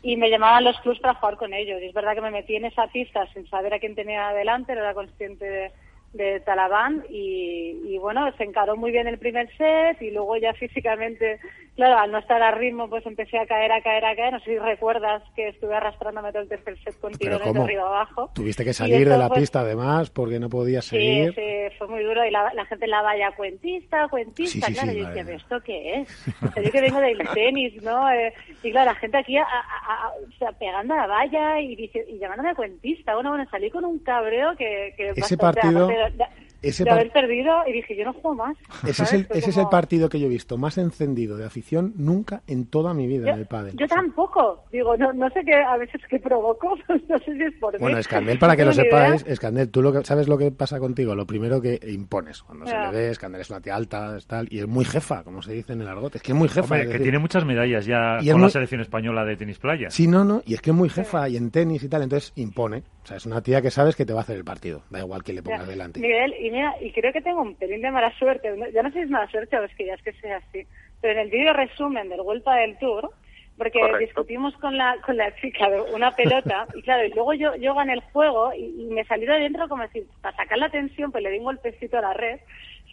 Y 0.01 0.17
me 0.17 0.29
llamaban 0.29 0.63
los 0.63 0.79
clubs 0.81 0.99
para 0.99 1.15
jugar 1.15 1.37
con 1.37 1.53
ellos 1.53 1.81
y 1.81 1.85
es 1.85 1.93
verdad 1.93 2.15
que 2.15 2.21
me 2.21 2.31
metí 2.31 2.55
en 2.55 2.65
esa 2.65 2.87
pista 2.87 3.25
sin 3.33 3.47
saber 3.47 3.73
a 3.73 3.79
quién 3.79 3.95
tenía 3.95 4.29
adelante, 4.29 4.73
era 4.73 4.93
consciente 4.93 5.45
de, 5.45 5.71
de 6.13 6.39
Talabán 6.41 7.03
y, 7.09 7.81
y, 7.85 7.97
bueno, 7.97 8.31
se 8.37 8.43
encaró 8.43 8.77
muy 8.77 8.91
bien 8.91 9.07
el 9.07 9.17
primer 9.17 9.49
set 9.57 10.01
y 10.01 10.11
luego 10.11 10.37
ya 10.37 10.53
físicamente, 10.53 11.39
claro, 11.75 11.97
al 11.97 12.11
no 12.11 12.19
estar 12.19 12.41
a 12.41 12.51
ritmo 12.51 12.87
pues 12.87 13.03
empecé 13.05 13.39
a 13.39 13.47
caer, 13.47 13.71
a 13.71 13.81
caer, 13.81 14.05
a 14.05 14.15
caer. 14.15 14.33
No 14.33 14.39
sé 14.39 14.51
si 14.51 14.57
recuerdas 14.59 15.23
que 15.35 15.49
estuve 15.49 15.75
arrastrándome 15.75 16.31
todo 16.31 16.43
el 16.43 16.49
tercer 16.49 16.77
set 16.83 16.99
con 16.99 17.13
tirones 17.13 17.51
de 17.51 17.59
arriba 17.59 17.87
abajo. 17.87 18.29
Tuviste 18.35 18.63
que 18.63 18.73
salir 18.73 19.09
de 19.09 19.17
la 19.17 19.29
pista 19.29 19.61
además 19.61 20.11
porque 20.11 20.39
no 20.39 20.49
podías 20.49 20.85
seguir. 20.85 21.33
Sí, 21.33 21.41
sí, 21.41 21.75
fue 21.79 21.87
muy 21.87 22.03
duro 22.03 22.23
y 22.25 22.29
la, 22.29 22.53
la 22.53 22.65
gente 22.65 22.85
la 22.85 23.01
vaya 23.01 23.31
cuentista, 23.31 24.07
cuentista, 24.07 24.67
claro, 24.67 24.91
y 24.91 24.99
yo 24.99 25.07
decía, 25.07 25.35
¿esto 25.35 25.61
qué 25.61 26.01
es? 26.01 26.25
yo 26.63 26.71
que 26.71 26.81
vengo 26.81 26.99
del 26.99 27.17
tenis, 27.33 27.81
¿no? 27.81 28.09
Eh, 28.11 28.31
y 28.61 28.71
claro, 28.71 28.91
la 28.91 28.95
gente 28.95 29.17
aquí 29.17 29.37
a, 29.37 29.43
a, 29.43 30.09
o 30.09 30.37
sea, 30.37 30.51
pegando 30.51 30.93
a 30.93 30.97
la 30.97 31.07
valla 31.07 31.59
y, 31.59 31.89
y 32.07 32.19
llamándome 32.19 32.51
a 32.51 32.55
cuentista. 32.55 33.15
Bueno, 33.15 33.29
bueno, 33.31 33.45
salí 33.49 33.71
con 33.71 33.83
un 33.83 33.97
cabreo 33.99 34.55
que... 34.55 34.93
que 34.95 35.09
Ese 35.15 35.37
partido 35.37 35.89
that, 36.17 36.29
de 36.63 36.89
haber 36.89 37.11
perdido 37.11 37.51
y 37.67 37.73
dije, 37.73 37.95
yo 37.95 38.05
no 38.05 38.13
juego 38.13 38.35
más. 38.35 38.57
Ese, 38.87 39.03
es 39.03 39.13
el, 39.13 39.27
ese 39.31 39.49
es 39.49 39.57
el, 39.57 39.67
partido 39.67 40.09
que 40.09 40.19
yo 40.19 40.27
he 40.27 40.29
visto 40.29 40.57
más 40.57 40.77
encendido 40.77 41.37
de 41.37 41.45
afición 41.45 41.93
nunca 41.97 42.41
en 42.47 42.67
toda 42.67 42.93
mi 42.93 43.07
vida 43.07 43.31
en 43.31 43.39
el 43.39 43.45
pádel. 43.45 43.75
Yo 43.77 43.87
tampoco. 43.87 44.63
Digo, 44.71 44.95
no, 44.97 45.11
no 45.13 45.29
sé 45.29 45.41
qué, 45.45 45.55
a 45.55 45.77
veces 45.77 46.01
qué 46.09 46.19
provoco, 46.19 46.75
no 47.09 47.19
sé 47.19 47.33
si 47.33 47.43
es 47.43 47.53
por 47.59 47.77
Bueno, 47.79 47.97
Escandel, 47.97 48.39
para 48.39 48.55
que 48.55 48.65
lo 48.65 48.73
sepáis, 48.73 49.25
Escandel, 49.27 49.69
tú 49.69 49.81
lo 49.81 49.91
que, 49.91 50.03
sabes 50.03 50.27
lo 50.27 50.37
que 50.37 50.51
pasa 50.51 50.79
contigo, 50.79 51.15
lo 51.15 51.25
primero 51.25 51.61
que 51.61 51.79
impones. 51.87 52.41
Cuando 52.43 52.65
se 52.65 52.77
le 52.77 52.91
ve, 52.91 53.09
Escandel 53.09 53.41
es 53.41 53.49
una 53.49 53.61
tía 53.61 53.75
alta, 53.75 54.17
tal, 54.25 54.47
y 54.49 54.59
es 54.59 54.67
muy 54.67 54.85
jefa, 54.85 55.23
como 55.23 55.41
se 55.41 55.53
dice 55.53 55.73
en 55.73 55.81
el 55.81 55.87
argot. 55.87 56.15
Es 56.15 56.21
que 56.21 56.31
es 56.31 56.37
muy 56.37 56.49
jefa. 56.49 56.79
que 56.81 56.99
tiene 56.99 57.19
muchas 57.19 57.45
medallas 57.45 57.85
ya 57.85 58.19
con 58.31 58.41
la 58.41 58.49
selección 58.49 58.81
española 58.81 59.25
de 59.25 59.35
tenis 59.35 59.59
playa. 59.59 59.89
Sí, 59.89 60.07
no, 60.07 60.23
no, 60.23 60.41
y 60.45 60.53
es 60.53 60.61
que 60.61 60.71
es 60.71 60.75
muy 60.75 60.89
jefa 60.89 61.29
y 61.29 61.37
en 61.37 61.51
tenis 61.51 61.83
y 61.83 61.89
tal, 61.89 62.03
entonces 62.03 62.33
impone. 62.35 62.83
O 63.03 63.05
sea, 63.05 63.17
es 63.17 63.25
una 63.25 63.41
tía 63.41 63.61
que 63.61 63.69
sabes 63.69 63.97
que 63.97 64.05
te 64.05 64.13
va 64.13 64.19
a 64.19 64.23
hacer 64.23 64.37
el 64.37 64.45
partido, 64.45 64.83
da 64.89 64.99
igual 64.99 65.23
que 65.23 65.33
le 65.33 65.43
pongas 65.43 65.67
delante. 65.67 65.99
Miguel, 65.99 66.33
y 66.39 66.49
mira, 66.53 66.75
y 66.79 66.91
creo 66.91 67.11
que 67.11 67.21
tengo 67.21 67.41
un 67.41 67.55
pelín 67.55 67.81
de 67.81 67.89
mala 67.89 68.15
suerte, 68.19 68.53
ya 68.71 68.83
no 68.83 68.89
sé 68.89 68.99
si 68.99 69.05
es 69.05 69.09
mala 69.09 69.27
suerte 69.29 69.57
o 69.57 69.63
es 69.63 69.75
que 69.75 69.87
ya 69.87 69.95
es 69.95 70.01
que 70.03 70.13
sea 70.13 70.37
así, 70.37 70.67
pero 71.01 71.13
en 71.13 71.25
el 71.25 71.31
vídeo 71.31 71.51
resumen 71.51 72.09
del 72.09 72.21
Vuelta 72.21 72.53
del 72.53 72.77
Tour, 72.77 73.09
porque 73.57 73.79
discutimos 73.99 74.55
con 74.57 74.77
la 74.77 74.97
con 75.05 75.17
la 75.17 75.33
chica 75.35 75.69
de 75.69 75.81
una 75.81 76.11
pelota 76.11 76.67
y 76.75 76.81
claro, 76.83 77.05
y 77.05 77.09
luego 77.09 77.33
yo, 77.33 77.55
yo 77.55 77.73
gané 77.73 77.93
el 77.93 78.01
juego 78.01 78.53
y, 78.53 78.87
me 78.91 79.03
salí 79.05 79.25
de 79.25 79.39
dentro 79.39 79.67
como 79.67 79.83
decir, 79.83 80.05
para 80.21 80.35
sacar 80.37 80.59
la 80.59 80.69
tensión, 80.69 81.11
pues 81.11 81.23
le 81.23 81.31
di 81.31 81.39
un 81.39 81.45
golpecito 81.45 81.97
a 81.97 82.01
la 82.01 82.13
red 82.13 82.39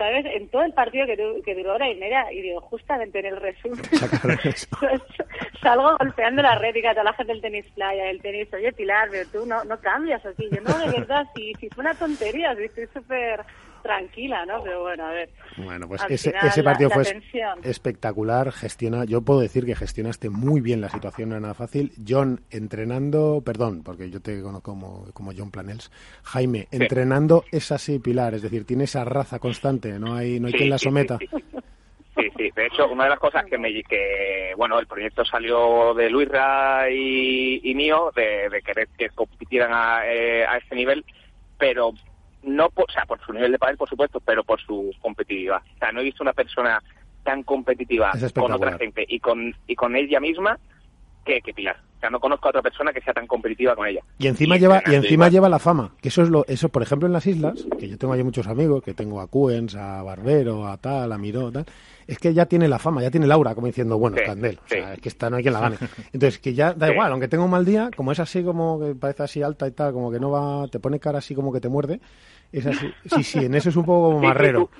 ¿sabes? 0.00 0.24
En 0.24 0.48
todo 0.48 0.62
el 0.62 0.72
partido 0.72 1.04
que, 1.04 1.42
que 1.44 1.54
duró 1.54 1.74
hora 1.74 1.90
y 1.90 1.94
media, 1.94 2.32
y 2.32 2.40
digo, 2.40 2.62
justamente 2.62 3.18
en 3.18 3.26
el 3.26 3.36
resumen, 3.36 3.82
salgo 5.62 5.94
golpeando 5.98 6.40
la 6.40 6.54
red 6.54 6.74
y 6.74 6.86
a 6.86 6.92
toda 6.92 7.04
la 7.04 7.12
gente 7.12 7.34
del 7.34 7.42
tenis 7.42 7.66
playa, 7.74 8.08
el 8.08 8.22
tenis, 8.22 8.48
oye 8.54 8.72
Pilar, 8.72 9.08
pero 9.10 9.28
tú 9.28 9.44
no, 9.44 9.62
no 9.64 9.78
cambias 9.78 10.24
así. 10.24 10.48
Yo 10.50 10.62
no, 10.62 10.78
de 10.78 10.98
verdad, 11.00 11.26
si, 11.36 11.52
si 11.60 11.68
fue 11.68 11.82
una 11.82 11.92
tontería, 11.92 12.52
estoy 12.52 12.86
súper 12.94 13.44
tranquila, 13.82 14.46
¿no? 14.46 14.62
Pero 14.62 14.82
bueno, 14.82 15.06
a 15.06 15.10
ver. 15.10 15.30
Bueno, 15.56 15.88
pues 15.88 16.02
ese, 16.08 16.32
ese 16.42 16.62
partido 16.62 16.90
fue 16.90 17.04
espectacular. 17.62 18.52
Gestiona, 18.52 19.04
yo 19.04 19.22
puedo 19.22 19.40
decir 19.40 19.66
que 19.66 19.76
gestionaste 19.76 20.30
muy 20.30 20.60
bien 20.60 20.80
la 20.80 20.88
situación, 20.88 21.30
no 21.30 21.34
era 21.36 21.42
nada 21.42 21.54
fácil. 21.54 21.92
John 22.06 22.40
entrenando, 22.50 23.42
perdón, 23.44 23.82
porque 23.82 24.10
yo 24.10 24.20
te 24.20 24.40
conozco 24.42 24.72
como, 24.72 25.06
como 25.12 25.32
John 25.36 25.50
Planels. 25.50 25.90
Jaime, 26.22 26.68
entrenando 26.70 27.44
es 27.50 27.72
así, 27.72 27.98
Pilar, 27.98 28.34
es 28.34 28.42
decir, 28.42 28.64
tiene 28.64 28.84
esa 28.84 29.04
raza 29.04 29.38
constante, 29.38 29.98
no 29.98 30.14
hay, 30.14 30.40
no 30.40 30.48
hay 30.48 30.52
quien 30.52 30.70
la 30.70 30.78
someta. 30.78 31.18
Sí, 31.18 32.28
sí. 32.36 32.50
De 32.54 32.66
hecho, 32.66 32.88
una 32.88 33.04
de 33.04 33.10
las 33.10 33.18
cosas 33.18 33.44
que 33.46 33.56
me 33.56 33.70
que 33.84 34.52
bueno, 34.56 34.78
el 34.78 34.86
proyecto 34.86 35.24
salió 35.24 35.94
de 35.94 36.10
Luisra 36.10 36.90
y, 36.90 37.60
y 37.62 37.74
mío 37.74 38.12
de, 38.14 38.60
querer 38.62 38.88
que 38.98 39.08
compitieran 39.10 39.70
a, 39.72 40.02
eh, 40.06 40.44
a 40.44 40.58
este 40.58 40.74
nivel, 40.74 41.04
pero 41.56 41.92
no 42.42 42.70
por, 42.70 42.84
o 42.88 42.92
sea, 42.92 43.04
por 43.06 43.20
su 43.24 43.32
nivel 43.32 43.52
de 43.52 43.58
pádel, 43.58 43.76
por 43.76 43.88
supuesto, 43.88 44.20
pero 44.20 44.44
por 44.44 44.60
su 44.60 44.92
competitividad. 45.00 45.62
O 45.74 45.78
sea, 45.78 45.92
no 45.92 46.00
he 46.00 46.04
visto 46.04 46.22
una 46.22 46.32
persona 46.32 46.82
tan 47.22 47.42
competitiva 47.42 48.12
con 48.34 48.52
otra 48.52 48.78
gente 48.78 49.04
y 49.06 49.20
con, 49.20 49.54
y 49.66 49.74
con 49.76 49.94
ella 49.96 50.20
misma 50.20 50.58
que, 51.24 51.40
que 51.42 51.52
Pilar. 51.52 51.76
O 52.00 52.04
sea, 52.04 52.08
no 52.08 52.18
conozco 52.18 52.48
a 52.48 52.48
otra 52.48 52.62
persona 52.62 52.94
que 52.94 53.02
sea 53.02 53.12
tan 53.12 53.26
competitiva 53.26 53.76
con 53.76 53.86
ella. 53.86 54.00
Y 54.18 54.26
encima 54.26 54.56
lleva 54.56 54.82
y 54.86 54.94
encima 54.94 55.28
lleva 55.28 55.50
la 55.50 55.58
fama, 55.58 55.92
que 56.00 56.08
eso 56.08 56.22
es 56.22 56.30
lo 56.30 56.46
eso, 56.48 56.70
por 56.70 56.82
ejemplo, 56.82 57.06
en 57.06 57.12
las 57.12 57.26
islas, 57.26 57.66
que 57.78 57.90
yo 57.90 57.98
tengo 57.98 58.14
ahí 58.14 58.22
muchos 58.22 58.46
amigos, 58.46 58.82
que 58.82 58.94
tengo 58.94 59.20
a 59.20 59.26
Cuens, 59.26 59.74
a 59.74 60.02
Barbero, 60.02 60.66
a 60.66 60.78
tal, 60.78 61.12
a 61.12 61.18
Miró, 61.18 61.52
tal, 61.52 61.66
es 62.06 62.18
que 62.18 62.32
ya 62.32 62.46
tiene 62.46 62.68
la 62.68 62.78
fama, 62.78 63.02
ya 63.02 63.10
tiene 63.10 63.26
Laura, 63.26 63.54
como 63.54 63.66
diciendo, 63.66 63.98
bueno, 63.98 64.16
Candel, 64.24 64.58
o 64.64 64.66
sea, 64.66 64.94
es 64.94 65.00
que 65.00 65.10
está 65.10 65.28
no 65.28 65.36
hay 65.36 65.42
quien 65.42 65.52
la 65.52 65.60
gane. 65.60 65.76
Entonces, 66.14 66.38
que 66.38 66.54
ya 66.54 66.72
da 66.72 66.90
igual, 66.90 67.12
aunque 67.12 67.28
tenga 67.28 67.44
un 67.44 67.50
mal 67.50 67.66
día, 67.66 67.90
como 67.94 68.12
es 68.12 68.18
así 68.18 68.42
como 68.42 68.80
que 68.80 68.94
parece 68.94 69.24
así 69.24 69.42
alta 69.42 69.68
y 69.68 69.72
tal, 69.72 69.92
como 69.92 70.10
que 70.10 70.18
no 70.18 70.30
va, 70.30 70.68
te 70.68 70.80
pone 70.80 70.98
cara 71.00 71.18
así 71.18 71.34
como 71.34 71.52
que 71.52 71.60
te 71.60 71.68
muerde, 71.68 72.00
es 72.50 72.64
así. 72.64 72.90
Sí, 73.14 73.22
sí, 73.22 73.38
en 73.40 73.54
eso 73.54 73.68
es 73.68 73.76
un 73.76 73.84
poco 73.84 74.08
como 74.08 74.22
marrero. 74.26 74.70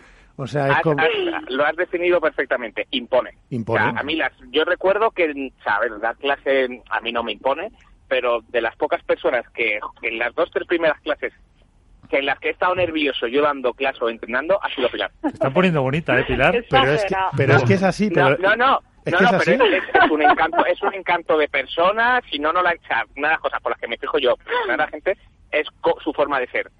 O 0.41 0.47
sea, 0.47 0.69
es 0.69 0.81
como... 0.81 1.03
lo 1.49 1.67
has 1.67 1.77
definido 1.77 2.21
perfectamente, 2.21 2.87
impone. 2.93 3.35
Impone. 3.51 3.93
a 3.99 4.03
mí 4.03 4.17
las, 4.17 4.33
yo 4.51 4.65
recuerdo 4.65 5.11
que, 5.11 5.53
sabes, 5.63 5.93
dar 6.01 6.17
clase 6.17 6.83
a 6.89 7.01
mí 7.01 7.13
no 7.13 7.23
me 7.23 7.33
impone, 7.33 7.71
pero 8.09 8.41
de 8.49 8.63
las 8.63 8.75
pocas 8.77 9.03
personas 9.05 9.45
que 9.51 9.79
en 10.03 10.19
las 10.19 10.35
dos, 10.35 10.51
tres 10.51 10.67
primeras 10.67 10.99
clases 11.01 11.33
que 12.09 12.19
en 12.19 12.27
las 12.27 12.39
que 12.41 12.49
he 12.49 12.53
estado 12.53 12.75
nervioso 12.75 13.27
yo 13.29 13.43
dando 13.43 13.73
clase 13.75 14.03
o 14.03 14.09
entrenando 14.09 14.59
ha 14.65 14.75
sido 14.75 14.89
Pilar. 14.89 15.13
Te 15.23 15.29
están 15.29 15.53
poniendo 15.53 15.83
bonita, 15.83 16.19
¿eh, 16.19 16.25
Pilar? 16.25 16.65
pero, 16.69 16.91
es 16.91 17.05
que, 17.05 17.15
pero 17.37 17.55
es 17.57 17.63
que 17.65 17.75
es 17.75 17.83
así. 17.83 18.11
Pero... 18.11 18.37
No, 18.39 18.57
no, 18.57 18.81
¿Es 19.05 19.13
no, 19.13 19.21
no, 19.21 19.39
pero 19.39 19.65
es, 19.65 20.11
un 20.11 20.23
encanto, 20.23 20.67
es 20.67 20.83
un 20.83 20.95
encanto 20.95 21.39
de 21.39 21.49
personas 21.49 22.23
y 22.33 22.39
no, 22.39 22.53
no 22.53 22.63
la 22.63 22.75
una 23.17 23.29
de 23.29 23.33
las 23.35 23.41
cosas 23.41 23.61
por 23.61 23.73
las 23.73 23.81
que 23.81 23.89
me 23.89 23.97
fijo 23.99 24.19
yo, 24.19 24.35
la 24.67 24.89
gente, 24.89 25.17
es 25.53 25.67
su 26.03 26.13
forma 26.13 26.41
de 26.41 26.49
ser. 26.49 26.71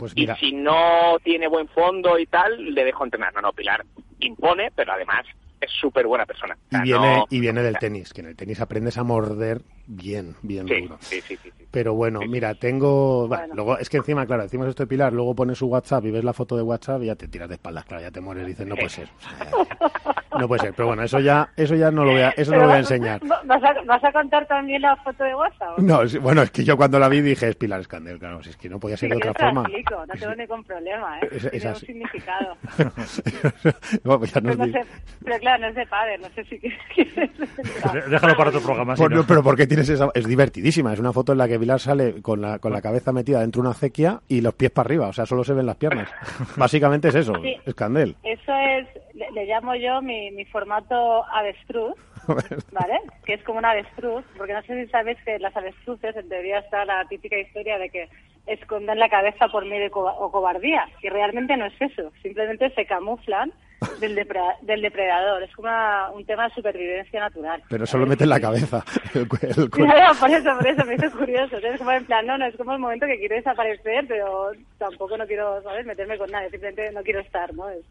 Pues 0.00 0.12
y 0.16 0.26
si 0.40 0.52
no 0.52 1.18
tiene 1.22 1.46
buen 1.46 1.68
fondo 1.68 2.18
y 2.18 2.26
tal, 2.26 2.74
le 2.74 2.84
dejo 2.84 3.04
entrenar. 3.04 3.32
No, 3.34 3.40
no, 3.42 3.52
Pilar 3.52 3.84
impone, 4.20 4.70
pero 4.74 4.92
además 4.92 5.24
es 5.60 5.70
súper 5.78 6.06
buena 6.06 6.24
persona. 6.24 6.56
y, 6.70 6.80
viene, 6.80 7.22
y 7.28 7.38
viene 7.38 7.62
del 7.62 7.78
tenis, 7.78 8.12
que 8.14 8.22
en 8.22 8.28
el 8.28 8.36
tenis 8.36 8.60
aprendes 8.62 8.96
a 8.96 9.04
morder 9.04 9.60
bien, 9.86 10.34
bien 10.40 10.66
Sí, 10.66 10.80
duro. 10.80 10.96
sí, 11.00 11.20
sí, 11.20 11.36
sí, 11.42 11.50
sí. 11.56 11.66
Pero 11.70 11.92
bueno, 11.94 12.20
mira, 12.26 12.54
tengo. 12.54 13.28
bueno, 13.28 13.54
luego, 13.54 13.78
es 13.78 13.90
que 13.90 13.98
encima, 13.98 14.24
claro, 14.26 14.42
decimos 14.44 14.66
esto 14.68 14.82
de 14.84 14.86
Pilar, 14.88 15.12
luego 15.12 15.34
pones 15.34 15.58
su 15.58 15.66
WhatsApp 15.66 16.04
y 16.06 16.10
ves 16.10 16.24
la 16.24 16.32
foto 16.32 16.56
de 16.56 16.62
WhatsApp 16.62 17.02
y 17.02 17.06
ya 17.06 17.14
te 17.14 17.28
tiras 17.28 17.48
de 17.48 17.56
espaldas, 17.56 17.84
claro, 17.84 18.02
ya 18.02 18.10
te 18.10 18.20
mueres 18.22 18.44
y 18.44 18.48
dices, 18.48 18.66
no 18.66 18.74
puede 18.74 18.88
ser. 18.88 19.08
No 20.38 20.46
puede 20.48 20.62
ser. 20.62 20.74
Pero 20.74 20.88
bueno, 20.88 21.02
eso 21.02 21.18
ya, 21.18 21.48
eso 21.56 21.74
ya 21.74 21.90
no 21.90 22.04
lo 22.04 22.12
voy 22.12 22.20
a, 22.22 22.30
eso 22.30 22.52
no 22.52 22.58
lo 22.58 22.66
voy 22.66 22.74
a 22.74 22.78
enseñar. 22.78 23.20
¿Vas 23.44 23.62
a, 23.64 23.74
vas 23.86 24.04
a 24.04 24.12
contar 24.12 24.46
también 24.46 24.82
la 24.82 24.94
foto 24.96 25.24
de 25.24 25.34
WhatsApp? 25.34 25.78
No, 25.78 26.02
es- 26.02 26.20
bueno, 26.20 26.42
es 26.42 26.50
que 26.50 26.64
yo 26.64 26.76
cuando 26.76 26.98
la 26.98 27.08
vi 27.08 27.20
dije, 27.20 27.48
es 27.48 27.56
Pilar 27.56 27.80
Escandel, 27.80 28.18
claro, 28.18 28.42
si 28.42 28.50
es 28.50 28.56
que 28.56 28.68
no 28.68 28.78
podía 28.78 28.96
ser 28.96 29.10
de 29.10 29.16
otra 29.16 29.34
forma. 29.34 29.62
explico, 29.62 30.04
no 30.06 30.14
tengo 30.14 30.34
ningún 30.36 30.64
problema, 30.64 31.18
¿eh? 31.20 31.28
Es- 31.32 31.44
es 31.44 31.50
Tiene 31.50 31.66
un 31.66 31.72
así. 31.72 31.86
significado. 31.86 32.56
No, 34.04 34.18
pues 34.18 34.32
ya 34.32 34.40
Pero, 34.40 34.56
nos 34.56 34.68
no 34.68 34.72
sé, 34.72 34.84
pero 35.24 35.38
claro, 35.38 35.62
no 35.62 35.68
es 35.68 35.74
de 35.74 35.86
padre, 35.86 36.18
no 36.18 36.28
sé 36.34 36.44
si 36.44 36.58
quieres... 36.58 36.78
Déjalo 38.10 38.36
para 38.36 38.50
otro 38.50 38.60
programa. 38.60 38.96
si 38.96 39.02
Por- 39.02 39.12
no. 39.12 39.24
Pero 39.26 39.42
¿por 39.42 39.56
qué 39.56 39.66
tienes 39.66 39.88
esa? 39.88 40.08
Es 40.14 40.26
divertidísima. 40.26 40.92
Es 40.92 41.00
una 41.00 41.12
foto 41.12 41.32
en 41.32 41.38
la 41.38 41.48
que 41.48 41.58
Pilar 41.58 41.80
sale 41.80 42.20
con 42.22 42.40
la, 42.40 42.58
con 42.58 42.72
la 42.72 42.80
cabeza 42.80 43.12
metida 43.12 43.40
dentro 43.40 43.62
de 43.62 43.68
una 43.68 43.76
acequia 43.76 44.20
y 44.28 44.40
los 44.40 44.54
pies 44.54 44.70
para 44.70 44.86
arriba. 44.86 45.08
O 45.08 45.12
sea, 45.12 45.26
solo 45.26 45.44
se 45.44 45.52
ven 45.54 45.66
las 45.66 45.76
piernas. 45.76 46.08
Básicamente 46.56 47.08
es 47.08 47.14
eso, 47.14 47.34
Sí. 47.42 47.56
Escandel. 47.66 48.16
Eso 48.22 48.52
es, 48.54 48.86
le, 49.14 49.30
le 49.32 49.46
llamo 49.46 49.74
yo 49.76 50.00
mi, 50.02 50.19
mi 50.30 50.44
formato 50.44 51.24
avestruz, 51.32 51.94
¿vale? 52.72 53.00
Que 53.24 53.34
es 53.34 53.42
como 53.44 53.58
un 53.58 53.64
avestruz, 53.64 54.24
porque 54.36 54.52
no 54.52 54.62
sé 54.62 54.84
si 54.84 54.90
sabes 54.90 55.16
que 55.24 55.38
las 55.38 55.56
avestruces, 55.56 56.14
en 56.16 56.28
teoría 56.28 56.58
está 56.58 56.84
la 56.84 57.04
típica 57.06 57.38
historia 57.38 57.78
de 57.78 57.88
que 57.90 58.08
esconden 58.46 58.98
la 58.98 59.08
cabeza 59.08 59.48
por 59.48 59.64
miedo 59.64 59.88
o 59.94 60.30
cobardía, 60.32 60.88
y 61.02 61.08
realmente 61.08 61.56
no 61.56 61.66
es 61.66 61.74
eso, 61.80 62.10
simplemente 62.22 62.70
se 62.74 62.84
camuflan 62.86 63.52
del, 64.00 64.16
depre- 64.16 64.58
del 64.62 64.82
depredador, 64.82 65.42
es 65.42 65.54
como 65.54 65.68
una- 65.68 66.10
un 66.10 66.24
tema 66.26 66.48
de 66.48 66.54
supervivencia 66.54 67.20
natural. 67.20 67.62
Pero 67.68 67.86
solo 67.86 68.06
mete 68.06 68.24
en 68.24 68.30
la 68.30 68.40
cabeza. 68.40 68.84
El, 69.14 69.22
el 69.22 69.28
por 69.70 70.30
eso, 70.30 70.56
por 70.58 70.66
eso 70.68 70.84
me 70.84 70.94
hizo 70.94 71.10
curioso. 71.18 71.56
Es 71.56 71.78
como 71.78 71.90
en 71.92 72.04
plan, 72.04 72.24
no, 72.26 72.38
no, 72.38 72.46
es 72.46 72.56
como 72.56 72.72
el 72.74 72.78
momento 72.78 73.06
que 73.06 73.18
quiero 73.18 73.34
desaparecer, 73.36 74.04
pero 74.06 74.50
tampoco 74.78 75.16
no 75.16 75.26
quiero, 75.26 75.60
¿sabes?, 75.62 75.84
meterme 75.86 76.16
con 76.18 76.30
nadie, 76.30 76.50
simplemente 76.50 76.92
no 76.92 77.02
quiero 77.02 77.20
estar, 77.20 77.52
¿no? 77.54 77.68
Es, 77.70 77.84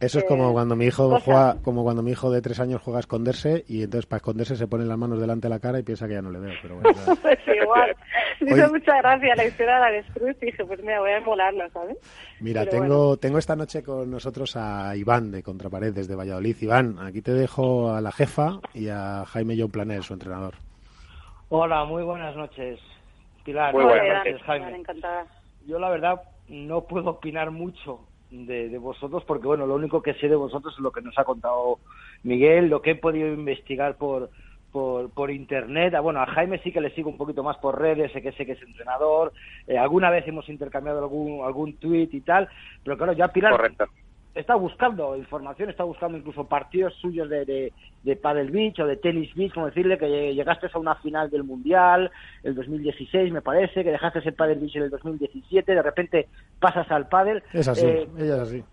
Eso 0.00 0.18
es 0.18 0.24
Eh, 0.24 0.26
como 0.28 0.52
cuando 0.52 0.76
mi 0.76 0.86
hijo 0.86 1.08
cosas. 1.08 1.24
juega, 1.24 1.56
como 1.62 1.82
cuando 1.84 2.02
mi 2.02 2.10
hijo 2.12 2.30
de 2.30 2.40
tres 2.42 2.60
años 2.60 2.80
juega 2.82 2.98
a 2.98 3.00
esconderse 3.00 3.64
y 3.68 3.82
entonces 3.82 4.06
para 4.06 4.18
esconderse 4.18 4.56
se 4.56 4.66
pone 4.66 4.84
las 4.84 4.98
manos 4.98 5.20
delante 5.20 5.46
de 5.48 5.50
la 5.54 5.60
cara 5.60 5.78
y 5.78 5.82
piensa 5.82 6.06
que 6.08 6.14
ya 6.14 6.22
no 6.22 6.30
le 6.30 6.38
veo. 6.40 6.52
Pero 6.62 6.76
bueno, 6.76 6.90
claro. 6.92 7.18
Pues 7.22 7.38
igual. 7.46 7.96
Me 8.40 8.50
hizo 8.52 8.64
Oye. 8.64 8.72
mucha 8.72 8.96
gracia 8.98 9.34
la 9.36 9.44
historia 9.44 9.74
de 9.74 9.80
la 9.80 9.86
avestruz 9.86 10.36
y 10.42 10.46
dije, 10.46 10.64
pues 10.64 10.80
mira, 10.80 11.00
voy 11.00 11.10
a 11.10 11.16
emularlo, 11.18 11.70
¿sabes? 11.70 11.96
Mira, 12.40 12.64
Pero 12.64 12.70
tengo, 12.82 13.16
tengo 13.16 13.38
esta 13.38 13.56
noche 13.56 13.82
con 13.82 14.10
nosotros 14.10 14.56
a 14.56 14.94
Iván 14.96 15.30
de 15.30 15.42
Contrapared 15.42 15.94
desde 15.94 16.14
Valladolid. 16.14 16.56
Iván, 16.60 16.98
aquí 16.98 17.22
te 17.22 17.32
dejo 17.32 17.90
a 17.92 18.00
la 18.00 18.12
jefa 18.12 18.60
y 18.74 18.88
a 18.88 19.24
Jaime 19.26 19.56
John 19.58 19.70
Planel, 19.70 20.02
su 20.02 20.12
entrenador. 20.14 20.54
Hola, 21.48 21.84
muy 21.84 22.02
buenas 22.02 22.34
noches. 22.36 22.80
Pilar, 23.44 23.74
Muy 23.74 23.84
buenas 23.84 24.18
noches, 24.24 24.42
Jaime. 24.42 24.76
encantada. 24.76 25.26
Yo 25.66 25.78
la 25.78 25.90
verdad 25.90 26.20
no 26.48 26.82
puedo 26.84 27.10
opinar 27.10 27.50
mucho 27.50 28.00
de, 28.34 28.68
de 28.68 28.78
vosotros 28.78 29.24
porque 29.24 29.46
bueno, 29.46 29.66
lo 29.66 29.74
único 29.74 30.02
que 30.02 30.14
sé 30.14 30.28
de 30.28 30.36
vosotros 30.36 30.74
es 30.74 30.80
lo 30.80 30.90
que 30.90 31.00
nos 31.00 31.16
ha 31.18 31.24
contado 31.24 31.78
Miguel, 32.22 32.68
lo 32.68 32.82
que 32.82 32.92
he 32.92 32.96
podido 32.96 33.28
investigar 33.28 33.96
por 33.96 34.30
por, 34.74 35.08
por 35.10 35.30
internet. 35.30 35.94
Ah, 35.94 36.00
bueno, 36.00 36.20
a 36.20 36.26
Jaime 36.26 36.58
sí 36.64 36.72
que 36.72 36.80
le 36.80 36.92
sigo 36.96 37.08
un 37.08 37.16
poquito 37.16 37.44
más 37.44 37.56
por 37.58 37.80
redes, 37.80 38.10
sé 38.10 38.20
que 38.20 38.32
sé 38.32 38.44
que 38.44 38.52
es 38.52 38.62
entrenador. 38.62 39.32
Eh, 39.68 39.78
alguna 39.78 40.10
vez 40.10 40.26
hemos 40.26 40.48
intercambiado 40.48 40.98
algún 40.98 41.44
algún 41.44 41.76
tweet 41.76 42.08
y 42.10 42.22
tal, 42.22 42.48
pero 42.82 42.96
claro, 42.96 43.12
ya 43.12 43.28
Pilar. 43.28 43.52
Está 44.34 44.54
buscando 44.56 45.16
información, 45.16 45.70
está 45.70 45.84
buscando 45.84 46.18
incluso 46.18 46.44
partidos 46.48 46.94
suyos 46.96 47.28
de, 47.28 47.44
de, 47.44 47.72
de 48.02 48.16
Paddle 48.16 48.50
Beach 48.50 48.80
o 48.80 48.86
de 48.86 48.96
Tennis 48.96 49.32
Beach, 49.34 49.52
como 49.54 49.66
decirle 49.66 49.96
que 49.98 50.34
llegaste 50.34 50.68
a 50.72 50.78
una 50.78 50.96
final 50.96 51.30
del 51.30 51.44
Mundial, 51.44 52.10
el 52.42 52.54
2016 52.54 53.32
me 53.32 53.42
parece, 53.42 53.84
que 53.84 53.90
dejaste 53.92 54.20
el 54.24 54.34
Paddle 54.34 54.56
Beach 54.56 54.76
en 54.76 54.82
el 54.84 54.90
2017, 54.90 55.74
de 55.74 55.82
repente 55.82 56.28
pasas 56.58 56.90
al 56.90 57.08
Paddle. 57.08 57.42
Es 57.52 57.68
así, 57.68 57.86
Eh, 57.86 58.08
ella 58.18 58.34
es 58.36 58.40
así. 58.40 58.64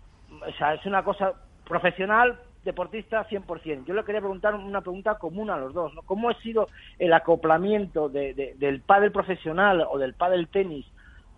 o 0.48 0.52
sea, 0.58 0.74
es 0.74 0.84
una 0.86 1.04
cosa 1.04 1.32
profesional, 1.68 2.38
deportista 2.64 3.26
100%. 3.28 3.84
Yo 3.86 3.94
le 3.94 4.04
quería 4.04 4.20
preguntar 4.20 4.54
una 4.54 4.80
pregunta 4.80 5.16
común 5.16 5.50
a 5.50 5.56
los 5.56 5.72
dos, 5.74 5.94
¿no? 5.94 6.02
¿Cómo 6.02 6.28
ha 6.30 6.34
sido 6.42 6.68
el 6.98 7.12
acoplamiento 7.12 8.08
de, 8.08 8.34
de- 8.34 8.54
del 8.56 8.80
pádel 8.82 9.10
profesional 9.12 9.84
o 9.90 9.98
del 9.98 10.14
pádel 10.14 10.48
tenis 10.48 10.86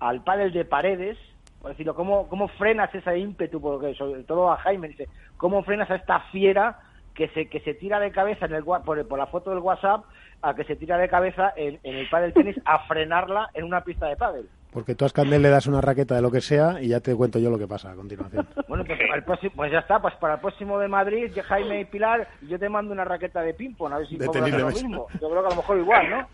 al 0.00 0.22
pádel 0.22 0.52
de 0.52 0.64
paredes? 0.64 1.16
Por 1.64 1.70
decirlo, 1.70 1.94
¿cómo, 1.94 2.28
¿cómo 2.28 2.48
frenas 2.48 2.94
ese 2.94 3.18
ímpetu? 3.18 3.58
Porque 3.58 3.94
sobre 3.94 4.22
todo 4.24 4.52
a 4.52 4.58
Jaime 4.58 4.88
dice, 4.88 5.08
¿cómo 5.38 5.62
frenas 5.62 5.90
a 5.90 5.94
esta 5.94 6.20
fiera 6.30 6.78
que 7.14 7.28
se, 7.28 7.48
que 7.48 7.60
se 7.60 7.72
tira 7.72 7.98
de 8.00 8.10
cabeza 8.10 8.44
en 8.44 8.52
el, 8.52 8.64
por, 8.64 9.08
por 9.08 9.18
la 9.18 9.28
foto 9.28 9.48
del 9.48 9.60
WhatsApp 9.60 10.04
a 10.42 10.54
que 10.54 10.64
se 10.64 10.76
tira 10.76 10.98
de 10.98 11.08
cabeza 11.08 11.54
en, 11.56 11.80
en 11.82 11.96
el 11.96 12.06
pádel 12.10 12.34
tenis 12.34 12.60
a 12.66 12.80
frenarla 12.80 13.48
en 13.54 13.64
una 13.64 13.80
pista 13.80 14.08
de 14.08 14.16
pádel? 14.16 14.46
Porque 14.74 14.96
tú 14.96 15.04
a 15.04 15.06
Escandel 15.06 15.40
le 15.40 15.50
das 15.50 15.68
una 15.68 15.80
raqueta 15.80 16.16
de 16.16 16.20
lo 16.20 16.32
que 16.32 16.40
sea 16.40 16.82
y 16.82 16.88
ya 16.88 16.98
te 16.98 17.14
cuento 17.14 17.38
yo 17.38 17.48
lo 17.48 17.56
que 17.56 17.68
pasa 17.68 17.92
a 17.92 17.94
continuación. 17.94 18.46
Bueno, 18.66 18.84
pues, 18.86 18.98
para 18.98 19.16
el 19.16 19.22
próximo, 19.22 19.52
pues 19.54 19.70
ya 19.70 19.78
está, 19.78 20.02
pues 20.02 20.14
para 20.16 20.34
el 20.34 20.40
próximo 20.40 20.80
de 20.80 20.88
Madrid, 20.88 21.30
Jaime 21.46 21.82
y 21.82 21.84
Pilar, 21.84 22.26
yo 22.42 22.58
te 22.58 22.68
mando 22.68 22.92
una 22.92 23.04
raqueta 23.04 23.40
de 23.40 23.54
ping-pong, 23.54 23.92
a 23.92 23.98
ver 23.98 24.08
si 24.08 24.16
tenis 24.16 24.36
hacer 24.36 24.60
lo 24.60 24.68
mismo. 24.68 25.06
Yo 25.20 25.30
creo 25.30 25.42
que 25.42 25.46
a 25.46 25.50
lo 25.50 25.56
mejor 25.56 25.78
igual, 25.78 26.10
¿no? 26.10 26.28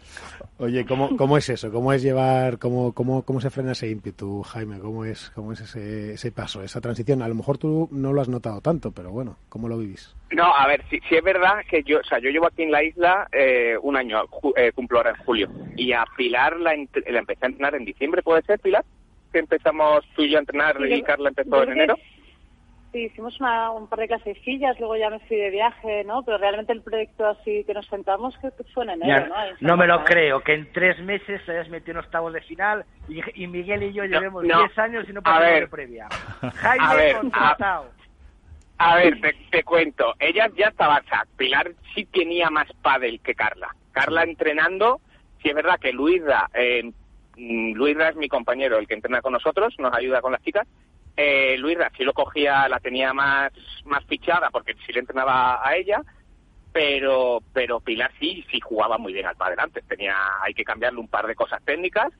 Oye, 0.57 0.87
¿cómo, 0.87 1.15
cómo 1.19 1.37
es 1.37 1.51
eso? 1.51 1.71
¿Cómo 1.71 1.93
es 1.93 2.01
llevar, 2.01 2.59
cómo, 2.59 2.95
cómo, 2.95 3.25
cómo 3.25 3.43
se 3.43 3.51
frena 3.51 3.73
ese 3.73 3.91
ímpetu, 3.91 4.43
Jaime? 4.43 4.79
¿Cómo 4.79 5.05
es, 5.05 5.31
cómo 5.35 5.53
es 5.53 5.61
ese, 5.61 6.15
ese 6.15 6.33
paso, 6.33 6.63
esa 6.63 6.81
transición? 6.81 7.21
A 7.21 7.29
lo 7.29 7.35
mejor 7.35 7.59
tú 7.59 7.91
no 7.93 8.15
lo 8.15 8.23
has 8.23 8.29
notado 8.31 8.63
tanto, 8.63 8.93
pero 8.93 9.11
bueno, 9.11 9.37
¿cómo 9.51 9.69
lo 9.69 9.77
vivís? 9.77 10.17
No, 10.33 10.45
a 10.55 10.67
ver, 10.69 10.85
si, 10.89 11.01
si 11.09 11.17
es 11.17 11.23
verdad 11.25 11.65
que 11.69 11.83
yo, 11.83 11.99
o 11.99 12.05
sea, 12.05 12.19
yo 12.21 12.31
llevo 12.31 12.47
aquí 12.47 12.63
en 12.63 12.71
la 12.71 12.83
isla 12.85 13.27
eh, 13.33 13.77
un 13.83 13.97
año, 13.97 14.23
ju- 14.29 14.53
eh, 14.57 14.71
cumplo 14.73 14.99
ahora 14.99 15.11
en 15.11 15.25
julio, 15.25 15.49
y 15.77 15.93
a 15.93 16.05
Pilar 16.17 16.57
la, 16.59 16.75
la 17.07 17.19
empecé 17.19 17.45
a 17.45 17.49
entrenar 17.49 17.75
en 17.75 17.85
diciembre, 17.85 18.23
¿puede 18.23 18.43
ser, 18.43 18.61
Pilar? 18.61 18.85
Que 19.33 19.41
empezamos 19.41 20.05
tú 20.15 20.23
y 20.23 20.31
yo 20.31 20.37
a 20.39 20.41
entrenar 20.41 20.77
Sí, 20.79 20.85
y 20.85 20.99
yo- 21.01 21.05
Carla 21.05 21.29
empezó 21.31 21.63
en 21.65 21.73
enero. 21.73 21.97
Sí, 22.93 23.05
hicimos 23.05 23.39
una- 23.41 23.71
un 23.71 23.89
par 23.89 24.01
de 24.01 24.09
clasecillas, 24.09 24.77
luego 24.81 24.97
ya 24.97 25.11
me 25.11 25.21
fui 25.21 25.37
de 25.37 25.51
viaje, 25.51 26.03
¿no? 26.05 26.25
Pero 26.25 26.39
realmente 26.39 26.73
el 26.73 26.83
proyecto 26.83 27.25
así 27.27 27.63
que 27.65 27.73
nos 27.73 27.87
sentamos 27.87 28.37
que 28.39 28.51
fue 28.75 28.83
en 28.85 28.91
enero, 28.91 29.27
Ya, 29.29 29.29
¿no? 29.29 29.35
No 29.69 29.77
me 29.77 29.87
lo 29.87 30.03
creo, 30.05 30.41
que 30.41 30.55
en 30.55 30.73
tres 30.73 30.99
meses 31.01 31.41
se 31.47 31.53
hayas 31.53 31.69
metido 31.69 31.93
en 31.99 32.05
octavos 32.05 32.33
de 32.33 32.41
final 32.41 32.85
y, 33.09 33.21
y 33.35 33.47
Miguel 33.47 33.85
y 33.85 33.93
yo 33.93 34.05
llevemos 34.05 34.45
no. 34.45 34.59
10 34.59 34.77
años 34.79 35.09
y 35.09 35.13
no 35.13 35.23
pasamos 35.23 35.45
ver. 35.49 35.61
de 35.63 35.69
previa. 35.69 36.09
Jaime 36.55 36.85
A 36.85 36.95
ver, 36.95 37.17
contratado. 37.19 37.85
A 37.85 38.00
ver, 38.97 39.21
te, 39.51 39.63
cuento. 39.63 40.15
Ella 40.19 40.51
ya 40.57 40.69
estaba, 40.69 40.99
o 40.99 41.37
Pilar 41.37 41.73
sí 41.95 42.07
tenía 42.07 42.49
más 42.51 42.67
pádel 42.83 43.21
que 43.21 43.35
Carla. 43.35 43.75
Carla 43.93 44.23
entrenando, 44.23 45.01
sí 45.43 45.51
es 45.51 45.55
verdad 45.55 45.79
que 45.79 45.93
Luisa, 45.93 46.49
eh, 46.55 46.91
mm, 47.37 47.73
Luisa 47.75 48.09
es 48.09 48.17
mi 48.17 48.29
compañero, 48.29 48.79
el 48.79 48.87
que 48.87 48.95
entrena 48.95 49.21
con 49.21 49.35
nosotros, 49.35 49.75
nos 49.79 49.93
ayuda 49.93 50.23
con 50.23 50.33
las 50.33 50.43
chicas. 50.43 50.67
Eh, 51.17 51.59
Luisa 51.59 51.91
sí 51.97 52.05
lo 52.05 52.15
cogía, 52.15 52.69
la 52.69 52.81
tenía 52.81 53.13
más, 53.13 53.53
más 53.85 54.05
fichada 54.07 54.49
porque 54.51 54.75
sí 54.87 54.93
le 54.93 55.01
entrenaba 55.01 55.67
a 55.67 55.77
ella, 55.77 56.03
pero, 56.73 57.43
pero 57.53 57.81
Pilar 57.81 58.13
sí, 58.19 58.45
sí 58.51 58.61
jugaba 58.61 58.97
muy 58.97 59.13
bien 59.13 59.27
al 59.27 59.37
pádel 59.37 59.61
antes. 59.61 59.85
Tenía, 59.87 60.17
hay 60.41 60.55
que 60.55 60.65
cambiarle 60.65 61.01
un 61.01 61.09
par 61.09 61.27
de 61.27 61.35
cosas 61.35 61.63
técnicas, 61.65 62.11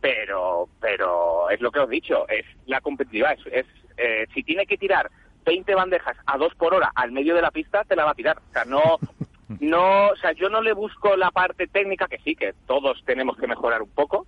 pero, 0.00 0.68
pero 0.80 1.50
es 1.50 1.60
lo 1.60 1.72
que 1.72 1.80
os 1.80 1.88
he 1.88 1.94
dicho, 1.94 2.28
es 2.28 2.44
la 2.66 2.80
competitividad, 2.80 3.32
es, 3.32 3.46
es, 3.46 3.66
eh, 3.96 4.26
si 4.34 4.42
tiene 4.44 4.66
que 4.66 4.76
tirar 4.76 5.10
20 5.44 5.74
bandejas 5.74 6.16
a 6.26 6.38
dos 6.38 6.54
por 6.54 6.74
hora 6.74 6.90
al 6.94 7.12
medio 7.12 7.34
de 7.34 7.42
la 7.42 7.50
pista, 7.50 7.84
te 7.84 7.96
la 7.96 8.04
va 8.04 8.12
a 8.12 8.14
tirar. 8.14 8.38
O 8.38 8.52
sea, 8.52 8.64
no, 8.64 8.98
no, 9.60 10.08
o 10.08 10.16
sea, 10.16 10.32
yo 10.32 10.48
no 10.48 10.62
le 10.62 10.72
busco 10.72 11.16
la 11.16 11.30
parte 11.30 11.66
técnica, 11.66 12.08
que 12.08 12.18
sí, 12.18 12.34
que 12.34 12.54
todos 12.66 13.02
tenemos 13.04 13.36
que 13.36 13.46
mejorar 13.46 13.82
un 13.82 13.90
poco, 13.90 14.26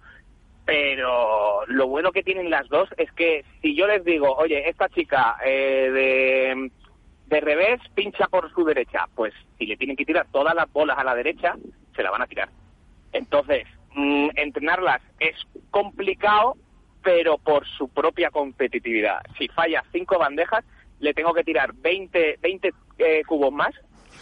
pero 0.65 1.65
lo 1.67 1.87
bueno 1.87 2.11
que 2.11 2.23
tienen 2.23 2.51
las 2.51 2.69
dos 2.69 2.89
es 2.97 3.11
que 3.13 3.45
si 3.63 3.75
yo 3.77 3.87
les 3.87 4.05
digo, 4.05 4.35
oye, 4.35 4.69
esta 4.69 4.89
chica 4.89 5.37
eh, 5.45 5.91
de, 5.93 6.71
de 7.27 7.41
revés 7.41 7.81
pincha 7.95 8.27
por 8.27 8.53
su 8.53 8.65
derecha, 8.65 9.07
pues 9.15 9.33
si 9.59 9.67
le 9.67 9.77
tienen 9.77 9.97
que 9.97 10.05
tirar 10.05 10.27
todas 10.33 10.55
las 10.55 10.71
bolas 10.73 10.99
a 10.99 11.05
la 11.05 11.15
derecha, 11.15 11.55
se 11.95 12.03
la 12.03 12.11
van 12.11 12.23
a 12.23 12.27
tirar. 12.27 12.49
Entonces, 13.13 13.67
mm, 13.95 14.31
entrenarlas 14.35 15.01
es 15.21 15.37
complicado, 15.71 16.57
pero 17.03 17.39
por 17.39 17.65
su 17.67 17.89
propia 17.89 18.31
competitividad. 18.31 19.21
Si 19.39 19.47
falla 19.49 19.85
cinco 19.93 20.19
bandejas, 20.19 20.65
le 21.01 21.15
tengo 21.15 21.33
que 21.35 21.45
tirar 21.45 21.73
20, 21.75 22.39
20 22.43 22.75
eh, 22.99 23.23
cubos 23.27 23.53
más, 23.53 23.75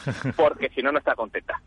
porque 0.36 0.68
si 0.74 0.82
no, 0.82 0.92
no 0.92 0.98
está 0.98 1.14
contenta. 1.14 1.60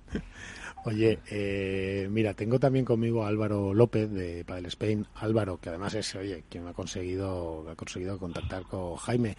Oye, 0.86 1.20
eh, 1.30 2.08
mira, 2.10 2.34
tengo 2.34 2.60
también 2.60 2.86
conmigo 2.86 3.26
a 3.26 3.28
Álvaro 3.28 3.74
López 3.74 4.10
de 4.10 4.46
Padel 4.46 4.68
Spain. 4.68 5.06
Álvaro, 5.16 5.58
que 5.58 5.70
además 5.70 5.94
es, 5.96 6.16
oye, 6.16 6.46
quien 6.50 6.66
ha 6.68 6.74
conseguido, 6.74 7.66
ha 7.70 7.76
conseguido 7.76 8.18
contactar 8.18 8.64
con 8.64 8.96
Jaime. 8.96 9.36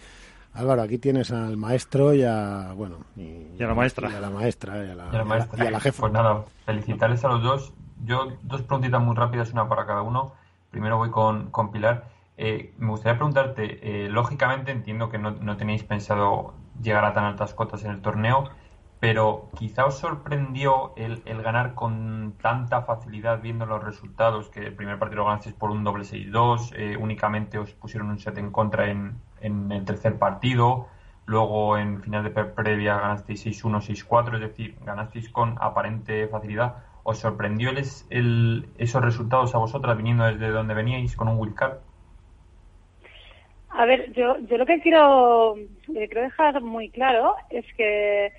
Álvaro, 0.53 0.81
aquí 0.81 0.97
tienes 0.97 1.31
al 1.31 1.57
maestro 1.57 2.13
y 2.13 2.23
a, 2.23 2.73
bueno, 2.75 2.97
y, 3.15 3.47
Y 3.57 3.63
a 3.63 3.67
la 3.67 3.73
maestra. 3.73 4.09
Y 4.11 4.15
a 4.15 4.19
la 4.19 4.29
maestra, 4.29 4.85
y 4.85 4.89
a 4.89 4.95
la, 4.95 5.09
Y 5.11 5.15
a 5.15 5.17
la 5.19 5.25
maestra. 5.25 5.63
y 5.63 5.67
a 5.67 5.71
la 5.71 5.79
jefa. 5.79 6.01
Pues 6.01 6.13
nada, 6.13 6.45
felicitarles 6.65 7.23
a 7.23 7.29
los 7.29 7.41
dos. 7.43 7.73
Yo, 8.05 8.33
dos 8.43 8.61
preguntitas 8.61 9.01
muy 9.01 9.15
rápidas, 9.15 9.51
una 9.51 9.67
para 9.67 9.85
cada 9.85 10.01
uno. 10.01 10.33
Primero 10.71 10.97
voy 10.97 11.09
con, 11.09 11.49
con 11.51 11.71
Pilar. 11.71 12.05
Eh, 12.41 12.73
me 12.77 12.91
gustaría 12.91 13.17
preguntarte, 13.17 14.05
eh, 14.05 14.07
lógicamente 14.07 14.71
entiendo 14.71 15.09
que 15.09 15.17
no, 15.17 15.31
no 15.31 15.57
tenéis 15.57 15.83
pensado 15.83 16.53
llegar 16.81 17.03
a 17.03 17.13
tan 17.13 17.25
altas 17.25 17.53
cotas 17.53 17.83
en 17.83 17.91
el 17.91 18.01
torneo, 18.01 18.45
pero 19.01 19.49
quizá 19.57 19.85
os 19.85 19.97
sorprendió 19.97 20.93
el, 20.95 21.21
ganar 21.43 21.73
con 21.73 22.35
tanta 22.41 22.83
facilidad 22.83 23.41
viendo 23.41 23.65
los 23.65 23.83
resultados, 23.83 24.47
que 24.49 24.67
el 24.67 24.73
primer 24.73 24.97
partido 24.97 25.23
lo 25.23 25.25
ganasteis 25.25 25.53
por 25.53 25.69
un 25.69 25.83
doble 25.83 26.05
6-2, 26.05 26.71
eh, 26.77 26.95
únicamente 26.97 27.57
os 27.59 27.73
pusieron 27.73 28.09
un 28.09 28.19
set 28.19 28.37
en 28.37 28.51
contra 28.51 28.89
en, 28.89 29.17
en, 29.41 29.69
el 29.73 29.83
tercer 29.83 30.17
partido, 30.17 30.87
luego 31.25 31.77
en 31.77 32.01
final 32.01 32.23
de 32.23 32.29
previa 32.29 33.01
ganasteis 33.01 33.45
6-1, 33.45 33.81
6-4, 33.81 34.35
es 34.35 34.39
decir, 34.39 34.77
ganasteis 34.85 35.29
con 35.29 35.57
aparente 35.59 36.25
facilidad. 36.29 36.85
¿Os 37.03 37.17
sorprendió 37.17 37.69
el, 37.69 37.85
el, 38.09 38.69
esos 38.77 39.01
resultados 39.03 39.53
a 39.55 39.57
vosotras 39.57 39.97
viniendo 39.97 40.23
desde 40.23 40.51
donde 40.51 40.73
veníais 40.73 41.17
con 41.17 41.27
un 41.27 41.37
wildcard? 41.37 41.88
A 43.69 43.85
ver, 43.85 44.11
yo, 44.13 44.37
yo 44.39 44.57
lo 44.57 44.65
que 44.65 44.81
quiero, 44.81 45.55
quiero 45.85 46.21
dejar 46.21 46.61
muy 46.61 46.89
claro 46.89 47.35
es 47.49 47.65
que 47.75 48.31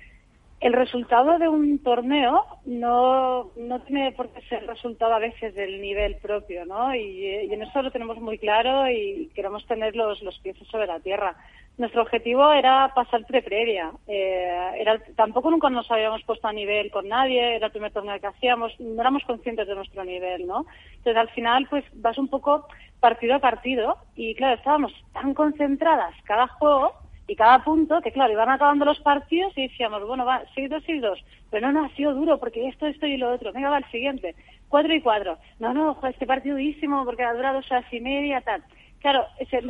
el 0.61 0.73
resultado 0.73 1.39
de 1.39 1.47
un 1.47 1.79
torneo 1.79 2.45
no, 2.65 3.49
no 3.55 3.81
tiene 3.81 4.11
por 4.11 4.29
qué 4.29 4.41
ser 4.43 4.67
resultado 4.67 5.13
a 5.13 5.19
veces 5.19 5.55
del 5.55 5.81
nivel 5.81 6.17
propio, 6.17 6.65
¿no? 6.65 6.93
Y, 6.93 7.25
en 7.51 7.63
eso 7.63 7.81
lo 7.81 7.91
tenemos 7.91 8.19
muy 8.19 8.37
claro 8.37 8.87
y 8.87 9.31
queremos 9.33 9.65
tener 9.65 9.95
los, 9.95 10.21
los 10.21 10.37
pies 10.39 10.55
sobre 10.69 10.85
la 10.85 10.99
tierra. 10.99 11.35
Nuestro 11.79 12.03
objetivo 12.03 12.51
era 12.53 12.91
pasar 12.93 13.25
pre-previa. 13.25 13.91
Eh, 14.07 14.71
era, 14.77 14.99
tampoco 15.15 15.49
nunca 15.49 15.67
nos 15.71 15.89
habíamos 15.89 16.21
puesto 16.25 16.47
a 16.47 16.53
nivel 16.53 16.91
con 16.91 17.07
nadie, 17.07 17.55
era 17.55 17.65
el 17.65 17.71
primer 17.71 17.91
torneo 17.91 18.19
que 18.19 18.27
hacíamos, 18.27 18.79
no 18.79 19.01
éramos 19.01 19.23
conscientes 19.23 19.67
de 19.67 19.73
nuestro 19.73 20.03
nivel, 20.03 20.45
¿no? 20.45 20.67
Entonces 20.97 21.17
al 21.17 21.29
final 21.29 21.65
pues 21.71 21.83
vas 21.93 22.19
un 22.19 22.27
poco 22.27 22.67
partido 23.01 23.35
a 23.35 23.39
partido 23.39 23.97
y 24.15 24.33
claro, 24.35 24.55
estábamos 24.55 24.93
tan 25.11 25.33
concentradas 25.33 26.15
cada 26.23 26.47
juego 26.47 26.93
y 27.27 27.35
cada 27.35 27.63
punto, 27.63 28.01
que 28.01 28.11
claro, 28.11 28.31
iban 28.31 28.49
acabando 28.49 28.85
los 28.85 28.99
partidos 28.99 29.53
y 29.57 29.67
decíamos, 29.67 30.05
bueno, 30.05 30.25
va, 30.25 30.43
6-2, 30.55 30.85
6-2, 30.85 31.23
pero 31.49 31.67
no, 31.67 31.81
no, 31.81 31.85
ha 31.85 31.95
sido 31.95 32.13
duro 32.13 32.39
porque 32.39 32.67
esto, 32.67 32.87
esto 32.87 33.05
y 33.05 33.17
lo 33.17 33.31
otro, 33.31 33.51
venga, 33.51 33.69
va, 33.69 33.79
el 33.79 33.91
siguiente, 33.91 34.35
4 34.69 34.93
y 34.93 35.01
4, 35.01 35.37
no, 35.59 35.73
no, 35.73 35.97
este 36.07 36.25
partido 36.25 36.55
durísimo 36.55 37.03
porque 37.03 37.23
ha 37.23 37.33
durado 37.33 37.55
dos 37.57 37.71
horas 37.71 37.85
y 37.91 37.99
media, 37.99 38.41
tal. 38.41 38.63
Claro, 38.99 39.25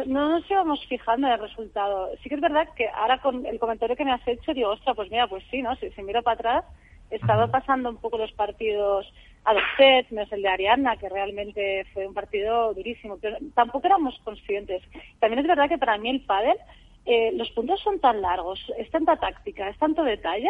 no 0.08 0.30
nos 0.30 0.52
íbamos 0.52 0.86
fijando 0.88 1.28
en 1.28 1.34
el 1.34 1.40
resultado. 1.40 2.10
Sí 2.22 2.28
que 2.28 2.36
es 2.36 2.42
verdad 2.42 2.68
que 2.76 2.90
ahora 2.90 3.20
con 3.20 3.46
el 3.46 3.60
comentario 3.60 3.96
que 3.96 4.04
me 4.04 4.12
has 4.12 4.28
hecho, 4.28 4.54
digo, 4.54 4.72
ostras, 4.72 4.94
pues 4.94 5.10
mira, 5.10 5.28
pues 5.28 5.42
sí, 5.50 5.62
¿no? 5.62 5.74
Si, 5.78 5.90
si 5.92 6.04
miro 6.04 6.22
para 6.22 6.34
atrás, 6.34 6.66
he 7.12 7.18
estado 7.18 7.51
pasando 7.51 7.89
un 7.89 7.97
poco 7.97 8.18
los 8.18 8.32
partidos 8.32 9.12
a 9.43 9.53
dos 9.53 9.64
sets, 9.78 10.12
menos 10.12 10.32
el 10.32 10.41
de 10.41 10.49
Ariana, 10.49 10.97
que 10.97 11.09
realmente 11.09 11.86
fue 11.93 12.07
un 12.07 12.14
partido 12.14 12.74
durísimo, 12.74 13.18
pero 13.22 13.38
tampoco 13.53 13.88
éramos 13.88 14.20
conscientes. 14.24 14.82
También 15.20 15.39
es 15.39 15.47
verdad 15.47 15.70
que 15.70 15.78
para 15.78 15.97
mí 15.97 16.09
el 16.09 16.22
pádel 16.22 16.57
eh, 17.05 17.32
los 17.34 17.49
puntos 17.51 17.80
son 17.82 17.99
tan 17.99 18.22
largos, 18.22 18.59
es 18.78 18.89
tanta 18.91 19.16
táctica, 19.18 19.70
es 19.70 19.78
tanto 19.78 20.03
detalle, 20.03 20.49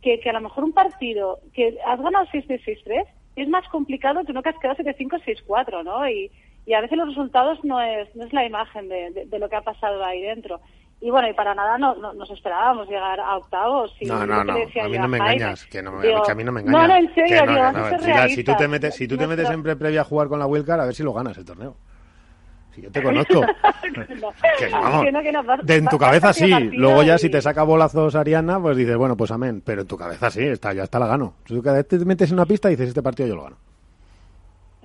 que, 0.00 0.18
que 0.20 0.30
a 0.30 0.32
lo 0.32 0.40
mejor 0.40 0.64
un 0.64 0.72
partido 0.72 1.40
que 1.52 1.78
has 1.86 2.00
ganado 2.00 2.26
6-6-3 2.26 3.06
es 3.36 3.48
más 3.48 3.68
complicado 3.68 4.24
que 4.24 4.32
uno 4.32 4.42
que 4.42 4.48
has 4.48 4.58
quedado 4.58 4.82
7-5, 4.82 5.22
6-4, 5.46 5.84
¿no? 5.84 6.08
Y, 6.08 6.30
y 6.66 6.74
a 6.74 6.80
veces 6.80 6.98
los 6.98 7.08
resultados 7.08 7.62
no 7.64 7.80
es, 7.80 8.14
no 8.16 8.24
es 8.24 8.32
la 8.32 8.44
imagen 8.44 8.88
de, 8.88 9.26
de, 9.26 9.38
lo 9.38 9.48
que 9.48 9.56
ha 9.56 9.62
pasado 9.62 10.04
ahí 10.04 10.22
dentro. 10.22 10.60
Y 11.02 11.10
bueno, 11.10 11.28
y 11.28 11.32
para 11.32 11.54
nada 11.54 11.78
no, 11.78 11.94
nos 11.94 12.30
esperábamos 12.30 12.86
llegar 12.86 13.18
a 13.20 13.36
octavos. 13.36 13.94
Y 14.00 14.06
no, 14.06 14.26
no, 14.26 14.44
no, 14.44 14.52
a 14.52 14.88
mí 14.88 14.98
no 14.98 15.08
me 15.08 15.16
engañas, 15.16 15.64
que, 15.66 15.82
no, 15.82 15.92
a 15.98 16.34
mí 16.34 16.44
no 16.44 16.52
me 16.52 16.60
engañas. 16.60 16.82
No, 16.82 16.88
no, 16.88 16.96
en 16.96 17.14
serio, 17.14 17.42
digo, 17.46 17.72
no, 17.72 18.28
si 18.28 18.44
tú 18.44 18.54
te 18.56 18.68
metes, 18.68 18.94
si 18.94 19.08
tú 19.08 19.16
te 19.16 19.26
metes 19.26 19.48
siempre 19.48 19.76
previa 19.76 20.02
a 20.02 20.04
jugar 20.04 20.28
con 20.28 20.38
la 20.38 20.46
Wildcard, 20.46 20.80
a 20.80 20.84
ver 20.84 20.94
si 20.94 21.02
lo 21.02 21.14
ganas 21.14 21.38
el 21.38 21.44
torneo. 21.46 21.74
Si 22.74 22.82
yo 22.82 22.92
te 22.92 23.02
conozco. 23.02 23.40
que, 24.58 24.68
vamos, 24.68 25.06
de 25.62 25.76
en 25.76 25.86
tu 25.86 25.98
cabeza 25.98 26.32
sí. 26.32 26.50
Luego 26.72 27.02
ya 27.02 27.18
si 27.18 27.30
te 27.30 27.40
saca 27.40 27.62
bolazos 27.62 28.14
Ariana, 28.14 28.60
pues 28.60 28.76
dices, 28.76 28.96
bueno, 28.96 29.16
pues 29.16 29.30
amén. 29.30 29.62
Pero 29.64 29.82
en 29.82 29.88
tu 29.88 29.96
cabeza 29.96 30.30
sí, 30.30 30.44
está, 30.44 30.72
ya 30.72 30.84
está 30.84 30.98
la 30.98 31.06
gano. 31.06 31.34
Si 31.46 31.54
tú 31.54 31.62
cada 31.62 31.78
vez 31.78 31.88
te 31.88 31.98
metes 32.04 32.30
en 32.30 32.34
una 32.34 32.46
pista 32.46 32.68
y 32.68 32.72
dices, 32.72 32.88
este 32.88 33.02
partido 33.02 33.28
yo 33.28 33.36
lo 33.36 33.44
gano. 33.44 33.56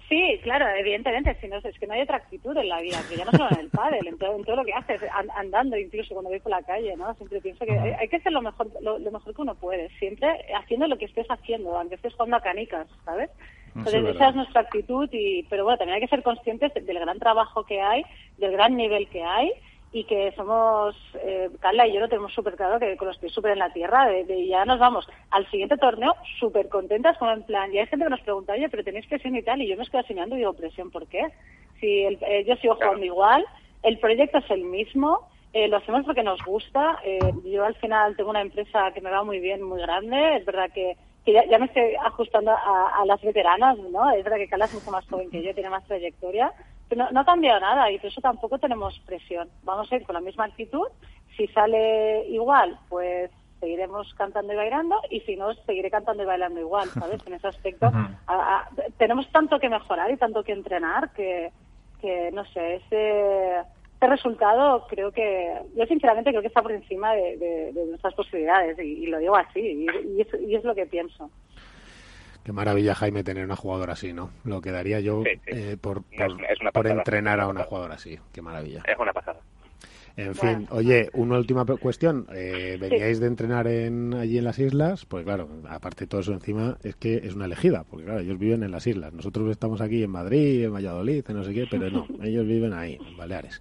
Sí, 0.08 0.40
claro, 0.44 0.68
evidentemente, 0.78 1.36
si 1.42 1.48
no, 1.48 1.58
es 1.58 1.80
que 1.80 1.88
no 1.88 1.94
hay 1.94 2.02
otra 2.02 2.18
actitud 2.18 2.56
en 2.56 2.70
la 2.70 2.80
vida, 2.80 2.98
que 3.10 3.18
ya 3.18 3.26
no 3.26 3.32
solo 3.32 3.50
en 3.52 3.60
el 3.60 3.70
pádel, 3.70 4.06
en 4.06 4.18
todo, 4.20 4.36
en 4.36 4.44
todo 4.44 4.58
lo 4.58 4.64
que 4.64 4.74
haces, 4.74 5.02
andando 5.36 5.78
incluso 5.78 6.14
cuando 6.14 6.30
vais 6.30 6.44
por 6.44 6.52
la 6.52 6.62
calle, 6.62 6.96
¿no? 6.96 7.12
Siempre 7.16 7.42
pienso 7.42 7.66
que 7.66 7.72
hay, 7.72 8.08
que 8.08 8.18
hacer 8.18 8.32
lo 8.32 8.44
mejor, 8.44 8.70
lo, 8.82 9.00
mejor 9.00 9.34
que 9.34 9.42
uno 9.42 9.56
puede, 9.56 9.90
siempre 9.98 10.28
haciendo 10.56 10.88
lo 10.88 10.98
que 10.98 11.06
estés 11.06 11.26
haciendo, 11.28 11.76
aunque 11.76 11.96
estés 11.96 12.14
jugando 12.14 12.38
a 12.38 12.42
canicas, 12.42 12.88
¿sabes? 13.04 13.32
Entonces, 13.76 14.16
esa 14.16 14.30
es 14.30 14.36
nuestra 14.36 14.62
actitud, 14.62 15.10
y, 15.12 15.44
pero 15.50 15.64
bueno, 15.64 15.80
también 15.80 15.96
hay 15.96 16.02
que 16.02 16.16
ser 16.16 16.22
conscientes 16.22 16.72
del 16.74 17.00
gran 17.00 17.18
trabajo 17.18 17.66
que 17.66 17.82
hay, 17.82 18.06
del 18.38 18.52
gran 18.52 18.78
nivel 18.78 19.08
que 19.10 19.24
hay, 19.24 19.52
y 19.96 20.04
que 20.04 20.34
somos, 20.36 20.94
eh, 21.24 21.50
Carla 21.62 21.88
y 21.88 21.94
yo 21.94 22.02
lo 22.02 22.10
tenemos 22.10 22.34
súper 22.34 22.58
claro, 22.58 22.80
que 22.80 22.98
con 22.98 23.08
los 23.08 23.18
pies 23.18 23.32
súper 23.32 23.54
en 23.54 23.60
la 23.60 23.72
tierra, 23.72 24.06
de, 24.08 24.46
ya 24.46 24.66
nos 24.66 24.78
vamos 24.78 25.08
al 25.32 25.50
siguiente 25.50 25.78
torneo 25.78 26.14
súper 26.38 26.68
contentas, 26.68 27.18
como 27.18 27.32
en 27.32 27.44
plan, 27.44 27.74
y 27.74 27.80
hay 27.80 27.88
gente 27.88 28.04
que 28.04 28.10
nos 28.10 28.20
pregunta, 28.20 28.52
oye, 28.52 28.68
pero 28.68 28.84
tenéis 28.84 29.08
presión 29.08 29.38
y 29.38 29.42
tal, 29.42 29.62
y 29.62 29.70
yo 29.70 29.78
me 29.78 29.84
estoy 29.84 30.02
enseñando 30.02 30.36
y 30.36 30.40
digo, 30.40 30.52
presión, 30.52 30.92
¿por 30.92 31.08
qué? 31.08 31.26
Si 31.80 32.04
el, 32.04 32.18
eh, 32.24 32.44
yo 32.46 32.58
sigo 32.58 32.76
jugando 32.76 33.06
igual, 33.06 33.46
el 33.84 33.98
proyecto 34.00 34.40
es 34.40 34.52
el 34.52 34.66
mismo, 34.66 35.30
eh, 35.54 35.70
lo 35.70 35.78
hacemos 35.78 36.04
porque 36.04 36.24
nos 36.24 36.44
gusta, 36.44 37.00
eh, 37.06 37.32
yo 37.46 37.64
al 37.64 37.76
final 37.76 38.18
tengo 38.18 38.32
una 38.32 38.42
empresa 38.42 38.92
que 38.94 39.00
me 39.00 39.12
va 39.12 39.24
muy 39.24 39.40
bien, 39.40 39.62
muy 39.62 39.80
grande, 39.80 40.36
es 40.36 40.46
verdad 40.46 40.70
que 40.74 40.98
que 41.26 41.34
ya, 41.34 41.58
me 41.58 41.66
estoy 41.66 41.96
ajustando 41.96 42.52
a, 42.52 43.04
las 43.08 43.20
veteranas, 43.20 43.80
¿no? 43.80 44.12
Es 44.12 44.24
verdad 44.24 44.38
que 44.38 44.48
Carla 44.48 44.66
es 44.66 44.76
mucho 44.76 44.92
más 44.92 45.08
joven 45.08 45.32
que 45.32 45.42
yo, 45.42 45.56
tiene 45.56 45.72
más 45.72 45.84
trayectoria, 45.86 46.54
pero 46.90 47.10
no, 47.12 47.20
ha 47.20 47.26
cambiado 47.26 47.60
nada 47.60 47.92
y 47.92 47.98
por 47.98 48.10
eso 48.10 48.22
tampoco 48.22 48.60
tenemos 48.60 49.00
presión. 49.06 49.50
Vamos 49.64 49.92
a 49.92 49.96
ir 49.96 50.06
con 50.06 50.14
la 50.14 50.22
misma 50.22 50.46
actitud. 50.46 50.88
Si 51.36 51.48
sale 51.48 52.28
igual, 52.30 52.78
pues 52.90 53.32
seguiremos 53.60 54.14
cantando 54.16 54.54
y 54.54 54.56
bailando 54.56 55.02
y 55.10 55.22
si 55.22 55.36
no, 55.36 55.54
seguiré 55.66 55.90
cantando 55.90 56.24
y 56.24 56.26
bailando 56.26 56.60
igual, 56.60 56.90
¿sabes? 56.94 57.26
En 57.26 57.34
ese 57.34 57.48
aspecto 57.48 57.92
tenemos 58.98 59.30
tanto 59.32 59.60
que 59.60 59.70
mejorar 59.70 60.12
y 60.12 60.18
tanto 60.18 60.44
que 60.44 60.52
entrenar 60.52 61.12
que, 61.14 61.52
que 62.02 62.32
no 62.32 62.46
sé, 62.46 62.76
ese 62.76 63.64
este 63.96 64.08
resultado 64.08 64.86
creo 64.88 65.12
que, 65.12 65.54
yo 65.76 65.86
sinceramente 65.86 66.30
creo 66.30 66.42
que 66.42 66.50
está 66.50 66.62
por 66.62 66.74
encima 66.74 67.14
de, 67.14 67.72
nuestras 67.88 68.14
posibilidades 68.14 68.78
y, 68.78 69.08
lo 69.08 69.20
digo 69.20 69.36
así 69.36 69.60
y, 69.60 70.22
es, 70.22 70.64
lo 70.64 70.76
que 70.76 70.86
pienso. 70.86 71.32
Qué 72.46 72.52
maravilla, 72.52 72.94
Jaime, 72.94 73.24
tener 73.24 73.44
una 73.44 73.56
jugadora 73.56 73.94
así, 73.94 74.14
¿no? 74.14 74.30
Lo 74.44 74.62
que 74.62 74.72
daría 74.72 75.00
yo 75.00 75.24
eh, 75.48 75.78
por, 75.82 76.04
por, 76.74 76.86
entrenar 76.86 77.40
a 77.40 77.48
una 77.48 77.64
jugadora 77.64 77.96
así. 77.96 78.20
Qué 78.32 78.44
maravilla. 78.44 78.84
Es 78.88 79.00
una 79.00 79.12
pasada. 79.12 79.40
En 80.16 80.36
fin, 80.36 80.68
oye, 80.70 81.10
una 81.14 81.40
última 81.40 81.66
cuestión. 81.66 82.28
Eh, 82.36 82.78
veníais 82.80 83.20
de 83.20 83.26
entrenar 83.26 83.66
en, 83.66 84.14
allí 84.14 84.38
en 84.38 84.44
las 84.44 84.60
islas, 84.60 85.08
pues 85.08 85.26
claro, 85.26 85.50
aparte 85.68 86.02
de 86.06 86.08
todo 86.08 86.22
eso 86.22 86.34
encima, 86.34 86.78
es 86.84 86.96
que 86.96 87.16
es 87.16 87.34
una 87.34 87.46
elegida, 87.46 87.84
porque 87.84 88.06
claro, 88.06 88.20
ellos 88.20 88.38
viven 88.38 88.62
en 88.62 88.70
las 88.70 88.86
islas. 88.86 89.12
Nosotros 89.12 89.50
estamos 89.50 89.82
aquí 89.82 90.04
en 90.04 90.12
Madrid, 90.12 90.66
en 90.66 90.74
Valladolid, 90.74 91.26
en 91.28 91.36
no 91.36 91.44
sé 91.44 91.52
qué, 91.52 91.66
pero 91.70 91.90
no, 91.90 92.06
ellos 92.24 92.46
viven 92.46 92.74
ahí, 92.74 93.00
en 93.04 93.18
Baleares 93.18 93.60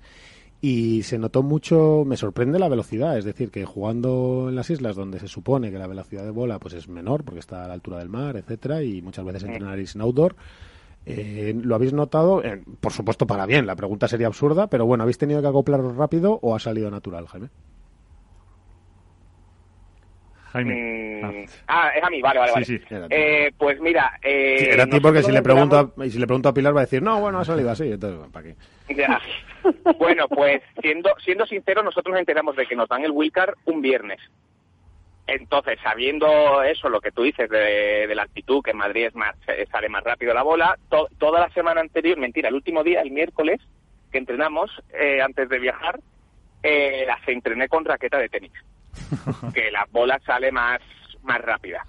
y 0.66 1.02
se 1.02 1.18
notó 1.18 1.42
mucho, 1.42 2.04
me 2.06 2.16
sorprende 2.16 2.58
la 2.58 2.70
velocidad, 2.70 3.18
es 3.18 3.26
decir, 3.26 3.50
que 3.50 3.66
jugando 3.66 4.46
en 4.48 4.54
las 4.54 4.70
islas 4.70 4.96
donde 4.96 5.20
se 5.20 5.28
supone 5.28 5.70
que 5.70 5.76
la 5.76 5.86
velocidad 5.86 6.24
de 6.24 6.30
bola 6.30 6.58
pues 6.58 6.72
es 6.72 6.88
menor 6.88 7.22
porque 7.22 7.40
está 7.40 7.66
a 7.66 7.68
la 7.68 7.74
altura 7.74 7.98
del 7.98 8.08
mar, 8.08 8.38
etcétera, 8.38 8.82
y 8.82 9.02
muchas 9.02 9.26
veces 9.26 9.42
entrenaréis 9.42 9.94
en 9.94 10.00
outdoor, 10.00 10.36
eh, 11.04 11.52
¿lo 11.54 11.74
habéis 11.74 11.92
notado? 11.92 12.42
Eh, 12.42 12.62
por 12.80 12.92
supuesto 12.92 13.26
para 13.26 13.44
bien, 13.44 13.66
la 13.66 13.76
pregunta 13.76 14.08
sería 14.08 14.26
absurda, 14.26 14.68
pero 14.68 14.86
bueno, 14.86 15.02
¿habéis 15.02 15.18
tenido 15.18 15.42
que 15.42 15.48
acoplarlo 15.48 15.92
rápido 15.92 16.38
o 16.40 16.54
ha 16.54 16.58
salido 16.58 16.90
natural, 16.90 17.26
Jaime? 17.26 17.50
Jaime. 20.55 21.20
Mm, 21.20 21.46
ah. 21.66 21.90
es 21.96 22.02
a 22.05 22.11
mí, 22.11 22.22
vale, 22.22 22.38
vale, 22.38 22.52
vale. 22.52 23.09
Eh, 23.11 23.50
pues 23.59 23.80
mira... 23.80 24.20
Eh, 24.22 24.68
era 24.70 24.84
a 24.84 24.86
ti 24.86 25.00
porque 25.00 25.24
si 25.24 25.32
le, 25.32 25.42
pregunto 25.42 25.76
a, 25.76 26.09
si 26.09 26.16
le 26.16 26.26
pregunto 26.28 26.48
a 26.48 26.55
Pilar 26.55 26.74
va 26.74 26.82
a 26.82 26.84
decir, 26.84 27.02
no, 27.02 27.20
bueno, 27.20 27.40
ha 27.40 27.44
salido 27.44 27.70
así, 27.70 27.90
entonces, 27.90 28.30
¿para 28.30 28.46
qué? 28.46 28.94
Ya. 28.94 29.20
bueno, 29.98 30.28
pues 30.28 30.62
siendo, 30.80 31.11
siendo 31.24 31.44
sincero, 31.46 31.82
nosotros 31.82 32.12
nos 32.12 32.20
enteramos 32.20 32.55
de 32.55 32.66
que 32.66 32.76
nos 32.76 32.88
dan 32.88 33.05
el 33.05 33.11
Wilcar 33.11 33.57
un 33.64 33.82
viernes. 33.82 34.20
Entonces, 35.26 35.76
sabiendo 35.82 36.62
eso, 36.62 36.88
lo 36.88 37.00
que 37.00 37.11
tú 37.11 37.22
dices 37.22 37.50
de, 37.50 38.14
la 38.14 38.22
actitud, 38.22 38.62
que 38.62 38.70
en 38.70 38.76
Madrid 38.76 39.07
es 39.07 39.14
más, 39.16 39.34
eh, 39.48 39.66
sale 39.72 39.88
más 39.88 40.05
rápido 40.05 40.34
la 40.34 40.42
bola, 40.44 40.78
toda 41.18 41.40
la 41.40 41.50
semana 41.50 41.80
anterior, 41.80 42.16
mentira, 42.16 42.48
el 42.48 42.55
último 42.55 42.84
día, 42.84 43.00
el 43.00 43.11
miércoles, 43.11 43.61
que 44.12 44.18
entrenamos, 44.18 44.70
eh, 44.92 45.20
antes 45.20 45.48
de 45.48 45.59
viajar, 45.59 45.98
eh, 46.62 47.02
las 47.09 47.26
entrené 47.26 47.68
con 47.68 47.84
raqueta 47.84 48.18
de 48.18 48.28
tenis. 48.28 48.52
que 49.55 49.70
la 49.70 49.86
bola 49.90 50.20
sale 50.24 50.53
más, 50.53 50.80
más 51.22 51.40
rápida. 51.40 51.86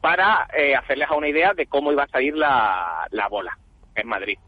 Para 0.00 0.48
eh, 0.56 0.74
hacerles 0.74 1.08
a 1.10 1.14
una 1.14 1.28
idea 1.28 1.54
de 1.54 1.66
cómo 1.66 1.90
iba 1.92 2.04
a 2.04 2.08
salir 2.08 2.36
la, 2.36 3.06
la 3.10 3.28
bola 3.28 3.58
en 3.94 4.08
Madrid. 4.08 4.38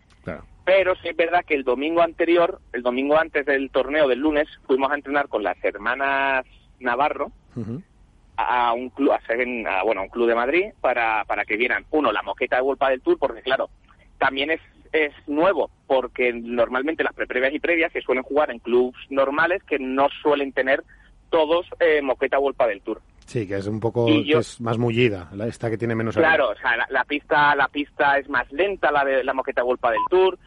Pero 0.65 0.97
sí 0.97 1.09
es 1.09 1.17
verdad 1.17 1.45
que 1.47 1.55
el 1.55 1.63
domingo 1.63 2.03
anterior, 2.03 2.61
el 2.73 2.83
domingo 2.83 3.17
antes 3.17 3.47
del 3.47 3.71
torneo 3.71 4.09
del 4.09 4.19
lunes, 4.19 4.49
fuimos 4.67 4.91
a 4.91 4.97
entrenar 4.97 5.29
con 5.29 5.45
las 5.45 5.57
hermanas 5.63 6.45
Navarro 6.81 7.31
a 8.37 8.73
un 8.73 8.91
club, 8.91 9.13
a, 9.13 9.83
bueno, 9.85 10.03
un 10.03 10.09
club 10.09 10.27
de 10.27 10.35
Madrid 10.35 10.65
para, 10.81 11.25
para 11.25 11.45
que 11.45 11.57
vieran, 11.57 11.87
uno, 11.91 12.13
la 12.13 12.23
moqueta 12.23 12.57
de 12.57 12.63
Volpa 12.63 12.91
del 12.91 13.01
Tour, 13.01 13.17
porque 13.17 13.43
claro, 13.43 13.71
también 14.19 14.51
es, 14.51 14.61
es 14.93 15.13
nuevo, 15.27 15.71
porque 15.87 16.33
normalmente 16.33 17.05
las 17.05 17.15
preprevias 17.15 17.55
y 17.55 17.61
previas 17.61 17.93
se 17.93 18.03
suelen 18.03 18.25
jugar 18.25 18.51
en 18.51 18.59
clubs 18.59 18.99
normales 19.09 19.63
que 19.63 19.79
no 19.79 20.09
suelen 20.21 20.53
tener 20.53 20.83
todos 21.31 21.67
eh, 21.81 22.01
moqueta 22.03 22.39
Volpa 22.39 22.67
del 22.67 22.81
Tour. 22.83 23.01
Sí, 23.27 23.47
que 23.49 23.57
es 23.57 23.67
un 23.67 23.81
poco 23.81 24.09
Y 24.09 24.25
yo- 24.25 24.35
que 24.37 24.41
es 24.41 24.61
más 24.61 24.79
mullida, 24.79 25.29
la- 25.33 25.47
esta 25.49 25.69
que 25.69 25.77
tiene 25.79 25.95
menos 25.97 26.15
Claro, 26.17 26.51
o 26.51 26.55
sea, 26.57 26.77
la, 26.77 26.87
la 26.91 27.05
pista 27.05 27.55
la 27.57 27.67
pista 27.69 28.19
es 28.19 28.29
más 28.29 28.51
lenta, 28.53 28.91
la 28.93 29.05
de 29.05 29.25
la 29.25 29.35
moqueta 29.35 29.63
Golpa 29.63 29.91
del 29.91 30.01
Tour, 30.09 30.39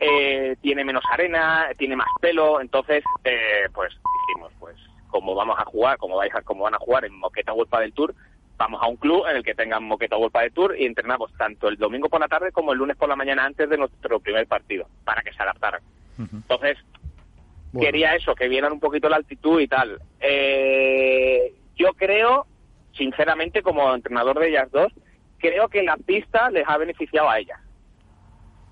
eh, 0.00 0.56
tiene 0.60 0.84
menos 0.84 1.02
arena, 1.10 1.66
tiene 1.76 1.96
más 1.96 2.06
pelo, 2.20 2.60
entonces, 2.60 3.02
eh, 3.24 3.66
pues 3.74 3.92
dijimos, 4.28 4.52
pues 4.60 4.76
como 5.10 5.34
vamos 5.34 5.58
a 5.58 5.64
jugar, 5.64 5.98
como 5.98 6.16
vais 6.16 6.32
a, 6.34 6.42
como 6.42 6.64
van 6.64 6.74
a 6.74 6.78
jugar 6.78 7.04
en 7.06 7.18
moqueta 7.18 7.50
Golpa 7.52 7.80
del 7.80 7.92
Tour, 7.92 8.14
vamos 8.56 8.80
a 8.82 8.86
un 8.86 8.96
club 8.96 9.24
en 9.28 9.36
el 9.36 9.42
que 9.42 9.54
tengan 9.54 9.82
moqueta 9.84 10.14
Golpa 10.16 10.42
del 10.42 10.52
Tour 10.52 10.76
y 10.78 10.84
entrenamos 10.84 11.32
tanto 11.36 11.66
el 11.68 11.76
domingo 11.76 12.08
por 12.08 12.20
la 12.20 12.28
tarde 12.28 12.52
como 12.52 12.72
el 12.72 12.78
lunes 12.78 12.96
por 12.96 13.08
la 13.08 13.16
mañana 13.16 13.44
antes 13.46 13.68
de 13.68 13.76
nuestro 13.78 14.20
primer 14.20 14.46
partido, 14.46 14.86
para 15.04 15.22
que 15.22 15.32
se 15.32 15.42
adaptaran. 15.42 15.80
Entonces, 16.18 16.76
quería 17.72 18.14
eso, 18.14 18.34
que 18.34 18.48
vieran 18.48 18.72
un 18.72 18.80
poquito 18.80 19.08
la 19.08 19.16
altitud 19.16 19.60
y 19.60 19.68
tal. 19.68 20.00
Eh, 20.20 21.54
yo 21.76 21.92
creo, 21.94 22.46
sinceramente, 22.92 23.62
como 23.62 23.94
entrenador 23.94 24.38
de 24.38 24.48
ellas 24.48 24.70
dos, 24.70 24.92
creo 25.38 25.68
que 25.68 25.82
la 25.82 25.96
pista 25.96 26.50
les 26.50 26.68
ha 26.68 26.76
beneficiado 26.76 27.28
a 27.28 27.38
ellas 27.38 27.60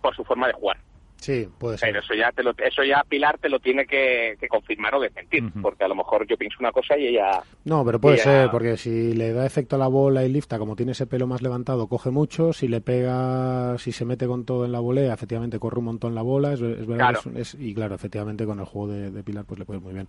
por 0.01 0.15
su 0.15 0.25
forma 0.25 0.47
de 0.49 0.53
jugar. 0.55 0.79
Sí, 1.19 1.49
puede 1.59 1.79
ser. 1.79 1.89
Pero 1.91 2.01
eso 2.01 2.15
ya, 2.15 2.31
te 2.31 2.43
lo, 2.43 2.51
eso 2.59 2.85
ya 2.85 3.03
Pilar 3.09 3.39
te 3.39 3.49
lo 3.49 3.59
tiene 3.59 3.87
que, 3.87 4.37
que 4.39 4.49
confirmar 4.49 4.95
o 4.95 5.01
desmentir, 5.01 5.43
porque 5.63 5.83
a 5.85 5.89
lo 5.89 5.95
mejor 5.95 6.27
yo 6.27 6.37
pienso 6.37 6.59
una 6.61 6.71
cosa 6.73 6.97
y 6.99 7.07
ella... 7.09 7.43
No, 7.65 7.85
pero 7.85 7.99
puede 8.01 8.17
ella- 8.17 8.25
ser, 8.25 8.51
porque 8.51 8.77
si 8.77 9.15
le 9.15 9.33
da 9.33 9.45
efecto 9.47 9.77
a 9.77 9.79
la 9.79 9.89
bola 9.89 10.25
y 10.25 10.29
lifta, 10.29 10.59
como 10.59 10.77
tiene 10.77 10.93
ese 10.93 11.07
pelo 11.07 11.27
más 11.27 11.43
levantado, 11.43 11.89
coge 11.89 12.11
mucho. 12.11 12.53
Si 12.53 12.69
le 12.69 12.81
pega, 12.81 13.77
si 13.79 13.93
se 13.93 14.05
mete 14.05 14.27
con 14.27 14.45
todo 14.45 14.65
en 14.67 14.73
la 14.73 14.79
volea, 14.81 15.15
efectivamente 15.15 15.59
corre 15.59 15.79
un 15.79 15.87
montón 15.87 16.15
la 16.15 16.23
bola. 16.23 16.53
Es, 16.53 16.61
es 16.61 16.87
verdad. 16.87 17.11
Claro. 17.11 17.21
es- 17.35 17.55
es- 17.55 17.61
y 17.61 17.75
claro, 17.75 17.95
efectivamente 17.95 18.45
con 18.45 18.61
el 18.61 18.67
juego 18.67 18.89
de, 18.93 19.11
de 19.11 19.23
Pilar, 19.25 19.45
pues 19.47 19.59
le 19.59 19.65
puede 19.65 19.79
ir 19.79 19.85
muy 19.85 19.95
bien. 19.95 20.07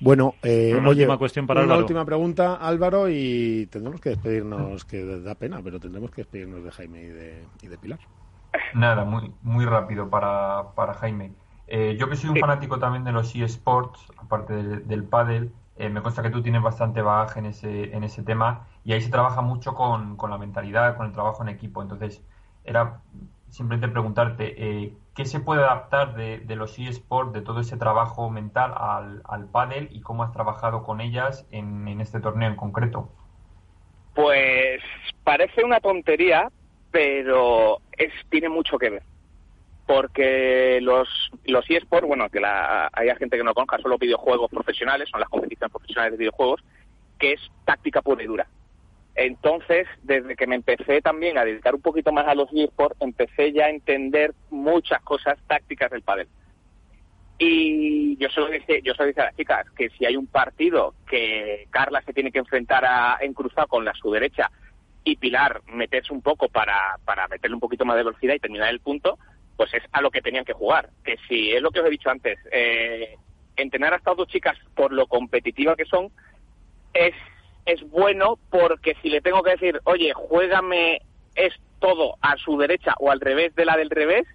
Bueno, 0.00 0.34
eh, 0.42 0.72
Una 0.74 0.88
oye, 0.88 1.02
última 1.02 1.18
cuestión 1.18 1.46
para 1.46 1.60
una 1.60 1.64
Álvaro. 1.74 1.80
última 1.80 2.04
pregunta, 2.04 2.54
Álvaro, 2.56 3.08
y 3.08 3.66
tendremos 3.70 4.00
que 4.00 4.10
despedirnos, 4.10 4.84
que 4.84 5.04
da 5.04 5.34
pena, 5.34 5.60
pero 5.62 5.78
tendremos 5.78 6.10
que 6.10 6.22
despedirnos 6.22 6.64
de 6.64 6.70
Jaime 6.70 7.02
y 7.02 7.06
de, 7.08 7.44
y 7.62 7.66
de 7.68 7.78
Pilar. 7.78 7.98
Nada, 8.74 9.04
muy, 9.04 9.32
muy 9.42 9.64
rápido 9.64 10.10
para, 10.10 10.72
para 10.74 10.94
Jaime. 10.94 11.32
Eh, 11.66 11.96
yo 11.98 12.08
que 12.08 12.16
soy 12.16 12.30
un 12.30 12.36
fanático 12.36 12.78
también 12.78 13.04
de 13.04 13.12
los 13.12 13.34
eSports, 13.34 14.06
aparte 14.18 14.54
del, 14.54 14.86
del 14.86 15.04
pádel, 15.04 15.52
eh, 15.76 15.88
me 15.88 16.00
consta 16.00 16.22
que 16.22 16.30
tú 16.30 16.42
tienes 16.42 16.62
bastante 16.62 17.02
bagaje 17.02 17.40
en 17.40 17.46
ese, 17.46 17.94
en 17.94 18.04
ese 18.04 18.22
tema 18.22 18.66
y 18.84 18.92
ahí 18.92 19.00
se 19.00 19.10
trabaja 19.10 19.42
mucho 19.42 19.74
con, 19.74 20.16
con 20.16 20.30
la 20.30 20.38
mentalidad, 20.38 20.96
con 20.96 21.06
el 21.06 21.12
trabajo 21.12 21.42
en 21.42 21.48
equipo. 21.48 21.82
Entonces, 21.82 22.22
era 22.64 23.00
simplemente 23.48 23.88
preguntarte, 23.88 24.54
eh, 24.56 24.96
¿qué 25.14 25.24
se 25.24 25.40
puede 25.40 25.62
adaptar 25.62 26.14
de, 26.14 26.38
de 26.38 26.56
los 26.56 26.78
eSports, 26.78 27.32
de 27.32 27.42
todo 27.42 27.60
ese 27.60 27.76
trabajo 27.76 28.30
mental 28.30 28.72
al, 28.76 29.22
al 29.24 29.46
pádel 29.46 29.88
y 29.90 30.00
cómo 30.00 30.22
has 30.22 30.32
trabajado 30.32 30.82
con 30.82 31.00
ellas 31.00 31.46
en, 31.50 31.88
en 31.88 32.00
este 32.00 32.20
torneo 32.20 32.48
en 32.48 32.56
concreto? 32.56 33.10
Pues 34.14 34.80
parece 35.24 35.64
una 35.64 35.80
tontería, 35.80 36.50
pero 36.90 37.78
es 37.96 38.12
tiene 38.30 38.48
mucho 38.48 38.78
que 38.78 38.90
ver. 38.90 39.02
Porque 39.86 40.80
los, 40.82 41.08
los 41.44 41.64
eSports, 41.70 42.08
bueno, 42.08 42.28
que 42.28 42.40
la, 42.40 42.90
hay 42.92 43.08
gente 43.16 43.36
que 43.36 43.44
no 43.44 43.54
conozca, 43.54 43.78
son 43.78 43.92
los 43.92 44.00
videojuegos 44.00 44.50
profesionales, 44.50 45.08
son 45.08 45.20
las 45.20 45.28
competiciones 45.28 45.70
profesionales 45.70 46.12
de 46.12 46.18
videojuegos, 46.18 46.62
que 47.18 47.34
es 47.34 47.40
táctica 47.64 48.02
pura 48.02 48.22
y 48.22 48.26
dura. 48.26 48.48
Entonces, 49.14 49.86
desde 50.02 50.36
que 50.36 50.46
me 50.46 50.56
empecé 50.56 51.00
también 51.00 51.38
a 51.38 51.44
dedicar 51.44 51.74
un 51.74 51.80
poquito 51.80 52.12
más 52.12 52.26
a 52.26 52.34
los 52.34 52.52
eSports, 52.52 53.00
empecé 53.00 53.52
ya 53.52 53.66
a 53.66 53.70
entender 53.70 54.34
muchas 54.50 55.00
cosas 55.02 55.38
tácticas 55.46 55.90
del 55.90 56.02
pádel. 56.02 56.28
Y 57.38 58.16
yo 58.16 58.28
solo 58.30 58.48
dije, 58.48 58.80
yo 58.82 58.94
solo 58.94 59.08
dije 59.08 59.20
a 59.20 59.26
las 59.26 59.36
chicas 59.36 59.70
que 59.70 59.90
si 59.90 60.04
hay 60.04 60.16
un 60.16 60.26
partido 60.26 60.94
que 61.08 61.66
Carla 61.70 62.02
se 62.02 62.12
tiene 62.12 62.32
que 62.32 62.38
enfrentar 62.38 62.84
a, 62.84 63.18
en 63.20 63.34
cruzado 63.34 63.68
con 63.68 63.84
la 63.84 63.92
su 63.94 64.10
derecha 64.10 64.50
y 65.06 65.16
Pilar 65.16 65.62
meterse 65.66 66.12
un 66.12 66.20
poco 66.20 66.48
para, 66.48 66.98
para 67.04 67.28
meterle 67.28 67.54
un 67.54 67.60
poquito 67.60 67.84
más 67.84 67.96
de 67.96 68.02
velocidad 68.02 68.34
y 68.34 68.40
terminar 68.40 68.68
el 68.70 68.80
punto, 68.80 69.18
pues 69.56 69.72
es 69.72 69.82
a 69.92 70.00
lo 70.02 70.10
que 70.10 70.20
tenían 70.20 70.44
que 70.44 70.52
jugar. 70.52 70.90
Que 71.04 71.16
si 71.28 71.52
es 71.52 71.62
lo 71.62 71.70
que 71.70 71.78
os 71.80 71.86
he 71.86 71.90
dicho 71.90 72.10
antes, 72.10 72.36
eh, 72.50 73.14
entrenar 73.56 73.92
a 73.94 73.96
estas 73.98 74.16
dos 74.16 74.26
chicas 74.28 74.58
por 74.74 74.92
lo 74.92 75.06
competitiva 75.06 75.76
que 75.76 75.84
son 75.84 76.10
es, 76.92 77.14
es 77.66 77.80
bueno 77.88 78.38
porque 78.50 78.96
si 79.00 79.08
le 79.08 79.20
tengo 79.20 79.42
que 79.44 79.52
decir, 79.52 79.80
oye, 79.84 80.12
juégame 80.12 81.00
es 81.36 81.54
todo 81.78 82.16
a 82.20 82.36
su 82.36 82.58
derecha 82.58 82.94
o 82.98 83.10
al 83.12 83.20
revés 83.20 83.54
de 83.54 83.64
la 83.64 83.76
del 83.76 83.90
revés, 83.90 84.26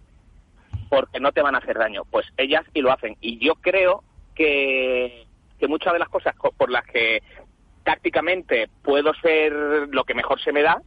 porque 0.90 1.20
no 1.20 1.34
te 1.34 1.42
van 1.42 1.56
a 1.56 1.58
hacer 1.58 1.78
daño. 1.78 2.04
Pues 2.10 2.26
ellas 2.38 2.64
y 2.74 2.82
lo 2.82 2.92
hacen. 2.94 3.18
Y 3.20 3.46
yo 3.46 3.56
creo 3.56 4.04
que, 4.36 5.26
que 5.60 5.68
muchas 5.68 5.92
de 5.94 6.00
las 6.00 6.10
cosas 6.10 6.34
co- 6.36 6.52
por 6.54 6.70
las 6.72 6.86
que 6.86 7.22
tácticamente 7.84 8.70
puedo 8.84 9.14
ser 9.16 9.52
lo 9.90 10.04
que 10.04 10.14
mejor 10.14 10.42
se 10.42 10.52
me 10.52 10.62
da, 10.62 10.82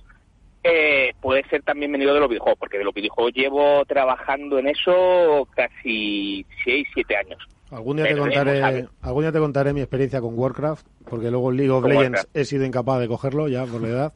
eh, 0.63 1.13
puede 1.21 1.45
ser 1.49 1.63
también 1.63 1.93
venido 1.93 2.15
de 2.15 2.21
los 2.21 2.29
videojuegos, 2.29 2.59
porque 2.59 2.79
de 2.79 2.85
los 2.85 2.95
videojuegos 2.95 3.35
llevo 3.35 3.85
trabajando 3.85 4.59
en 4.59 4.69
eso 4.69 5.47
casi 5.55 6.47
6, 6.65 6.89
7 6.95 7.17
años. 7.17 7.39
Algún 7.71 7.97
día, 7.97 8.07
te 8.07 8.17
contaré, 8.17 8.87
algún 9.03 9.23
día 9.23 9.33
te 9.33 9.39
contaré 9.39 9.73
mi 9.73 9.81
experiencia 9.81 10.21
con 10.21 10.39
Warcraft, 10.39 10.87
porque 11.09 11.31
luego 11.31 11.51
en 11.51 11.57
League 11.57 11.71
of 11.71 11.83
Con 11.83 11.91
Legends 11.91 12.19
Warcraft. 12.21 12.37
he 12.37 12.45
sido 12.45 12.65
incapaz 12.65 13.01
de 13.01 13.09
cogerlo 13.09 13.49
ya 13.49 13.67
por 13.67 13.83
la 13.83 13.89
edad. 13.89 14.13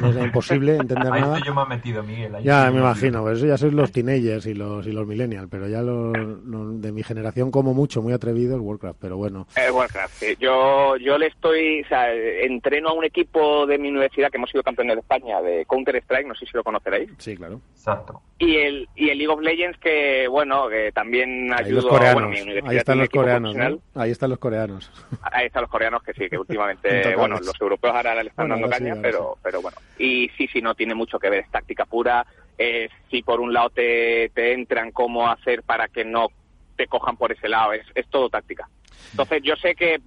Me 0.00 0.10
es 0.10 0.16
imposible 0.16 0.76
entender 0.76 1.12
Ahí 1.12 1.20
nada. 1.20 1.36
estoy 1.36 1.48
yo 1.48 1.54
me 1.54 1.62
he 1.62 1.66
metido, 1.76 2.02
Miguel. 2.02 2.34
ahí 2.34 2.44
Ya 2.44 2.70
me 2.70 2.78
imagino, 2.80 3.22
pues 3.22 3.38
eso 3.38 3.46
ya 3.46 3.56
sois 3.58 3.72
los 3.72 3.92
teenagers 3.92 4.46
y 4.46 4.54
los 4.54 4.86
y 4.86 4.92
los 4.92 5.06
millennials, 5.06 5.48
pero 5.50 5.68
ya 5.68 5.82
los, 5.82 6.16
los 6.16 6.80
de 6.80 6.92
mi 6.92 7.02
generación 7.02 7.50
como 7.50 7.74
mucho, 7.74 8.00
muy 8.02 8.12
atrevidos 8.12 8.60
Warcraft, 8.60 8.98
pero 9.00 9.16
bueno. 9.16 9.46
Eh, 9.56 9.70
Warcraft, 9.70 10.14
sí. 10.14 10.36
Yo, 10.40 10.96
yo 10.96 11.18
le 11.18 11.26
estoy, 11.26 11.82
o 11.82 11.88
sea, 11.88 12.12
entreno 12.12 12.90
a 12.90 12.92
un 12.94 13.04
equipo 13.04 13.66
de 13.66 13.78
mi 13.78 13.88
universidad 13.88 14.30
que 14.30 14.36
hemos 14.38 14.50
sido 14.50 14.62
campeones 14.62 14.96
de 14.96 15.00
España 15.00 15.40
de 15.42 15.64
Counter 15.66 15.96
Strike, 15.96 16.26
no 16.26 16.34
sé 16.34 16.46
si 16.46 16.56
lo 16.56 16.64
conoceréis. 16.64 17.10
Sí, 17.18 17.36
claro. 17.36 17.60
Exacto. 17.74 18.22
Y 18.38 18.56
el, 18.56 18.88
y 18.96 19.10
el 19.10 19.18
League 19.18 19.32
of 19.32 19.40
Legends 19.40 19.78
que, 19.78 20.26
bueno, 20.28 20.68
que 20.68 20.90
también 20.92 21.52
Ahí 21.52 21.66
ayudo 21.66 21.82
los 21.82 21.86
coreanos, 21.86 22.14
bueno, 22.14 22.28
mi 22.30 22.40
universidad 22.40 22.70
ahí 22.70 22.76
están 22.78 22.98
los 22.98 23.08
coreanos. 23.08 23.54
¿no? 23.56 23.80
Ahí 23.94 24.10
están 24.10 24.30
los 24.30 24.38
coreanos. 24.38 24.90
Ahí 25.22 25.46
están 25.46 25.62
los 25.62 25.70
coreanos 25.70 26.02
que 26.02 26.12
sí, 26.14 26.28
que 26.28 26.36
últimamente, 26.38 27.14
bueno, 27.16 27.38
los 27.40 27.60
europeos 27.60 27.94
ahora 27.94 28.14
le 28.22 28.30
están 28.30 28.48
Bueno, 28.48 28.54
dando 28.54 28.66
ahora 28.66 28.78
sí, 28.78 28.84
caña, 28.84 29.00
pero, 29.02 29.36
pero 29.42 29.62
bueno. 29.64 29.78
Y 29.98 30.28
sí, 30.36 30.46
sí, 30.48 30.60
no 30.60 30.74
tiene 30.74 30.94
mucho 30.94 31.18
que 31.18 31.30
ver, 31.30 31.40
es 31.40 31.50
táctica 31.50 31.86
pura. 31.86 32.26
Es 32.56 32.90
si 33.10 33.22
por 33.22 33.40
un 33.40 33.52
lado 33.52 33.70
te, 33.70 34.30
te 34.34 34.52
entran, 34.52 34.92
cómo 34.92 35.28
hacer 35.28 35.62
para 35.62 35.88
que 35.88 36.04
no 36.04 36.28
te 36.76 36.86
cojan 36.86 37.16
por 37.16 37.32
ese 37.32 37.48
lado, 37.48 37.72
es, 37.72 37.86
es 37.94 38.06
todo 38.08 38.28
táctica. 38.28 38.68
Entonces 39.10 39.42
yo 39.42 39.56
sé 39.56 39.74
que 39.74 40.00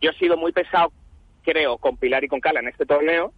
yo 0.00 0.10
he 0.10 0.14
sido 0.14 0.36
muy 0.36 0.52
pesado, 0.52 0.92
creo, 1.42 1.78
con 1.78 1.96
Pilar 1.96 2.24
y 2.24 2.28
con 2.28 2.40
Carla 2.40 2.60
en 2.60 2.68
este 2.68 2.86
torneo, 2.86 3.32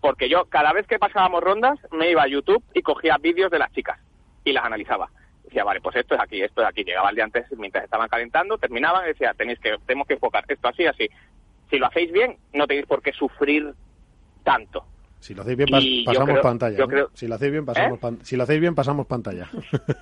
porque 0.00 0.28
yo 0.28 0.46
cada 0.46 0.72
vez 0.72 0.86
que 0.86 0.98
pasábamos 0.98 1.42
rondas 1.42 1.78
me 1.92 2.10
iba 2.10 2.22
a 2.22 2.28
YouTube 2.28 2.64
y 2.74 2.82
cogía 2.82 3.18
vídeos 3.18 3.50
de 3.50 3.58
las 3.58 3.72
chicas 3.72 4.00
y 4.44 4.52
las 4.52 4.64
analizaba. 4.64 5.10
Decía, 5.44 5.64
vale, 5.64 5.80
pues 5.80 5.96
esto 5.96 6.14
es 6.14 6.20
aquí, 6.20 6.42
esto 6.42 6.62
es 6.62 6.68
aquí. 6.68 6.84
Llegaba 6.84 7.10
el 7.10 7.16
día 7.16 7.24
antes 7.24 7.46
mientras 7.56 7.84
estaban 7.84 8.08
calentando, 8.08 8.58
terminaban 8.58 9.04
y 9.04 9.08
decía, 9.08 9.34
tenéis 9.34 9.58
que, 9.60 9.76
tenemos 9.86 10.06
que 10.06 10.14
enfocar 10.14 10.44
esto 10.46 10.68
así, 10.68 10.86
así. 10.86 11.08
Si 11.70 11.78
lo 11.78 11.86
hacéis 11.86 12.12
bien, 12.12 12.36
no 12.52 12.66
tenéis 12.66 12.86
por 12.86 13.02
qué 13.02 13.12
sufrir 13.12 13.74
tanto. 14.44 14.84
Si 15.20 15.34
lo 15.34 15.42
hacéis 15.42 15.56
bien 15.56 15.68
pas- 15.68 16.04
pasamos 16.04 16.30
creo- 16.30 16.42
pantalla. 16.42 16.76
yo 16.78 16.84
¿no? 16.84 16.88
creo- 16.88 17.10
Si 17.14 17.26
lo 17.26 17.34
hacéis 17.34 17.52
bien 17.52 17.64
pasamos 17.66 17.98
¿Eh? 17.98 18.00
pan- 18.00 18.18
si 18.22 18.36
lo 18.36 18.42
hacéis 18.44 18.60
bien 18.60 18.74
pasamos 18.74 19.06
pantalla. 19.06 19.48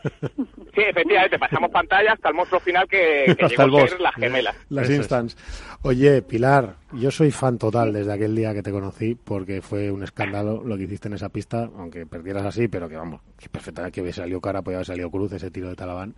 Sí, 0.77 0.83
efectivamente, 0.83 1.39
pasamos 1.39 1.71
pantalla 1.71 2.13
hasta 2.13 2.29
el 2.29 2.35
monstruo 2.35 2.61
final 2.61 2.87
que, 2.87 3.35
que 3.39 3.47
Hasta 3.47 3.49
llegó 3.49 3.63
el 3.63 3.69
a 3.69 3.81
boss. 3.81 3.91
ser 3.93 4.01
las 4.03 4.15
gemelas. 4.15 4.57
Las 4.69 4.85
Eso 4.85 4.93
es. 4.93 4.99
instants. 4.99 5.37
Oye, 5.83 6.21
Pilar, 6.21 6.77
yo 6.93 7.11
soy 7.11 7.31
fan 7.31 7.57
total 7.57 7.95
desde 7.95 8.13
aquel 8.13 8.37
día 8.37 8.53
que 8.53 8.63
te 8.63 8.71
conocí 8.71 9.15
porque 9.15 9.63
fue 9.63 9.91
un 9.91 10.03
escándalo 10.03 10.63
lo 10.63 10.77
que 10.77 10.83
hiciste 10.85 11.09
en 11.09 11.15
esa 11.15 11.31
pista, 11.31 11.71
aunque 11.79 12.05
perdieras 12.05 12.45
así, 12.45 12.69
pero 12.69 12.91
que 12.91 12.97
vamos, 12.97 13.23
que 13.39 13.49
perfectamente 13.49 13.93
que 13.95 14.03
hubiese 14.03 14.21
salido 14.21 14.39
cara, 14.43 14.61
podía 14.61 14.77
haber 14.77 14.87
salido 14.87 15.11
cruz 15.11 15.33
ese 15.33 15.51
tiro 15.51 15.71
de 15.71 15.77
Talabán. 15.77 16.15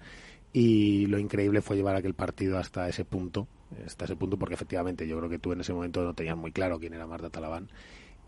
Y 0.52 1.06
lo 1.06 1.18
increíble 1.20 1.60
fue 1.62 1.76
llevar 1.76 1.94
aquel 1.94 2.14
partido 2.14 2.58
hasta 2.58 2.88
ese 2.88 3.04
punto, 3.04 3.46
hasta 3.86 4.06
ese 4.06 4.16
punto, 4.16 4.38
porque 4.38 4.54
efectivamente 4.54 5.06
yo 5.06 5.16
creo 5.18 5.30
que 5.30 5.38
tú 5.38 5.52
en 5.52 5.60
ese 5.60 5.72
momento 5.72 6.02
no 6.02 6.14
tenías 6.14 6.36
muy 6.36 6.50
claro 6.50 6.80
quién 6.80 6.94
era 6.94 7.06
Marta 7.06 7.30
Talabán. 7.30 7.68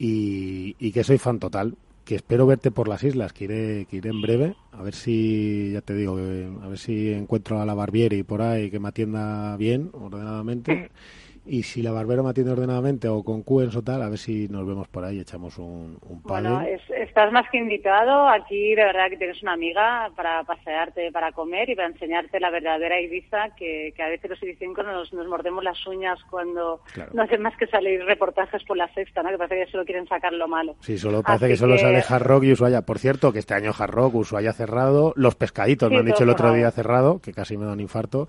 Y, 0.03 0.77
y 0.79 0.93
que 0.93 1.05
soy 1.05 1.19
fan 1.19 1.39
total, 1.39 1.77
que 2.07 2.15
espero 2.17 2.47
verte 2.47 2.71
por 2.71 2.89
las 2.89 3.05
islas, 3.05 3.33
que 3.35 3.45
iré, 3.45 3.87
que 3.89 3.99
iré 3.99 4.11
en 4.11 4.23
breve, 4.23 4.55
a 4.73 4.83
ver 4.83 4.95
si, 4.95 5.71
ya 5.73 5.83
te 5.83 5.95
digo, 5.95 6.17
a 6.17 6.69
ver 6.69 6.79
si 6.79 7.13
encuentro 7.13 7.61
a 7.61 7.67
la 7.67 7.75
Barbieri 7.75 8.23
por 8.23 8.41
ahí 8.41 8.71
que 8.71 8.81
me 8.81 8.89
atienda 8.89 9.57
bien, 9.57 9.91
ordenadamente. 9.93 10.91
Y 11.47 11.63
si 11.63 11.83
la 11.83 11.91
Barbera 11.91 12.23
me 12.23 12.29
atiende 12.31 12.53
ordenadamente 12.53 13.09
o 13.09 13.23
con 13.25 13.43
Cuens 13.43 13.75
o 13.75 13.83
tal, 13.83 14.03
a 14.03 14.09
ver 14.09 14.19
si 14.19 14.47
nos 14.49 14.67
vemos 14.67 14.89
por 14.89 15.05
ahí 15.05 15.17
y 15.17 15.21
echamos 15.21 15.59
un, 15.59 15.99
un 16.03 16.23
Bueno, 16.23 16.57
pádel. 16.59 16.75
es- 16.75 16.91
estás 17.09 17.33
más 17.33 17.49
que 17.51 17.59
invitado. 17.59 18.29
Aquí 18.29 18.75
de 18.75 18.85
verdad 18.85 19.09
que 19.09 19.17
tienes 19.17 19.43
una 19.43 19.55
amiga 19.55 20.11
para 20.15 20.45
pasearte, 20.45 21.11
para 21.13 21.33
comer 21.33 21.69
y 21.71 21.75
para 21.75 21.89
enseñarte 21.89 22.39
la 22.41 22.51
verdadera 22.51 23.01
Ibiza, 23.01 23.55
que, 23.57 23.93
que 23.97 24.03
a 24.03 24.09
veces 24.09 24.31
los 24.31 24.43
ibicencos 24.43 24.85
nos, 24.85 25.13
nos 25.13 25.27
mordemos 25.27 25.65
las 25.65 25.85
uñas 25.87 26.19
cuando 26.31 26.81
Claro. 26.93 27.11
no 27.15 27.23
hacen 27.23 27.41
más 27.43 27.57
que 27.57 27.67
salir 27.67 28.05
reportajes 28.05 28.63
por 28.65 28.77
la 28.77 28.93
sexta, 28.95 29.23
¿no? 29.23 29.31
que 29.31 29.39
parece 29.39 29.65
que 29.65 29.71
solo 29.73 29.85
quieren 29.85 30.07
sacar 30.07 30.33
lo 30.33 30.47
malo. 30.47 30.77
Sí, 30.81 30.99
solo 30.99 31.23
parece 31.23 31.47
Así 31.47 31.53
que 31.55 31.57
solo 31.59 31.75
que- 31.75 31.81
sale 31.81 32.05
Hard 32.09 32.23
Rock 32.23 32.45
y 32.45 32.53
Ushuaia. 32.53 32.83
Por 32.83 32.99
cierto, 32.99 33.33
que 33.33 33.39
este 33.39 33.55
año 33.55 33.73
Hard 33.77 33.91
Rock, 33.91 34.15
Ushuaia 34.15 34.53
cerrado, 34.53 35.15
los 35.17 35.35
pescaditos 35.37 35.89
Sí, 35.89 35.95
me 35.95 36.01
han 36.01 36.07
dicho 36.07 36.25
el 36.25 36.31
otro 36.31 36.53
día 36.53 36.71
cerrado, 36.71 37.19
que 37.21 37.33
casi 37.33 37.57
me 37.57 37.65
da 37.65 37.73
un 37.73 37.81
infarto. 37.81 38.27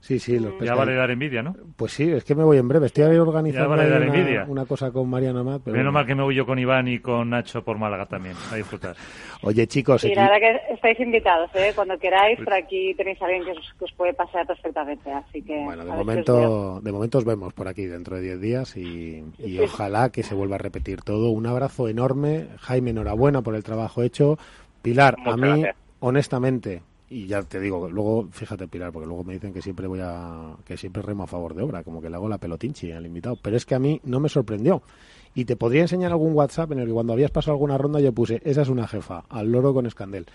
Sí, 0.00 0.18
sí, 0.18 0.34
los 0.38 0.52
Ya 0.52 0.58
pescaditos. 0.58 0.78
vale 0.78 0.94
dar 0.94 1.10
envidia, 1.10 1.42
¿no? 1.42 1.56
Pues 1.76 1.92
sí, 1.92 2.10
es 2.10 2.24
que 2.24 2.34
me 2.34 2.43
me 2.44 2.48
voy 2.48 2.58
en 2.58 2.68
breve. 2.68 2.86
Estoy 2.86 3.16
organizando 3.16 3.70
vale 3.70 4.08
una, 4.08 4.44
una 4.46 4.64
cosa 4.66 4.90
con 4.90 5.08
Mariana 5.08 5.40
Amat. 5.40 5.62
Pero 5.64 5.72
Menos 5.76 5.86
bueno. 5.86 5.92
mal 5.92 6.06
que 6.06 6.14
me 6.14 6.22
voy 6.22 6.34
yo 6.34 6.44
con 6.46 6.58
Iván 6.58 6.86
y 6.88 6.98
con 6.98 7.30
Nacho 7.30 7.62
por 7.64 7.78
Málaga 7.78 8.06
también, 8.06 8.34
a 8.52 8.56
disfrutar. 8.56 8.94
Oye, 9.42 9.66
chicos, 9.66 10.04
la 10.04 10.30
verdad 10.30 10.38
que 10.68 10.74
estáis 10.74 11.00
invitados, 11.00 11.50
¿eh? 11.54 11.72
Cuando 11.74 11.98
queráis, 11.98 12.38
por 12.40 12.52
aquí 12.54 12.94
tenéis 12.94 13.20
a 13.20 13.26
alguien 13.26 13.44
que 13.44 13.50
os, 13.52 13.74
que 13.78 13.84
os 13.84 13.92
puede 13.92 14.14
pasar 14.14 14.46
perfectamente, 14.46 15.10
así 15.12 15.42
que... 15.42 15.64
bueno, 15.64 15.84
de 15.84 15.92
a 15.92 15.94
momento, 15.94 16.80
de 16.80 16.92
momento 16.92 17.18
os 17.18 17.24
vemos 17.24 17.52
por 17.52 17.68
aquí 17.68 17.84
dentro 17.86 18.16
de 18.16 18.22
10 18.22 18.40
días 18.40 18.76
y, 18.76 19.22
y 19.38 19.56
Sí. 19.56 19.60
ojalá 19.60 20.10
que 20.10 20.22
se 20.22 20.34
vuelva 20.34 20.56
a 20.56 20.58
repetir 20.58 21.02
todo. 21.02 21.30
Un 21.30 21.46
abrazo 21.46 21.88
enorme. 21.88 22.46
Jaime, 22.60 22.90
enhorabuena 22.90 23.42
por 23.42 23.54
el 23.54 23.62
trabajo 23.64 24.02
hecho. 24.02 24.38
Pilar, 24.82 25.14
a 25.18 25.36
Muchas 25.36 25.36
mí, 25.38 25.48
gracias. 25.62 25.76
honestamente, 26.00 26.82
y 27.14 27.28
ya 27.28 27.42
te 27.44 27.60
digo, 27.60 27.88
luego, 27.88 28.26
fíjate 28.32 28.66
Pilar, 28.66 28.90
porque 28.90 29.06
luego 29.06 29.22
me 29.22 29.34
dicen 29.34 29.52
que 29.52 29.62
siempre 29.62 29.86
voy 29.86 30.00
a, 30.02 30.56
que 30.64 30.76
siempre 30.76 31.00
remo 31.00 31.22
a 31.22 31.26
favor 31.28 31.54
de 31.54 31.62
obra, 31.62 31.84
como 31.84 32.02
que 32.02 32.10
le 32.10 32.16
hago 32.16 32.28
la 32.28 32.38
pelotinchi 32.38 32.90
al 32.90 33.06
invitado, 33.06 33.38
pero 33.40 33.56
es 33.56 33.64
que 33.64 33.76
a 33.76 33.78
mí 33.78 34.00
no 34.02 34.18
me 34.18 34.28
sorprendió. 34.28 34.82
Y 35.32 35.44
te 35.44 35.54
podría 35.54 35.82
enseñar 35.82 36.10
algún 36.10 36.34
WhatsApp 36.34 36.72
en 36.72 36.80
el 36.80 36.86
que 36.88 36.92
cuando 36.92 37.12
habías 37.12 37.30
pasado 37.30 37.52
alguna 37.52 37.78
ronda 37.78 38.00
yo 38.00 38.12
puse, 38.12 38.42
esa 38.44 38.62
es 38.62 38.68
una 38.68 38.88
jefa, 38.88 39.24
al 39.28 39.52
loro 39.52 39.72
con 39.72 39.86
escandel. 39.86 40.26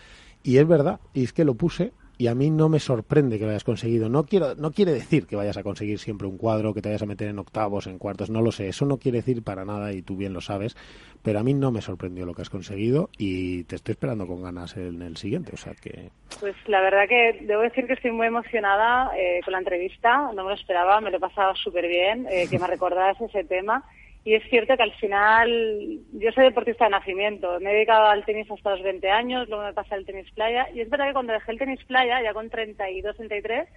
Y 0.42 0.56
es 0.56 0.66
verdad, 0.66 1.02
y 1.14 1.26
es 1.26 1.34
que 1.34 1.44
lo 1.44 1.56
puse 1.56 1.92
y 2.20 2.28
a 2.28 2.36
mí 2.36 2.50
no 2.50 2.68
me 2.68 2.80
sorprende 2.80 3.40
que 3.40 3.46
lo 3.46 3.52
hayas 3.52 3.64
conseguido. 3.64 4.10
No 4.10 4.26
quiero, 4.26 4.54
no 4.56 4.72
quiere 4.72 4.92
decir 4.92 5.26
que 5.26 5.38
vayas 5.38 5.56
a 5.56 5.64
conseguir 5.64 6.00
siempre 6.00 6.28
un 6.28 6.38
cuadro, 6.38 6.74
que 6.74 6.82
te 6.82 6.90
vayas 6.90 7.02
a 7.02 7.06
meter 7.06 7.30
en 7.30 7.40
octavos, 7.40 7.88
en 7.88 7.98
cuartos, 7.98 8.30
no 8.30 8.42
lo 8.42 8.52
sé. 8.52 8.68
Eso 8.68 8.86
no 8.86 8.98
quiere 8.98 9.20
decir 9.20 9.42
para 9.42 9.64
nada 9.64 9.94
y 9.94 10.02
tú 10.02 10.18
bien 10.18 10.34
lo 10.34 10.42
sabes. 10.42 10.76
Pero 11.24 11.40
a 11.40 11.44
mí 11.44 11.54
no 11.54 11.72
me 11.72 11.80
sorprendió 11.80 12.26
lo 12.26 12.34
que 12.34 12.42
has 12.42 12.50
conseguido 12.50 13.10
y 13.18 13.64
te 13.64 13.78
estoy 13.78 13.94
esperando 13.94 14.28
con 14.28 14.44
ganas 14.44 14.76
en 14.76 15.02
el 15.02 15.16
siguiente. 15.16 15.52
O 15.54 15.58
sea 15.58 15.74
que 15.82 16.10
Pues 16.42 16.56
la 16.68 16.82
verdad 16.82 17.08
que 17.08 17.40
debo 17.46 17.62
decir 17.62 17.88
que 17.88 17.94
estoy 17.94 18.12
muy 18.12 18.28
emocionada 18.28 19.18
eh, 19.18 19.40
con 19.46 19.54
la 19.54 19.60
entrevista, 19.60 20.30
no 20.36 20.44
me 20.44 20.50
lo 20.50 20.56
esperaba, 20.56 21.00
me 21.00 21.12
lo 21.12 21.18
he 21.18 21.22
pasado 21.22 21.56
súper 21.56 21.88
bien, 21.88 22.28
eh, 22.30 22.50
que 22.50 22.60
me 22.60 22.68
recordaras 22.68 23.20
ese 23.22 23.46
tema. 23.46 23.86
Y 24.26 24.36
es 24.36 24.44
cierto 24.50 24.76
que 24.76 24.84
al 24.84 24.94
final, 24.96 26.00
yo 26.14 26.32
soy 26.34 26.44
deportista 26.44 26.86
de 26.86 26.92
nacimiento, 26.92 27.60
me 27.62 27.72
he 27.72 27.74
dedicado 27.76 28.08
al 28.08 28.26
tenis 28.26 28.52
hasta 28.52 28.72
los 28.72 28.84
20 28.84 29.10
años, 29.10 29.48
luego 29.48 29.64
me 29.64 29.74
pasé 29.74 29.96
al 29.96 30.06
tenis 30.06 30.30
playa, 30.32 30.68
y 30.74 30.82
es 30.82 30.90
verdad 30.90 31.08
que 31.08 31.14
cuando 31.14 31.34
dejé 31.34 31.52
el 31.54 31.58
tenis 31.58 31.84
playa, 31.86 32.22
ya 32.22 32.34
con 32.34 32.50
32, 32.50 33.16
33, 33.16 33.68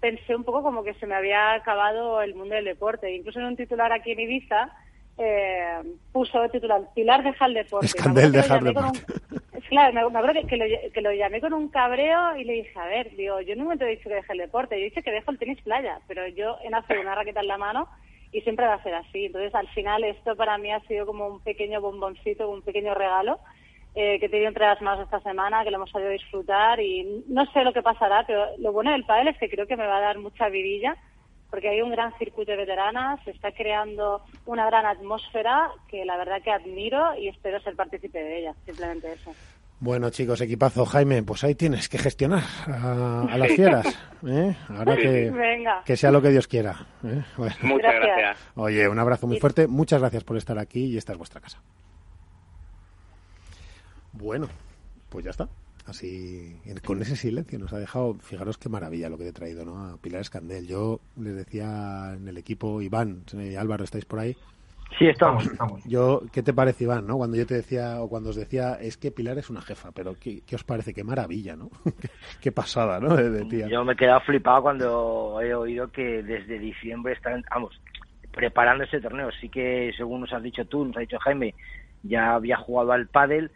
pensé 0.00 0.36
un 0.36 0.44
poco 0.44 0.62
como 0.62 0.84
que 0.84 0.94
se 0.94 1.06
me 1.06 1.14
había 1.14 1.54
acabado 1.54 2.20
el 2.20 2.34
mundo 2.34 2.54
del 2.54 2.66
deporte. 2.66 3.10
Incluso 3.14 3.40
en 3.40 3.46
un 3.46 3.56
titular 3.56 3.90
aquí 3.92 4.12
en 4.12 4.20
Ibiza, 4.20 4.68
eh, 5.18 5.78
puso 6.12 6.44
el 6.44 6.50
titular, 6.50 6.82
Pilar 6.94 7.22
deja 7.24 7.46
el 7.46 7.54
deporte. 7.54 7.86
Escandel 7.86 8.32
llamé 8.32 8.74
con 8.74 8.92
deporte. 8.92 8.98
un- 9.32 9.40
Claro, 9.68 9.92
me, 9.94 10.08
me 10.10 10.18
acuerdo 10.20 10.42
que, 10.42 10.46
que 10.46 10.56
lo, 10.58 10.64
que 10.92 11.00
lo 11.00 11.12
llamé 11.12 11.40
con 11.40 11.52
un 11.52 11.68
cabreo 11.70 12.36
y 12.36 12.44
le 12.44 12.52
dije, 12.52 12.78
a 12.78 12.86
ver, 12.86 13.10
digo, 13.16 13.40
yo 13.40 13.54
un 13.54 13.62
momento 13.64 13.84
he 13.84 13.96
dicho 13.96 14.08
que 14.08 14.14
deje 14.14 14.32
el 14.34 14.38
deporte, 14.38 14.76
yo 14.76 14.82
he 14.82 14.90
dicho 14.90 15.02
que 15.02 15.10
dejo 15.10 15.32
el 15.32 15.38
tenis 15.38 15.60
playa, 15.62 15.98
pero 16.06 16.24
yo 16.28 16.56
he 16.62 16.70
nacido 16.70 17.00
una 17.00 17.16
raqueta 17.16 17.40
en 17.40 17.48
la 17.48 17.58
mano 17.58 17.88
y 18.36 18.42
siempre 18.42 18.66
va 18.66 18.74
a 18.74 18.82
ser 18.82 18.94
así. 18.94 19.24
Entonces, 19.24 19.54
al 19.54 19.66
final, 19.68 20.04
esto 20.04 20.36
para 20.36 20.58
mí 20.58 20.70
ha 20.70 20.80
sido 20.80 21.06
como 21.06 21.26
un 21.26 21.40
pequeño 21.40 21.80
bomboncito, 21.80 22.50
un 22.50 22.60
pequeño 22.60 22.94
regalo 22.94 23.38
eh, 23.94 24.20
que 24.20 24.26
he 24.26 24.28
tenido 24.28 24.48
entre 24.48 24.66
las 24.66 24.82
manos 24.82 25.04
esta 25.04 25.20
semana, 25.20 25.64
que 25.64 25.70
lo 25.70 25.76
hemos 25.78 25.90
sabido 25.90 26.10
disfrutar 26.10 26.78
y 26.78 27.24
no 27.28 27.46
sé 27.52 27.64
lo 27.64 27.72
que 27.72 27.80
pasará, 27.80 28.24
pero 28.26 28.44
lo 28.58 28.72
bueno 28.72 28.92
del 28.92 29.06
pádel 29.06 29.28
es 29.28 29.38
que 29.38 29.48
creo 29.48 29.66
que 29.66 29.76
me 29.76 29.86
va 29.86 29.96
a 29.96 30.02
dar 30.02 30.18
mucha 30.18 30.50
vidilla 30.50 30.98
porque 31.48 31.70
hay 31.70 31.80
un 31.80 31.90
gran 31.90 32.12
circuito 32.18 32.50
de 32.50 32.58
veteranas, 32.58 33.24
se 33.24 33.30
está 33.30 33.52
creando 33.52 34.20
una 34.44 34.66
gran 34.66 34.84
atmósfera 34.84 35.70
que 35.88 36.04
la 36.04 36.18
verdad 36.18 36.42
que 36.42 36.50
admiro 36.50 37.16
y 37.16 37.28
espero 37.28 37.58
ser 37.60 37.74
partícipe 37.74 38.22
de 38.22 38.40
ella, 38.40 38.54
simplemente 38.66 39.12
eso. 39.14 39.32
Bueno, 39.78 40.08
chicos, 40.10 40.40
equipazo. 40.40 40.86
Jaime, 40.86 41.22
pues 41.22 41.44
ahí 41.44 41.54
tienes 41.54 41.88
que 41.88 41.98
gestionar 41.98 42.42
a, 42.66 43.22
a 43.30 43.38
las 43.38 43.52
fieras. 43.52 43.86
¿eh? 44.26 44.56
Ahora 44.68 44.96
que, 44.96 45.30
Venga. 45.30 45.82
que 45.84 45.96
sea 45.98 46.10
lo 46.10 46.22
que 46.22 46.30
Dios 46.30 46.48
quiera. 46.48 46.86
¿eh? 47.04 47.22
Bueno. 47.36 47.54
Muchas 47.62 47.94
gracias. 47.94 48.38
Oye, 48.54 48.88
un 48.88 48.98
abrazo 48.98 49.26
muy 49.26 49.38
fuerte. 49.38 49.66
Muchas 49.66 50.00
gracias 50.00 50.24
por 50.24 50.38
estar 50.38 50.58
aquí 50.58 50.84
y 50.86 50.96
esta 50.96 51.12
es 51.12 51.18
vuestra 51.18 51.40
casa. 51.42 51.60
Bueno, 54.12 54.48
pues 55.10 55.24
ya 55.26 55.30
está. 55.30 55.48
Así, 55.84 56.56
con 56.84 57.00
ese 57.02 57.14
silencio 57.14 57.58
nos 57.60 57.72
ha 57.72 57.78
dejado, 57.78 58.14
fijaros 58.20 58.58
qué 58.58 58.68
maravilla 58.68 59.08
lo 59.08 59.18
que 59.18 59.24
te 59.24 59.30
he 59.30 59.34
traído, 59.34 59.64
¿no? 59.64 59.84
A 59.86 59.96
Pilar 59.98 60.20
Escandel. 60.22 60.66
Yo 60.66 61.00
les 61.16 61.36
decía 61.36 62.14
en 62.16 62.26
el 62.26 62.38
equipo, 62.38 62.82
Iván, 62.82 63.22
Álvaro, 63.56 63.84
¿estáis 63.84 64.04
por 64.04 64.18
ahí? 64.18 64.36
Sí, 64.98 65.06
estamos. 65.06 65.44
Yo, 65.84 66.22
¿qué 66.32 66.42
te 66.42 66.54
parece, 66.54 66.84
Iván, 66.84 67.06
no? 67.06 67.18
Cuando 67.18 67.36
yo 67.36 67.46
te 67.46 67.54
decía, 67.54 68.00
o 68.00 68.08
cuando 68.08 68.30
os 68.30 68.36
decía, 68.36 68.78
es 68.80 68.96
que 68.96 69.10
Pilar 69.10 69.36
es 69.36 69.50
una 69.50 69.60
jefa, 69.60 69.90
pero 69.92 70.14
¿qué, 70.18 70.40
qué 70.46 70.56
os 70.56 70.64
parece? 70.64 70.94
Qué 70.94 71.04
maravilla, 71.04 71.54
¿no? 71.54 71.68
qué, 72.00 72.08
qué 72.40 72.52
pasada, 72.52 72.98
¿no? 72.98 73.14
De, 73.14 73.28
de 73.28 73.44
tía. 73.44 73.68
Yo 73.68 73.84
me 73.84 73.92
he 73.92 73.96
quedado 73.96 74.20
flipado 74.20 74.62
cuando 74.62 75.40
he 75.42 75.54
oído 75.54 75.88
que 75.88 76.22
desde 76.22 76.58
diciembre 76.58 77.12
están, 77.12 77.44
vamos, 77.50 77.78
preparando 78.32 78.84
ese 78.84 79.00
torneo. 79.00 79.30
Sí 79.40 79.50
que, 79.50 79.92
según 79.96 80.22
nos 80.22 80.32
has 80.32 80.42
dicho 80.42 80.64
tú, 80.64 80.86
nos 80.86 80.96
ha 80.96 81.00
dicho 81.00 81.18
Jaime, 81.18 81.54
ya 82.02 82.34
había 82.34 82.56
jugado 82.56 82.92
al 82.92 83.06
pádel, 83.06 83.50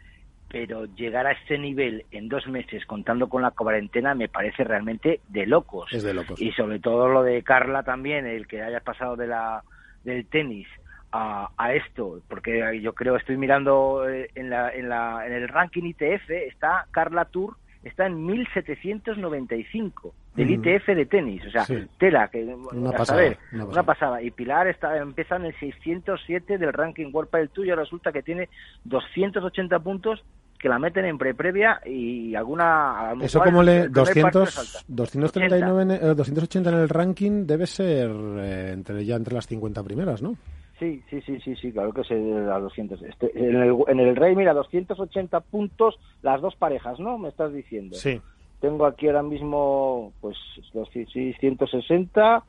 pero 0.47 0.85
llegar 0.85 1.25
a 1.25 1.31
este 1.31 1.57
nivel 1.57 2.05
en 2.11 2.29
dos 2.29 2.45
meses 2.47 2.85
contando 2.85 3.29
con 3.29 3.41
la 3.41 3.51
cuarentena 3.51 4.13
me 4.13 4.27
parece 4.29 4.63
realmente 4.63 5.21
de 5.29 5.47
locos. 5.47 5.91
Es 5.91 6.03
de 6.03 6.13
locos. 6.13 6.39
Y 6.39 6.51
sobre 6.51 6.79
todo 6.79 7.07
lo 7.07 7.23
de 7.23 7.41
Carla 7.41 7.81
también, 7.81 8.27
el 8.27 8.47
que 8.47 8.61
haya 8.61 8.81
pasado 8.81 9.15
de 9.15 9.27
la 9.27 9.63
del 10.03 10.25
tenis 10.27 10.67
a, 11.11 11.49
a 11.57 11.73
esto, 11.73 12.19
porque 12.27 12.79
yo 12.81 12.93
creo, 12.93 13.15
estoy 13.17 13.37
mirando 13.37 14.07
eh, 14.09 14.29
en, 14.35 14.49
la, 14.49 14.69
en, 14.73 14.89
la, 14.89 15.25
en 15.27 15.33
el 15.33 15.47
ranking 15.47 15.83
ITF, 15.83 16.29
está 16.29 16.85
Carla 16.91 17.25
Tour, 17.25 17.55
está 17.83 18.05
en 18.05 18.25
1795 18.25 20.13
del 20.35 20.47
Mm. 20.47 20.51
ITF 20.65 20.87
de 20.95 21.05
tenis, 21.05 21.45
o 21.45 21.51
sea, 21.51 21.65
Sí. 21.65 21.75
tela, 21.97 22.29
que 22.29 22.43
Una 22.45 22.91
pasada, 22.91 23.05
saber, 23.05 23.37
una 23.51 23.65
una 23.65 23.83
pasada. 23.83 23.85
pasada. 23.85 24.21
Y 24.21 24.31
Pilar 24.31 24.67
está, 24.67 24.97
empieza 24.97 25.35
en 25.35 25.45
el 25.45 25.55
607 25.59 26.57
del 26.57 26.71
ranking 26.71 27.11
World 27.13 27.29
y 27.65 27.69
ahora 27.69 27.81
resulta 27.83 28.11
que 28.13 28.23
tiene 28.23 28.47
280 28.85 29.79
puntos 29.79 30.23
que 30.57 30.69
la 30.69 30.77
meten 30.79 31.05
en 31.05 31.17
pre-previa 31.17 31.81
y 31.85 32.35
alguna... 32.35 33.13
Eso 33.19 33.39
como 33.41 33.63
le 33.63 33.89
primer 33.89 33.91
partido 34.05 34.29
200, 34.45 34.51
salta. 34.53 34.79
239, 34.87 35.81
en- 35.81 35.91
eh, 35.91 36.13
280 36.15 36.69
en 36.69 36.75
el 36.77 36.87
ranking 36.89 37.45
debe 37.47 37.65
ser 37.65 38.09
eh, 38.11 38.71
entre 38.73 39.03
ya 39.03 39.15
entre 39.15 39.33
las 39.33 39.47
50 39.47 39.83
primeras, 39.83 40.21
¿no? 40.21 40.35
Sí, 40.81 41.03
sí, 41.11 41.21
sí, 41.21 41.39
sí, 41.41 41.55
sí, 41.57 41.71
claro 41.71 41.93
que 41.93 42.01
es 42.01 42.09
el- 42.09 42.49
a 42.51 42.57
200. 42.57 42.99
Este, 43.03 43.31
en, 43.37 43.55
el, 43.55 43.75
en 43.87 43.99
el 43.99 44.15
Rey, 44.15 44.35
mira, 44.35 44.51
280 44.55 45.39
puntos 45.41 45.99
las 46.23 46.41
dos 46.41 46.55
parejas, 46.55 46.99
¿no? 46.99 47.19
Me 47.19 47.29
estás 47.29 47.53
diciendo. 47.53 47.95
Sí. 47.95 48.19
Tengo 48.59 48.87
aquí 48.87 49.05
ahora 49.05 49.21
mismo, 49.21 50.11
pues, 50.21 50.35
los, 50.73 50.89
sí, 50.89 51.05
sí, 51.13 51.33
160. 51.39 52.43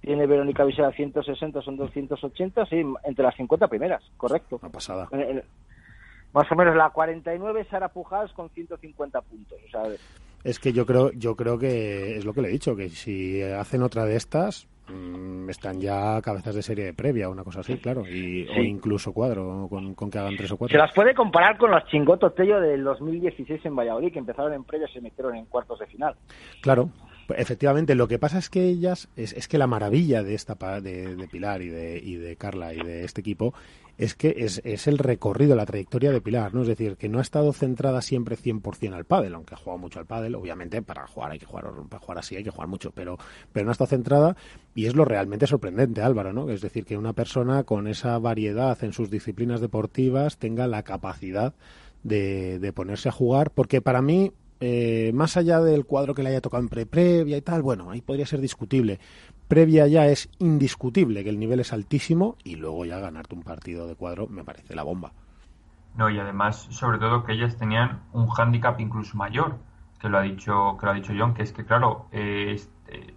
Tiene 0.00 0.26
Verónica 0.26 0.64
Visera 0.64 0.90
160, 0.90 1.62
son 1.62 1.76
280, 1.76 2.66
sí, 2.66 2.82
entre 3.04 3.24
las 3.24 3.36
50 3.36 3.68
primeras, 3.68 4.02
correcto. 4.16 4.58
Una 4.60 4.72
pasada. 4.72 5.08
En- 5.12 5.20
en- 5.20 5.42
más 6.32 6.50
o 6.50 6.56
menos 6.56 6.74
la 6.74 6.90
49 6.90 7.64
Sara 7.70 7.88
Pujadas 7.88 8.32
con 8.32 8.48
150 8.50 9.20
puntos. 9.20 9.58
O 9.64 9.70
sea, 9.70 9.82
Es 10.42 10.58
que 10.58 10.72
yo 10.72 10.86
creo, 10.86 11.12
yo 11.12 11.36
creo 11.36 11.56
que 11.58 12.16
es 12.16 12.24
lo 12.24 12.32
que 12.34 12.42
le 12.42 12.48
he 12.48 12.52
dicho, 12.52 12.74
que 12.76 12.88
si 12.88 13.42
hacen 13.42 13.82
otra 13.82 14.04
de 14.04 14.16
estas, 14.16 14.68
mm, 14.88 15.50
están 15.50 15.80
ya 15.80 16.20
cabezas 16.22 16.54
de 16.54 16.62
serie 16.62 16.84
de 16.86 16.94
previa, 16.94 17.28
una 17.28 17.44
cosa 17.44 17.60
así, 17.60 17.76
claro, 17.78 18.06
y, 18.06 18.46
o 18.48 18.62
incluso 18.62 19.12
cuadro, 19.12 19.66
con, 19.68 19.94
con 19.94 20.10
que 20.10 20.18
hagan 20.18 20.36
tres 20.36 20.50
o 20.50 20.54
se 20.54 20.58
cuatro. 20.58 20.78
las 20.78 20.92
puede 20.92 21.14
comparar 21.14 21.56
con 21.56 21.70
los 21.70 21.84
chingotos 21.86 22.34
Tello 22.34 22.60
del 22.60 22.84
2016 22.84 23.64
en 23.64 23.76
Valladolid, 23.76 24.12
que 24.12 24.18
empezaron 24.18 24.52
en 24.52 24.64
previa 24.64 24.88
y 24.88 24.92
se 24.92 25.00
metieron 25.00 25.34
en 25.36 25.46
cuartos 25.46 25.78
de 25.78 25.86
final. 25.86 26.14
Claro, 26.60 26.90
efectivamente. 27.36 27.94
Lo 27.94 28.08
que 28.08 28.18
pasa 28.18 28.38
es 28.38 28.50
que 28.50 28.64
ellas, 28.64 29.08
es, 29.16 29.32
es 29.32 29.48
que 29.48 29.58
la 29.58 29.66
maravilla 29.66 30.22
de 30.22 30.34
esta 30.34 30.54
de, 30.80 31.16
de 31.16 31.28
Pilar 31.28 31.62
y 31.62 31.68
de, 31.68 31.98
y 31.98 32.16
de 32.16 32.36
Carla 32.36 32.74
y 32.74 32.78
de 32.78 33.04
este 33.04 33.20
equipo 33.20 33.54
es 33.98 34.14
que 34.14 34.34
es, 34.38 34.60
es 34.64 34.86
el 34.86 34.98
recorrido, 34.98 35.56
la 35.56 35.64
trayectoria 35.64 36.10
de 36.10 36.20
Pilar, 36.20 36.54
¿no? 36.54 36.62
Es 36.62 36.68
decir, 36.68 36.96
que 36.96 37.08
no 37.08 37.18
ha 37.18 37.22
estado 37.22 37.52
centrada 37.52 38.02
siempre 38.02 38.36
100% 38.36 38.92
al 38.94 39.04
pádel, 39.04 39.34
aunque 39.34 39.54
ha 39.54 39.58
jugado 39.58 39.78
mucho 39.78 39.98
al 39.98 40.06
pádel, 40.06 40.34
obviamente 40.34 40.82
para 40.82 41.06
jugar 41.06 41.32
hay 41.32 41.38
que 41.38 41.46
jugar, 41.46 41.70
para 41.88 42.00
jugar 42.00 42.18
así 42.18 42.36
hay 42.36 42.44
que 42.44 42.50
jugar 42.50 42.68
mucho, 42.68 42.90
pero, 42.90 43.16
pero 43.52 43.64
no 43.64 43.70
ha 43.70 43.72
estado 43.72 43.88
centrada 43.88 44.36
y 44.74 44.86
es 44.86 44.94
lo 44.94 45.04
realmente 45.04 45.46
sorprendente, 45.46 46.02
Álvaro, 46.02 46.32
¿no? 46.32 46.50
Es 46.50 46.60
decir, 46.60 46.84
que 46.84 46.98
una 46.98 47.14
persona 47.14 47.64
con 47.64 47.86
esa 47.86 48.18
variedad 48.18 48.82
en 48.84 48.92
sus 48.92 49.10
disciplinas 49.10 49.60
deportivas 49.60 50.36
tenga 50.36 50.66
la 50.66 50.82
capacidad 50.82 51.54
de, 52.02 52.58
de 52.58 52.72
ponerse 52.72 53.08
a 53.08 53.12
jugar, 53.12 53.50
porque 53.50 53.80
para 53.80 54.02
mí 54.02 54.32
eh, 54.60 55.10
más 55.14 55.36
allá 55.36 55.60
del 55.60 55.84
cuadro 55.84 56.14
que 56.14 56.22
le 56.22 56.30
haya 56.30 56.40
tocado 56.40 56.62
en 56.62 56.68
pre 56.68 56.86
previa 56.86 57.36
y 57.36 57.42
tal, 57.42 57.62
bueno, 57.62 57.90
ahí 57.90 58.00
podría 58.00 58.26
ser 58.26 58.40
discutible. 58.40 58.98
Previa 59.48 59.86
ya 59.86 60.06
es 60.06 60.28
indiscutible 60.38 61.22
que 61.22 61.30
el 61.30 61.38
nivel 61.38 61.60
es 61.60 61.72
altísimo 61.72 62.36
y 62.42 62.56
luego 62.56 62.84
ya 62.84 62.98
ganarte 62.98 63.34
un 63.34 63.42
partido 63.42 63.86
de 63.86 63.94
cuadro 63.94 64.26
me 64.26 64.44
parece 64.44 64.74
la 64.74 64.82
bomba. 64.82 65.12
No, 65.96 66.10
y 66.10 66.18
además, 66.18 66.66
sobre 66.70 66.98
todo 66.98 67.24
que 67.24 67.32
ellas 67.32 67.56
tenían 67.56 68.02
un 68.12 68.28
hándicap 68.28 68.80
incluso 68.80 69.16
mayor, 69.16 69.56
que 69.98 70.08
lo 70.08 70.18
ha 70.18 70.22
dicho, 70.22 70.76
que 70.78 70.86
lo 70.86 70.92
ha 70.92 70.94
dicho 70.94 71.14
John, 71.16 71.32
que 71.32 71.42
es 71.42 71.52
que 71.52 71.64
claro, 71.64 72.08
eh, 72.12 72.52
este, 72.54 73.14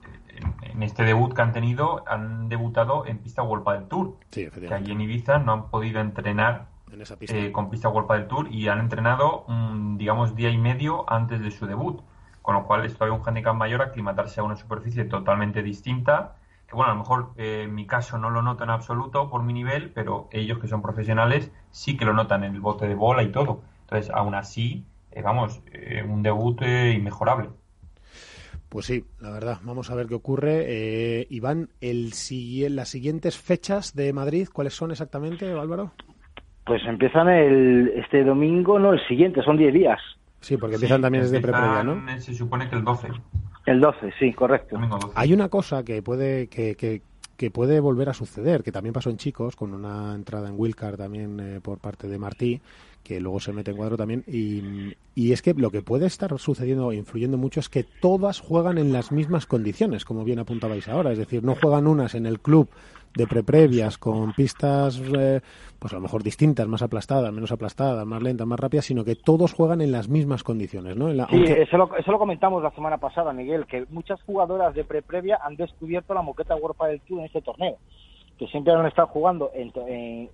en, 0.61 0.83
este 0.83 1.03
debut 1.03 1.33
que 1.33 1.41
han 1.41 1.51
tenido, 1.51 2.03
han 2.07 2.47
debutado 2.47 3.05
en 3.05 3.17
pista 3.19 3.43
World 3.43 3.67
del 3.67 3.87
Tour. 3.87 4.17
Sí, 4.31 4.49
que 4.49 4.73
allí 4.73 4.91
en 4.91 5.01
Ibiza 5.01 5.39
no 5.39 5.51
han 5.51 5.69
podido 5.69 5.99
entrenar 5.99 6.68
En 6.91 7.01
esa 7.01 7.17
pista. 7.17 7.35
eh, 7.35 7.51
con 7.51 7.69
pista 7.69 7.89
World 7.89 8.11
del 8.11 8.27
Tour 8.27 8.51
y 8.51 8.67
han 8.67 8.79
entrenado, 8.79 9.45
mm, 9.47 9.97
digamos, 9.97 10.35
día 10.35 10.49
y 10.49 10.57
medio 10.57 11.09
antes 11.11 11.41
de 11.41 11.51
su 11.51 11.65
debut. 11.65 12.01
Con 12.41 12.55
lo 12.55 12.65
cual 12.65 12.85
es 12.85 12.93
todavía 12.93 13.17
un 13.17 13.23
hándicap 13.23 13.53
mayor 13.55 13.81
aclimatarse 13.81 14.39
a 14.39 14.43
una 14.43 14.55
superficie 14.55 15.05
totalmente 15.05 15.61
distinta 15.61 16.35
que 16.69 16.75
bueno, 16.75 16.91
a 16.91 16.93
lo 16.93 16.99
mejor 16.99 17.31
eh, 17.35 17.63
en 17.63 17.73
mi 17.73 17.87
caso 17.87 18.19
no 18.19 18.29
lo 18.29 18.43
noto 18.43 18.63
en 18.63 18.69
absoluto 18.69 19.27
por 19.29 19.41
mi 19.41 19.53
nivel, 19.53 19.89
pero 19.89 20.29
ellos 20.31 20.59
que 20.59 20.67
son 20.67 20.83
profesionales 20.83 21.51
sí 21.71 21.97
que 21.97 22.05
lo 22.05 22.13
notan 22.13 22.43
en 22.43 22.53
el 22.53 22.61
bote 22.61 22.87
de 22.87 22.93
bola 22.93 23.23
y 23.23 23.31
todo. 23.31 23.63
Entonces, 23.81 24.11
aún 24.13 24.35
así, 24.35 24.85
eh, 25.11 25.23
vamos, 25.23 25.61
eh, 25.73 26.03
un 26.07 26.21
debut 26.21 26.61
inmejorable. 26.61 27.49
Pues 28.69 28.85
sí, 28.85 29.03
la 29.19 29.31
verdad. 29.31 29.57
Vamos 29.63 29.89
a 29.89 29.95
ver 29.95 30.05
qué 30.05 30.13
ocurre. 30.13 31.25
Iván, 31.31 31.69
el, 31.81 32.11
las 32.75 32.89
siguientes 32.89 33.35
fechas 33.35 33.95
de 33.95 34.13
Madrid, 34.13 34.47
¿cuáles 34.53 34.75
son 34.75 34.91
exactamente, 34.91 35.51
Álvaro? 35.51 35.93
Pues 36.69 36.85
empiezan 36.85 37.27
el, 37.29 37.93
este 37.95 38.23
domingo, 38.23 38.77
no, 38.77 38.93
el 38.93 39.03
siguiente, 39.07 39.41
son 39.41 39.57
10 39.57 39.73
días. 39.73 39.99
Sí, 40.39 40.55
porque 40.55 40.75
empiezan 40.75 41.01
también 41.01 41.23
desde 41.23 41.41
pre-previa, 41.41 41.83
¿no? 41.83 42.21
Se 42.21 42.35
supone 42.35 42.69
que 42.69 42.75
el 42.75 42.83
12. 42.83 43.07
El 43.65 43.81
12, 43.81 44.13
sí, 44.19 44.33
correcto. 44.33 44.77
Hay 45.15 45.33
una 45.33 45.49
cosa 45.49 45.83
que 45.83 46.03
puede 46.03 46.45
que, 46.45 46.75
que, 46.75 47.01
que, 47.37 47.49
puede 47.49 47.79
volver 47.79 48.09
a 48.09 48.13
suceder, 48.13 48.61
que 48.61 48.71
también 48.71 48.93
pasó 48.93 49.09
en 49.09 49.17
chicos, 49.17 49.55
con 49.55 49.73
una 49.73 50.13
entrada 50.13 50.47
en 50.47 50.59
Wilcar 50.59 50.95
también 50.95 51.39
eh, 51.39 51.59
por 51.59 51.79
parte 51.79 52.07
de 52.07 52.19
Martí, 52.19 52.61
que 53.03 53.19
luego 53.19 53.39
se 53.39 53.51
mete 53.51 53.71
en 53.71 53.77
cuadro 53.77 53.97
también. 53.97 54.23
Y, 54.27 54.93
y, 55.15 55.31
es 55.31 55.41
que 55.41 55.55
lo 55.55 55.71
que 55.71 55.81
puede 55.81 56.05
estar 56.05 56.37
sucediendo, 56.37 56.93
influyendo 56.93 57.39
mucho, 57.39 57.61
es 57.61 57.69
que 57.69 57.83
todas 57.83 58.41
juegan 58.41 58.77
en 58.77 58.93
las 58.93 59.11
mismas 59.11 59.47
condiciones, 59.47 60.05
como 60.05 60.23
bien 60.23 60.37
apuntabais 60.37 60.87
ahora. 60.87 61.11
Es 61.13 61.17
decir, 61.17 61.43
no 61.43 61.55
juegan 61.55 61.87
unas 61.87 62.13
en 62.13 62.27
el 62.27 62.39
club 62.39 62.69
de 63.15 63.27
preprevias 63.27 63.97
con 63.97 64.33
pistas 64.33 65.01
eh, 65.17 65.41
pues 65.79 65.93
a 65.93 65.95
lo 65.95 66.01
mejor 66.01 66.23
distintas, 66.23 66.67
más 66.67 66.81
aplastadas, 66.81 67.31
menos 67.31 67.51
aplastadas, 67.51 68.05
más 68.05 68.21
lentas, 68.21 68.45
más 68.45 68.59
rápidas, 68.59 68.85
sino 68.85 69.03
que 69.03 69.15
todos 69.15 69.53
juegan 69.53 69.81
en 69.81 69.91
las 69.91 70.09
mismas 70.09 70.43
condiciones, 70.43 70.95
¿no? 70.95 71.09
Sí, 71.27 71.43
eso, 71.47 71.77
lo, 71.77 71.95
eso 71.95 72.11
lo 72.11 72.19
comentamos 72.19 72.61
la 72.61 72.71
semana 72.71 72.97
pasada, 72.97 73.31
Miguel, 73.31 73.65
que 73.65 73.85
muchas 73.89 74.21
jugadoras 74.23 74.75
de 74.75 74.83
preprevia 74.83 75.39
han 75.41 75.55
descubierto 75.55 76.13
la 76.13 76.21
moqueta 76.21 76.55
World 76.55 76.77
del 76.81 77.01
Tour 77.01 77.19
en 77.19 77.25
este 77.25 77.41
torneo, 77.41 77.77
que 78.37 78.47
siempre 78.47 78.73
han 78.73 78.85
estado 78.85 79.07
jugando 79.07 79.51
en, 79.53 79.71
en, 79.87 80.29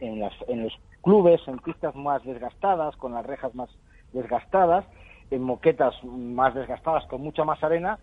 en 0.47 0.63
los 0.63 0.73
clubes, 1.01 1.41
en 1.47 1.59
pistas 1.59 1.95
más 1.95 2.23
desgastadas, 2.23 2.95
con 2.97 3.13
las 3.13 3.25
rejas 3.25 3.53
más 3.53 3.69
desgastadas, 4.13 4.85
en 5.29 5.43
moquetas 5.43 5.93
más 6.03 6.55
desgastadas, 6.55 7.05
con 7.05 7.21
mucha 7.21 7.43
más 7.43 7.63
arena, 7.63 7.99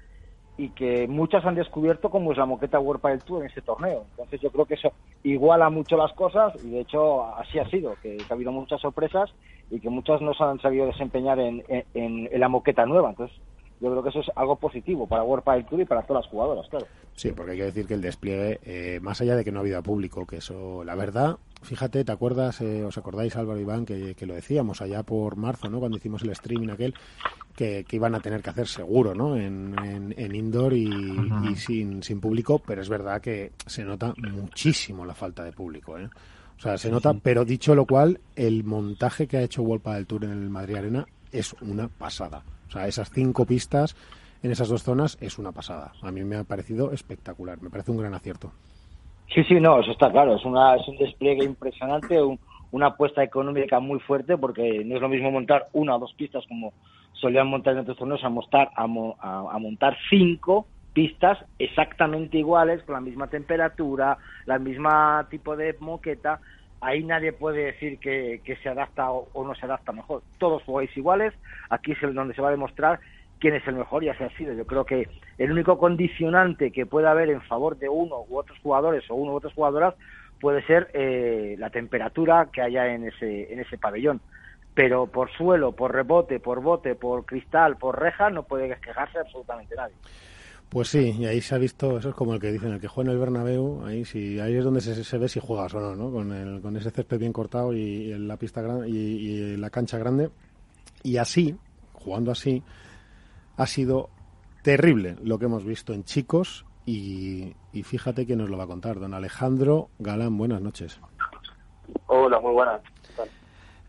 y 0.57 0.68
que 0.70 1.09
muchas 1.09 1.44
han 1.44 1.55
descubierto 1.55 2.11
cómo 2.11 2.32
es 2.32 2.38
la 2.38 2.46
moqueta 2.46 2.78
World 2.78 3.03
del 3.03 3.22
Tour 3.22 3.42
en 3.42 3.48
este 3.48 3.62
torneo. 3.62 4.05
Entonces 4.11 4.40
yo 4.40 4.50
creo 4.50 4.66
que 4.66 4.74
eso 4.74 4.92
iguala 5.22 5.70
mucho 5.70 5.96
las 5.96 6.12
cosas 6.12 6.53
y 6.62 6.70
de 6.70 6.80
hecho 6.80 7.24
así 7.36 7.59
ha 7.59 7.68
sido, 7.70 7.94
que, 8.03 8.18
ha 8.28 8.34
habido 8.34 8.53
muchas 8.53 8.80
sorpresas 8.80 9.30
y 9.70 9.80
que 9.80 9.88
muchas 9.88 10.20
no 10.20 10.34
se 10.34 10.44
han 10.44 10.61
sabido 10.61 10.86
desempeñar 10.86 11.38
en, 11.38 11.64
en, 11.94 12.28
la 12.38 12.48
moqueta 12.48 12.84
nueva. 12.84 13.11
Entonces 13.11 13.36
yo 13.83 13.91
creo 13.91 14.03
que 14.03 14.11
eso 14.11 14.20
es 14.20 14.30
algo 14.37 14.55
positivo 14.55 15.09
para 15.09 15.24
World 15.24 15.45
del 15.45 15.66
Tour 15.66 15.80
y 15.80 15.85
para 15.85 16.03
todas 16.03 16.24
las 16.24 16.30
jugadoras, 16.30 16.68
claro. 16.68 16.87
Sí, 17.16 17.33
porque 17.33 17.53
hay 17.53 17.59
que 17.59 17.64
decir 17.64 17.87
que 17.87 17.95
el 17.95 18.01
despliegue, 18.01 18.61
eh, 18.62 19.01
más 19.03 19.20
allá 19.20 19.35
de 19.35 19.45
que 19.45 19.51
no 19.51 19.59
ha 19.59 19.62
habido 19.62 19.83
público, 19.83 20.24
que 20.24 20.37
eso, 20.37 20.85
la 20.85 20.95
verdad, 20.95 21.37
fíjate, 21.62 22.05
¿te 22.05 22.12
acuerdas, 22.12 22.61
eh, 22.61 22.85
os 22.85 22.97
acordáis 22.97 23.35
Álvaro 23.35 23.59
Iván, 23.59 23.85
que, 23.85 24.14
que, 24.14 24.24
lo 24.24 24.35
decíamos 24.35 24.80
allá 24.80 25.03
por 25.03 25.37
marzo, 25.37 25.68
¿no? 25.68 25.80
Cuando 25.80 25.97
hicimos 25.97 26.22
el 26.22 26.30
streaming 26.30 26.68
aquel, 26.68 26.95
que, 27.57 27.85
iban 27.91 28.14
a 28.14 28.20
tener 28.20 28.41
que 28.41 28.51
hacer 28.51 28.68
seguro, 28.68 29.16
¿no? 29.16 29.37
En, 29.37 29.74
en, 30.16 30.35
indoor 30.35 30.74
y, 30.74 31.57
sin, 31.57 32.05
sin 32.05 32.20
público, 32.20 32.61
pero 32.64 32.83
es 32.83 32.89
verdad 32.89 33.20
que 33.20 33.51
se 33.66 33.85
nota 33.85 34.14
muchísimo 34.16 35.05
la 35.05 35.14
falta 35.14 35.43
de 35.43 35.53
público, 35.53 35.99
¿eh? 35.99 36.09
O 36.57 36.61
sea, 36.62 36.78
se 36.78 36.89
nota, 36.89 37.12
pero 37.14 37.45
dicho 37.45 37.74
lo 37.74 37.85
cual, 37.85 38.20
el 38.37 38.62
montaje 38.62 39.26
que 39.26 39.39
ha 39.39 39.43
hecho 39.43 39.62
World 39.62 39.85
del 39.85 40.07
Tour 40.07 40.24
en 40.24 40.30
el 40.30 40.49
Madrid 40.49 40.76
Arena 40.76 41.07
es 41.33 41.55
una 41.61 41.89
pasada. 41.89 42.43
O 42.68 42.70
sea, 42.70 42.87
esas 42.87 43.11
cinco 43.11 43.45
pistas 43.45 43.97
en 44.43 44.51
esas 44.51 44.68
dos 44.68 44.83
zonas 44.83 45.18
es 45.20 45.39
una 45.39 45.53
pasada. 45.53 45.93
A 46.03 46.11
mí 46.11 46.24
me 46.24 46.37
ha 46.37 46.45
parecido 46.45 46.93
espectacular, 46.93 47.61
me 47.62 47.70
parece 47.70 47.91
un 47.91 47.99
gran 47.99 48.14
acierto. 48.14 48.53
Sí, 49.35 49.43
sí, 49.45 49.55
no, 49.61 49.80
eso 49.80 49.93
está 49.93 50.11
claro, 50.11 50.37
es, 50.37 50.45
una, 50.45 50.74
es 50.74 50.87
un 50.87 50.99
despliegue 50.99 51.45
impresionante, 51.45 52.18
una 52.70 52.87
apuesta 52.89 53.22
económica 53.22 53.80
muy 53.80 53.99
fuerte, 54.01 54.37
porque 54.37 54.85
no 54.85 54.97
es 54.97 55.01
lo 55.01 55.09
mismo 55.09 55.30
montar 55.30 55.68
una 55.72 55.97
o 55.97 55.99
dos 55.99 56.12
pistas 56.14 56.45
como 56.49 56.74
solían 57.14 57.47
montar 57.47 57.74
en 57.74 57.80
otros 57.80 57.97
torneos, 57.97 58.22
a, 58.24 58.28
montar, 58.28 58.70
a, 58.76 58.83
a, 58.83 59.59
montar 59.59 59.97
cinco 60.11 60.66
pistas 60.93 61.39
exactamente 61.59 62.37
iguales, 62.37 62.83
con 62.83 62.95
la 62.95 63.01
misma 63.01 63.28
temperatura, 63.28 64.18
la 64.45 64.59
misma 64.59 65.26
tipo 65.30 65.57
de 65.57 65.76
moqueta. 65.80 66.41
Ahí 66.83 67.05
nadie 67.05 67.33
puede 67.33 67.66
decir 67.66 67.99
que, 67.99 68.59
se 68.62 68.68
adapta 68.68 69.11
o, 69.11 69.45
no 69.45 69.55
se 69.55 69.66
adapta 69.66 69.93
mejor. 69.93 70.22
Todos 70.39 70.64
jugáis 70.64 70.95
iguales. 70.97 71.33
Aquí 71.70 71.93
es 71.93 72.14
donde 72.14 72.35
se 72.35 72.43
va 72.43 72.49
a 72.49 72.51
demostrar 72.51 72.99
quién 73.39 73.55
es 73.55 73.66
el 73.68 73.76
mejor 73.76 74.03
y 74.03 74.09
así 74.09 74.24
ha 74.24 74.37
sido. 74.37 74.53
Yo 74.53 74.66
creo 74.66 74.85
que 74.85 75.09
el 75.39 75.53
único 75.53 75.78
condicionante 75.78 76.72
que 76.72 76.85
puede 76.85 77.07
haber 77.07 77.30
en 77.30 77.41
favor 77.43 77.78
de 77.78 77.89
uno 77.89 78.24
u 78.28 78.37
otros 78.37 78.59
jugadores 78.59 79.09
o 79.09 79.14
uno 79.14 79.33
u 79.33 79.37
otras 79.37 79.55
jugadoras 79.55 79.95
puede 80.41 80.61
ser 80.66 80.91
eh, 80.93 81.55
la 81.57 81.70
temperatura 81.70 82.49
que 82.53 82.61
haya 82.61 82.93
en 82.93 83.07
ese, 83.07 83.53
en 83.53 83.61
ese 83.61 83.78
pabellón 83.78 84.20
pero 84.74 85.07
por 85.07 85.30
suelo, 85.33 85.72
por 85.72 85.93
rebote, 85.93 86.41
por 86.41 86.62
bote, 86.62 86.95
por 86.95 87.26
cristal, 87.26 87.76
por 87.76 88.01
reja, 88.01 88.30
no 88.30 88.45
puede 88.45 88.74
quejarse 88.80 89.18
absolutamente 89.18 89.74
nadie. 89.76 89.95
Pues 90.72 90.88
sí, 90.88 91.14
y 91.18 91.26
ahí 91.26 91.42
se 91.42 91.54
ha 91.54 91.58
visto, 91.58 91.98
eso 91.98 92.08
es 92.08 92.14
como 92.14 92.32
el 92.32 92.40
que 92.40 92.50
dicen, 92.50 92.72
el 92.72 92.80
que 92.80 92.88
juega 92.88 93.10
en 93.10 93.14
el 93.14 93.20
Bernabéu, 93.20 93.84
ahí 93.84 94.06
sí, 94.06 94.40
ahí 94.40 94.56
es 94.56 94.64
donde 94.64 94.80
se, 94.80 95.18
ve 95.18 95.28
si 95.28 95.38
juegas 95.38 95.74
o 95.74 95.80
no, 95.80 95.94
¿no? 95.94 96.10
Con, 96.10 96.32
el, 96.32 96.62
con 96.62 96.74
ese 96.78 96.90
césped 96.90 97.18
bien 97.18 97.34
cortado 97.34 97.74
y, 97.74 98.06
la 98.18 98.38
pista 98.38 98.62
grande 98.62 98.88
y, 98.88 99.54
la 99.58 99.68
cancha 99.68 99.98
grande. 99.98 100.30
Y 101.02 101.18
así, 101.18 101.54
jugando 101.92 102.32
así, 102.32 102.62
ha 103.58 103.66
sido 103.66 104.08
terrible 104.62 105.16
lo 105.22 105.38
que 105.38 105.44
hemos 105.44 105.62
visto 105.62 105.92
en 105.92 106.04
chicos 106.04 106.64
y, 106.86 107.54
y 107.74 107.82
fíjate 107.82 108.26
que 108.26 108.34
nos 108.34 108.48
lo 108.48 108.56
va 108.56 108.64
a 108.64 108.68
contar 108.68 108.98
don 108.98 109.12
Alejandro 109.12 109.90
Galán. 109.98 110.38
Buenas 110.38 110.62
noches. 110.62 110.98
Hola, 112.06 112.40
muy 112.40 112.52
buenas. 112.52 112.80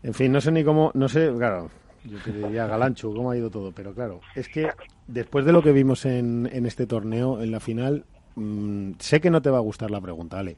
En 0.02 0.12
fin, 0.12 0.30
no 0.30 0.38
sé 0.42 0.52
ni 0.52 0.62
cómo, 0.62 0.90
no 0.92 1.08
sé, 1.08 1.32
claro, 1.34 1.70
yo 2.04 2.18
te 2.22 2.32
diría 2.32 2.66
Galancho, 2.66 3.12
cómo 3.14 3.30
ha 3.30 3.36
ido 3.36 3.50
todo, 3.50 3.72
pero 3.72 3.94
claro, 3.94 4.20
es 4.34 4.48
que 4.48 4.70
después 5.06 5.44
de 5.44 5.52
lo 5.52 5.62
que 5.62 5.72
vimos 5.72 6.04
en, 6.04 6.48
en 6.52 6.66
este 6.66 6.86
torneo, 6.86 7.42
en 7.42 7.50
la 7.50 7.60
final, 7.60 8.04
mm, 8.36 8.92
sé 8.98 9.20
que 9.20 9.30
no 9.30 9.42
te 9.42 9.50
va 9.50 9.58
a 9.58 9.62
gustar 9.62 9.90
la 9.90 10.00
pregunta, 10.00 10.38
Ale, 10.38 10.56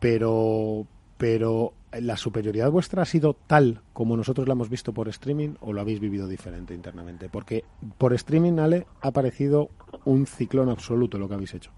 pero, 0.00 0.86
pero 1.16 1.72
¿la 1.92 2.16
superioridad 2.16 2.70
vuestra 2.70 3.02
ha 3.02 3.06
sido 3.06 3.34
tal 3.46 3.80
como 3.92 4.16
nosotros 4.16 4.46
la 4.46 4.52
hemos 4.52 4.68
visto 4.68 4.92
por 4.92 5.08
streaming 5.08 5.54
o 5.60 5.72
lo 5.72 5.80
habéis 5.80 6.00
vivido 6.00 6.28
diferente 6.28 6.74
internamente? 6.74 7.28
Porque 7.28 7.64
por 7.96 8.12
streaming, 8.12 8.58
Ale, 8.58 8.86
ha 9.00 9.10
parecido 9.12 9.70
un 10.04 10.26
ciclón 10.26 10.68
absoluto 10.68 11.18
lo 11.18 11.28
que 11.28 11.34
habéis 11.34 11.54
hecho. 11.54 11.70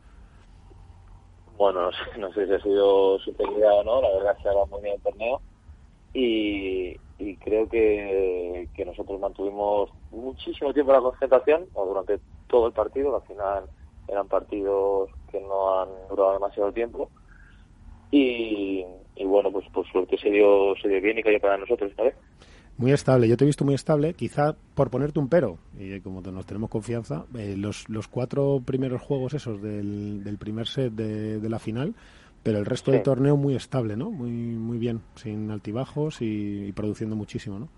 Bueno, 1.57 1.91
no 2.19 2.33
sé, 2.33 2.47
si 2.47 2.53
ha 2.53 2.61
sido 2.61 3.19
superioridad 3.21 3.79
o 3.79 3.85
no, 3.85 4.03
la 4.03 4.11
verdad 4.17 4.37
es 4.37 4.43
que 4.43 4.49
ha 4.49 4.67
muy 4.67 4.83
bien 4.83 4.95
el 4.97 5.03
torneo 5.03 5.41
y, 6.13 6.97
creo 7.41 7.69
que, 7.69 8.69
que, 8.75 8.85
nosotros 8.85 9.21
mantuvimos 9.21 9.91
muchísimo 10.11 10.73
tiempo 10.73 10.93
la 10.93 11.01
concentración 11.01 11.67
durante 11.75 12.19
todo 12.47 12.67
el 12.67 12.73
partido, 12.73 13.15
al 13.17 13.23
final 13.23 13.65
eran 14.09 14.27
partidos 14.27 15.11
que 15.31 15.41
no 15.41 15.81
han 15.81 15.89
durado 16.09 16.33
demasiado 16.35 16.73
tiempo 16.73 17.11
y, 18.11 18.85
bueno, 19.25 19.51
pues 19.53 19.67
por 19.69 19.87
suerte 19.91 20.17
se 20.17 20.31
dio, 20.31 20.75
se 20.81 20.89
dio 20.89 21.01
bien 21.01 21.19
y 21.19 21.23
cayó 21.23 21.41
para 21.41 21.59
nosotros 21.59 21.91
esta 21.91 22.05
vez. 22.05 22.15
Muy 22.79 22.93
estable, 22.93 23.29
yo 23.29 23.37
te 23.37 23.45
he 23.45 23.47
visto 23.47 23.65
muy 23.65 23.75
estable, 23.75 24.15
quizá 24.15 24.55
por 24.75 24.89
ponerte 24.89 25.19
un 25.19 25.29
pero, 25.29 25.59
y 25.77 26.01
como 26.01 26.21
nos 26.21 26.47
tenemos 26.47 26.71
confianza, 26.71 27.27
eh, 27.37 27.57
los, 27.57 27.89
los 27.89 28.07
cuatro 28.07 28.63
primeros 28.65 29.03
juegos 29.03 29.35
esos 29.35 29.61
del, 29.61 30.23
del 30.23 30.39
primer 30.39 30.69
set 30.69 30.93
de, 30.93 31.41
de 31.41 31.49
la 31.49 31.59
final, 31.59 31.95
pero 32.43 32.59
el 32.59 32.67
resto 32.67 32.91
del 32.91 33.03
torneo 33.03 33.37
muy 33.37 33.55
estable, 33.55 33.97
¿no? 33.97 34.11
Muy 34.11 34.31
muy 34.31 34.79
bien, 34.79 35.03
sin 35.17 35.51
altibajos 35.51 36.19
y, 36.21 36.73
produciendo 36.73 37.17
muchísimo, 37.17 37.59
¿no? 37.59 37.69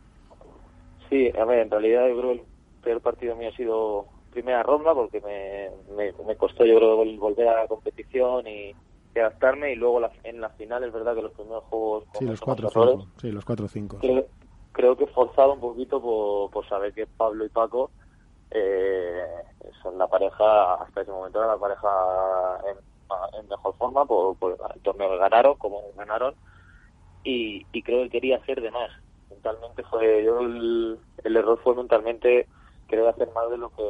Sí, 1.08 1.30
a 1.38 1.44
ver, 1.44 1.60
en 1.60 1.70
realidad 1.70 2.08
yo 2.08 2.18
creo 2.18 2.32
que 2.32 2.40
el 2.40 2.46
peor 2.82 3.00
partido 3.00 3.36
mío 3.36 3.48
ha 3.48 3.56
sido 3.56 4.06
primera 4.30 4.62
ronda 4.62 4.94
porque 4.94 5.20
me, 5.20 5.70
me, 5.96 6.36
costó 6.36 6.64
yo 6.64 6.76
creo 6.76 6.96
volver 7.18 7.48
a 7.48 7.62
la 7.62 7.68
competición 7.68 8.46
y, 8.46 8.74
adaptarme 9.16 9.72
y 9.72 9.74
luego 9.74 10.00
en 10.22 10.40
la 10.40 10.50
final 10.50 10.84
es 10.84 10.92
verdad 10.92 11.16
que 11.16 11.22
los 11.22 11.32
primeros 11.32 11.64
juegos 11.64 12.04
sí 12.16 12.24
los 12.24 12.40
cuatro 12.40 12.70
cinco 12.70 13.06
sí 13.20 13.32
los 13.32 13.44
cuatro 13.44 13.68
cinco 13.68 13.98
creo, 14.00 14.24
creo 14.72 14.96
que 14.96 15.04
he 15.04 15.08
forzado 15.08 15.52
un 15.52 15.60
poquito 15.60 16.00
por, 16.00 16.50
por 16.50 16.66
saber 16.68 16.94
que 16.94 17.06
Pablo 17.06 17.44
y 17.44 17.48
Paco 17.48 17.90
eh, 18.52 19.20
son 19.82 19.98
la 19.98 20.06
pareja 20.06 20.74
hasta 20.74 21.02
ese 21.02 21.10
momento 21.10 21.38
era 21.40 21.48
la 21.48 21.58
pareja 21.58 21.88
en, 22.70 22.89
en 23.32 23.48
mejor 23.48 23.74
forma 23.76 24.04
por, 24.04 24.36
el 24.74 24.82
torneo 24.82 25.10
que 25.10 25.18
ganaron, 25.18 25.56
como 25.56 25.82
ganaron, 25.96 26.34
y, 27.24 27.64
creo 27.82 28.04
que 28.04 28.10
quería 28.10 28.36
hacer 28.36 28.60
de 28.60 28.70
más. 28.70 28.90
Mentalmente 29.28 29.82
fue, 29.84 30.24
yo 30.24 30.40
el, 30.40 30.98
error 31.24 31.58
fue 31.62 31.74
mentalmente 31.74 32.46
querer 32.88 33.08
hacer 33.08 33.30
más 33.32 33.50
de 33.50 33.58
lo 33.58 33.70
que, 33.70 33.82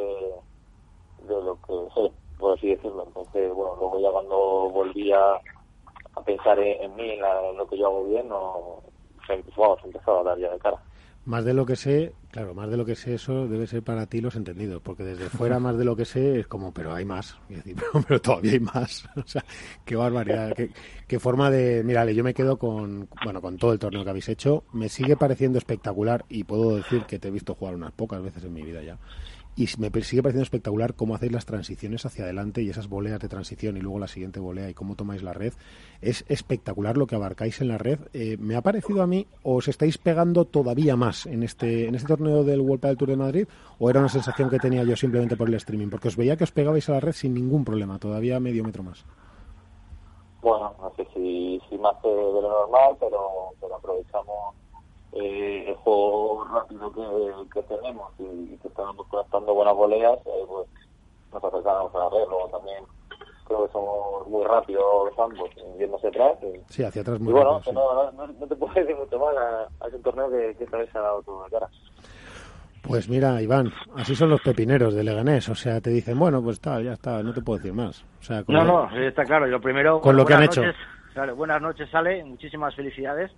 de 1.27 1.43
lo 1.43 1.59
que 1.63 1.73
sé, 1.95 2.13
por 2.39 2.57
así 2.57 2.69
decirlo. 2.69 3.05
Entonces, 3.07 3.53
bueno, 3.53 3.77
luego 3.77 4.01
ya 4.01 4.11
cuando 4.11 4.37
volví 4.71 5.13
a, 5.13 5.41
pensar 6.25 6.59
en, 6.59 6.95
mí, 6.97 7.11
en, 7.11 7.57
lo 7.57 7.67
que 7.67 7.79
yo 7.79 7.87
hago 7.87 8.05
bien, 8.05 8.29
no, 8.29 8.83
se, 9.27 9.43
vamos, 9.57 9.79
empezaba 9.85 10.21
a 10.21 10.25
dar 10.25 10.39
ya 10.39 10.51
de 10.51 10.59
cara. 10.59 10.79
Más 11.25 11.45
de 11.45 11.55
lo 11.55 11.67
que 11.67 11.77
sé, 11.77 12.13
Claro, 12.31 12.55
más 12.55 12.71
de 12.71 12.77
lo 12.77 12.85
que 12.85 12.95
sé 12.95 13.15
eso 13.15 13.49
debe 13.49 13.67
ser 13.67 13.83
para 13.83 14.07
ti 14.07 14.21
los 14.21 14.37
entendidos, 14.37 14.81
porque 14.83 15.03
desde 15.03 15.29
fuera 15.29 15.59
más 15.59 15.77
de 15.77 15.85
lo 15.85 15.97
que 15.97 16.05
sé 16.05 16.39
es 16.39 16.47
como, 16.47 16.73
pero 16.73 16.95
hay 16.95 17.05
más. 17.05 17.37
Y 17.49 17.55
decir, 17.55 17.77
pero, 18.07 18.21
todavía 18.21 18.53
hay 18.53 18.61
más. 18.61 19.09
O 19.17 19.27
sea, 19.27 19.45
qué 19.85 19.97
barbaridad, 19.97 20.55
qué, 20.55 20.71
qué 21.09 21.19
forma 21.19 21.51
de... 21.51 21.83
Mírale, 21.83 22.15
yo 22.15 22.23
me 22.23 22.33
quedo 22.33 22.57
con, 22.57 23.09
bueno, 23.25 23.41
con 23.41 23.57
todo 23.57 23.73
el 23.73 23.81
torneo 23.81 24.05
que 24.05 24.11
habéis 24.11 24.29
hecho. 24.29 24.63
Me 24.73 24.89
sigue 24.89 25.17
pareciendo 25.17 25.59
espectacular 25.59 26.25
y 26.29 26.45
puedo 26.45 26.77
decir 26.77 27.03
que 27.05 27.19
te 27.19 27.29
he 27.29 27.31
visto 27.33 27.55
jugar 27.57 27.75
unas 27.75 27.93
pocas 27.93 28.23
veces 28.23 28.45
en 28.45 28.55
mi 28.55 28.63
vida 28.63 28.81
ya. 28.83 28.99
Y 29.57 29.69
me 29.79 29.91
sigue 30.03 30.23
pareciendo 30.23 30.43
espectacular 30.43 30.95
cómo 30.95 31.15
hacéis 31.15 31.33
las 31.33 31.45
transiciones 31.45 32.07
hacia 32.07 32.25
adelante 32.25 32.63
y 32.63 32.71
esas 32.71 32.89
voleas 32.89 33.21
de 33.21 33.29
transición 33.29 33.77
y 33.77 33.81
luego 33.81 33.99
la 33.99 34.09
siguiente 34.09 34.41
volea 34.41 34.71
y 34.71 34.75
cómo 34.75 34.95
tomáis 34.95 35.23
la 35.23 35.33
red. 35.33 35.53
Es 36.01 36.25
espectacular 36.29 36.97
lo 36.97 37.07
que 37.07 37.17
abarcáis 37.17 37.61
en 37.61 37.69
la 37.69 37.77
red. 37.77 37.99
Eh, 38.15 38.37
me 38.39 38.57
ha 38.57 38.63
parecido 38.63 39.03
a 39.03 39.07
mí, 39.07 39.27
os 39.43 39.69
estáis 39.69 39.99
pegando 39.99 40.45
todavía 40.47 40.97
más 40.97 41.27
en 41.27 41.43
este, 41.43 41.89
en 41.89 41.95
este 41.95 42.09
torneo 42.09 42.45
del 42.45 42.61
World 42.61 42.83
del 42.83 42.97
Tour 42.97 43.11
de 43.11 43.17
Madrid, 43.17 43.49
o 43.79 43.91
era 43.91 44.01
una 44.01 44.09
sensación 44.09 44.49
que 44.49 44.59
tenía 44.59 44.85
yo 44.85 44.97
simplemente 44.97 45.37
por 45.37 45.49
el 45.49 45.55
streaming, 45.55 45.89
porque 45.89 46.09
os 46.09 46.17
veía 46.17 46.37
que 46.37 46.45
os 46.45 46.53
pegabais 46.53 46.89
a 46.89 46.93
la 46.93 47.01
red 47.01 47.13
sin 47.13 47.35
ningún 47.35 47.65
problema, 47.65 47.99
todavía 47.99 48.41
medio 48.41 48.65
metro 48.65 48.83
más. 48.83 49.05
Bueno, 50.43 50.75
no 50.81 50.91
sé 50.97 51.07
si, 51.13 51.61
si 51.69 51.77
más 51.77 52.01
de 52.03 52.09
lo 52.09 52.41
normal, 52.41 52.97
pero, 52.99 53.53
pero 53.61 53.77
aprovechamos 53.77 54.55
eh, 55.13 55.65
el 55.69 55.75
juego 55.77 56.45
rápido 56.53 56.93
que, 57.53 57.63
tenemos 57.63 58.13
y, 58.19 58.57
que 58.59 58.69
estamos 58.69 59.07
conectando 59.09 59.55
buenas 59.55 59.75
voleas, 59.75 60.19
eh, 60.27 60.45
pues 60.49 60.67
nos 61.33 61.45
acercamos 61.45 61.95
a 61.95 61.99
la 61.99 62.09
red. 62.11 62.29
Luego 62.29 62.49
también 62.51 62.85
creo 63.47 63.67
que 63.67 63.73
somos 63.73 64.29
muy 64.29 64.45
rápidos 64.45 65.13
ambos, 65.19 65.51
yendo 65.79 65.97
hacia 65.97 66.09
atrás. 66.11 66.39
Y, 66.43 66.73
sí, 66.73 66.85
hacia 66.85 67.03
atrás 67.03 67.19
muy 67.21 67.31
y 67.31 67.33
bueno, 67.33 67.59
rápido, 67.59 67.73
no, 67.73 68.13
no, 68.13 68.27
no, 68.33 68.47
te 68.47 68.57
puedo 68.57 68.73
decir 68.81 68.97
mucho 68.97 69.19
más 69.19 69.37
a, 69.37 69.85
a 69.85 69.89
ese 69.89 69.99
torneo 69.99 70.31
que, 70.31 70.55
que 70.57 70.65
esta 70.65 70.77
vez 70.79 70.91
se 70.91 70.99
ha 70.99 71.03
dado 71.03 71.23
todo 71.23 71.45
de 71.45 71.51
cara. 71.51 71.69
Pues 72.83 73.09
mira, 73.09 73.41
Iván, 73.43 73.73
así 73.97 74.17
son 74.17 74.31
los 74.31 74.41
pepineros 74.41 74.95
de 74.95 75.05
Leganés. 75.05 75.49
O 75.49 75.55
sea, 75.55 75.81
te 75.81 75.91
dicen, 75.91 76.19
bueno, 76.19 76.43
pues 76.43 76.55
está, 76.57 76.81
ya 76.81 76.95
está, 76.95 77.23
no 77.23 77.33
te 77.35 77.43
puedo 77.43 77.59
decir 77.59 77.75
más. 77.75 78.03
O 78.21 78.23
sea, 78.23 78.43
con 78.43 78.55
No, 78.55 78.65
lo- 78.65 78.89
no, 78.89 78.99
está 79.07 79.25
claro. 79.25 79.47
Yo 79.47 79.61
primero. 79.61 80.01
Con 80.01 80.17
lo 80.17 80.25
que 80.25 80.35
han 80.35 80.45
hecho. 80.45 80.63
Claro, 81.13 81.37
buenas 81.37 81.61
noches, 81.61 81.95
Ale. 81.95 82.25
Muchísimas 82.25 82.75
felicidades. 82.75 83.31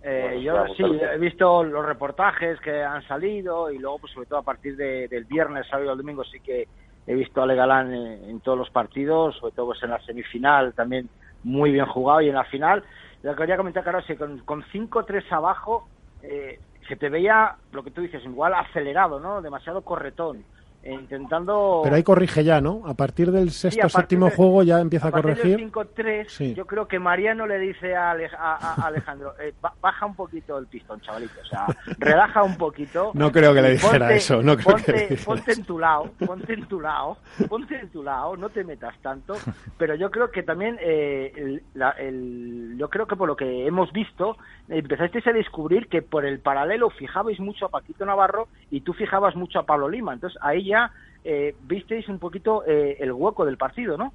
Eh, 0.00 0.20
Bueno, 0.22 0.40
yo 0.40 0.52
claro, 0.52 0.74
sí, 0.74 0.82
he 1.14 1.18
visto 1.18 1.64
los 1.64 1.84
reportajes 1.84 2.60
que 2.60 2.82
han 2.82 3.02
salido 3.06 3.70
y 3.70 3.78
luego, 3.78 3.98
pues 4.00 4.12
sobre 4.12 4.26
todo 4.26 4.38
a 4.38 4.44
partir 4.44 4.76
de- 4.76 5.08
del 5.08 5.24
viernes, 5.24 5.66
sábado 5.66 5.88
y 5.88 5.92
el 5.92 5.98
domingo, 5.98 6.24
sí 6.24 6.40
que 6.40 6.68
he 7.06 7.14
visto 7.14 7.40
a 7.40 7.44
Ale 7.44 7.56
Galán 7.56 7.92
en, 7.92 8.24
en 8.30 8.40
todos 8.40 8.56
los 8.58 8.70
partidos, 8.70 9.36
sobre 9.38 9.52
todo 9.52 9.66
pues 9.66 9.82
en 9.82 9.90
la 9.90 10.00
semifinal 10.00 10.74
también 10.74 11.10
muy 11.42 11.72
bien 11.72 11.86
jugado 11.86 12.20
y 12.20 12.28
en 12.28 12.34
la 12.34 12.44
final. 12.44 12.84
Lo 13.22 13.32
que 13.32 13.38
quería 13.42 13.56
comentar, 13.56 13.82
claro, 13.82 13.98
es 13.98 14.06
que 14.06 14.16
con, 14.16 14.38
con 14.40 14.62
5-3 14.70 15.24
abajo 15.32 15.88
eh, 16.22 16.60
se 16.86 16.96
te 16.96 17.08
veía, 17.08 17.56
lo 17.72 17.82
que 17.82 17.90
tú 17.90 18.00
dices, 18.00 18.24
igual 18.24 18.54
acelerado, 18.54 19.18
¿no? 19.20 19.42
Demasiado 19.42 19.82
corretón. 19.82 20.44
Eh, 20.82 20.92
intentando 20.92 21.80
Pero 21.82 21.96
ahí 21.96 22.02
corrige 22.02 22.44
ya, 22.44 22.60
¿no? 22.60 22.82
A 22.86 22.94
partir 22.94 23.30
del 23.32 23.50
sexto, 23.50 23.80
partir 23.82 24.00
séptimo 24.00 24.26
de- 24.26 24.36
juego 24.36 24.62
ya 24.62 24.80
empieza 24.80 25.08
a, 25.08 25.10
partir 25.10 25.34
corregir. 25.36 25.56
del 25.58 25.72
5-3, 25.72 26.28
Sí. 26.28 26.54
yo 26.54 26.66
creo 26.66 26.86
que 26.86 26.98
Mariano 26.98 27.46
le 27.46 27.58
dice 27.58 27.96
a, 27.96 28.12
Ale- 28.12 28.26
a- 28.38 28.54
a- 28.54 28.74
a 28.82 28.86
Alejandro, 28.86 29.34
eh, 29.40 29.52
ba- 29.60 29.74
baja 29.80 30.06
un 30.06 30.14
poquito 30.14 30.56
el 30.56 30.66
pistón, 30.66 31.00
chavalito, 31.00 31.40
o 31.42 31.46
sea, 31.46 31.66
relaja 31.98 32.42
un 32.42 32.56
poquito. 32.56 33.10
No 33.14 33.32
creo 33.32 33.52
que 33.54 33.62
le 33.62 33.70
dijera 33.72 34.12
eso, 34.12 34.42
no 34.42 34.56
creo 34.56 34.76
ponte, 34.76 34.84
que 34.84 34.92
le 34.92 34.98
dijera 35.08 35.24
ponte 35.24 35.50
eso. 35.52 35.60
en 35.60 35.66
tu 35.66 35.78
lado, 35.78 36.10
ponte 36.26 36.52
en 36.54 36.66
tu 36.66 36.80
lado, 36.80 37.18
ponte 37.48 37.78
en 37.80 37.88
tu 37.90 38.02
lado, 38.02 38.36
no 38.36 38.48
te 38.48 38.62
metas 38.64 38.94
tanto, 39.02 39.34
pero 39.76 39.94
yo 39.96 40.10
creo 40.10 40.30
que 40.30 40.42
también, 40.42 40.78
eh, 40.80 41.32
el- 41.36 41.62
la- 41.74 41.90
el- 41.90 42.76
yo 42.78 42.88
creo 42.88 43.06
que 43.06 43.16
por 43.16 43.26
lo 43.28 43.36
que 43.36 43.66
hemos 43.66 43.92
visto, 43.92 44.36
empezasteis 44.68 45.26
a 45.26 45.32
descubrir 45.32 45.88
que 45.88 46.02
por 46.02 46.24
el 46.24 46.40
paralelo 46.40 46.90
fijabais 46.90 47.40
mucho 47.40 47.66
a 47.66 47.68
Paquito 47.70 48.04
Navarro 48.04 48.48
y 48.70 48.82
tú 48.82 48.92
fijabas 48.92 49.34
mucho 49.34 49.58
a 49.58 49.62
Pablo 49.66 49.88
Lima, 49.88 50.12
entonces 50.12 50.38
ahí 50.42 50.67
ya 50.68 50.92
eh, 51.24 51.56
visteis 51.60 52.08
un 52.08 52.18
poquito 52.18 52.64
eh, 52.66 52.96
el 53.00 53.12
hueco 53.12 53.44
del 53.44 53.56
partido, 53.58 53.96
¿no? 53.96 54.14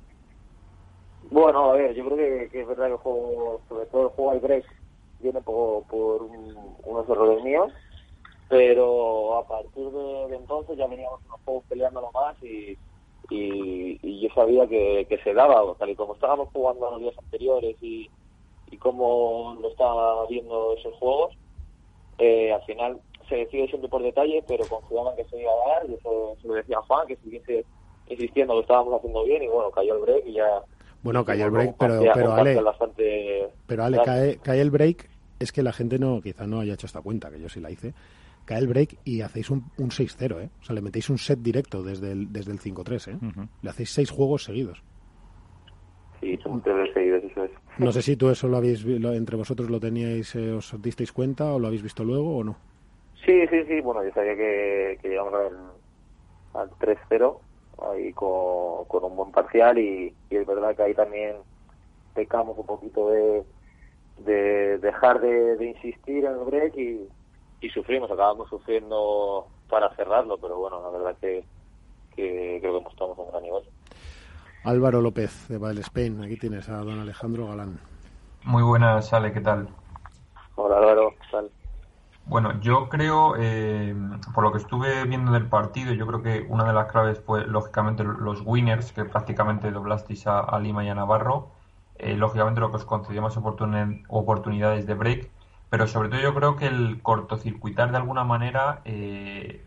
Bueno, 1.23 1.71
a 1.71 1.73
ver, 1.73 1.93
yo 1.95 2.05
creo 2.05 2.17
que, 2.49 2.59
es 2.61 2.67
verdad 2.67 2.87
que 2.87 2.91
el 2.93 2.97
juego, 2.97 3.61
sobre 3.67 3.85
todo 3.87 4.03
el 4.03 4.09
juego 4.09 4.31
al 4.31 4.39
break, 4.39 4.65
viene 5.19 5.41
por, 5.41 5.85
por 5.85 6.23
un- 6.23 6.75
unos 6.83 7.09
errores 7.09 7.43
míos, 7.43 7.71
pero 8.49 9.37
a 9.37 9.47
partir 9.47 9.89
de, 9.89 10.35
entonces 10.35 10.77
ya 10.77 10.87
veníamos 10.87 11.19
unos 11.25 11.39
juegos 11.45 11.65
peleándolo 11.67 12.11
más 12.13 12.35
y, 12.43 12.77
y, 13.29 14.21
yo 14.21 14.29
sabía 14.35 14.67
que, 14.67 15.19
se 15.23 15.33
daba, 15.33 15.73
tal 15.75 15.89
y 15.89 15.95
como 15.95 16.13
estábamos 16.13 16.49
jugando 16.53 16.91
los 16.91 16.99
días 16.99 17.15
anteriores 17.17 17.77
y, 17.81 18.09
y 18.67 18.77
cómo 18.77 19.57
lo 19.61 19.69
estaba 19.69 20.27
viendo 20.27 20.73
esos 20.77 20.93
juegos, 20.95 21.33
eh, 22.17 22.51
al 22.53 22.61
final 22.63 23.01
se 23.29 23.35
decide 23.35 23.67
siempre 23.67 23.89
por 23.89 24.01
detalle, 24.03 24.43
pero 24.47 24.65
confiaban 24.67 25.15
que 25.15 25.25
se 25.25 25.41
iba 25.41 25.51
a 25.51 25.69
dar, 25.79 25.89
y 25.89 25.93
eso 25.95 26.35
se 26.41 26.47
lo 26.47 26.53
decía 26.55 26.77
Juan, 26.87 27.07
que 27.07 27.15
siguiese 27.17 27.65
insistiendo 28.07 28.53
que 28.55 28.59
estábamos 28.61 28.93
haciendo 28.95 29.23
bien, 29.23 29.43
y 29.43 29.47
bueno, 29.47 29.71
cayó 29.71 29.95
el 29.95 30.01
break 30.01 30.27
y 30.27 30.33
ya... 30.33 30.61
Bueno, 31.01 31.25
cayó 31.25 31.45
el 31.45 31.51
break, 31.51 31.75
pero, 31.77 31.99
pero 32.13 32.33
Ale, 32.33 32.61
bastante 32.61 33.49
pero 33.67 33.83
Ale, 33.83 33.97
cae, 34.05 34.37
cae 34.37 34.61
el 34.61 34.71
break, 34.71 35.09
es 35.39 35.51
que 35.51 35.63
la 35.63 35.73
gente 35.73 35.99
no, 35.99 36.21
quizá 36.21 36.47
no 36.47 36.59
haya 36.59 36.73
hecho 36.75 36.85
esta 36.87 37.01
cuenta, 37.01 37.29
que 37.29 37.39
yo 37.41 37.49
sí 37.49 37.59
la 37.59 37.71
hice. 37.71 37.93
Cae 38.45 38.59
el 38.59 38.67
break 38.67 38.97
y 39.05 39.21
hacéis 39.21 39.49
un, 39.49 39.63
un 39.77 39.89
6-0, 39.89 40.41
¿eh? 40.41 40.49
O 40.61 40.65
sea, 40.65 40.75
le 40.75 40.81
metéis 40.81 41.09
un 41.09 41.17
set 41.17 41.39
directo 41.39 41.81
desde 41.83 42.11
el, 42.11 42.31
desde 42.31 42.51
el 42.51 42.59
5-3, 42.59 43.07
¿eh? 43.13 43.17
Le 43.61 43.69
hacéis 43.69 43.89
seis 43.91 44.09
juegos 44.11 44.43
seguidos. 44.43 44.81
Sí, 46.21 46.37
son 46.43 46.61
tres 46.61 46.93
seguidos, 46.93 47.23
eso 47.23 47.43
es. 47.43 47.51
No 47.77 47.91
sé 47.91 48.01
si 48.01 48.15
tú 48.15 48.29
eso 48.29 48.47
lo 48.47 48.57
habéis, 48.57 48.83
lo- 48.85 49.13
entre 49.13 49.35
vosotros 49.35 49.69
lo 49.69 49.79
teníais, 49.79 50.35
eh, 50.35 50.51
os 50.51 50.73
disteis 50.81 51.11
cuenta 51.11 51.53
o 51.53 51.59
lo 51.59 51.67
habéis 51.67 51.83
visto 51.83 52.03
luego 52.03 52.37
o 52.37 52.43
no. 52.43 52.57
Sí, 53.25 53.47
sí, 53.47 53.63
sí, 53.65 53.81
bueno, 53.81 54.03
yo 54.03 54.11
sabía 54.13 54.35
que, 54.35 54.99
que 55.01 55.09
llegamos 55.09 55.33
al, 55.33 56.61
al 56.61 56.69
3-0 56.71 57.37
ahí 57.91 58.13
con, 58.13 58.85
con 58.85 59.03
un 59.03 59.15
buen 59.15 59.31
parcial 59.31 59.77
y, 59.77 60.13
y 60.29 60.35
es 60.35 60.45
verdad 60.45 60.75
que 60.75 60.83
ahí 60.83 60.93
también 60.93 61.37
pecamos 62.13 62.57
un 62.57 62.65
poquito 62.65 63.09
de, 63.09 63.43
de 64.17 64.77
dejar 64.79 65.21
de, 65.21 65.55
de 65.57 65.65
insistir 65.65 66.25
en 66.25 66.33
el 66.33 66.45
break 66.45 66.75
y, 66.77 67.07
y 67.61 67.69
sufrimos, 67.69 68.11
acabamos 68.11 68.49
sufriendo 68.49 69.47
para 69.69 69.89
cerrarlo, 69.95 70.37
pero 70.37 70.57
bueno, 70.57 70.81
la 70.81 70.89
verdad 70.89 71.15
que, 71.19 71.43
que 72.15 72.59
creo 72.61 72.77
que 72.77 72.83
mostramos 72.83 73.17
un 73.17 73.31
gran 73.31 73.43
nivel. 73.43 73.63
Álvaro 74.65 75.01
López, 75.01 75.47
de 75.47 75.57
Bail 75.57 75.79
Spain, 75.79 76.21
aquí 76.23 76.37
tienes 76.37 76.69
a 76.69 76.77
don 76.77 76.99
Alejandro 76.99 77.47
Galán. 77.47 77.79
Muy 78.43 78.63
buenas, 78.63 79.13
Ale, 79.13 79.31
¿qué 79.33 79.41
tal? 79.41 79.69
Hola 80.55 80.77
Álvaro, 80.77 81.11
¿qué 81.11 81.27
tal? 81.31 81.51
Bueno, 82.25 82.59
yo 82.61 82.87
creo, 82.87 83.35
eh, 83.37 83.93
por 84.33 84.43
lo 84.45 84.51
que 84.53 84.57
estuve 84.57 85.03
viendo 85.05 85.33
del 85.33 85.49
partido, 85.49 85.93
yo 85.93 86.07
creo 86.07 86.21
que 86.21 86.45
una 86.49 86.63
de 86.65 86.71
las 86.73 86.89
claves 86.89 87.19
fue, 87.19 87.45
lógicamente, 87.45 88.03
los 88.05 88.41
winners, 88.45 88.93
que 88.93 89.03
prácticamente 89.05 89.71
doblasteis 89.71 90.25
a, 90.27 90.57
Lima 90.59 90.85
y 90.85 90.89
a 90.89 90.95
Navarro. 90.95 91.51
Eh, 91.95 92.15
lógicamente, 92.15 92.61
lo 92.61 92.71
que 92.71 92.77
os 92.77 92.85
concedió 92.85 93.21
más 93.21 93.35
oportuni- 93.37 94.05
oportunidades 94.07 94.85
de 94.87 94.93
break. 94.93 95.31
Pero 95.69 95.85
sobre 95.87 96.07
todo, 96.09 96.21
yo 96.21 96.33
creo 96.33 96.55
que 96.55 96.67
el 96.67 97.01
cortocircuitar 97.01 97.91
de 97.91 97.97
alguna 97.97 98.23
manera 98.23 98.81
eh, 98.85 99.65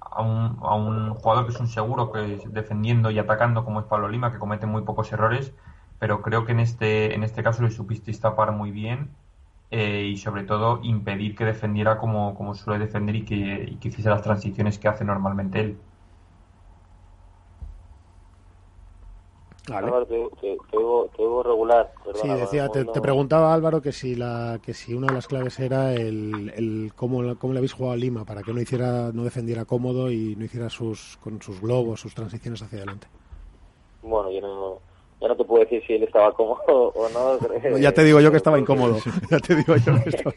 a, 0.00 0.22
un, 0.22 0.58
a 0.62 0.74
un 0.74 1.14
jugador 1.14 1.46
que 1.46 1.52
es 1.52 1.60
un 1.60 1.68
seguro, 1.68 2.10
que 2.12 2.34
es 2.34 2.52
defendiendo 2.52 3.10
y 3.10 3.18
atacando, 3.18 3.64
como 3.64 3.80
es 3.80 3.86
Pablo 3.86 4.08
Lima, 4.08 4.32
que 4.32 4.38
comete 4.38 4.66
muy 4.66 4.82
pocos 4.82 5.12
errores. 5.12 5.52
Pero 5.98 6.22
creo 6.22 6.44
que 6.44 6.52
en 6.52 6.60
este, 6.60 7.14
en 7.14 7.24
este 7.24 7.42
caso 7.42 7.62
le 7.62 7.70
supisteis 7.70 8.20
tapar 8.20 8.52
muy 8.52 8.70
bien 8.70 9.16
eh, 9.70 10.06
y 10.12 10.16
sobre 10.16 10.44
todo 10.44 10.80
impedir 10.82 11.34
que 11.36 11.44
defendiera 11.44 11.98
como, 11.98 12.34
como 12.34 12.54
suele 12.54 12.84
defender 12.86 13.16
y 13.16 13.24
que, 13.24 13.66
y 13.70 13.76
que 13.76 13.88
hiciese 13.88 14.10
las 14.10 14.22
transiciones 14.22 14.78
que 14.78 14.88
hace 14.88 15.04
normalmente 15.04 15.60
él. 15.60 15.80
Álvaro, 19.72 20.06
te, 20.06 20.28
te, 20.40 20.58
te 20.70 20.76
oigo- 20.76 21.10
te 21.16 21.22
oigo 21.22 21.42
regular. 21.42 21.92
Sí, 22.12 22.34
decía, 22.34 22.68
te, 22.70 22.84
no- 22.84 22.92
te 22.92 23.00
preguntaba 23.00 23.54
Álvaro 23.54 23.80
que 23.80 23.92
si 23.92 24.14
la 24.16 24.58
que 24.62 24.74
si 24.74 24.92
una 24.94 25.06
de 25.08 25.12
las 25.12 25.28
claves 25.28 25.58
era 25.60 25.94
el, 25.94 26.52
el 26.56 26.92
cómo, 26.94 27.22
la- 27.22 27.36
cómo 27.36 27.52
le 27.52 27.58
habéis 27.60 27.72
jugado 27.74 27.92
a 27.94 27.96
Lima 27.96 28.24
para 28.24 28.42
que 28.44 28.52
no 28.52 28.60
hiciera 28.60 29.12
no 29.12 29.24
defendiera 29.24 29.64
cómodo 29.66 30.10
y 30.10 30.34
no 30.36 30.44
hiciera 30.44 30.68
sus 30.70 31.16
con 31.18 31.40
sus 31.42 31.60
globos, 31.60 32.00
sus 32.00 32.14
transiciones 32.14 32.62
hacia 32.62 32.78
adelante. 32.78 33.08
Bueno, 34.02 34.30
yo 34.30 34.40
no, 34.40 34.82
ya 35.20 35.28
no 35.28 35.36
te 35.36 35.44
puedo 35.44 35.64
decir 35.64 35.82
si 35.86 35.94
él 35.94 36.02
estaba 36.04 36.32
cómodo 36.32 36.92
o 36.94 37.08
no. 37.08 37.78
Ya 37.78 37.92
te 37.92 38.04
digo 38.04 38.20
yo 38.20 38.30
que 38.30 38.36
estaba 38.36 38.58
incómodo. 38.58 38.96
ya 39.30 39.38
te 39.38 39.54
digo 39.54 39.76
yo 39.76 40.02
que 40.02 40.10
estaba. 40.10 40.34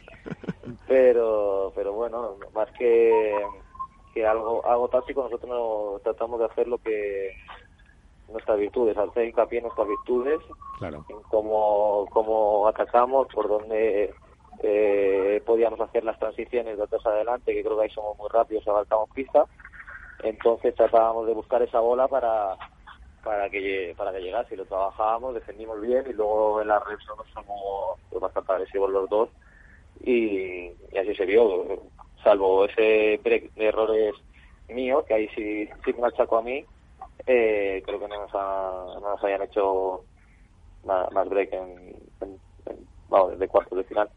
pero, 0.87 1.71
pero 1.75 1.93
bueno, 1.93 2.35
más 2.53 2.69
que, 2.77 3.41
que 4.13 4.25
algo, 4.25 4.65
algo 4.65 4.87
táctico, 4.89 5.23
nosotros 5.23 5.49
no 5.49 5.99
tratamos 6.03 6.39
de 6.39 6.45
hacer 6.45 6.67
lo 6.67 6.77
que 6.79 7.31
nuestras 8.31 8.57
virtudes, 8.59 8.97
hacer 8.97 9.25
hincapié 9.27 9.59
en 9.59 9.63
nuestras 9.65 9.87
virtudes, 9.87 10.39
Claro. 10.79 11.05
en 11.09 11.21
cómo, 11.29 12.05
cómo 12.11 12.67
atacamos, 12.67 13.27
por 13.33 13.47
dónde 13.47 14.13
eh, 14.63 15.41
podíamos 15.45 15.79
hacer 15.81 16.03
las 16.03 16.17
transiciones 16.17 16.77
de 16.77 16.83
atrás 16.83 17.05
adelante, 17.05 17.53
que 17.53 17.61
creo 17.63 17.77
que 17.77 17.83
ahí 17.83 17.89
somos 17.89 18.17
muy 18.17 18.29
rápidos, 18.29 18.67
abarcamos 18.67 19.09
pista. 19.13 19.45
Entonces 20.23 20.75
tratábamos 20.75 21.27
de 21.27 21.33
buscar 21.33 21.61
esa 21.61 21.79
bola 21.79 22.07
para 22.07 22.55
para 23.23 23.49
que 23.49 23.93
para 23.97 24.11
que 24.11 24.21
llegase 24.21 24.53
y 24.53 24.57
lo 24.57 24.65
trabajábamos, 24.65 25.33
defendimos 25.35 25.79
bien 25.81 26.03
y 26.09 26.13
luego 26.13 26.61
en 26.61 26.67
la 26.67 26.79
red 26.79 26.97
somos, 27.05 27.27
somos 27.33 28.21
bastante 28.21 28.51
agresivos 28.53 28.89
los 28.91 29.09
dos 29.09 29.29
y, 29.99 30.71
así 30.99 31.15
se 31.15 31.25
vio. 31.25 31.65
salvo 32.23 32.65
ese 32.65 33.19
break 33.23 33.53
de 33.55 33.65
errores 33.67 34.13
míos, 34.69 35.03
que 35.07 35.13
ahí 35.13 35.27
sí, 35.35 35.67
sí 35.83 35.93
me 35.99 36.07
achaco 36.07 36.37
a 36.37 36.41
mí, 36.41 36.65
eh, 37.25 37.83
creo 37.85 37.99
que 37.99 38.07
no 38.07 38.17
nos, 38.21 38.31
ha- 38.33 38.85
no 38.95 39.09
nos 39.11 39.23
hayan 39.23 39.41
hecho 39.43 40.05
más, 40.83 41.11
más 41.11 41.27
break 41.29 41.53
en, 41.53 41.95
en- 42.21 42.39
en- 42.65 42.87
vamos, 43.09 43.31
desde 43.31 43.47
cuartos 43.47 43.77
de 43.77 43.83
final. 43.83 44.09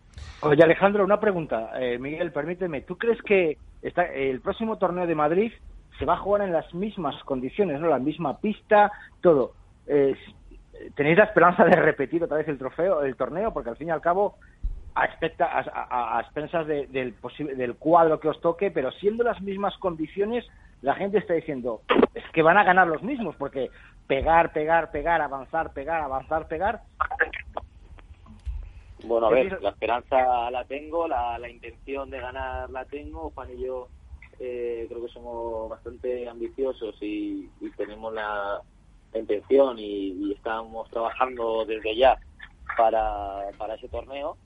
Oye, 0.43 0.63
Alejandro, 0.63 1.05
una 1.05 1.21
pregunta. 1.21 1.71
Eh, 1.81 1.99
Miguel, 1.99 2.33
permíteme. 2.33 2.83
¿Tú 2.83 2.97
crees 2.99 3.21
que 3.23 3.59
está, 3.83 4.05
el 4.05 4.41
próximo 4.41 4.77
torneo 4.79 5.07
de 5.07 5.15
Madrid 5.15 5.53
se 5.99 6.05
va 6.05 6.15
a 6.15 6.19
jugar 6.19 6.43
en 6.43 6.53
las 6.53 6.73
mismas 6.75 7.23
condiciones, 7.25 7.81
no? 7.81 7.89
La 7.89 7.99
misma 7.99 8.39
pista, 8.39 8.91
todo. 9.21 9.53
Eh, 9.87 10.17
¿Tenéis 10.97 11.19
la 11.19 11.25
esperanza 11.25 11.65
de 11.65 11.77
repetir 11.77 12.23
otra 12.25 12.37
vez 12.39 12.49
el 12.49 12.59
trofeo, 12.59 13.03
el 13.03 13.17
torneo? 13.17 13.53
Porque 13.53 13.71
al 13.71 13.77
fin 13.77 13.89
y 13.89 13.91
al 13.93 14.01
cabo, 14.01 14.37
a, 14.95 15.05
expecta- 15.05 15.47
a, 15.47 15.61
a- 15.89 16.19
a 16.19 16.21
expensas 16.23 16.67
de- 16.67 16.87
del, 16.89 17.15
del 17.57 17.77
cuadro 17.77 18.19
que 18.21 18.29
os 18.29 18.41
toque, 18.41 18.71
pero 18.71 18.91
siendo 18.93 19.23
las 19.25 19.41
mismas 19.41 19.77
condiciones, 19.79 20.45
la 20.83 20.95
gente 20.95 21.19
está 21.19 21.35
diciendo, 21.35 21.83
es 22.15 22.25
que 22.33 22.43
van 22.43 22.59
a 22.59 22.65
ganar 22.65 22.87
los 22.89 23.03
mismos, 23.03 23.37
porque 23.37 23.71
pegar, 24.07 24.53
pegar, 24.53 24.91
pegar, 24.91 25.23
avanzar, 25.23 25.73
pegar, 25.73 26.03
avanzar, 26.03 26.47
pegar, 26.49 26.83
Bueno, 29.05 29.27
a 29.27 29.31
¿Qué 29.31 29.35
ver, 29.45 29.63
la 29.63 29.71
esperanza 29.71 30.51
la 30.51 30.65
tengo, 30.65 31.07
la, 31.09 31.39
la 31.39 31.49
intención 31.49 32.11
de 32.11 32.21
ganar 32.21 32.71
la 32.71 32.85
tengo. 32.87 33.31
Juan 33.31 33.49
y 33.57 33.63
yo 33.65 33.89
eh, 34.41 34.87
creo 34.89 35.05
que 35.05 35.13
somos 35.13 35.69
bastante 35.69 36.29
ambiciosos 36.29 36.97
y, 37.01 37.51
y 37.61 37.71
tenemos 37.77 38.13
la, 38.13 38.61
intención 39.15 39.79
y, 39.79 40.09
y 40.09 40.33
estamos 40.33 40.91
trabajando 40.91 41.65
desde 41.65 41.97
ya 41.97 42.19
para, 42.77 43.49
para 43.59 43.75
ese 43.75 43.89
torneo. 43.89 44.37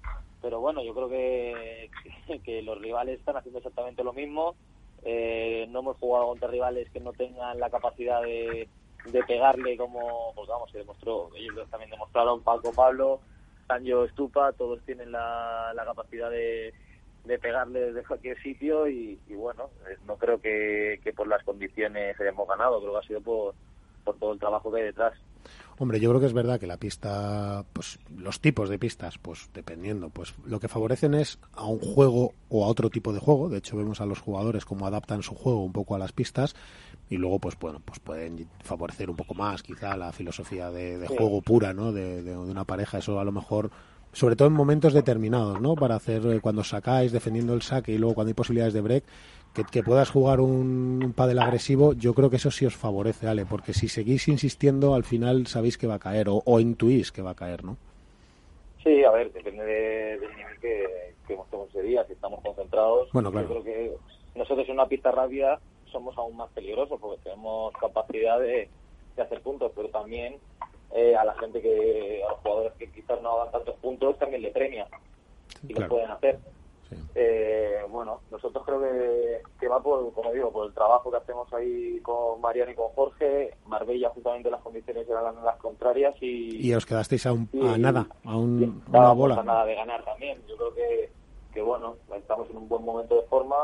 Pero 0.42 0.60
bueno, 0.60 0.82
yo 0.84 0.94
creo 0.94 1.08
que, 1.08 1.90
que 2.44 2.62
los 2.62 2.78
rivales 2.78 3.18
están 3.18 3.36
haciendo 3.36 3.58
exactamente 3.58 4.04
lo 4.04 4.12
mismo. 4.12 4.54
Eh, 5.04 5.66
no 5.70 5.80
hemos 5.80 5.96
jugado 5.96 6.26
contra 6.26 6.48
rivales 6.48 6.90
que 6.90 7.00
no 7.00 7.12
tengan 7.12 7.58
la 7.58 7.70
capacidad 7.70 8.22
de, 8.22 8.68
de 9.06 9.22
pegarle 9.24 9.76
como, 9.76 10.32
pues 10.34 10.48
vamos, 10.48 10.70
se 10.70 10.78
demostró, 10.78 11.30
ellos 11.36 11.68
también 11.70 11.90
demostraron, 11.90 12.42
Paco, 12.42 12.72
Pablo, 12.72 13.20
Sancho, 13.68 14.04
Estupa, 14.04 14.52
todos 14.52 14.82
tienen 14.84 15.12
la, 15.12 15.72
la 15.74 15.84
capacidad 15.84 16.30
de, 16.30 16.74
de 17.24 17.38
pegarle 17.38 17.80
desde 17.92 18.04
cualquier 18.06 18.40
sitio 18.42 18.88
y, 18.88 19.18
y 19.28 19.34
bueno, 19.34 19.70
eh, 19.90 19.96
no 20.06 20.16
creo 20.16 20.40
que, 20.40 21.00
que 21.04 21.12
por 21.12 21.26
las 21.28 21.42
condiciones 21.44 22.18
hayamos 22.20 22.48
ganado, 22.48 22.80
creo 22.80 22.92
que 22.92 22.98
ha 22.98 23.08
sido 23.08 23.20
por, 23.20 23.54
por 24.04 24.16
todo 24.18 24.32
el 24.32 24.38
trabajo 24.38 24.72
que 24.72 24.78
hay 24.80 24.84
detrás. 24.86 25.14
Hombre, 25.78 26.00
yo 26.00 26.08
creo 26.10 26.20
que 26.20 26.26
es 26.26 26.32
verdad 26.32 26.58
que 26.58 26.66
la 26.66 26.76
pista, 26.78 27.64
pues 27.72 28.00
los 28.16 28.40
tipos 28.40 28.68
de 28.68 28.78
pistas, 28.78 29.16
pues 29.18 29.48
dependiendo, 29.54 30.10
pues 30.10 30.34
lo 30.44 30.58
que 30.58 30.66
favorecen 30.68 31.14
es 31.14 31.38
a 31.52 31.66
un 31.66 31.78
juego 31.78 32.32
o 32.48 32.64
a 32.64 32.68
otro 32.68 32.90
tipo 32.90 33.12
de 33.12 33.20
juego. 33.20 33.48
De 33.48 33.58
hecho, 33.58 33.76
vemos 33.76 34.00
a 34.00 34.06
los 34.06 34.18
jugadores 34.20 34.64
cómo 34.64 34.86
adaptan 34.86 35.22
su 35.22 35.34
juego 35.36 35.62
un 35.62 35.72
poco 35.72 35.94
a 35.94 35.98
las 35.98 36.12
pistas 36.12 36.56
y 37.08 37.16
luego, 37.16 37.38
pues 37.38 37.56
bueno, 37.60 37.80
pues 37.84 38.00
pueden 38.00 38.48
favorecer 38.64 39.08
un 39.08 39.16
poco 39.16 39.34
más, 39.34 39.62
quizá 39.62 39.96
la 39.96 40.12
filosofía 40.12 40.70
de, 40.72 40.98
de 40.98 41.06
Sí. 41.06 41.14
juego 41.16 41.40
pura, 41.42 41.72
¿no? 41.72 41.92
De, 41.92 42.22
de- 42.22 42.32
de 42.32 42.36
una 42.36 42.64
pareja. 42.64 42.98
Eso 42.98 43.20
a 43.20 43.24
lo 43.24 43.32
mejor, 43.32 43.70
sobre 44.20 44.36
todo 44.36 44.48
en 44.48 44.54
momentos 44.62 44.92
determinados, 45.00 45.60
¿no? 45.60 45.76
Para 45.82 45.94
hacer 45.96 46.20
eh, 46.26 46.40
cuando 46.40 46.64
sacáis, 46.64 47.12
defendiendo 47.12 47.54
el 47.54 47.62
saque 47.62 47.92
y 47.92 47.98
luego 47.98 48.14
cuando 48.16 48.30
hay 48.30 48.34
posibilidades 48.34 48.74
de 48.74 48.80
break. 48.80 49.04
Que, 49.54 49.64
que 49.64 49.82
puedas 49.82 50.10
jugar 50.10 50.40
un, 50.40 51.00
un 51.06 51.12
pádel 51.18 51.38
agresivo, 51.38 51.94
yo 51.94 52.12
creo 52.14 52.28
que 52.30 52.36
eso 52.36 52.50
sí 52.50 52.66
os 52.66 52.76
favorece, 52.76 53.26
Ale, 53.26 53.44
porque 53.46 53.72
si 53.72 53.88
seguís 53.88 54.28
insistiendo, 54.28 54.94
al 54.94 55.04
final 55.04 55.46
sabéis 55.46 55.78
que 55.78 55.86
va 55.86 55.94
a 55.94 55.98
caer 56.06 56.28
o, 56.28 56.42
o 56.44 56.60
intuís 56.60 57.10
que 57.12 57.22
va 57.22 57.30
a 57.30 57.34
caer, 57.34 57.64
¿no? 57.64 57.76
Sí, 58.84 59.04
a 59.04 59.10
ver, 59.10 59.32
depende 59.32 59.64
de- 59.64 60.18
del 60.20 60.36
nivel 60.36 60.58
que, 60.60 60.86
que 61.26 61.36
mostremos 61.36 61.68
ese 61.70 61.82
día, 61.82 62.04
si 62.06 62.12
estamos 62.12 62.40
concentrados. 62.42 63.08
Bueno, 63.12 63.30
claro. 63.32 63.48
Yo 63.48 63.62
creo 63.62 63.64
que 63.64 63.92
nosotros 64.38 64.66
en 64.68 64.74
una 64.74 64.86
pista 64.86 65.10
rápida 65.10 65.60
somos 65.90 66.16
aún 66.18 66.36
más 66.36 66.50
peligrosos 66.52 66.98
porque 67.00 67.22
tenemos 67.22 67.72
capacidad 67.80 68.38
de, 68.38 68.70
de 69.16 69.22
hacer 69.22 69.42
puntos, 69.42 69.72
pero 69.74 69.88
también 69.90 70.36
eh, 70.92 71.14
a 71.16 71.24
la 71.24 71.34
gente 71.34 71.60
que, 71.60 72.22
a 72.24 72.30
los 72.30 72.38
jugadores 72.40 72.72
que 72.74 72.90
quizás 72.90 73.20
no 73.22 73.32
hagan 73.40 73.52
tantos 73.52 73.76
puntos, 73.76 74.18
también 74.18 74.42
le 74.42 74.50
premia 74.50 74.86
y 75.64 75.74
claro. 75.74 75.82
lo 75.82 75.88
pueden 75.96 76.10
hacer. 76.10 76.38
Eh, 77.14 77.80
bueno, 77.90 78.20
nosotros 78.30 78.64
creo 78.64 78.80
que, 78.80 79.42
que 79.60 79.68
va 79.68 79.82
por, 79.82 80.10
como 80.14 80.32
digo, 80.32 80.50
por 80.50 80.66
el 80.68 80.72
trabajo 80.74 81.10
que 81.10 81.18
hacemos 81.18 81.52
ahí 81.52 82.00
con 82.00 82.40
Mariano 82.40 82.70
y 82.70 82.74
con 82.74 82.88
Jorge. 82.90 83.54
Marbella, 83.66 84.08
justamente 84.10 84.50
las 84.50 84.62
condiciones 84.62 85.06
eran 85.08 85.44
las 85.44 85.56
contrarias 85.58 86.14
y, 86.22 86.66
Y 86.66 86.74
os 86.74 86.86
quedasteis 86.86 87.26
a, 87.26 87.32
un, 87.32 87.48
Sí. 87.52 87.60
a 87.60 87.76
nada, 87.76 88.06
a 88.24 88.36
un- 88.36 88.62
una 88.62 88.84
estábamos 88.86 89.10
a 89.10 89.14
bola. 89.14 89.42
nada 89.42 89.64
de 89.66 89.74
ganar 89.74 90.02
también. 90.04 90.40
Yo 90.48 90.56
creo 90.56 90.74
que, 90.74 91.10
que 91.52 91.60
bueno, 91.60 91.96
estamos 92.16 92.48
en 92.50 92.56
un 92.56 92.68
buen 92.68 92.84
momento 92.84 93.16
de 93.16 93.26
forma, 93.26 93.56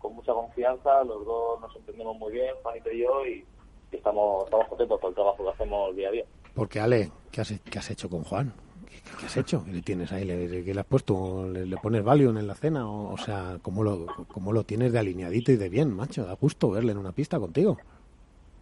con 0.00 0.14
mucha 0.14 0.32
confianza, 0.32 1.04
los 1.04 1.24
dos 1.24 1.60
nos 1.60 1.76
entendemos 1.76 2.16
muy 2.18 2.32
bien, 2.32 2.54
Juanito 2.62 2.90
y 2.90 3.02
yo, 3.02 3.24
y, 3.26 3.44
y 3.92 3.96
estamos, 3.96 4.44
estamos 4.46 4.66
contentos 4.68 5.00
por 5.00 5.10
el 5.10 5.14
trabajo 5.14 5.44
que 5.44 5.50
hacemos 5.50 5.94
día 5.94 6.08
a 6.08 6.12
día. 6.12 6.24
Porque, 6.54 6.80
Ale, 6.80 7.10
¿qué 7.32 7.40
has, 7.40 7.52
qué 7.70 7.80
hecho 7.92 8.08
con 8.08 8.22
Juan? 8.22 8.52
¿Qué, 8.86 8.96
qué 9.18 9.26
has 9.26 9.36
hecho? 9.36 9.64
¿Qué 9.64 9.72
le 9.72 9.82
tienes 9.82 10.12
ahí? 10.12 10.24
¿Le, 10.24 10.62
le 10.62 10.80
has 10.80 10.86
puesto? 10.86 11.48
¿Le, 11.48 11.76
pones 11.78 12.04
Valium 12.04 12.38
en 12.38 12.46
la 12.46 12.54
cena? 12.54 12.88
O, 12.88 13.12
o 13.12 13.18
sea, 13.18 13.58
¿cómo 13.60 13.82
lo, 13.82 14.06
¿cómo 14.28 14.52
lo 14.52 14.64
tienes 14.64 14.92
de 14.92 15.00
alineadito 15.00 15.50
y 15.50 15.56
de 15.56 15.68
bien, 15.68 15.94
macho? 15.94 16.24
Da 16.24 16.34
gusto 16.34 16.70
verle 16.70 16.92
en 16.92 16.98
una 16.98 17.12
pista 17.12 17.40
contigo. 17.40 17.76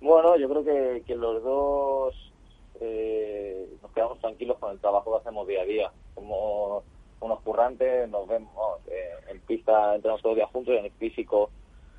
Bueno, 0.00 0.36
yo 0.36 0.48
creo 0.48 0.64
que, 0.64 1.14
los 1.14 1.42
dos 1.44 2.32
eh, 2.80 3.68
nos 3.80 3.92
quedamos 3.92 4.18
tranquilos 4.18 4.58
con 4.58 4.72
el 4.72 4.80
trabajo 4.80 5.12
que 5.12 5.18
hacemos 5.18 5.46
día 5.46 5.62
a 5.62 5.64
día. 5.64 5.92
Somos 6.14 6.82
unos 7.20 7.40
currantes, 7.42 8.08
nos 8.08 8.26
vemos 8.26 8.80
eh, 8.88 9.10
en 9.30 9.40
pista, 9.42 9.94
entrenamos 9.94 10.22
todos 10.22 10.32
los 10.32 10.38
días 10.38 10.50
juntos 10.50 10.74
y 10.74 10.78
en 10.78 10.86
el 10.86 10.92
físico, 10.92 11.50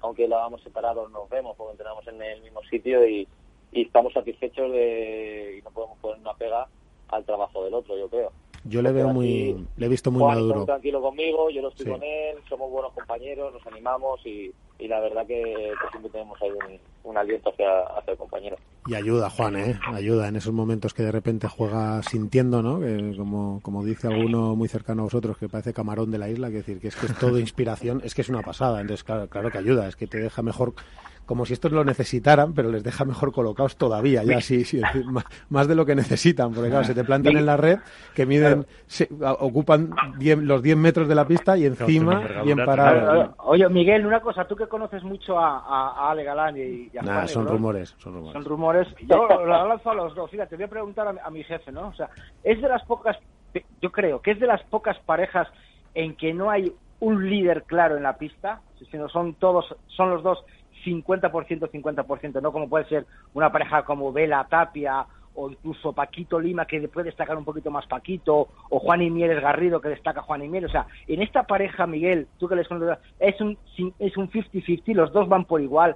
aunque 0.02 0.28
lo 0.28 0.38
hagamos 0.38 0.62
separados, 0.64 1.10
nos 1.12 1.30
vemos 1.30 1.56
porque 1.56 1.72
entrenamos 1.72 2.06
en 2.08 2.22
el 2.22 2.42
mismo 2.42 2.62
sitio 2.64 3.08
y, 3.08 3.26
y 3.74 3.82
estamos 3.84 4.14
satisfechos 4.14 4.72
de 4.72 5.58
y 5.60 5.62
no 5.64 5.72
podemos 5.72 5.98
poner 6.00 6.20
una 6.20 6.34
pega 6.34 6.68
al 7.10 7.26
trabajo 7.26 7.64
del 7.64 7.74
otro, 7.74 7.98
yo 7.98 8.08
creo. 8.10 8.32
Yo 8.66 8.82
le 8.82 8.94
veo 8.94 9.10
muy, 9.10 9.68
le 9.76 9.86
he 9.86 9.90
visto 9.90 10.10
muy 10.10 10.22
Juan 10.22 10.36
maduro. 10.38 10.66
tranquilo 10.66 11.02
conmigo, 11.02 11.50
yo 11.50 11.62
lo 11.62 11.68
estoy 11.70 11.86
Sí. 11.86 11.92
con 11.92 12.02
él, 12.02 12.38
somos 12.48 12.72
buenos 12.72 12.94
compañeros, 12.94 13.54
nos 13.54 13.68
animamos 13.68 14.26
y, 14.26 14.54
y 14.80 14.88
la 14.88 15.02
verdad 15.02 15.28
que, 15.28 15.44
que 15.44 15.90
siempre 15.92 16.10
tenemos 16.12 16.42
ahí 16.42 16.50
un, 16.50 16.80
un 17.12 17.18
aliento 17.18 17.50
hacia, 17.50 17.82
hacia 17.98 18.12
el 18.14 18.18
compañero. 18.18 18.56
Y 18.88 18.96
ayuda, 18.96 19.30
Juan, 19.30 19.58
¿eh? 19.58 19.78
Ayuda 19.92 20.30
en 20.30 20.38
esos 20.38 20.54
momentos 20.54 20.94
que 20.94 21.04
de 21.04 21.12
repente 21.12 21.50
juega 21.50 22.02
sintiendo, 22.04 22.62
¿no? 22.62 22.80
Que 22.80 23.14
como, 23.18 23.60
como 23.62 23.84
dice 23.84 24.08
alguno 24.08 24.56
muy 24.56 24.70
cercano 24.70 25.02
a 25.02 25.06
vosotros, 25.06 25.38
que 25.38 25.50
parece 25.50 25.74
camarón 25.74 26.10
de 26.12 26.18
la 26.20 26.30
isla, 26.30 26.48
que 26.50 26.58
decir 26.58 26.80
que 26.80 26.88
es 26.88 26.96
que 26.96 27.08
es 27.08 27.18
todo 27.20 27.38
inspiración, 27.40 28.00
es 28.06 28.16
que 28.16 28.22
es 28.22 28.30
una 28.30 28.44
pasada. 28.44 28.80
Entonces, 28.80 29.04
claro, 29.04 29.28
claro 29.28 29.52
que 29.52 29.58
ayuda, 29.58 29.90
es 29.90 29.98
que 29.98 30.08
te 30.08 30.20
deja 30.20 30.42
mejor, 30.42 30.74
como 31.26 31.46
si 31.46 31.54
estos 31.54 31.72
lo 31.72 31.84
necesitaran, 31.84 32.54
pero 32.54 32.70
les 32.70 32.84
deja 32.84 33.06
mejor 33.06 33.32
colocados 33.32 33.78
todavía, 33.78 34.24
ya 34.24 34.42
sí, 34.42 34.64
sí, 34.66 34.78
es 34.78 34.84
decir, 34.84 35.06
más, 35.50 35.68
de 35.68 35.76
lo 35.76 35.86
que 35.86 35.96
necesitan, 35.96 36.54
porque 36.54 36.70
claro, 36.70 36.84
se 36.84 36.94
te 36.94 37.04
plantan 37.04 37.38
en 37.38 37.46
la 37.46 37.58
red, 37.58 37.80
que 38.14 38.26
miden, 38.26 38.66
se- 38.88 39.08
ocupan 39.40 39.92
10 40.18 40.38
los 40.40 40.62
10 40.62 40.76
metros 40.78 41.08
de 41.08 41.16
la 41.16 41.26
pista 41.26 41.58
y 41.58 41.66
encima, 41.66 42.22
bien 42.44 42.58
parados. 42.66 43.30
Oye, 43.38 43.68
Miguel, 43.70 44.06
una 44.06 44.20
cosa, 44.20 44.46
tú 44.46 44.56
que 44.56 44.68
conoces 44.68 45.04
mucho 45.04 45.40
a, 45.40 45.60
a- 45.60 46.08
a 46.08 46.12
Ale 46.12 46.24
Galán 46.24 46.58
y, 46.58 46.90
y 46.94 46.98
a 46.98 47.02
Nah, 47.02 47.14
Juan 47.14 47.28
son 47.30 47.48
rumores, 47.48 47.96
son 47.98 48.14
rumores. 48.14 48.34
Son 48.34 48.46
rumores. 48.46 48.88
Yo 49.08 49.28
lo 49.46 49.46
lanzo 49.68 49.92
a 49.92 49.96
los 49.96 50.14
dos. 50.16 50.30
Fíjate, 50.30 50.56
voy 50.56 50.66
a 50.66 50.70
preguntar 50.70 51.08
a 51.08 51.14
mi, 51.14 51.20
a 51.24 51.30
mi 51.30 51.44
jefe, 51.44 51.72
¿no? 51.72 51.88
O 51.90 51.94
sea, 51.94 52.10
es 52.44 52.62
de 52.62 52.68
las 52.68 52.84
pocas, 52.86 53.18
yo 53.82 53.92
creo 53.92 54.22
que 54.22 54.32
es 54.32 54.40
de 54.40 54.48
las 54.48 54.62
pocas 54.64 54.98
parejas 55.06 55.48
en 55.94 56.16
que 56.16 56.34
no 56.34 56.50
hay 56.50 56.74
un 57.00 57.30
líder 57.30 57.64
claro 57.64 57.98
en 57.98 58.04
la 58.04 58.18
pista, 58.18 58.62
sino 58.92 59.10
son 59.10 59.36
todos, 59.36 59.66
son 59.88 60.10
los 60.10 60.24
dos 60.24 60.40
50%, 60.84 61.70
50%, 61.70 62.42
no 62.42 62.52
como 62.52 62.70
puede 62.70 62.86
ser 62.86 63.06
una 63.34 63.52
pareja 63.52 63.84
como 63.84 64.12
Vela 64.12 64.46
Tapia 64.50 65.06
o 65.36 65.50
incluso 65.50 65.94
Paquito 65.94 66.40
Lima 66.40 66.66
que 66.66 66.88
puede 66.88 67.08
destacar 67.08 67.36
un 67.38 67.44
poquito 67.46 67.72
más 67.72 67.88
Paquito 67.88 68.50
o 68.70 68.80
Juan 68.80 69.02
y 69.02 69.10
Mieres 69.10 69.42
Garrido 69.42 69.82
que 69.82 69.90
destaca 69.90 70.22
Juan 70.22 70.44
y 70.44 70.48
Mieres, 70.48 70.70
o 70.70 70.72
sea, 70.74 70.86
en 71.08 71.22
esta 71.24 71.44
pareja 71.44 71.88
Miguel, 71.88 72.28
tú 72.38 72.48
que 72.48 72.56
les 72.56 72.68
conoces, 72.68 73.00
es 73.20 73.40
un 73.42 73.58
es 73.98 74.16
un 74.18 74.30
50-50, 74.30 74.94
los 74.94 75.12
dos 75.12 75.28
van 75.28 75.46
por 75.46 75.60
igual. 75.62 75.96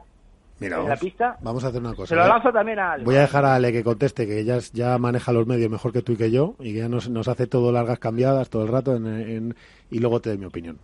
Mira, 0.59 0.77
en 0.77 0.83
la 0.85 0.89
vamos, 0.89 0.99
pista 1.01 1.37
vamos 1.41 1.63
a 1.63 1.67
hacer 1.67 1.81
una 1.81 1.93
cosa. 1.93 2.07
se 2.07 2.15
lo 2.15 2.25
¿eh? 2.25 2.29
lanzo 2.29 2.51
también 2.51 2.79
a 2.79 2.93
Ale. 2.93 3.03
Voy 3.03 3.13
a 3.15 3.19
dejar 3.21 3.45
a 3.45 3.53
Ale 3.53 3.71
que 3.71 3.83
conteste, 3.83 4.25
que 4.25 4.43
ya, 4.43 4.57
ya 4.73 4.97
maneja 4.97 5.31
los 5.31 5.45
medios 5.45 5.69
mejor 5.69 5.93
que 5.93 6.01
tú 6.01 6.13
y 6.13 6.17
que 6.17 6.31
yo, 6.31 6.55
y 6.57 6.73
que 6.73 6.79
ya 6.79 6.89
nos, 6.89 7.07
nos 7.11 7.27
hace 7.27 7.45
todo 7.45 7.71
largas 7.71 7.99
cambiadas 7.99 8.49
todo 8.49 8.63
el 8.63 8.69
rato, 8.69 8.95
en, 8.95 9.05
en- 9.05 9.55
y 9.91 9.99
luego 9.99 10.19
te 10.19 10.29
doy 10.29 10.39
mi 10.39 10.45
opinión. 10.45 10.79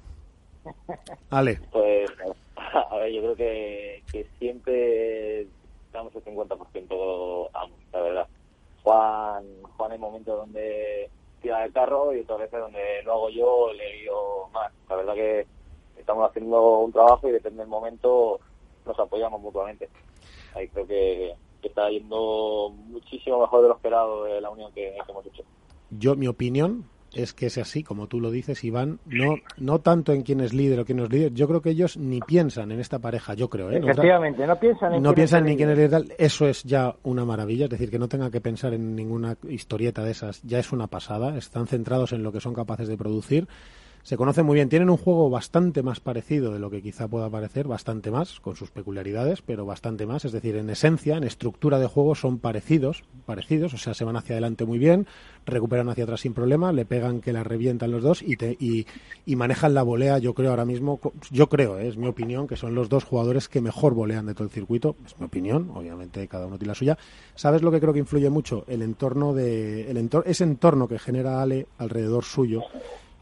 Ale, 1.32 1.60
Pues, 1.72 2.03
a 2.90 2.98
ver, 2.98 3.12
yo 3.12 3.22
creo 3.22 3.36
que, 3.36 4.26
siempre 4.40 5.48
damos 5.92 6.16
el 6.16 6.24
50% 6.24 7.50
ambos, 7.54 7.80
la 7.92 8.02
verdad. 8.02 8.28
Juan, 8.84 9.46
Juan 9.78 9.92
hay 9.92 9.98
momentos 9.98 10.38
donde 10.38 11.10
tira 11.42 11.64
el 11.66 11.72
carro 11.72 12.14
y 12.14 12.22
otras 12.22 12.40
veces 12.40 12.60
donde 12.60 13.04
lo 13.04 13.14
hago 13.14 13.30
yo, 13.30 13.74
le 13.74 13.98
guío 13.98 14.48
más. 14.52 14.72
La 14.90 14.96
verdad 14.96 15.14
que 15.14 15.46
estamos 15.98 16.30
haciendo 16.30 16.80
un 16.80 16.92
trabajo 16.92 17.28
y 17.30 17.32
depende 17.32 17.60
del 17.60 17.70
momento 17.70 18.40
nos 18.86 19.00
apoyamos 19.00 19.40
mutuamente. 19.42 19.90
Ahí 20.56 20.68
creo 20.70 20.88
que, 20.88 21.36
está 21.62 21.90
yendo 21.90 22.74
muchísimo 22.88 23.40
mejor 23.40 23.62
de 23.62 23.70
lo 23.70 23.76
esperado 23.76 24.26
de 24.26 24.42
la 24.42 24.50
unión 24.50 24.70
que 24.74 24.98
hemos 24.98 25.26
hecho. 25.26 25.44
yo 25.92 26.14
mi 26.14 26.28
opinión 26.28 26.84
es 27.16 27.34
que 27.34 27.48
es 27.48 27.58
así, 27.58 27.84
como 27.84 28.08
tú 28.08 28.20
lo 28.20 28.32
dices, 28.32 28.64
Iván, 28.64 29.00
no, 29.06 29.36
no 29.58 29.80
tanto 29.80 30.14
en 30.14 30.24
quién 30.24 30.42
es 30.42 30.54
líder 30.54 30.80
o 30.80 30.86
quién 30.86 30.98
no 30.98 31.06
es 31.06 31.12
líder, 31.12 31.34
yo 31.34 31.48
creo 31.48 31.62
que 31.62 31.72
ellos 31.72 31.98
ni 31.98 32.20
piensan 32.20 32.72
en 32.72 32.80
esta 32.80 33.00
pareja, 33.00 33.34
yo 33.34 33.50
creo, 33.50 33.72
¿eh? 33.72 33.78
Efectivamente, 33.78 34.46
no 34.46 34.60
piensan 34.60 34.94
en 34.94 35.04
no 35.04 35.10
quién 35.10 35.16
piensan 35.16 35.46
ni 35.46 35.56
quién 35.56 35.70
es 35.70 35.78
líder. 35.78 36.02
líder, 36.02 36.16
eso 36.20 36.48
es 36.48 36.64
ya 36.64 36.96
una 37.04 37.26
maravilla, 37.26 37.66
es 37.66 37.72
decir, 37.72 37.90
que 37.90 38.00
no 38.00 38.08
tenga 38.08 38.32
que 38.32 38.42
pensar 38.42 38.74
en 38.74 38.96
ninguna 38.96 39.38
historieta 39.48 40.04
de 40.04 40.12
esas, 40.12 40.42
ya 40.44 40.60
es 40.60 40.72
una 40.72 40.88
pasada, 40.88 41.38
están 41.38 41.68
centrados 41.68 42.14
en 42.14 42.24
lo 42.24 42.32
que 42.32 42.40
son 42.40 42.54
capaces 42.54 42.88
de 42.88 42.98
producir 42.98 43.48
se 44.04 44.18
conocen 44.18 44.46
muy 44.46 44.56
bien. 44.56 44.68
Tienen 44.68 44.90
un 44.90 44.98
juego 44.98 45.30
bastante 45.30 45.82
más 45.82 46.02
parecido 46.02 46.52
de 46.52 46.60
lo 46.60 46.70
que 46.70 46.82
quizá 46.82 47.08
pueda 47.08 47.30
parecer, 47.30 47.68
bastante 47.68 48.12
más, 48.12 48.42
con 48.42 48.58
sus 48.58 48.70
peculiaridades, 48.70 49.42
pero 49.42 49.66
bastante 49.66 50.06
más. 50.06 50.26
Es 50.26 50.34
decir, 50.34 50.58
en 50.58 50.70
esencia, 50.70 51.16
en 51.16 51.24
estructura 51.24 51.80
de 51.80 51.88
juego 51.88 52.14
son 52.14 52.38
parecidos, 52.38 53.04
parecidos, 53.26 53.74
o 53.74 53.78
sea, 53.78 53.94
se 53.94 54.04
van 54.04 54.18
hacia 54.18 54.34
adelante 54.34 54.66
muy 54.66 54.78
bien, 54.78 55.08
recuperan 55.46 55.88
hacia 55.88 56.04
atrás 56.04 56.22
sin 56.22 56.34
problema, 56.34 56.74
le 56.74 56.86
pegan 56.86 57.22
que 57.22 57.32
la 57.32 57.46
revientan 57.46 57.92
los 57.92 58.04
dos 58.04 58.22
y, 58.22 58.36
te, 58.36 58.58
y, 58.60 58.86
manejan 59.36 59.74
la 59.74 59.84
volea, 59.84 60.18
yo 60.18 60.34
creo 60.34 60.50
ahora 60.50 60.66
mismo, 60.66 61.00
yo 61.32 61.48
creo, 61.48 61.80
eh, 61.80 61.88
es 61.88 61.98
mi 61.98 62.08
opinión, 62.08 62.48
que 62.48 62.58
son 62.58 62.76
los 62.76 62.90
dos 62.90 63.06
jugadores 63.06 63.48
que 63.48 63.62
mejor 63.62 63.94
volean 63.94 64.26
de 64.26 64.34
todo 64.34 64.44
el 64.44 64.52
circuito, 64.52 64.96
es 65.06 65.18
mi 65.18 65.26
opinión, 65.26 65.72
obviamente 65.74 66.28
cada 66.28 66.46
uno 66.48 66.58
tiene 66.58 66.72
la 66.72 66.76
suya. 66.76 66.98
¿Sabes 67.36 67.62
lo 67.62 67.72
que 67.72 67.80
creo 67.80 67.94
que 67.94 68.00
influye 68.00 68.30
mucho? 68.30 68.66
El 68.68 68.82
entorno 68.82 69.34
de, 69.34 69.90
el 69.90 69.98
entor 69.98 70.24
ese 70.28 70.44
entorno 70.44 70.88
que 70.88 71.00
genera 71.00 71.42
Ale 71.42 71.68
alrededor 71.78 72.26
suyo 72.26 72.64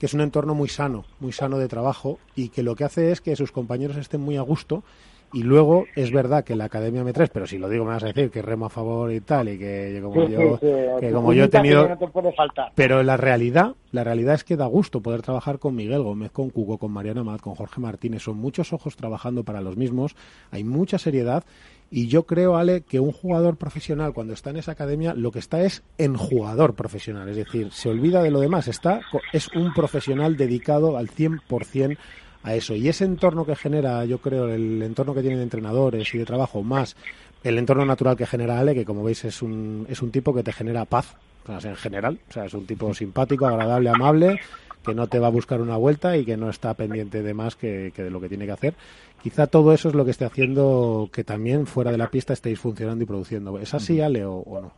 que 0.01 0.07
es 0.07 0.15
un 0.15 0.21
entorno 0.21 0.55
muy 0.55 0.67
sano, 0.67 1.05
muy 1.19 1.31
sano 1.31 1.59
de 1.59 1.67
trabajo 1.67 2.17
y 2.35 2.49
que 2.49 2.63
lo 2.63 2.75
que 2.75 2.83
hace 2.85 3.11
es 3.11 3.21
que 3.21 3.35
sus 3.35 3.51
compañeros 3.51 3.97
estén 3.97 4.19
muy 4.19 4.35
a 4.35 4.41
gusto 4.41 4.83
y 5.31 5.43
luego 5.43 5.85
es 5.95 6.11
verdad 6.11 6.43
que 6.43 6.55
la 6.55 6.65
Academia 6.65 7.03
M3, 7.03 7.29
pero 7.31 7.45
si 7.45 7.59
lo 7.59 7.69
digo 7.69 7.85
me 7.85 7.91
vas 7.91 8.01
a 8.01 8.07
decir 8.07 8.31
que 8.31 8.41
remo 8.41 8.65
a 8.65 8.69
favor 8.69 9.13
y 9.13 9.21
tal 9.21 9.49
y 9.49 9.59
que 9.59 9.99
como 10.01 10.25
Sí, 10.25 10.31
yo 10.33 10.57
sí, 10.59 10.65
sí, 10.65 10.67
que 11.01 11.11
como 11.11 11.33
yo 11.33 11.43
he 11.43 11.49
tenido 11.49 11.87
no 11.87 11.97
te 11.99 12.07
puede 12.07 12.33
faltar. 12.33 12.71
pero 12.73 13.03
la 13.03 13.15
realidad, 13.15 13.75
la 13.91 14.03
realidad 14.03 14.33
es 14.33 14.43
que 14.43 14.57
da 14.57 14.65
gusto 14.65 15.01
poder 15.01 15.21
trabajar 15.21 15.59
con 15.59 15.75
Miguel 15.75 16.01
Gómez, 16.01 16.31
con 16.31 16.49
Cuco, 16.49 16.79
con 16.79 16.91
Mariana 16.91 17.23
Mat, 17.23 17.39
con 17.39 17.53
Jorge 17.53 17.79
Martínez. 17.79 18.23
Son 18.23 18.37
muchos 18.37 18.73
ojos 18.73 18.95
trabajando 18.95 19.43
para 19.43 19.61
los 19.61 19.77
mismos. 19.77 20.15
Hay 20.49 20.63
mucha 20.63 20.97
seriedad. 20.97 21.43
Y 21.93 22.07
yo 22.07 22.23
creo, 22.23 22.55
Ale, 22.55 22.81
que 22.81 23.01
un 23.01 23.11
jugador 23.11 23.57
profesional 23.57 24.13
cuando 24.13 24.33
está 24.33 24.49
en 24.49 24.57
esa 24.57 24.71
academia 24.71 25.13
lo 25.13 25.31
que 25.31 25.39
está 25.39 25.61
es 25.61 25.83
en 25.97 26.15
jugador 26.15 26.73
profesional. 26.73 27.27
Es 27.27 27.35
decir, 27.35 27.71
se 27.73 27.89
olvida 27.89 28.23
de 28.23 28.31
lo 28.31 28.39
demás. 28.39 28.69
Está, 28.69 29.01
es 29.33 29.49
un 29.49 29.73
profesional 29.73 30.37
dedicado 30.37 30.97
al 30.97 31.09
100% 31.09 31.97
a 32.43 32.55
eso. 32.55 32.75
Y 32.75 32.87
ese 32.87 33.03
entorno 33.03 33.45
que 33.45 33.57
genera, 33.57 34.05
yo 34.05 34.19
creo, 34.19 34.47
el 34.47 34.81
entorno 34.81 35.13
que 35.13 35.19
tienen 35.19 35.39
de 35.39 35.43
entrenadores 35.43 36.15
y 36.15 36.17
de 36.17 36.25
trabajo, 36.25 36.63
más 36.63 36.95
el 37.43 37.57
entorno 37.57 37.85
natural 37.85 38.15
que 38.15 38.25
genera 38.25 38.59
Ale, 38.59 38.73
que 38.73 38.85
como 38.85 39.03
veis 39.03 39.25
es 39.25 39.41
un, 39.41 39.85
es 39.89 40.01
un 40.01 40.11
tipo 40.11 40.33
que 40.33 40.43
te 40.43 40.53
genera 40.53 40.85
paz, 40.85 41.15
en 41.47 41.75
general. 41.75 42.19
O 42.29 42.33
sea, 42.33 42.45
es 42.45 42.53
un 42.53 42.65
tipo 42.65 42.93
simpático, 42.93 43.45
agradable, 43.47 43.89
amable, 43.89 44.39
que 44.85 44.93
no 44.93 45.07
te 45.07 45.19
va 45.19 45.27
a 45.27 45.31
buscar 45.31 45.61
una 45.61 45.77
vuelta 45.77 46.17
y 46.17 46.25
que 46.25 46.37
no 46.37 46.49
está 46.49 46.73
pendiente 46.73 47.21
de 47.21 47.33
más 47.33 47.55
que, 47.55 47.91
que 47.95 48.03
de 48.03 48.09
lo 48.09 48.19
que 48.19 48.29
tiene 48.29 48.45
que 48.45 48.51
hacer. 48.51 48.73
Quizá 49.21 49.47
todo 49.47 49.73
eso 49.73 49.89
es 49.89 49.95
lo 49.95 50.05
que 50.05 50.11
esté 50.11 50.25
haciendo 50.25 51.09
que 51.13 51.23
también 51.23 51.67
fuera 51.67 51.91
de 51.91 51.97
la 51.97 52.09
pista 52.09 52.33
estéis 52.33 52.59
funcionando 52.59 53.03
y 53.03 53.07
produciendo. 53.07 53.59
¿Es 53.59 53.73
así, 53.73 54.01
Ale, 54.01 54.25
o, 54.25 54.37
o 54.37 54.61
no? 54.61 54.71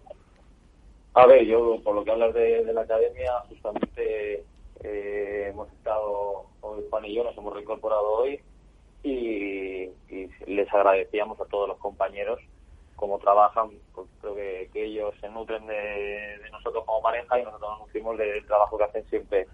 A 1.14 1.28
ver, 1.28 1.46
yo 1.46 1.80
por 1.84 1.96
lo 1.96 2.04
que 2.04 2.12
hablas 2.12 2.34
de, 2.34 2.66
de 2.66 2.74
la 2.74 2.82
academia, 2.82 3.32
justamente 3.48 4.44
eh, 4.84 5.48
hemos 5.50 5.72
estado, 5.74 6.46
hoy 6.62 6.84
Juan 6.90 7.06
y 7.06 7.16
yo 7.16 7.24
nos 7.24 7.38
hemos 7.38 7.54
reincorporado 7.54 8.12
hoy 8.12 8.40
y, 9.04 9.84
y 10.10 10.30
les 10.48 10.74
agradecíamos 10.74 11.40
a 11.40 11.46
todos 11.46 11.68
los 11.70 11.78
compañeros 11.78 12.40
cómo 12.96 13.20
trabajan, 13.20 13.70
porque 13.94 14.12
creo 14.22 14.36
que, 14.36 14.70
que 14.72 14.86
ellos 14.86 15.14
se 15.20 15.30
nutren 15.30 15.66
de, 15.68 15.74
de 15.74 16.50
nosotros 16.52 16.84
como 16.86 17.02
pareja 17.02 17.40
y 17.40 17.44
nosotros 17.44 17.72
nos 17.72 17.80
nutrimos 17.82 18.18
del 18.18 18.46
trabajo 18.46 18.78
que 18.78 18.84
hacen 18.86 19.06
siempre 19.10 19.48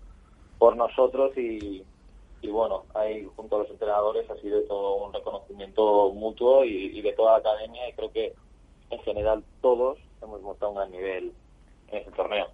por 0.59 0.75
nosotros 0.75 1.35
y, 1.37 1.83
y 2.41 2.47
bueno, 2.49 2.83
ahí 2.93 3.27
junto 3.35 3.55
a 3.55 3.59
los 3.59 3.69
entrenadores 3.71 4.29
ha 4.29 4.35
sido 4.35 4.61
todo 4.63 5.05
un 5.05 5.13
reconocimiento 5.13 6.11
mutuo 6.11 6.63
y, 6.63 6.97
y 6.97 7.01
de 7.01 7.13
toda 7.13 7.31
la 7.31 7.37
academia 7.39 7.89
y 7.89 7.93
creo 7.93 8.11
que 8.11 8.33
en 8.91 8.99
general 8.99 9.43
todos 9.61 9.97
hemos 10.21 10.41
mostrado 10.41 10.73
un 10.73 10.77
gran 10.77 10.91
nivel 10.91 11.33
en 11.87 11.97
este 11.97 12.11
torneo. 12.11 12.47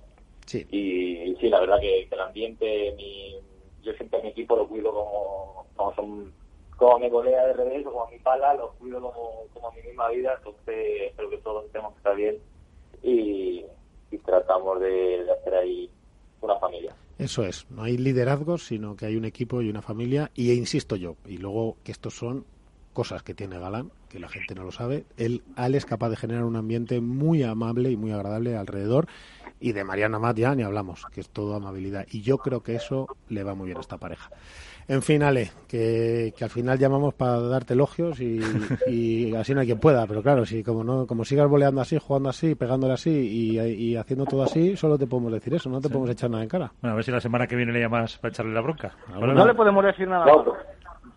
Sí. 0.46 0.66
Y, 0.70 1.32
y 1.32 1.36
sí, 1.38 1.50
la 1.50 1.60
verdad 1.60 1.80
que, 1.82 2.08
que 2.08 2.16
el 2.16 2.22
ambiente, 2.22 2.94
mi, 2.96 3.36
yo 3.82 3.94
siempre 3.94 4.20
a 4.20 4.24
mi 4.24 4.30
equipo 4.30 4.56
lo 4.56 4.68
cuido 4.68 4.94
como, 4.94 5.66
como 5.76 5.96
son 5.96 6.34
como 6.78 7.00
mi 7.00 7.10
colega 7.10 7.46
de 7.48 7.54
revés 7.54 7.86
o 7.86 7.92
como 7.92 8.08
mi 8.08 8.20
pala, 8.20 8.54
lo 8.54 8.74
cuido 8.74 9.02
como, 9.02 9.46
como 9.54 9.72
mi 9.72 9.82
misma 9.82 10.10
vida, 10.10 10.36
entonces 10.38 11.04
espero 11.10 11.30
que 11.30 11.38
todos 11.38 11.66
estemos 11.66 11.94
que 11.94 11.98
estar 11.98 12.16
bien 12.16 12.38
y, 13.02 13.66
y 14.12 14.18
tratamos 14.20 14.80
de, 14.82 15.24
de 15.24 15.32
hacer 15.32 15.56
ahí 15.56 15.90
una 16.42 16.60
familia. 16.60 16.94
Eso 17.18 17.44
es, 17.44 17.66
no 17.70 17.84
hay 17.84 17.98
liderazgos, 17.98 18.66
sino 18.66 18.96
que 18.96 19.06
hay 19.06 19.16
un 19.16 19.26
equipo 19.26 19.62
y 19.62 19.70
una 19.70 19.82
familia. 19.82 20.32
Y 20.36 20.52
insisto 20.52 20.96
yo, 20.96 21.16
y 21.26 21.38
luego 21.38 21.78
que 21.84 21.92
estos 21.92 22.14
son 22.14 22.46
cosas 22.96 23.24
que 23.24 23.34
tiene 23.34 23.60
Galán, 23.60 23.92
que 24.10 24.20
la 24.20 24.30
gente 24.30 24.56
no 24.56 24.64
lo 24.64 24.72
sabe. 24.72 25.06
Él, 25.18 25.44
es 25.58 25.86
capaz 25.86 26.10
de 26.10 26.16
generar 26.16 26.46
un 26.46 26.56
ambiente 26.56 27.02
muy 27.02 27.44
amable 27.44 27.92
y 27.92 27.98
muy 27.98 28.12
agradable 28.12 28.58
alrededor. 28.58 29.08
Y 29.60 29.74
de 29.74 29.84
Mariana 29.84 30.20
Mat 30.20 30.38
ya 30.38 30.56
ni 30.56 30.64
hablamos, 30.64 31.06
que 31.12 31.22
es 31.22 31.30
todo 31.30 31.56
amabilidad. 31.56 32.06
Y 32.10 32.22
yo 32.22 32.38
creo 32.38 32.64
que 32.64 32.76
eso 32.76 33.08
le 33.30 33.44
va 33.44 33.54
muy 33.54 33.68
bien 33.68 33.78
a 33.78 33.82
esta 33.82 33.98
pareja. 33.98 34.30
En 34.88 35.02
fin, 35.02 35.24
Ale, 35.24 35.52
que, 35.68 36.34
que 36.38 36.44
al 36.44 36.50
final 36.52 36.78
llamamos 36.78 37.14
para 37.16 37.40
darte 37.40 37.74
elogios 37.74 38.20
y, 38.20 38.40
y 38.88 39.36
así 39.36 39.54
no 39.54 39.62
hay 39.62 39.66
quien 39.66 39.80
pueda. 39.80 40.06
Pero 40.06 40.22
claro, 40.22 40.46
si 40.46 40.64
como 40.64 40.84
no 40.84 41.08
como 41.08 41.26
sigas 41.26 41.50
voleando 41.50 41.82
así, 41.82 41.98
jugando 41.98 42.30
así, 42.30 42.54
pegándole 42.56 42.94
así 42.94 43.10
y, 43.10 43.60
y 43.60 43.96
haciendo 43.96 44.26
todo 44.26 44.44
así, 44.44 44.78
solo 44.78 44.98
te 44.98 45.08
podemos 45.08 45.32
decir 45.32 45.54
eso, 45.56 45.70
no 45.70 45.82
te 45.82 45.90
podemos 45.90 46.10
echar 46.12 46.30
nada 46.30 46.44
en 46.44 46.50
cara. 46.50 46.72
Bueno, 46.82 46.94
a 46.94 46.96
ver 46.96 47.04
si 47.04 47.12
la 47.12 47.20
semana 47.22 47.48
que 47.48 47.56
viene 47.56 47.72
le 47.72 47.80
llamas 47.80 48.18
para 48.18 48.32
echarle 48.32 48.54
la 48.54 48.62
bronca. 48.62 48.96
No 49.10 49.46
le 49.46 49.54
podemos 49.56 49.84
decir 49.84 50.08
nada. 50.08 50.26
No, 50.26 50.54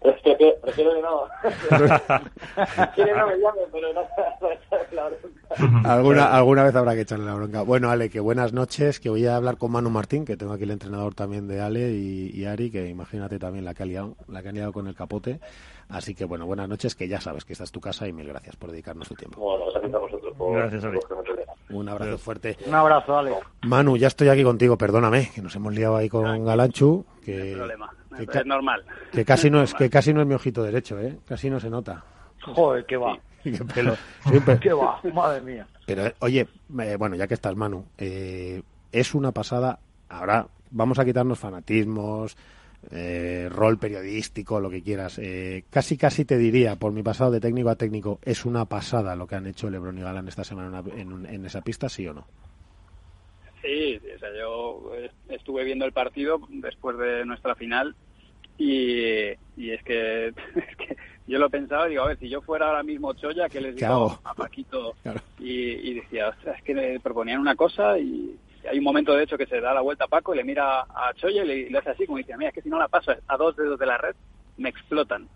prefiero, 0.00 0.60
prefiero 0.62 0.94
que 0.94 1.02
no. 1.02 1.28
Quiere 2.94 3.14
no 3.16 3.26
me 3.26 3.36
llame, 3.38 3.60
pero 3.70 3.92
no 3.92 4.00
la 4.92 5.08
bronca. 5.08 5.37
Alguna, 5.84 6.26
alguna 6.26 6.64
vez 6.64 6.74
habrá 6.74 6.94
que 6.94 7.02
echarle 7.02 7.26
la 7.26 7.34
bronca. 7.34 7.62
Bueno, 7.62 7.90
Ale, 7.90 8.10
que 8.10 8.20
buenas 8.20 8.52
noches, 8.52 9.00
que 9.00 9.10
voy 9.10 9.26
a 9.26 9.36
hablar 9.36 9.56
con 9.58 9.72
Manu 9.72 9.90
Martín, 9.90 10.24
que 10.24 10.36
tengo 10.36 10.52
aquí 10.52 10.64
el 10.64 10.70
entrenador 10.70 11.14
también 11.14 11.46
de 11.48 11.60
Ale 11.60 11.90
y, 11.92 12.30
y 12.34 12.44
Ari, 12.44 12.70
que 12.70 12.88
imagínate 12.88 13.38
también 13.38 13.64
la 13.64 13.74
que 13.74 13.82
ha 13.82 13.86
liado, 13.86 14.16
la 14.28 14.42
que 14.42 14.48
ha 14.48 14.52
liado 14.52 14.72
con 14.72 14.86
el 14.86 14.94
capote. 14.94 15.40
Así 15.88 16.14
que 16.14 16.24
bueno, 16.26 16.44
buenas 16.44 16.68
noches, 16.68 16.94
que 16.94 17.08
ya 17.08 17.20
sabes 17.20 17.44
que 17.44 17.54
esta 17.54 17.64
es 17.64 17.72
tu 17.72 17.80
casa 17.80 18.06
y 18.06 18.12
mil 18.12 18.28
gracias 18.28 18.56
por 18.56 18.70
dedicarnos 18.70 19.08
tu 19.08 19.14
tiempo. 19.14 19.40
Bueno, 19.40 19.64
gracias 19.72 19.94
a 19.94 19.98
vosotros 19.98 20.34
por, 20.36 20.56
Gracias, 20.56 20.84
que. 20.84 21.74
Un 21.74 21.88
abrazo 21.88 22.18
fuerte. 22.18 22.56
Un 22.66 22.74
abrazo, 22.74 23.18
Ale. 23.18 23.32
Manu, 23.62 23.96
ya 23.96 24.08
estoy 24.08 24.28
aquí 24.28 24.42
contigo, 24.42 24.76
perdóname, 24.76 25.30
que 25.34 25.40
nos 25.40 25.54
hemos 25.56 25.74
liado 25.74 25.96
ahí 25.96 26.08
con 26.08 26.44
Galanchu, 26.44 27.04
que, 27.24 27.54
problema. 27.56 27.90
que, 28.16 28.38
Es 28.38 28.46
normal. 28.46 28.84
que 29.12 29.24
casi 29.24 29.50
no 29.50 29.62
es 29.62 29.74
que 29.78 29.88
casi 29.88 30.12
no 30.12 30.20
es 30.20 30.26
mi 30.26 30.34
ojito 30.34 30.62
derecho, 30.62 30.98
¿eh? 31.00 31.18
Casi 31.26 31.48
no 31.48 31.58
se 31.58 31.70
nota. 31.70 32.04
Joder, 32.42 32.84
qué 32.84 32.96
va. 32.96 33.18
Qué 33.58 33.64
pelo. 33.64 33.96
Siempre. 34.28 34.58
Qué 34.60 34.72
va, 34.72 35.00
madre 35.14 35.40
mía. 35.40 35.66
Pero, 35.86 36.04
oye, 36.20 36.46
eh, 36.80 36.96
bueno, 36.98 37.16
ya 37.16 37.26
que 37.26 37.34
estás, 37.34 37.54
Manu, 37.56 37.84
eh, 37.98 38.62
es 38.92 39.14
una 39.14 39.32
pasada. 39.32 39.78
Ahora 40.08 40.46
vamos 40.70 40.98
a 40.98 41.04
quitarnos 41.04 41.38
fanatismos, 41.38 42.36
eh, 42.90 43.48
rol 43.50 43.78
periodístico, 43.78 44.60
lo 44.60 44.70
que 44.70 44.82
quieras. 44.82 45.18
Eh, 45.18 45.64
casi, 45.70 45.96
casi 45.96 46.24
te 46.24 46.36
diría, 46.38 46.76
por 46.76 46.92
mi 46.92 47.02
pasado 47.02 47.30
de 47.30 47.40
técnico 47.40 47.70
a 47.70 47.76
técnico, 47.76 48.18
es 48.22 48.44
una 48.44 48.64
pasada 48.66 49.16
lo 49.16 49.26
que 49.26 49.34
han 49.36 49.46
hecho 49.46 49.68
Lebron 49.70 49.98
y 49.98 50.02
Galán 50.02 50.28
esta 50.28 50.44
semana 50.44 50.82
en, 50.94 51.12
una- 51.12 51.28
en- 51.28 51.34
en 51.34 51.46
esa 51.46 51.60
pista, 51.62 51.88
¿sí 51.88 52.06
o 52.06 52.14
no? 52.14 52.26
Sí, 53.62 53.98
sí, 54.00 54.06
o 54.14 54.18
sea, 54.18 54.28
yo 54.38 54.92
eh, 54.94 55.10
estuve 55.30 55.64
viendo 55.64 55.84
el 55.84 55.92
partido 55.92 56.40
después 56.48 56.96
de 56.96 57.24
nuestra 57.26 57.54
final 57.56 57.96
y, 58.58 59.28
y 59.56 59.70
es, 59.70 59.82
que, 59.84 60.28
es 60.56 60.76
que 60.76 60.96
yo 61.26 61.38
lo 61.38 61.48
pensaba, 61.48 61.86
digo, 61.86 62.02
a 62.02 62.08
ver, 62.08 62.18
si 62.18 62.28
yo 62.28 62.40
fuera 62.42 62.66
ahora 62.66 62.82
mismo 62.82 63.12
Choya, 63.14 63.48
¿qué 63.48 63.60
les 63.60 63.76
¿Qué 63.76 63.86
digo 63.86 64.20
a 64.24 64.34
Paquito? 64.34 64.94
Claro. 65.02 65.20
Y, 65.38 65.90
y 65.90 65.94
decía, 65.94 66.28
"Ostras, 66.28 66.58
es 66.58 66.64
que 66.64 66.74
le 66.74 67.00
proponían 67.00 67.40
una 67.40 67.54
cosa 67.56 67.98
y 67.98 68.36
hay 68.68 68.78
un 68.78 68.84
momento 68.84 69.14
de 69.14 69.24
hecho 69.24 69.38
que 69.38 69.46
se 69.46 69.60
da 69.60 69.72
la 69.72 69.80
vuelta 69.80 70.04
a 70.04 70.08
Paco 70.08 70.34
y 70.34 70.38
le 70.38 70.44
mira 70.44 70.80
a 70.80 71.12
Choya 71.14 71.44
y 71.44 71.46
le, 71.46 71.56
y 71.56 71.68
le 71.70 71.78
hace 71.78 71.90
así, 71.90 72.06
como 72.06 72.18
dice, 72.18 72.36
mira, 72.36 72.48
es 72.50 72.54
que 72.54 72.62
si 72.62 72.68
no 72.68 72.78
la 72.78 72.88
paso 72.88 73.12
a 73.26 73.36
dos 73.36 73.56
dedos 73.56 73.78
de 73.78 73.86
la 73.86 73.96
red, 73.98 74.14
me 74.56 74.68
explotan. 74.68 75.28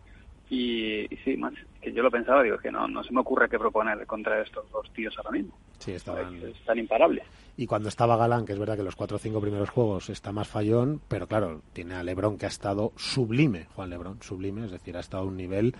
Y, 0.52 1.06
y 1.08 1.16
sí, 1.24 1.34
más, 1.38 1.54
que 1.80 1.94
yo 1.94 2.02
lo 2.02 2.10
pensaba, 2.10 2.42
digo, 2.42 2.58
que 2.58 2.70
no, 2.70 2.86
no 2.86 3.02
se 3.02 3.10
me 3.10 3.20
ocurre 3.20 3.48
qué 3.48 3.58
proponer 3.58 4.06
contra 4.06 4.42
estos 4.42 4.70
dos 4.70 4.86
tíos 4.92 5.16
ahora 5.16 5.30
mismo. 5.30 5.56
Sí, 5.78 5.92
estaban... 5.92 6.36
Están 6.44 6.78
imparables. 6.78 7.24
Y 7.56 7.66
cuando 7.66 7.88
estaba 7.88 8.18
Galán, 8.18 8.44
que 8.44 8.52
es 8.52 8.58
verdad 8.58 8.76
que 8.76 8.82
los 8.82 8.94
cuatro 8.94 9.16
o 9.16 9.18
cinco 9.18 9.40
primeros 9.40 9.70
juegos 9.70 10.10
está 10.10 10.30
más 10.30 10.48
fallón, 10.48 11.00
pero 11.08 11.26
claro, 11.26 11.62
tiene 11.72 11.94
a 11.94 12.02
Lebron 12.02 12.36
que 12.36 12.44
ha 12.44 12.50
estado 12.50 12.92
sublime, 12.96 13.64
Juan 13.74 13.88
Lebron, 13.88 14.20
sublime, 14.20 14.66
es 14.66 14.72
decir, 14.72 14.94
ha 14.94 15.00
estado 15.00 15.22
a 15.22 15.26
un 15.26 15.38
nivel. 15.38 15.74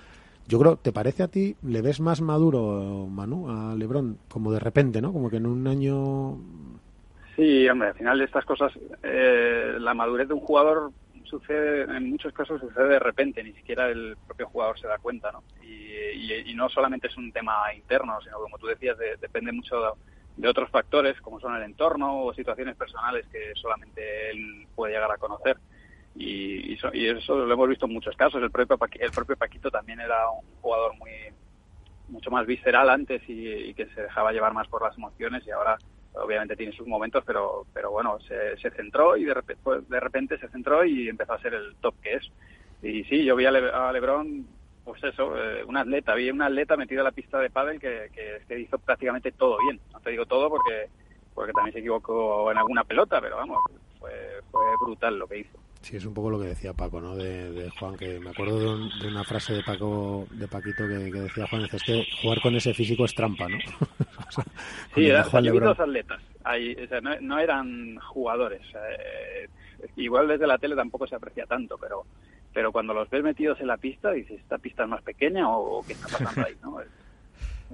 Yo 0.48 0.58
creo, 0.58 0.76
¿te 0.76 0.90
parece 0.90 1.22
a 1.22 1.28
ti, 1.28 1.54
le 1.62 1.82
ves 1.82 2.00
más 2.00 2.22
maduro, 2.22 3.06
Manu, 3.10 3.50
a 3.50 3.74
Lebron? 3.74 4.16
Como 4.30 4.52
de 4.52 4.58
repente, 4.58 5.02
¿no? 5.02 5.12
Como 5.12 5.28
que 5.28 5.36
en 5.36 5.44
un 5.44 5.66
año. 5.66 6.38
Sí, 7.36 7.68
hombre, 7.68 7.88
al 7.88 7.94
final 7.94 8.18
de 8.18 8.24
estas 8.24 8.46
cosas, 8.46 8.72
eh, 9.02 9.74
la 9.78 9.92
madurez 9.92 10.28
de 10.28 10.34
un 10.34 10.40
jugador 10.40 10.92
sucede, 11.38 11.82
en 11.82 12.10
muchos 12.10 12.32
casos 12.32 12.60
sucede 12.60 12.88
de 12.88 12.98
repente, 12.98 13.42
ni 13.42 13.52
siquiera 13.52 13.88
el 13.88 14.16
propio 14.26 14.48
jugador 14.48 14.78
se 14.78 14.86
da 14.86 14.98
cuenta, 14.98 15.32
¿no? 15.32 15.42
Y, 15.62 16.54
no 16.54 16.68
solamente 16.68 17.08
es 17.08 17.16
un 17.16 17.32
tema 17.32 17.72
interno, 17.74 18.20
sino 18.20 18.38
como 18.38 18.58
tú 18.58 18.66
decías, 18.66 18.96
de- 18.98 19.16
depende 19.16 19.50
mucho 19.52 19.96
de 20.36 20.48
otros 20.48 20.70
factores 20.70 21.20
como 21.20 21.40
son 21.40 21.56
el 21.56 21.62
entorno 21.62 22.24
o 22.24 22.34
situaciones 22.34 22.76
personales 22.76 23.26
que 23.28 23.52
solamente 23.54 24.30
él 24.30 24.66
puede 24.74 24.92
llegar 24.92 25.10
a 25.10 25.16
conocer. 25.16 25.56
Y, 26.14 26.74
y, 26.74 27.06
eso 27.08 27.34
lo 27.34 27.52
hemos 27.52 27.68
visto 27.68 27.86
en 27.86 27.94
muchos 27.94 28.14
casos. 28.16 28.42
El 28.42 28.50
propio, 28.50 28.78
el 29.00 29.10
propio 29.10 29.36
Paquito 29.36 29.70
también 29.70 29.98
era 29.98 30.28
un 30.30 30.46
jugador 30.60 30.94
muy 30.98 31.10
mucho 32.08 32.30
más 32.30 32.46
visceral 32.46 32.90
antes 32.90 33.22
y, 33.26 33.72
que 33.74 33.86
se 33.86 34.02
dejaba 34.02 34.32
llevar 34.32 34.52
más 34.52 34.68
por 34.68 34.82
las 34.82 34.96
emociones 34.96 35.42
y 35.46 35.50
ahora 35.50 35.78
obviamente 36.14 36.56
tiene 36.56 36.72
sus 36.72 36.86
momentos, 36.86 37.24
pero 37.26 37.66
pero 37.72 37.90
bueno, 37.90 38.18
se, 38.20 38.56
se 38.58 38.70
centró 38.70 39.16
y 39.16 39.24
de 39.24 39.34
pues, 39.62 39.88
de 39.88 40.00
repente 40.00 40.38
se 40.38 40.48
centró 40.48 40.84
y 40.84 41.08
empezó 41.08 41.32
a 41.34 41.40
ser 41.40 41.54
el 41.54 41.74
top 41.76 41.94
que 42.02 42.14
es. 42.14 42.30
Y 42.82 43.04
sí, 43.04 43.24
yo 43.24 43.36
vi 43.36 43.46
a, 43.46 43.50
Lebron, 43.50 44.46
pues 44.84 45.02
eso, 45.04 45.36
eh, 45.36 45.64
un 45.64 45.76
atleta, 45.76 46.14
vi 46.14 46.30
un 46.30 46.42
atleta 46.42 46.76
metido 46.76 47.00
en 47.00 47.04
la 47.04 47.12
pista 47.12 47.38
de 47.38 47.50
pádel 47.50 47.78
que, 47.78 48.10
que, 48.46 48.58
hizo 48.58 48.78
prácticamente 48.78 49.32
todo 49.32 49.56
bien. 49.66 49.80
No 49.92 50.00
te 50.00 50.10
digo 50.10 50.26
todo 50.26 50.48
porque 50.50 50.88
porque 51.34 51.52
también 51.52 51.72
se 51.72 51.78
equivocó 51.78 52.50
en 52.50 52.58
alguna 52.58 52.84
pelota, 52.84 53.20
pero 53.20 53.36
vamos, 53.36 53.58
fue, 53.98 54.12
fue 54.50 54.62
brutal 54.84 55.18
lo 55.18 55.26
que 55.26 55.38
hizo. 55.38 55.58
Sí, 55.82 55.96
es 55.96 56.06
un 56.06 56.14
poco 56.14 56.30
lo 56.30 56.40
que 56.40 56.46
decía 56.46 56.72
Paco, 56.72 57.00
¿no? 57.00 57.16
De, 57.16 57.68
Juan, 57.78 57.96
que 57.96 58.18
me 58.20 58.30
acuerdo 58.30 58.78
de, 58.88 59.08
una 59.08 59.24
frase 59.24 59.54
de 59.54 59.62
Paco, 59.64 60.26
de 60.30 60.46
Paquito 60.46 60.86
que, 60.86 60.94
decía 60.94 61.46
Juan, 61.48 61.64
es 61.70 61.82
que 61.82 62.06
jugar 62.22 62.40
con 62.40 62.54
ese 62.54 62.72
físico 62.72 63.04
es 63.04 63.14
trampa, 63.14 63.48
¿no? 63.48 63.58
sí, 64.94 65.06
eran 65.06 65.24
dos 65.30 65.80
atletas, 65.80 66.22
no, 67.20 67.38
eran 67.38 67.98
jugadores. 67.98 68.62
Eh, 68.74 69.48
igual 69.96 70.28
desde 70.28 70.46
la 70.46 70.58
tele 70.58 70.76
tampoco 70.76 71.06
se 71.08 71.16
aprecia 71.16 71.46
tanto, 71.46 71.76
pero 71.78 72.04
pero 72.52 72.70
cuando 72.70 72.92
los 72.92 73.08
ves 73.08 73.22
metidos 73.22 73.60
en 73.60 73.66
la 73.66 73.76
pista, 73.76 74.10
dices, 74.12 74.38
¿esta 74.40 74.58
pista 74.58 74.82
es 74.84 74.88
más 74.88 75.02
pequeña 75.02 75.48
o, 75.48 75.82
qué 75.86 75.94
está 75.94 76.18
pasando 76.18 76.46
ahí? 76.46 76.54
¿no? 76.62 76.78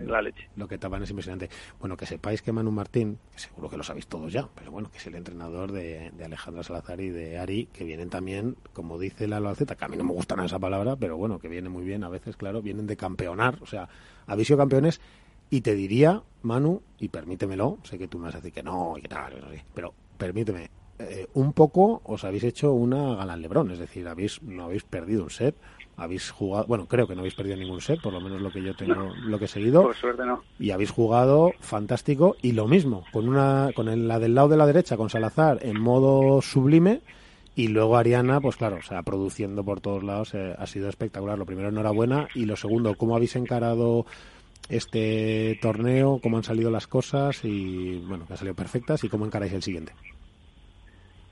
la 0.06 0.22
leche. 0.22 0.48
Lo 0.56 0.68
que 0.68 0.78
tapan 0.78 1.02
es 1.02 1.10
impresionante. 1.10 1.50
Bueno, 1.80 1.96
que 1.96 2.06
sepáis 2.06 2.42
que 2.42 2.52
Manu 2.52 2.70
Martín, 2.70 3.18
seguro 3.36 3.68
que 3.68 3.76
lo 3.76 3.82
sabéis 3.82 4.06
todos 4.06 4.32
ya, 4.32 4.48
pero 4.54 4.70
bueno, 4.70 4.90
que 4.90 4.98
es 4.98 5.06
el 5.06 5.14
entrenador 5.14 5.72
de, 5.72 6.10
de 6.10 6.24
Alejandra 6.24 6.62
Salazar 6.62 7.00
y 7.00 7.10
de 7.10 7.38
Ari, 7.38 7.66
que 7.72 7.84
vienen 7.84 8.10
también, 8.10 8.56
como 8.72 8.98
dice 8.98 9.26
la 9.26 9.38
Alceta, 9.38 9.76
que 9.76 9.84
a 9.84 9.88
mí 9.88 9.96
no 9.96 10.04
me 10.04 10.12
gusta 10.12 10.36
nada 10.36 10.46
esa 10.46 10.58
palabra, 10.58 10.96
pero 10.96 11.16
bueno, 11.16 11.38
que 11.38 11.48
viene 11.48 11.68
muy 11.68 11.84
bien 11.84 12.04
a 12.04 12.08
veces, 12.08 12.36
claro, 12.36 12.62
vienen 12.62 12.86
de 12.86 12.96
campeonar, 12.96 13.58
o 13.60 13.66
sea, 13.66 13.88
aviso 14.26 14.56
campeones, 14.56 15.00
y 15.50 15.62
te 15.62 15.74
diría, 15.74 16.22
Manu, 16.42 16.82
y 16.98 17.08
permítemelo, 17.08 17.78
sé 17.84 17.98
que 17.98 18.08
tú 18.08 18.18
me 18.18 18.26
vas 18.26 18.34
a 18.34 18.38
decir 18.38 18.52
que 18.52 18.62
no, 18.62 18.96
y 18.98 19.02
que 19.02 19.08
tal, 19.08 19.34
pero 19.74 19.94
permíteme, 20.16 20.70
eh, 20.98 21.28
un 21.34 21.52
poco 21.52 22.02
os 22.04 22.24
habéis 22.24 22.44
hecho 22.44 22.72
una 22.72 23.14
Galán 23.14 23.40
Lebrón, 23.40 23.70
es 23.70 23.78
decir, 23.78 24.08
habéis, 24.08 24.42
no 24.42 24.64
habéis 24.64 24.82
perdido 24.82 25.22
un 25.22 25.30
set, 25.30 25.54
habéis 25.98 26.30
jugado, 26.30 26.66
bueno, 26.66 26.86
creo 26.86 27.06
que 27.06 27.14
no 27.14 27.20
habéis 27.20 27.34
perdido 27.34 27.56
ningún 27.56 27.80
set, 27.80 28.00
por 28.00 28.12
lo 28.12 28.20
menos 28.20 28.40
lo 28.40 28.50
que 28.50 28.62
yo 28.62 28.74
tengo, 28.74 29.12
lo 29.20 29.38
que 29.38 29.44
he 29.44 29.48
seguido. 29.48 29.82
Por 29.82 29.96
suerte 29.96 30.24
no. 30.24 30.42
Y 30.58 30.70
habéis 30.70 30.90
jugado 30.90 31.52
fantástico 31.60 32.36
y 32.40 32.52
lo 32.52 32.66
mismo, 32.66 33.04
con 33.12 33.28
una, 33.28 33.70
con 33.74 33.88
el, 33.88 34.08
la 34.08 34.18
del 34.18 34.34
lado 34.34 34.48
de 34.48 34.56
la 34.56 34.66
derecha, 34.66 34.96
con 34.96 35.10
Salazar 35.10 35.58
en 35.62 35.78
modo 35.80 36.40
sublime 36.40 37.02
y 37.58 37.66
luego 37.66 37.96
Ariana, 37.96 38.40
pues 38.40 38.56
claro, 38.56 38.76
o 38.76 38.82
sea, 38.82 39.02
produciendo 39.02 39.64
por 39.64 39.80
todos 39.80 40.04
lados, 40.04 40.32
eh, 40.32 40.54
ha 40.56 40.66
sido 40.68 40.88
espectacular. 40.88 41.36
Lo 41.36 41.44
primero, 41.44 41.70
enhorabuena. 41.70 42.28
Y 42.36 42.44
lo 42.44 42.54
segundo, 42.54 42.94
¿cómo 42.94 43.16
habéis 43.16 43.34
encarado 43.34 44.06
este 44.68 45.58
torneo? 45.60 46.20
¿Cómo 46.22 46.36
han 46.36 46.44
salido 46.44 46.70
las 46.70 46.86
cosas? 46.86 47.44
Y 47.44 47.98
bueno, 48.06 48.26
que 48.26 48.34
han 48.34 48.36
salido 48.36 48.54
perfectas. 48.54 49.02
¿Y 49.02 49.08
cómo 49.08 49.26
encaráis 49.26 49.52
el 49.54 49.64
siguiente? 49.64 49.92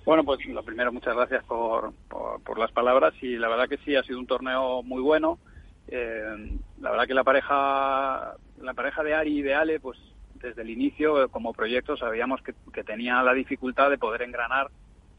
Bueno, 0.07 0.23
pues 0.25 0.47
lo 0.47 0.63
primero, 0.63 0.93
muchas 0.93 1.17
gracias 1.17 1.43
por, 1.45 1.93
por, 2.09 2.59
las 2.61 2.71
palabras 2.71 3.13
y 3.21 3.37
la 3.37 3.49
verdad 3.49 3.69
que 3.69 3.79
sí, 3.79 3.97
ha 3.97 4.05
sido 4.05 4.21
un 4.21 4.27
torneo 4.27 4.85
muy 4.85 5.03
bueno. 5.03 5.41
Eh, 5.89 6.59
la 6.81 6.91
verdad 6.93 7.07
que 7.09 7.15
la 7.15 7.25
pareja, 7.25 8.37
la 8.63 8.75
pareja 8.75 9.03
de 9.03 9.15
Ari 9.15 9.41
y 9.41 9.43
de 9.43 9.55
Ale, 9.55 9.81
pues 9.81 9.99
desde 10.35 10.63
el 10.63 10.71
inicio 10.71 11.29
como 11.31 11.53
proyecto 11.53 11.97
sabíamos 11.97 12.41
que, 12.43 12.55
que 12.73 12.85
tenía 12.85 13.21
la 13.25 13.35
dificultad 13.35 13.91
de 13.91 13.99
poder 13.99 14.23
engranar 14.23 14.71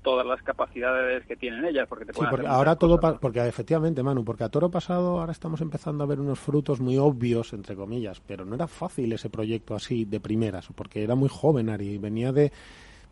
todas 0.04 0.26
las 0.26 0.42
capacidades 0.42 1.26
que 1.26 1.36
tienen 1.36 1.66
ellas 1.66 1.86
porque 1.90 2.06
te 2.06 2.14
sí, 2.14 2.22
porque 2.30 2.48
ahora 2.48 2.78
todo 2.78 2.98
porque 3.20 3.46
efectivamente 3.46 4.04
Manu 4.04 4.24
porque 4.24 4.46
a 4.46 4.50
toro 4.50 4.70
pasado 4.70 5.20
ahora 5.20 5.34
estamos 5.34 5.60
empezando 5.60 6.04
a 6.04 6.08
ver 6.08 6.22
unos 6.22 6.40
frutos 6.40 6.80
muy 6.80 6.98
obvios 6.98 7.52
entre 7.52 7.76
comillas 7.76 8.22
pero 8.26 8.46
no 8.46 8.56
era 8.56 8.68
fácil 8.68 9.12
ese 9.12 9.30
proyecto 9.30 9.76
así 9.76 10.06
de 10.06 10.22
primeras 10.22 10.68
porque 10.76 11.04
era 11.04 11.16
muy 11.16 11.28
joven 11.30 11.70
Ari 11.70 11.98
venía 11.98 12.32
de 12.32 12.54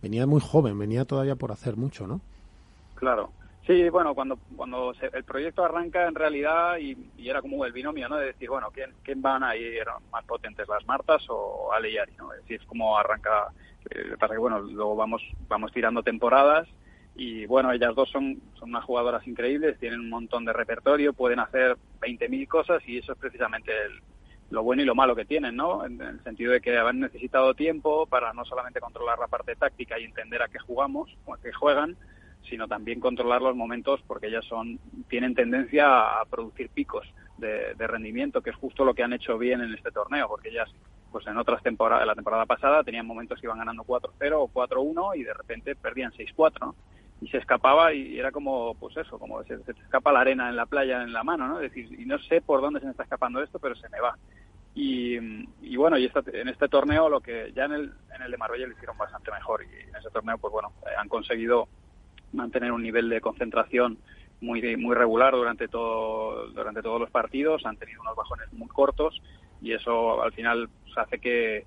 venía 0.05 0.27
muy 0.27 0.39
joven, 0.39 0.77
venía 0.77 1.03
todavía 1.03 1.35
por 1.35 1.51
hacer 1.51 1.77
mucho, 1.77 2.05
¿no? 2.05 2.21
Claro. 2.93 3.31
Sí, 3.65 3.89
bueno, 3.89 4.13
cuando 4.13 4.37
cuando 4.55 4.93
el 5.01 5.23
proyecto 5.23 5.65
arranca 5.65 6.07
en 6.07 6.13
realidad 6.13 6.77
y, 6.77 6.95
era 7.17 7.41
como 7.41 7.65
el 7.65 7.73
binomio, 7.73 8.07
¿no? 8.07 8.17
De 8.17 8.27
decir, 8.27 8.47
bueno, 8.47 8.69
¿quién, 8.71 8.91
quién 9.01 9.19
van 9.23 9.43
a 9.43 9.55
ir 9.55 9.83
más 10.11 10.23
potentes, 10.25 10.67
las 10.67 10.85
Martas 10.85 11.25
o 11.29 11.71
Ale 11.73 11.89
¿no? 12.19 12.31
Es 12.33 12.41
decir, 12.41 12.61
es 12.61 12.67
como 12.67 12.95
arranca, 12.95 13.47
eh, 13.89 14.15
pasa 14.19 14.35
que, 14.35 14.39
bueno, 14.39 14.59
luego 14.59 14.95
vamos 14.95 15.23
vamos 15.47 15.71
tirando 15.71 16.03
temporadas 16.03 16.67
y, 17.15 17.47
bueno, 17.47 17.71
ellas 17.71 17.95
dos 17.95 18.11
son, 18.11 18.39
son 18.59 18.69
unas 18.69 18.85
jugadoras 18.85 19.25
increíbles, 19.25 19.79
tienen 19.79 20.01
un 20.01 20.09
montón 20.11 20.45
de 20.45 20.53
repertorio, 20.53 21.13
pueden 21.13 21.39
hacer 21.39 21.77
20.000 21.99 22.47
cosas 22.47 22.87
y 22.87 22.99
eso 22.99 23.13
es 23.13 23.17
precisamente 23.17 23.71
el, 23.71 24.03
lo 24.49 24.63
bueno 24.63 24.81
y 24.81 24.85
lo 24.85 24.95
malo 24.95 25.15
que 25.15 25.25
tienen, 25.25 25.55
¿no? 25.55 25.85
En, 25.85 26.01
el 26.01 26.23
sentido 26.23 26.51
de 26.51 26.61
que 26.61 26.77
han 26.77 26.99
necesitado 26.99 27.53
tiempo 27.53 28.05
para 28.05 28.33
no 28.33 28.45
solamente 28.45 28.79
controlar 28.79 29.19
la 29.19 29.27
parte 29.27 29.55
táctica 29.55 29.99
y 29.99 30.03
entender 30.03 30.41
a 30.41 30.47
qué 30.47 30.59
jugamos 30.59 31.15
o 31.25 31.33
a 31.33 31.39
qué 31.39 31.51
juegan, 31.51 31.95
sino 32.49 32.67
también 32.67 32.99
controlar 32.99 33.41
los 33.41 33.55
momentos 33.55 34.01
porque 34.07 34.27
ellas 34.27 34.45
son 34.45 34.79
tienen 35.09 35.33
tendencia 35.33 36.19
a 36.19 36.25
producir 36.25 36.69
picos 36.69 37.07
de, 37.37 37.73
rendimiento, 37.87 38.41
que 38.41 38.51
es 38.51 38.55
justo 38.55 38.85
lo 38.85 38.93
que 38.93 39.03
han 39.03 39.13
hecho 39.13 39.37
bien 39.37 39.61
en 39.61 39.73
este 39.73 39.91
torneo, 39.91 40.27
porque 40.27 40.49
ellas 40.49 40.69
pues 41.11 41.25
en 41.27 41.37
otras 41.37 41.63
temporadas, 41.63 42.05
la 42.05 42.15
temporada 42.15 42.45
pasada 42.45 42.83
tenían 42.83 43.05
momentos 43.05 43.39
que 43.39 43.47
iban 43.47 43.59
ganando 43.59 43.83
4-0 43.83 44.33
o 44.33 44.49
4-1 44.49 45.17
y 45.17 45.23
de 45.23 45.33
repente 45.33 45.75
perdían 45.75 46.11
6-4, 46.11 46.59
¿no? 46.59 46.75
Y 47.21 47.27
se 47.29 47.37
escapaba 47.37 47.93
y 47.93 48.19
era 48.19 48.31
como, 48.31 48.75
pues 48.75 48.97
eso, 48.97 49.17
como 49.17 49.43
se, 49.43 49.57
se, 49.63 49.71
escapa 49.71 50.11
la 50.11 50.21
arena 50.21 50.49
en 50.49 50.55
la 50.55 50.65
playa 50.65 51.01
en 51.01 51.13
la 51.13 51.23
mano, 51.23 51.47
¿no? 51.47 51.59
Es 51.59 51.73
decir, 51.73 51.99
y 51.99 52.05
no 52.05 52.19
sé 52.19 52.41
por 52.41 52.61
dónde 52.61 52.79
se 52.79 52.85
me 52.85 52.91
está 52.91 53.03
escapando 53.03 53.41
esto, 53.41 53.59
pero 53.59 53.75
se 53.75 53.89
me 53.89 53.99
va. 53.99 54.17
Y, 54.77 55.17
bueno, 55.77 55.97
y 55.97 56.11
en 56.33 56.49
este 56.49 56.67
torneo 56.67 57.07
lo 57.07 57.21
que 57.21 57.53
ya 57.55 57.63
en 57.63 57.71
el, 57.71 57.93
en 58.13 58.21
el 58.21 58.31
de 58.31 58.37
Marbella 58.37 58.67
lo 58.67 58.73
hicieron 58.73 58.97
bastante 58.97 59.31
mejor 59.31 59.63
y 59.63 59.87
en 59.87 59.95
ese 59.95 60.09
torneo, 60.09 60.37
pues 60.37 60.51
bueno, 60.51 60.73
eh, 60.85 60.89
han 60.97 61.07
conseguido 61.07 61.69
mantener 62.33 62.73
un 62.73 62.83
nivel 62.83 63.07
de 63.09 63.21
concentración 63.21 63.97
muy 64.41 64.75
muy 64.75 64.93
regular 64.93 65.33
durante 65.33 65.69
todo 65.69 66.47
durante 66.49 66.81
todos 66.81 66.99
los 66.99 67.09
partidos, 67.09 67.65
han 67.65 67.77
tenido 67.77 68.01
unos 68.01 68.17
bajones 68.17 68.51
muy 68.51 68.67
cortos 68.67 69.21
y 69.61 69.71
eso 69.71 70.21
al 70.21 70.33
final 70.33 70.67
pues, 70.83 70.97
hace 70.97 71.19
que 71.19 71.65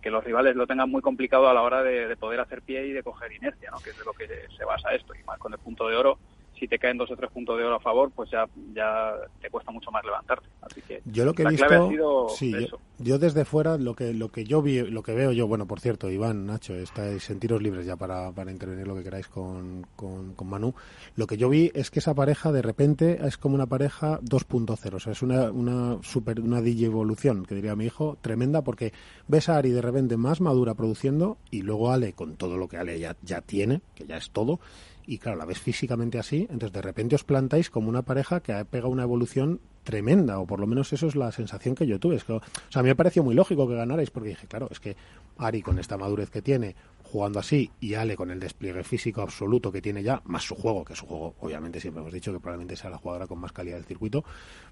que, 0.00 0.10
los 0.10 0.24
rivales 0.24 0.56
lo 0.56 0.66
tengan 0.66 0.90
muy 0.90 1.02
complicado 1.02 1.48
a 1.48 1.54
la 1.54 1.62
hora 1.62 1.82
de, 1.82 2.16
poder 2.16 2.40
hacer 2.40 2.62
pie 2.62 2.86
y 2.86 2.92
de 2.92 3.02
coger 3.02 3.32
inercia, 3.32 3.70
¿no? 3.70 3.78
que 3.78 3.90
es 3.90 3.98
de 3.98 4.04
lo 4.04 4.12
que 4.12 4.26
se 4.56 4.64
basa 4.64 4.94
esto. 4.94 5.14
Y 5.14 5.22
más 5.24 5.38
con 5.38 5.52
el 5.52 5.58
punto 5.58 5.88
de 5.88 5.96
oro, 5.96 6.18
si 6.58 6.68
te 6.68 6.78
caen 6.78 6.98
dos 6.98 7.10
o 7.10 7.16
tres 7.16 7.30
puntos 7.30 7.56
de 7.58 7.64
oro 7.64 7.76
a 7.76 7.80
favor, 7.80 8.10
pues 8.14 8.30
ya, 8.30 8.46
ya 8.74 9.14
te 9.40 9.50
cuesta 9.50 9.70
mucho 9.70 9.90
más 9.90 10.04
levantarte. 10.04 10.46
Así 10.62 10.82
que 10.82 11.02
yo 11.04 11.24
lo 11.24 11.34
que 11.34 11.42
he 11.42 11.48
visto, 11.48 12.28
sí, 12.30 12.54
yo, 12.98 13.18
desde 13.18 13.44
fuera 13.44 13.78
lo 13.78 13.94
que 13.94 14.12
lo 14.12 14.30
que 14.30 14.44
yo 14.44 14.60
vi, 14.60 14.82
lo 14.82 15.02
que 15.02 15.14
veo 15.14 15.32
yo, 15.32 15.46
bueno, 15.46 15.66
por 15.66 15.80
cierto, 15.80 16.10
Iván, 16.10 16.46
Nacho, 16.46 16.74
estáis 16.74 17.22
sentiros 17.22 17.62
libres 17.62 17.86
ya 17.86 17.96
para, 17.96 18.32
para 18.32 18.50
intervenir 18.50 18.86
lo 18.86 18.96
que 18.96 19.04
queráis 19.04 19.28
con, 19.28 19.86
con, 19.96 20.34
con, 20.34 20.48
Manu. 20.48 20.74
Lo 21.16 21.26
que 21.26 21.36
yo 21.36 21.48
vi 21.48 21.70
es 21.74 21.90
que 21.90 22.00
esa 22.00 22.14
pareja 22.14 22.50
de 22.52 22.62
repente 22.62 23.18
es 23.24 23.36
como 23.36 23.54
una 23.54 23.66
pareja 23.66 24.20
2.0, 24.20 24.94
o 24.94 25.00
sea, 25.00 25.12
es 25.12 25.22
una 25.22 25.50
una 25.50 25.98
super 26.02 26.40
una 26.40 26.60
DJ 26.60 26.86
evolución, 26.86 27.44
que 27.44 27.54
diría 27.54 27.76
mi 27.76 27.86
hijo, 27.86 28.18
tremenda 28.20 28.62
porque 28.62 28.92
ves 29.28 29.48
a 29.48 29.56
Ari 29.56 29.70
de 29.70 29.82
repente 29.82 30.16
más 30.16 30.40
madura 30.40 30.74
produciendo 30.74 31.38
y 31.50 31.62
luego 31.62 31.92
Ale 31.92 32.12
con 32.12 32.36
todo 32.36 32.56
lo 32.56 32.68
que 32.68 32.78
Ale 32.78 32.98
ya 32.98 33.16
ya 33.22 33.40
tiene, 33.40 33.80
que 33.94 34.06
ya 34.06 34.16
es 34.16 34.30
todo 34.30 34.60
y 35.08 35.16
claro, 35.16 35.38
la 35.38 35.46
ves 35.46 35.58
físicamente 35.58 36.18
así, 36.18 36.46
entonces 36.50 36.70
de 36.70 36.82
repente 36.82 37.14
os 37.14 37.24
plantáis 37.24 37.70
como 37.70 37.88
una 37.88 38.02
pareja 38.02 38.40
que 38.40 38.52
ha 38.52 38.62
pegado 38.64 38.90
una 38.90 39.04
evolución 39.04 39.58
tremenda, 39.82 40.38
o 40.38 40.46
por 40.46 40.60
lo 40.60 40.66
menos 40.66 40.92
eso 40.92 41.06
es 41.06 41.16
la 41.16 41.32
sensación 41.32 41.74
que 41.74 41.86
yo 41.86 41.98
tuve. 41.98 42.16
Es 42.16 42.24
que, 42.24 42.34
o 42.34 42.42
sea, 42.68 42.80
a 42.80 42.82
mí 42.82 42.90
me 42.90 42.94
pareció 42.94 43.24
muy 43.24 43.34
lógico 43.34 43.66
que 43.66 43.74
ganarais, 43.74 44.10
porque 44.10 44.28
dije, 44.28 44.46
claro, 44.46 44.68
es 44.70 44.80
que 44.80 44.96
Ari 45.38 45.62
con 45.62 45.78
esta 45.78 45.96
madurez 45.96 46.28
que 46.28 46.42
tiene, 46.42 46.76
jugando 47.10 47.38
así, 47.38 47.70
y 47.80 47.94
Ale 47.94 48.16
con 48.16 48.30
el 48.30 48.38
despliegue 48.38 48.84
físico 48.84 49.22
absoluto 49.22 49.72
que 49.72 49.80
tiene 49.80 50.02
ya, 50.02 50.20
más 50.26 50.42
su 50.42 50.54
juego, 50.54 50.84
que 50.84 50.94
su 50.94 51.06
juego, 51.06 51.34
obviamente 51.40 51.80
siempre 51.80 52.02
hemos 52.02 52.12
dicho 52.12 52.32
que 52.32 52.38
probablemente 52.38 52.76
sea 52.76 52.90
la 52.90 52.98
jugadora 52.98 53.26
con 53.26 53.38
más 53.38 53.52
calidad 53.52 53.76
del 53.76 53.84
circuito, 53.84 54.24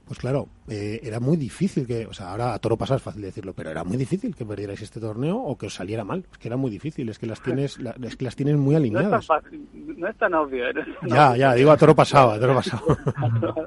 pues 0.06 0.18
claro, 0.18 0.48
eh, 0.68 1.00
era 1.02 1.18
muy 1.18 1.36
difícil 1.36 1.86
que, 1.86 2.06
o 2.06 2.12
sea, 2.12 2.30
ahora 2.30 2.52
a 2.52 2.58
toro 2.58 2.76
pasar 2.76 2.98
es 2.98 3.02
fácil 3.02 3.22
decirlo, 3.22 3.54
pero 3.54 3.70
era 3.70 3.84
muy 3.84 3.96
difícil 3.96 4.34
que 4.34 4.44
perdierais 4.44 4.82
este 4.82 5.00
torneo 5.00 5.36
o 5.38 5.56
que 5.56 5.66
os 5.66 5.74
saliera 5.74 6.04
mal, 6.04 6.24
es 6.30 6.38
que 6.38 6.48
era 6.48 6.56
muy 6.56 6.70
difícil, 6.70 7.08
es 7.08 7.18
que 7.18 7.26
las 7.26 7.42
tienes, 7.42 7.78
es 7.78 8.16
que 8.16 8.24
las 8.24 8.36
tienes 8.36 8.56
muy 8.56 8.74
alineadas. 8.74 9.26
No 9.72 10.08
es 10.08 10.16
tan, 10.16 10.34
obvio. 10.34 10.64
ya, 11.06 11.36
ya, 11.36 11.54
digo 11.54 11.70
a 11.70 11.76
toro 11.76 11.94
pasado, 11.94 12.32
a 12.32 12.38
toro 12.38 12.54
pasado. 12.54 12.84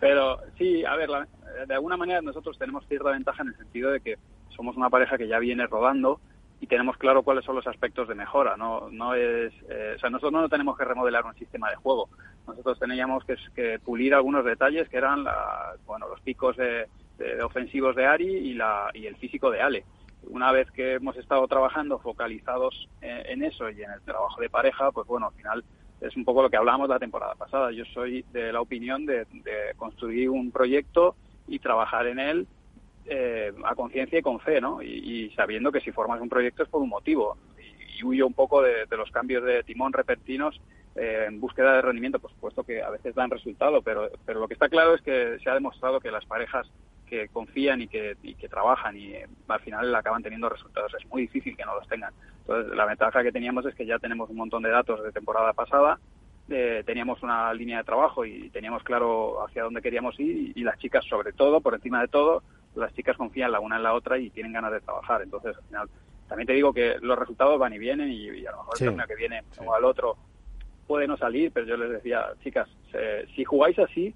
pero 0.00 0.38
sí, 0.58 0.84
a 0.84 0.96
ver, 0.96 1.08
de 1.66 1.74
alguna 1.74 1.96
manera 1.96 2.20
nosotros 2.20 2.58
tenemos 2.58 2.84
cierta 2.88 3.10
ventaja 3.10 3.42
en 3.42 3.48
el 3.48 3.56
sentido 3.56 3.90
de 3.92 4.00
que 4.00 4.18
somos 4.48 4.76
una 4.76 4.90
pareja 4.90 5.16
que 5.16 5.28
ya 5.28 5.38
viene 5.38 5.66
rodando 5.66 6.20
y 6.60 6.66
tenemos 6.66 6.98
claro 6.98 7.22
cuáles 7.22 7.44
son 7.44 7.56
los 7.56 7.66
aspectos 7.66 8.06
de 8.06 8.14
mejora. 8.14 8.56
No, 8.56 8.90
no 8.90 9.14
es, 9.14 9.52
eh, 9.68 9.94
o 9.96 9.98
sea, 9.98 10.10
nosotros 10.10 10.42
no 10.42 10.48
tenemos 10.48 10.76
que 10.76 10.84
remodelar 10.84 11.24
un 11.24 11.34
sistema 11.34 11.70
de 11.70 11.76
juego. 11.76 12.10
Nosotros 12.46 12.78
teníamos 12.78 13.24
que, 13.24 13.78
pulir 13.78 14.14
algunos 14.14 14.44
detalles 14.44 14.88
que 14.88 14.98
eran 14.98 15.24
la, 15.24 15.74
bueno, 15.86 16.06
los 16.08 16.20
picos 16.20 16.56
de, 16.56 16.86
ofensivos 17.42 17.96
de 17.96 18.06
Ari 18.06 18.26
y, 18.26 18.54
la, 18.54 18.90
y 18.94 19.06
el 19.06 19.16
físico 19.16 19.50
de 19.50 19.60
Ale. 19.60 19.84
una 20.28 20.52
vez 20.52 20.70
que 20.70 20.94
hemos 20.94 21.16
estado 21.16 21.46
trabajando 21.48 21.98
focalizados 21.98 22.88
eh, 23.00 23.24
en 23.28 23.42
eso 23.42 23.68
y 23.70 23.82
en 23.82 23.90
el 23.90 24.00
trabajo 24.02 24.40
de 24.40 24.50
pareja, 24.50 24.90
pues 24.92 25.06
bueno, 25.06 25.28
al 25.28 25.34
final 25.34 25.64
es 26.00 26.16
un 26.16 26.24
poco 26.24 26.42
lo 26.42 26.50
que 26.50 26.56
hablábamos 26.56 26.90
la 26.90 26.98
temporada 26.98 27.34
pasada. 27.36 27.72
Yo 27.72 27.84
soy 27.86 28.22
de 28.32 28.52
la 28.52 28.60
opinión 28.60 29.06
de, 29.06 29.24
de 29.32 29.74
construir 29.76 30.28
un 30.28 30.50
proyecto 30.50 31.14
y 31.48 31.58
trabajar 31.58 32.06
en 32.06 32.18
él 32.18 32.46
eh, 33.06 33.52
a 33.64 33.74
conciencia 33.74 34.18
y 34.18 34.22
con 34.22 34.40
fe, 34.40 34.60
¿no? 34.60 34.82
Y, 34.82 34.88
y, 34.88 35.30
sabiendo 35.30 35.72
que 35.72 35.80
si 35.80 35.92
formas 35.92 36.20
un 36.20 36.28
proyecto 36.28 36.62
es 36.62 36.68
por 36.68 36.82
un 36.82 36.88
motivo. 36.88 37.36
Y, 37.58 38.00
y 38.00 38.04
huyo 38.04 38.26
un 38.26 38.34
poco 38.34 38.62
de, 38.62 38.86
de, 38.86 38.96
los 38.96 39.10
cambios 39.10 39.44
de 39.44 39.62
timón 39.62 39.92
repentinos 39.92 40.60
eh, 40.96 41.26
en 41.28 41.40
búsqueda 41.40 41.74
de 41.74 41.82
rendimiento, 41.82 42.18
por 42.18 42.30
supuesto 42.32 42.64
que 42.64 42.82
a 42.82 42.90
veces 42.90 43.14
dan 43.14 43.30
resultado, 43.30 43.80
pero, 43.80 44.10
pero 44.26 44.40
lo 44.40 44.48
que 44.48 44.54
está 44.54 44.68
claro 44.68 44.94
es 44.94 45.02
que 45.02 45.38
se 45.42 45.48
ha 45.48 45.54
demostrado 45.54 46.00
que 46.00 46.10
las 46.10 46.24
parejas 46.24 46.68
que 47.06 47.28
confían 47.28 47.80
y 47.82 47.88
que, 47.88 48.16
y 48.22 48.34
que 48.34 48.48
trabajan 48.48 48.96
y 48.96 49.12
eh, 49.12 49.28
al 49.48 49.60
final 49.60 49.94
acaban 49.94 50.22
teniendo 50.22 50.48
resultados. 50.48 50.92
Es 50.98 51.08
muy 51.08 51.22
difícil 51.22 51.56
que 51.56 51.64
no 51.64 51.76
los 51.76 51.88
tengan. 51.88 52.12
Entonces, 52.40 52.76
la 52.76 52.86
ventaja 52.86 53.22
que 53.22 53.32
teníamos 53.32 53.66
es 53.66 53.74
que 53.74 53.86
ya 53.86 53.98
tenemos 53.98 54.30
un 54.30 54.36
montón 54.36 54.62
de 54.62 54.70
datos 54.70 55.02
de 55.02 55.12
temporada 55.12 55.52
pasada, 55.52 55.98
eh, 56.48 56.82
teníamos 56.84 57.22
una 57.22 57.54
línea 57.54 57.78
de 57.78 57.84
trabajo 57.84 58.24
y 58.24 58.50
teníamos 58.50 58.82
claro 58.82 59.44
hacia 59.44 59.62
dónde 59.62 59.82
queríamos 59.82 60.18
ir 60.18 60.36
y, 60.36 60.60
y, 60.60 60.64
las 60.64 60.78
chicas, 60.78 61.04
sobre 61.04 61.32
todo, 61.32 61.60
por 61.60 61.74
encima 61.74 62.00
de 62.00 62.08
todo, 62.08 62.42
las 62.74 62.94
chicas 62.94 63.16
confían 63.16 63.52
la 63.52 63.60
una 63.60 63.76
en 63.76 63.82
la 63.82 63.94
otra 63.94 64.18
y 64.18 64.30
tienen 64.30 64.52
ganas 64.52 64.72
de 64.72 64.80
trabajar. 64.80 65.22
Entonces, 65.22 65.56
al 65.56 65.64
final, 65.64 65.88
también 66.28 66.46
te 66.46 66.52
digo 66.52 66.72
que 66.72 66.96
los 67.00 67.18
resultados 67.18 67.58
van 67.58 67.72
y 67.72 67.78
vienen 67.78 68.10
y, 68.10 68.28
y 68.28 68.46
a 68.46 68.52
lo 68.52 68.58
mejor 68.58 68.78
sí. 68.78 68.84
el 68.84 68.90
torneo 68.90 69.06
que 69.06 69.16
viene 69.16 69.42
sí. 69.50 69.60
o 69.64 69.74
al 69.74 69.84
otro 69.84 70.16
puede 70.86 71.06
no 71.06 71.16
salir, 71.16 71.52
pero 71.52 71.66
yo 71.66 71.76
les 71.76 71.90
decía, 71.90 72.26
chicas, 72.42 72.68
eh, 72.94 73.24
si 73.36 73.44
jugáis 73.44 73.78
así, 73.78 74.12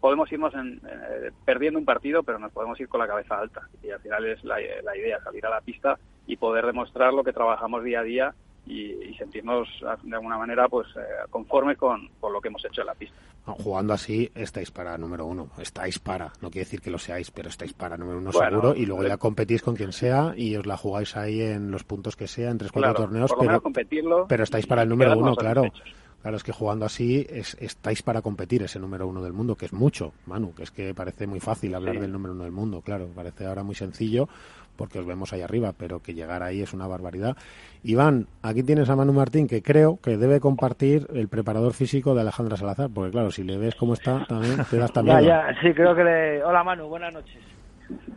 podemos 0.00 0.30
irnos 0.30 0.52
en, 0.54 0.80
eh, 0.86 1.30
perdiendo 1.44 1.78
un 1.78 1.86
partido, 1.86 2.22
pero 2.22 2.38
nos 2.38 2.52
podemos 2.52 2.78
ir 2.80 2.88
con 2.88 3.00
la 3.00 3.06
cabeza 3.06 3.38
alta. 3.38 3.62
Y 3.82 3.90
al 3.90 4.00
final 4.00 4.26
es 4.26 4.44
la, 4.44 4.56
la, 4.82 4.96
idea, 4.96 5.22
salir 5.22 5.46
a 5.46 5.50
la 5.50 5.60
pista 5.62 5.98
y 6.26 6.36
poder 6.36 6.66
demostrar 6.66 7.14
lo 7.14 7.24
que 7.24 7.32
trabajamos 7.32 7.82
día 7.82 8.00
a 8.00 8.02
día 8.02 8.34
y, 8.68 9.10
y 9.10 9.14
sentirnos 9.14 9.66
de 10.02 10.14
alguna 10.14 10.36
manera 10.36 10.68
pues 10.68 10.86
eh, 10.96 11.00
conformes 11.30 11.78
con, 11.78 12.08
con, 12.20 12.32
lo 12.32 12.40
que 12.40 12.48
hemos 12.48 12.64
hecho 12.64 12.82
en 12.82 12.86
la 12.86 12.94
pista. 12.94 13.16
Jugando 13.46 13.94
así 13.94 14.30
estáis 14.34 14.70
para 14.70 14.98
número 14.98 15.24
uno, 15.24 15.48
estáis 15.58 15.98
para, 15.98 16.32
no 16.42 16.50
quiere 16.50 16.66
decir 16.66 16.80
que 16.82 16.90
lo 16.90 16.98
seáis, 16.98 17.30
pero 17.30 17.48
estáis 17.48 17.72
para 17.72 17.96
número 17.96 18.18
uno 18.18 18.30
bueno, 18.30 18.50
seguro 18.50 18.74
y 18.76 18.84
luego 18.84 19.04
ya 19.04 19.16
competís 19.16 19.62
con 19.62 19.74
quien 19.74 19.92
sea 19.92 20.34
y 20.36 20.54
os 20.56 20.66
la 20.66 20.76
jugáis 20.76 21.16
ahí 21.16 21.40
en 21.40 21.70
los 21.70 21.84
puntos 21.84 22.14
que 22.14 22.26
sea, 22.26 22.50
en 22.50 22.58
tres, 22.58 22.70
cuatro 22.70 22.92
claro, 22.92 23.04
torneos, 23.04 23.32
pero, 23.38 24.26
pero 24.28 24.44
estáis 24.44 24.66
para 24.66 24.82
el 24.82 24.88
número 24.88 25.16
uno, 25.16 25.34
claro. 25.34 25.64
Claro, 26.20 26.36
es 26.36 26.42
que 26.42 26.50
jugando 26.50 26.84
así 26.84 27.24
es, 27.30 27.56
estáis 27.60 28.02
para 28.02 28.22
competir 28.22 28.64
ese 28.64 28.80
número 28.80 29.06
uno 29.06 29.22
del 29.22 29.32
mundo, 29.32 29.54
que 29.54 29.66
es 29.66 29.72
mucho, 29.72 30.12
Manu, 30.26 30.52
que 30.52 30.64
es 30.64 30.72
que 30.72 30.92
parece 30.92 31.28
muy 31.28 31.38
fácil 31.38 31.72
hablar 31.76 31.94
sí. 31.94 32.00
del 32.00 32.10
número 32.10 32.34
uno 32.34 32.42
del 32.42 32.52
mundo, 32.52 32.82
claro, 32.82 33.08
parece 33.14 33.46
ahora 33.46 33.62
muy 33.62 33.76
sencillo 33.76 34.28
porque 34.78 35.00
os 35.00 35.06
vemos 35.06 35.32
ahí 35.32 35.42
arriba, 35.42 35.74
pero 35.76 36.00
que 36.00 36.14
llegar 36.14 36.42
ahí 36.42 36.62
es 36.62 36.72
una 36.72 36.86
barbaridad. 36.86 37.36
Iván, 37.82 38.28
aquí 38.42 38.62
tienes 38.62 38.88
a 38.88 38.96
Manu 38.96 39.12
Martín, 39.12 39.46
que 39.48 39.60
creo 39.60 39.98
que 40.02 40.16
debe 40.16 40.40
compartir 40.40 41.06
el 41.12 41.28
preparador 41.28 41.74
físico 41.74 42.14
de 42.14 42.22
Alejandra 42.22 42.56
Salazar, 42.56 42.88
porque 42.94 43.10
claro, 43.10 43.30
si 43.30 43.42
le 43.42 43.58
ves 43.58 43.74
cómo 43.74 43.94
está, 43.94 44.24
también 44.26 44.56
te 44.70 44.78
das 44.78 44.92
también. 44.92 45.20
ya, 45.20 45.52
ya, 45.52 45.60
sí, 45.60 45.74
creo 45.74 45.94
que 45.94 46.04
le... 46.04 46.44
Hola 46.44 46.62
Manu, 46.62 46.88
buenas 46.88 47.12
noches. 47.12 47.42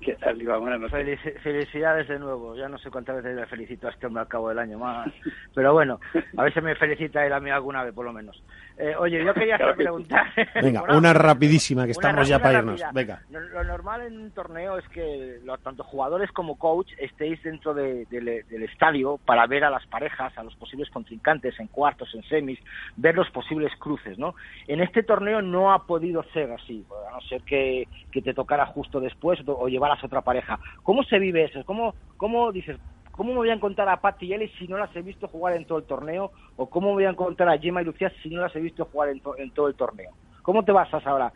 ¿Qué 0.02 0.16
tal, 0.16 0.42
Iván? 0.42 0.60
Buenas 0.62 0.82
noches. 0.82 0.98
Felici 0.98 1.30
felicidades 1.40 2.08
de 2.08 2.20
nuevo. 2.20 2.56
Ya 2.56 2.68
no 2.68 2.78
sé 2.78 2.90
cuántas 2.90 3.18
veces 3.18 3.36
le 3.36 3.46
felicito 3.46 3.88
a 3.88 3.92
este 3.92 4.08
hombre 4.08 4.22
al 4.22 4.28
cabo 4.28 4.50
del 4.50 4.60
año 4.60 4.78
más. 4.78 5.12
Pero 5.56 5.74
bueno, 5.74 6.00
a 6.38 6.44
ver 6.44 6.54
si 6.54 6.62
me 6.62 6.76
felicita 6.76 7.26
él 7.26 7.34
a 7.34 7.40
mí 7.40 7.50
alguna 7.50 7.84
vez, 7.84 7.94
por 7.94 8.06
lo 8.06 8.12
menos. 8.12 8.44
Eh, 8.78 8.96
oye, 8.98 9.24
yo 9.24 9.34
quería 9.34 9.58
claro 9.58 9.76
preguntar. 9.76 10.28
Venga, 10.62 10.82
bueno, 10.82 10.98
una 10.98 11.14
rapidísima, 11.14 11.86
que 11.86 11.92
estamos 11.92 12.28
ya 12.28 12.40
para 12.40 12.60
irnos. 12.60 12.82
Venga. 12.94 13.22
Lo, 13.30 13.40
lo, 13.40 13.64
normal 13.64 14.02
en 14.02 14.20
un 14.20 14.32
torneo 14.32 14.78
es 14.78 14.88
que 14.90 15.40
los, 15.44 15.62
tanto 15.62 15.84
jugadores 15.84 16.32
como 16.32 16.58
coach 16.58 16.92
estéis 16.98 17.42
dentro 17.44 17.74
de, 17.74 18.06
de, 18.06 18.44
del 18.50 18.64
estadio 18.64 19.20
para 19.26 19.46
ver 19.48 19.64
a 19.64 19.70
las 19.70 19.86
parejas, 19.88 20.36
a 20.38 20.44
los 20.44 20.56
posibles 20.56 20.90
contrincantes 20.90 21.60
en 21.60 21.68
cuartos, 21.68 22.14
en 22.16 22.24
semis, 22.24 22.60
ver 22.96 23.16
los 23.16 23.30
posibles 23.30 23.72
cruces, 23.78 24.18
¿no? 24.18 24.36
En 24.68 24.82
este 24.82 25.04
torneo 25.04 25.42
no 25.42 25.72
ha 25.72 25.86
podido 25.86 26.24
ser 26.34 26.52
así, 26.52 26.86
a 27.08 27.12
no 27.12 27.22
ser 27.22 27.42
que, 27.44 27.88
que 28.12 28.22
te 28.22 28.34
tocara 28.34 28.66
justo 28.66 29.00
después 29.00 29.40
o 29.46 29.68
llevaras 29.68 30.02
a 30.02 30.08
otra 30.08 30.22
pareja. 30.22 30.60
¿Cómo 30.84 31.04
se 31.04 31.20
vive 31.20 31.46
eso? 31.46 31.64
¿Cómo, 31.66 31.94
cómo 32.18 32.52
dices, 32.52 32.78
¿Cómo 33.22 33.34
me 33.34 33.38
voy 33.38 33.50
a 33.52 33.54
encontrar 33.54 33.88
a 33.88 34.02
Patti 34.02 34.26
y 34.26 34.34
Ellie 34.34 34.52
si 34.58 34.68
no 34.68 34.80
las 34.80 34.96
he 34.96 35.02
visto 35.04 35.28
jugar 35.28 35.56
en 35.56 35.66
todo 35.66 35.78
el 35.78 35.84
torneo? 35.84 36.32
¿O 36.56 36.68
cómo 36.68 36.88
me 36.88 36.94
voy 36.94 37.06
a 37.06 37.12
encontrar 37.12 37.50
a 37.50 37.60
Gemma 37.60 37.84
y 37.84 37.86
Lucía 37.86 38.12
si 38.24 38.32
no 38.32 38.42
las 38.42 38.56
he 38.56 38.60
visto 38.60 38.86
jugar 38.86 39.10
en, 39.10 39.20
to 39.20 39.38
en 39.38 39.52
todo 39.52 39.68
el 39.68 39.76
torneo? 39.76 40.10
¿Cómo 40.42 40.66
te 40.66 40.72
basas 40.72 41.06
ahora? 41.06 41.32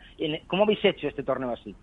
¿Cómo 0.48 0.64
habéis 0.64 0.84
hecho 0.84 1.06
este 1.06 1.22
torneo 1.22 1.52
así? 1.52 1.76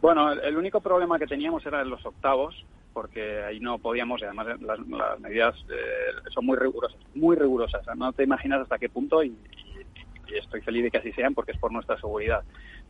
Bueno, 0.00 0.32
el, 0.32 0.56
único 0.56 0.80
problema 0.80 1.18
que 1.18 1.26
teníamos 1.26 1.66
era 1.66 1.82
en 1.82 1.90
los 1.90 2.02
octavos, 2.06 2.64
porque 2.94 3.42
ahí 3.44 3.60
no 3.60 3.78
podíamos, 3.78 4.22
y 4.22 4.24
además 4.24 4.58
las, 4.58 5.20
medidas 5.20 5.54
eh, 5.68 6.30
son 6.32 6.46
muy 6.46 6.56
rigurosas, 6.56 6.98
muy 7.14 7.36
rigurosas. 7.36 7.86
No 7.94 8.14
te 8.14 8.24
imaginas 8.24 8.62
hasta 8.62 8.78
qué 8.78 8.88
punto 8.88 9.22
y, 9.22 9.36
y, 10.28 10.34
estoy 10.34 10.62
feliz 10.62 10.84
de 10.84 10.90
que 10.90 10.96
así 10.96 11.12
sean 11.12 11.34
porque 11.34 11.52
es 11.52 11.58
por 11.58 11.72
nuestra 11.72 12.00
seguridad. 12.00 12.42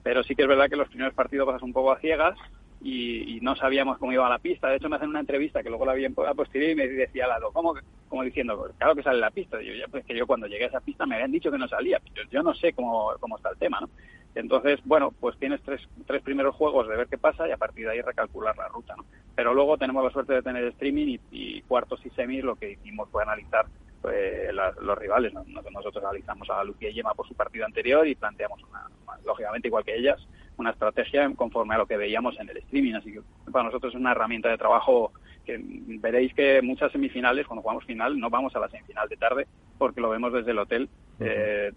Pero 0.04 0.22
sí 0.22 0.36
que 0.36 0.42
es 0.42 0.48
verdad 0.48 0.68
que 0.70 0.76
los 0.76 0.90
primeros 0.90 1.14
partidos 1.14 1.46
pasas 1.46 1.62
un 1.62 1.72
poco 1.72 1.90
a 1.90 1.98
ciegas 1.98 2.38
y, 2.80 3.36
y, 3.36 3.40
no 3.40 3.56
sabíamos 3.56 3.98
cómo 3.98 4.12
iba 4.12 4.28
la 4.28 4.38
pista. 4.38 4.68
De 4.68 4.76
hecho, 4.76 4.88
me 4.88 4.96
hacen 4.96 5.08
una 5.08 5.20
entrevista 5.20 5.62
que 5.62 5.68
luego 5.68 5.84
la 5.84 5.94
vi 5.94 6.04
en 6.04 6.14
posteriori 6.14 6.72
y 6.72 6.76
me 6.76 6.86
decía 6.86 7.24
al 7.24 7.30
lado, 7.30 7.50
¿cómo? 7.52 7.74
Como 8.08 8.22
diciendo, 8.22 8.70
claro 8.78 8.94
que 8.94 9.02
sale 9.02 9.18
la 9.18 9.30
pista. 9.30 9.60
Yo, 9.60 9.72
pues 9.90 10.04
que 10.04 10.16
yo 10.16 10.26
cuando 10.26 10.46
llegué 10.46 10.64
a 10.64 10.68
esa 10.68 10.80
pista 10.80 11.06
me 11.06 11.16
habían 11.16 11.32
dicho 11.32 11.50
que 11.50 11.58
no 11.58 11.68
salía. 11.68 12.00
Yo, 12.30 12.42
no 12.42 12.54
sé 12.54 12.72
cómo, 12.72 13.12
cómo 13.20 13.36
está 13.36 13.50
el 13.50 13.58
tema, 13.58 13.80
¿no? 13.80 13.90
Entonces, 14.34 14.78
bueno, 14.84 15.12
pues 15.18 15.36
tienes 15.38 15.60
tres, 15.62 15.80
tres 16.06 16.22
primeros 16.22 16.54
juegos 16.54 16.88
de 16.88 16.96
ver 16.96 17.08
qué 17.08 17.18
pasa 17.18 17.48
y 17.48 17.50
a 17.50 17.56
partir 17.56 17.86
de 17.86 17.92
ahí 17.92 18.00
recalcular 18.00 18.56
la 18.56 18.68
ruta, 18.68 18.94
¿no? 18.96 19.04
Pero 19.34 19.54
luego 19.54 19.78
tenemos 19.78 20.04
la 20.04 20.10
suerte 20.10 20.34
de 20.34 20.42
tener 20.42 20.64
streaming 20.64 21.06
y, 21.06 21.20
y 21.30 21.62
cuartos 21.62 22.04
y 22.06 22.10
semis, 22.10 22.44
lo 22.44 22.54
que 22.54 22.72
hicimos 22.72 23.08
fue 23.10 23.22
analizar 23.22 23.66
pues, 24.00 24.54
los 24.80 24.98
rivales. 24.98 25.32
¿no? 25.32 25.44
Nosotros 25.44 26.04
analizamos 26.04 26.48
a 26.50 26.64
Lucía 26.64 26.90
Yema 26.90 27.14
por 27.14 27.26
su 27.26 27.34
partido 27.34 27.64
anterior 27.64 28.06
y 28.06 28.14
planteamos, 28.14 28.62
una, 28.64 28.86
lógicamente, 29.24 29.68
igual 29.68 29.84
que 29.84 29.96
ellas, 29.96 30.20
una 30.58 30.70
estrategia 30.70 31.30
conforme 31.34 31.74
a 31.74 31.78
lo 31.78 31.86
que 31.86 31.96
veíamos 31.96 32.38
en 32.38 32.48
el 32.50 32.58
streaming. 32.58 32.94
Así 32.94 33.12
que 33.12 33.20
para 33.50 33.64
nosotros 33.64 33.94
es 33.94 34.00
una 34.00 34.12
herramienta 34.12 34.48
de 34.48 34.58
trabajo 34.58 35.12
que 35.48 35.58
veréis 36.00 36.34
que 36.34 36.60
muchas 36.60 36.92
semifinales, 36.92 37.46
cuando 37.46 37.62
jugamos 37.62 37.84
final, 37.84 38.18
no 38.18 38.28
vamos 38.28 38.54
a 38.54 38.60
la 38.60 38.68
semifinal 38.68 39.08
de 39.08 39.16
tarde 39.16 39.46
porque 39.78 40.00
lo 40.00 40.10
vemos 40.10 40.32
desde 40.32 40.50
el 40.50 40.58
hotel 40.58 40.88
eh, 41.20 41.72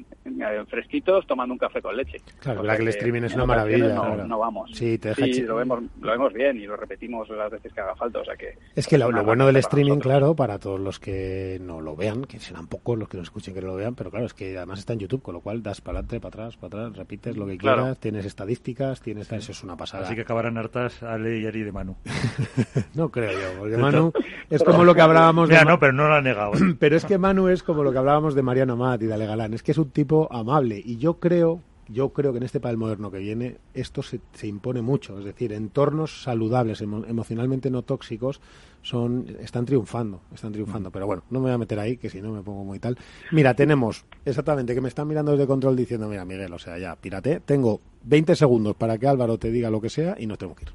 fresquitos 0.68 1.26
tomando 1.26 1.54
un 1.54 1.58
café 1.58 1.82
con 1.82 1.96
leche. 1.96 2.18
Claro, 2.40 2.62
la 2.64 2.76
que 2.76 2.84
el 2.84 2.90
streaming 2.90 3.24
es 3.24 3.34
una 3.34 3.46
maravilla. 3.46 3.94
No, 3.94 4.02
claro. 4.02 4.28
no, 4.28 4.40
vamos. 4.40 4.72
Sí, 4.74 4.98
te 4.98 5.10
deja 5.10 5.26
sí 5.26 5.42
lo, 5.42 5.56
vemos, 5.56 5.84
lo 6.00 6.12
vemos 6.12 6.34
bien 6.34 6.58
y 6.58 6.66
lo 6.66 6.76
repetimos 6.76 7.28
las 7.30 7.52
veces 7.52 7.74
que 7.74 7.82
haga 7.82 7.96
falta. 7.96 8.20
O 8.20 8.26
sea 8.26 8.36
que 8.36 8.56
es 8.76 8.88
que 8.88 8.98
lo, 8.98 9.12
lo 9.12 9.24
bueno 9.24 9.48
del 9.48 9.56
streaming, 9.58 9.92
nosotros. 9.92 10.12
claro, 10.12 10.36
para 10.36 10.60
todos 10.60 10.80
los 10.80 11.00
que 11.00 11.60
no 11.62 11.82
lo 11.82 11.96
vean, 11.96 12.26
que 12.26 12.40
serán 12.40 12.68
pocos 12.68 12.98
los 12.98 13.10
que 13.10 13.18
nos 13.18 13.28
escuchen 13.28 13.54
que 13.54 13.62
no 13.62 13.68
lo 13.68 13.76
vean, 13.76 13.96
pero 13.96 14.12
claro, 14.12 14.26
es 14.26 14.34
que 14.34 14.58
además 14.58 14.80
está 14.80 14.94
en 14.94 15.00
YouTube, 15.00 15.22
con 15.22 15.34
lo 15.34 15.42
cual 15.42 15.64
das 15.64 15.82
para 15.82 16.00
adelante, 16.00 16.20
para 16.20 16.44
atrás, 16.44 16.58
para 16.58 16.86
atrás, 16.86 16.98
repites 16.98 17.38
lo 17.38 17.48
que 17.48 17.58
quieras, 17.58 17.80
claro. 17.80 17.96
tienes 17.96 18.26
estadísticas, 18.26 19.02
tienes 19.02 19.28
sí. 19.28 19.36
eso 19.36 19.52
es 19.52 19.64
una 19.64 19.76
pasada. 19.76 20.06
Así 20.06 20.16
que 20.16 20.22
acabarán 20.22 20.58
hartas 20.58 21.02
Ale 21.02 21.40
y 21.40 21.46
Ari 21.46 21.64
de 21.64 21.72
Manu. 21.72 21.96
no 22.94 23.10
creo 23.10 23.32
yo, 23.32 23.61
porque 23.62 23.78
Manu 23.78 24.12
es 24.50 24.64
como 24.64 24.84
lo 24.84 24.96
que 24.96 25.02
hablábamos 25.02 25.48
Mira, 25.48 25.60
de 25.60 25.66
no, 25.66 25.80
pero 25.80 25.94
no 25.94 26.08
lo 26.08 26.16
ha 26.16 26.22
negado. 26.22 26.54
¿eh? 26.56 26.76
pero 26.80 26.98
es 26.98 27.06
que 27.06 27.20
Manu 27.20 27.48
es 27.48 27.62
como 27.62 27.84
lo 27.84 27.92
que 27.92 28.00
hablábamos 28.00 28.34
de 28.34 28.42
Mariano 28.42 28.76
Mat 28.76 29.04
y 29.04 29.06
de 29.06 29.14
Ale 29.14 29.28
Galán, 29.28 29.54
es 29.54 29.62
que 29.62 29.72
es 29.72 29.78
un 29.78 29.92
tipo 29.92 30.28
amable 30.32 30.82
y 30.84 30.98
yo 30.98 31.20
creo 31.20 31.60
yo 31.88 32.10
creo 32.10 32.32
que 32.32 32.38
en 32.38 32.44
este 32.44 32.60
padel 32.60 32.78
moderno 32.78 33.12
que 33.12 33.20
viene 33.20 33.58
esto 33.74 34.02
se, 34.02 34.22
se 34.34 34.48
impone 34.48 34.82
mucho, 34.82 35.20
es 35.20 35.26
decir, 35.26 35.52
entornos 35.52 36.24
saludables, 36.24 36.82
emo, 36.82 37.04
emocionalmente 37.06 37.70
no 37.70 37.82
tóxicos, 37.82 38.40
son 38.82 39.28
están 39.40 39.66
triunfando, 39.66 40.22
están 40.34 40.54
triunfando. 40.54 40.90
Pero 40.90 41.06
bueno, 41.06 41.24
no 41.30 41.40
me 41.40 41.46
voy 41.46 41.54
a 41.54 41.58
meter 41.58 41.80
ahí, 41.80 41.98
que 41.98 42.10
si 42.10 42.22
no 42.22 42.32
me 42.32 42.42
pongo 42.42 42.64
muy 42.64 42.80
tal. 42.80 42.98
Mira, 43.32 43.54
tenemos 43.56 44.06
exactamente 44.26 44.74
que 44.74 44.82
me 44.82 44.88
están 44.88 45.08
mirando 45.08 45.34
desde 45.34 45.46
control 45.46 45.76
diciendo, 45.76 46.08
mira, 46.08 46.24
Miguel, 46.24 46.54
o 46.54 46.60
sea, 46.60 46.78
ya, 46.78 46.96
pirate, 46.96 47.42
tengo 47.42 47.82
20 48.04 48.36
segundos 48.36 48.76
para 48.76 48.98
que 48.98 49.08
Álvaro 49.08 49.38
te 49.38 49.52
diga 49.52 49.70
lo 49.70 49.82
que 49.82 49.90
sea 49.90 50.16
y 50.18 50.26
no 50.26 50.38
tengo 50.38 50.56
que 50.56 50.64
ir. 50.64 50.72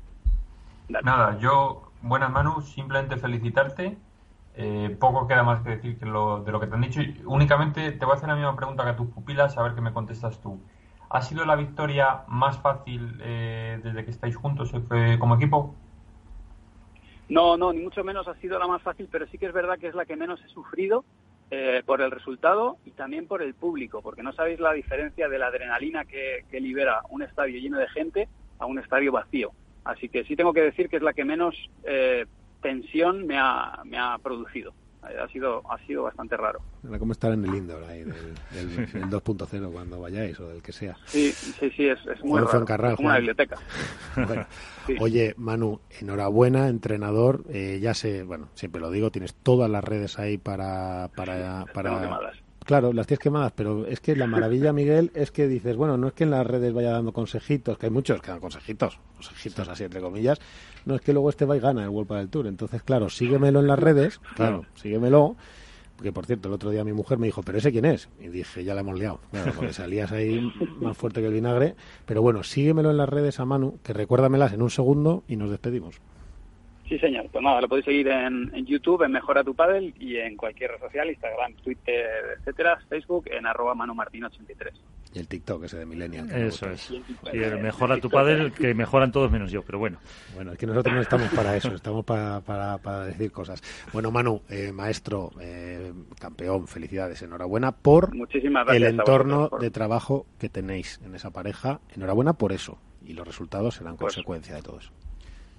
Nada, 0.89 1.37
yo, 1.41 1.86
buenas 2.09 2.31
Manu, 2.31 2.61
simplemente 2.61 3.17
felicitarte 3.17 3.97
eh, 4.59 4.97
poco 4.99 5.27
queda 5.29 5.43
más 5.43 5.61
que 5.61 5.71
decir 5.71 5.99
que 5.99 6.07
lo, 6.07 6.43
de 6.43 6.51
lo 6.51 6.59
que 6.59 6.67
te 6.67 6.75
han 6.75 6.81
dicho. 6.81 7.01
Únicamente 7.27 7.93
te 7.93 8.05
voy 8.05 8.15
a 8.15 8.17
hacer 8.17 8.29
la 8.29 8.37
misma 8.37 8.57
pregunta 8.57 8.85
que 8.85 8.91
a 8.91 8.97
tus 8.97 9.09
pupilas, 9.09 9.59
a 9.59 9.63
ver 9.63 9.75
qué 9.75 9.83
me 9.83 9.93
contestas 9.93 10.41
tú. 10.41 10.59
¿Ha 11.11 11.23
sido 11.23 11.45
la 11.45 11.57
victoria 11.57 12.23
más 12.27 12.59
fácil 12.59 13.21
eh, 13.23 13.79
desde 13.83 14.05
que 14.05 14.11
estáis 14.11 14.35
juntos 14.35 14.73
eh, 14.75 15.17
como 15.19 15.37
equipo? 15.37 15.75
No, 17.29 17.57
no, 17.57 17.73
ni 17.73 17.81
mucho 17.81 18.03
menos 18.03 18.27
ha 18.29 18.35
sido 18.37 18.59
la 18.59 18.67
más 18.67 18.83
fácil, 18.83 19.09
pero 19.11 19.27
sí 19.27 19.37
que 19.37 19.47
es 19.47 19.53
verdad 19.53 19.79
que 19.79 19.89
es 19.89 19.95
la 19.95 20.07
que 20.07 20.17
menos 20.17 20.41
he 20.43 20.49
sufrido 20.49 21.05
eh, 21.51 21.83
por 21.85 22.01
el 22.01 22.11
resultado 22.11 22.79
y 22.85 22.93
también 22.93 23.27
por 23.27 23.43
el 23.43 23.55
público, 23.55 24.01
porque 24.01 24.23
no 24.23 24.33
sabéis 24.33 24.59
la 24.59 24.73
diferencia 24.73 25.29
de 25.29 25.39
la 25.39 25.49
adrenalina 25.49 26.05
que, 26.05 26.45
que 26.51 26.61
libera 26.61 27.03
un 27.11 27.23
estadio 27.23 27.61
lleno 27.61 27.79
de 27.79 27.89
gente 27.89 28.29
a 28.59 28.67
un 28.67 28.79
estadio 28.79 29.13
vacío. 29.13 29.53
Así 29.87 30.09
que 30.09 30.25
sí 30.25 30.37
tengo 30.37 30.53
que 30.53 30.63
decir 30.63 30.89
que 30.89 30.97
es 30.97 31.03
la 31.03 31.13
que 31.13 31.25
menos 31.25 31.55
eh, 31.85 32.27
tensión 32.61 33.27
me 33.27 33.39
ha, 33.39 33.81
me 33.85 33.99
ha 33.99 34.19
producido. 34.19 34.73
Eh, 35.09 35.17
Ha 35.23 35.29
sido, 35.29 35.63
ha 35.71 35.79
sido 35.87 36.03
bastante 36.03 36.37
raro. 36.37 36.61
Era 36.89 36.99
como 36.99 37.13
estar 37.13 37.33
en 37.33 37.45
el 37.45 37.55
indoor 37.55 37.85
ahí, 37.85 38.01
del, 38.01 38.35
del- 38.51 38.93
del 38.93 39.05
2.0 39.11 39.71
cuando 39.73 40.01
vayáis 40.01 40.39
o 40.41 40.49
del 40.49 40.63
que 40.63 40.73
sea. 40.73 40.97
Sí, 41.07 41.31
sí, 41.31 41.71
sí, 41.77 41.87
es, 41.89 41.99
es 42.07 42.25
muy 42.25 42.41
raro. 42.41 42.65
Es 42.91 42.97
como 42.97 43.09
una 43.09 43.17
biblioteca. 43.19 43.57
Bueno, 44.27 44.47
Oye, 45.01 45.35
Manu, 45.37 45.81
enhorabuena, 46.01 46.69
entrenador. 46.69 47.45
Eh, 47.51 47.79
ya 47.83 47.93
sé, 47.95 48.23
bueno, 48.23 48.49
siempre 48.55 48.81
lo 48.81 48.91
digo, 48.91 49.11
tienes 49.11 49.35
todas 49.35 49.71
las 49.71 49.85
redes 49.85 50.19
ahí 50.19 50.39
para... 50.39 51.11
para, 51.15 51.67
para... 51.75 52.19
Claro, 52.67 52.93
las 52.93 53.07
tienes 53.07 53.21
quemadas, 53.21 53.53
pero 53.55 53.87
es 53.87 54.01
que 54.01 54.17
la 54.17 54.27
maravilla, 54.27 54.73
Miguel, 54.73 55.13
es 55.15 55.31
que 55.31 55.47
dices, 55.47 55.77
bueno, 55.77 55.97
no 55.97 56.09
es 56.09 56.15
que 56.15 56.25
en 56.25 56.33
las 56.33 56.45
redes 56.45 56.75
vaya 56.75 56.91
dando 56.91 57.13
consejitos, 57.13 57.79
que 57.79 57.87
hay 57.87 57.93
muchos 57.93 58.21
que 58.21 58.33
dan 58.33 58.41
consejitos, 58.41 58.99
consejitos 59.15 59.69
así 59.69 59.85
entre 59.85 60.01
comillas, 60.01 60.41
no 60.85 60.97
es 60.97 61.01
que 61.01 61.13
luego 61.13 61.31
este 61.31 61.45
va 61.45 61.57
y 61.57 61.61
gana 61.61 61.85
el 61.85 61.91
World 61.91 62.13
del 62.15 62.29
Tour. 62.29 62.49
Entonces, 62.49 62.83
claro, 62.83 63.09
síguemelo 63.09 63.61
en 63.61 63.69
las 63.69 63.79
redes, 63.79 64.21
claro, 64.35 64.67
síguemelo, 64.75 65.37
porque 65.95 66.13
por 66.13 66.27
cierto, 66.27 66.49
el 66.49 66.55
otro 66.55 66.71
día 66.71 66.83
mi 66.83 66.93
mujer 66.93 67.19
me 67.19 67.27
dijo, 67.27 67.45
¿pero 67.45 67.59
ese 67.59 67.71
quién 67.71 67.85
es? 67.85 68.09
Y 68.19 68.29
dije, 68.29 68.65
ya 68.65 68.75
la 68.75 68.81
hemos 68.81 68.99
liado, 68.99 69.21
claro, 69.31 69.53
porque 69.55 69.73
salías 69.73 70.11
ahí 70.11 70.53
más 70.81 70.97
fuerte 70.97 71.21
que 71.21 71.29
el 71.29 71.35
vinagre. 71.35 71.77
Pero 72.05 72.21
bueno, 72.21 72.43
síguemelo 72.43 72.91
en 72.91 72.97
las 72.97 73.09
redes 73.09 73.39
a 73.39 73.45
Manu, 73.45 73.79
que 73.85 73.93
recuérdamelas 73.93 74.53
en 74.53 74.63
un 74.63 74.71
segundo 74.71 75.23
y 75.29 75.37
nos 75.37 75.51
despedimos. 75.51 76.01
Sí, 76.89 76.99
señor. 76.99 77.27
Pues 77.33 77.43
nada, 77.43 77.61
lo 77.61 77.69
podéis 77.69 77.85
seguir 77.85 78.09
en, 78.09 78.51
en 78.55 78.65
YouTube, 78.67 79.03
en 79.03 79.13
Mejora 79.13 79.43
tu 79.43 79.55
Padel 79.55 79.93
y 79.99 80.17
en 80.19 80.37
cualquier 80.37 80.71
red 80.73 80.81
social, 80.81 81.09
Instagram, 81.09 81.55
Twitter, 81.55 82.07
etcétera, 82.39 82.79
Facebook, 82.89 83.25
en 83.31 83.45
arroba 83.47 83.75
manomartin83. 83.75 84.71
Y 85.15 85.19
el 85.19 85.29
TikTok 85.29 85.65
ese 85.65 85.79
de 85.79 85.87
Millennial. 85.87 86.31
Eso 86.31 86.69
es. 86.71 86.91
Y 87.33 87.39
el 87.39 87.59
mejora 87.61 87.97
tu 87.99 88.11
padre, 88.11 88.53
que 88.53 88.75
mejoran 88.75 89.11
todos 89.13 89.31
menos 89.31 89.51
yo, 89.51 89.63
pero 89.63 89.79
bueno. 89.79 89.99
Bueno, 90.35 90.53
es 90.53 90.59
que 90.59 90.67
nosotros 90.67 90.95
no 90.95 91.01
estamos 91.01 91.29
para 91.31 91.57
eso, 91.57 91.75
estamos 91.75 92.05
para, 92.05 92.41
para, 92.43 92.77
para 92.79 93.07
decir 93.07 93.33
cosas. 93.33 93.63
Bueno, 93.95 94.11
Manu, 94.11 94.43
eh, 94.51 94.73
maestro, 94.73 95.31
eh, 95.41 95.93
campeón, 96.21 96.69
felicidades, 96.69 97.23
enhorabuena 97.23 97.73
por 97.73 98.15
Muchísimas 98.15 98.69
el 98.69 98.83
entorno 98.85 99.37
vosotros 99.37 99.51
por- 99.51 99.61
de 99.63 99.71
trabajo 99.71 100.27
que 100.39 100.51
tenéis 100.51 101.01
en 101.03 101.15
esa 101.15 101.31
pareja. 101.31 101.81
Enhorabuena 101.95 102.35
por 102.35 102.53
eso. 102.53 102.79
Y 103.05 103.15
los 103.15 103.27
resultados 103.27 103.77
serán 103.77 103.97
Pues- 103.97 104.13
consecuencia 104.15 104.55
de 104.55 104.63
todo 104.63 104.79
eso. 104.81 104.93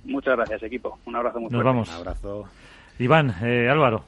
Muchas 0.08 0.36
gracias, 0.36 0.64
equipo. 0.64 0.98
Un 1.06 1.16
abrazo 1.16 1.40
muy 1.40 1.50
Nos 1.50 1.52
fuerte. 1.54 1.68
vamos. 1.68 1.90
Un 1.90 1.96
abrazo. 1.96 2.46
Iván, 3.00 3.36
eh, 3.44 3.70
Álvaro, 3.70 4.04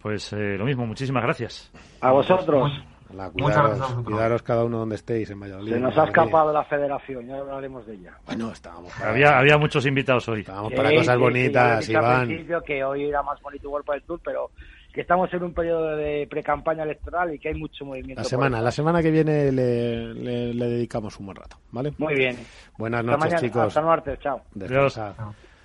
pues 0.00 0.32
eh, 0.32 0.56
lo 0.56 0.64
mismo, 0.64 0.86
muchísimas 0.86 1.22
gracias. 1.22 1.70
A 2.00 2.10
vosotros. 2.12 2.70
Cuidaros, 3.10 3.34
gracias 3.34 3.58
a 3.58 3.82
vosotros. 3.86 4.04
cuidaros 4.04 4.42
cada 4.44 4.64
uno 4.64 4.78
donde 4.78 4.94
estéis 4.94 5.28
en 5.30 5.40
Valladolid. 5.40 5.72
Se 5.72 5.80
nos 5.80 5.98
ha 5.98 6.04
escapado 6.04 6.52
la 6.52 6.62
federación, 6.64 7.26
ya 7.26 7.38
hablaremos 7.38 7.84
de 7.84 7.94
ella. 7.94 8.12
Bueno, 8.24 8.52
estábamos 8.52 8.92
para, 8.92 9.10
Había, 9.10 9.36
había 9.36 9.58
muchos 9.58 9.84
invitados 9.84 10.28
hoy. 10.28 10.40
estábamos 10.42 10.70
Sí, 10.70 10.76
para 10.76 10.90
cosas 10.90 11.06
sí, 11.06 11.12
sí, 11.12 11.18
bonitas, 11.18 11.86
yo 11.88 11.92
he 11.92 11.96
dicho 11.96 11.98
al 11.98 12.04
Iván. 12.14 12.26
principio 12.28 12.62
que 12.62 12.84
hoy 12.84 13.04
era 13.08 13.22
más 13.24 13.40
bonito 13.42 13.66
igual 13.66 13.82
para 13.82 13.98
el 13.98 14.04
Tour, 14.04 14.20
pero 14.24 14.50
que 14.92 15.00
estamos 15.02 15.32
en 15.32 15.42
un 15.42 15.54
periodo 15.54 15.96
de 15.96 16.26
pre-campaña 16.28 16.82
electoral 16.82 17.32
y 17.34 17.38
que 17.38 17.48
hay 17.48 17.54
mucho 17.54 17.84
movimiento. 17.84 18.22
La 18.22 18.28
semana, 18.28 18.60
la 18.60 18.70
semana 18.70 19.00
que 19.02 19.10
viene 19.10 19.52
le, 19.52 20.12
le- 20.14 20.54
le 20.54 20.66
dedicamos 20.66 21.18
un 21.20 21.26
buen 21.26 21.36
rato, 21.36 21.56
¿vale? 21.70 21.92
Muy 21.98 22.14
bien. 22.14 22.36
Buenas 22.76 23.00
Hasta 23.00 23.10
noches, 23.12 23.24
mañana, 23.24 23.40
chicos. 23.40 23.66
Hasta 23.68 23.82
martes, 23.82 24.18
chao. 24.20 24.40
Descansa. 24.54 25.14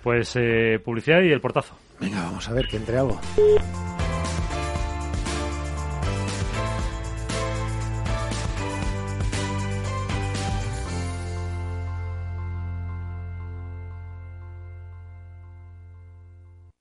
Pues 0.02 0.36
eh, 0.36 0.78
publicidad 0.84 1.20
y 1.22 1.32
el 1.32 1.40
portazo. 1.40 1.76
Venga, 2.00 2.22
vamos 2.22 2.48
a 2.48 2.52
ver 2.52 2.68
que 2.68 2.76
entre 2.76 2.98
algo. 2.98 3.18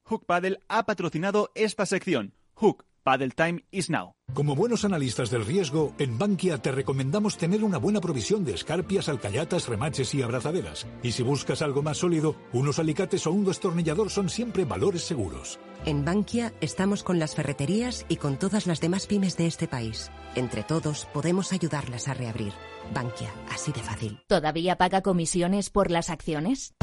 Hook 0.07 0.25
Paddle 0.27 0.59
ha 0.67 0.85
patrocinado 0.85 1.51
esta 1.55 1.87
sección. 1.87 2.33
Hook 2.53 2.85
Paddle 3.01 3.31
Time 3.31 3.65
is 3.71 3.89
now. 3.89 4.13
Como 4.35 4.55
buenos 4.55 4.85
analistas 4.85 5.31
del 5.31 5.43
riesgo, 5.43 5.95
en 5.97 6.19
Bankia 6.19 6.59
te 6.59 6.71
recomendamos 6.71 7.37
tener 7.37 7.63
una 7.63 7.79
buena 7.79 8.01
provisión 8.01 8.45
de 8.45 8.53
escarpias, 8.53 9.09
alcayatas, 9.09 9.67
remaches 9.67 10.13
y 10.13 10.21
abrazaderas. 10.21 10.85
Y 11.01 11.11
si 11.11 11.23
buscas 11.23 11.63
algo 11.63 11.81
más 11.81 11.97
sólido, 11.97 12.35
unos 12.53 12.77
alicates 12.77 13.25
o 13.25 13.31
un 13.31 13.45
destornillador 13.45 14.11
son 14.11 14.29
siempre 14.29 14.63
valores 14.63 15.01
seguros. 15.01 15.59
En 15.85 16.05
Bankia 16.05 16.53
estamos 16.61 17.01
con 17.01 17.17
las 17.17 17.33
ferreterías 17.33 18.05
y 18.07 18.17
con 18.17 18.37
todas 18.37 18.67
las 18.67 18.81
demás 18.81 19.07
pymes 19.07 19.37
de 19.37 19.47
este 19.47 19.67
país. 19.67 20.11
Entre 20.35 20.63
todos 20.63 21.07
podemos 21.13 21.51
ayudarlas 21.51 22.07
a 22.07 22.13
reabrir. 22.13 22.53
Bankia, 22.93 23.33
así 23.49 23.71
de 23.71 23.81
fácil. 23.81 24.19
¿Todavía 24.27 24.77
paga 24.77 25.01
comisiones 25.01 25.71
por 25.71 25.89
las 25.89 26.11
acciones? 26.11 26.75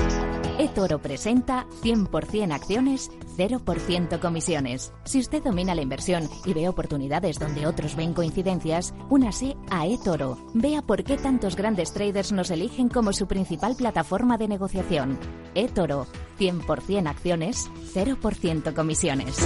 eToro 0.59 1.01
presenta 1.01 1.67
100% 1.83 2.53
acciones, 2.53 3.11
0% 3.37 4.21
comisiones. 4.21 4.93
Si 5.05 5.19
usted 5.19 5.43
domina 5.43 5.75
la 5.75 5.83
inversión 5.83 6.29
y 6.45 6.53
ve 6.53 6.69
oportunidades 6.69 7.39
donde 7.39 7.67
otros 7.67 7.97
ven 7.97 8.15
coincidencias, 8.15 8.95
únase 9.11 9.57
a 9.71 9.87
eToro. 9.87 10.39
Vea 10.55 10.83
por 10.83 11.05
qué 11.05 11.17
tantos 11.17 11.57
grandes 11.57 11.93
traders 11.93 12.33
nos 12.33 12.51
eligen 12.51 12.89
como 12.89 13.13
su 13.13 13.27
principal 13.27 13.77
plataforma 13.77 14.39
de 14.39 14.49
negociación. 14.49 15.19
eToro, 15.55 16.07
100% 16.39 17.09
acciones, 17.09 17.71
0% 17.95 18.75
comisiones. 18.75 19.39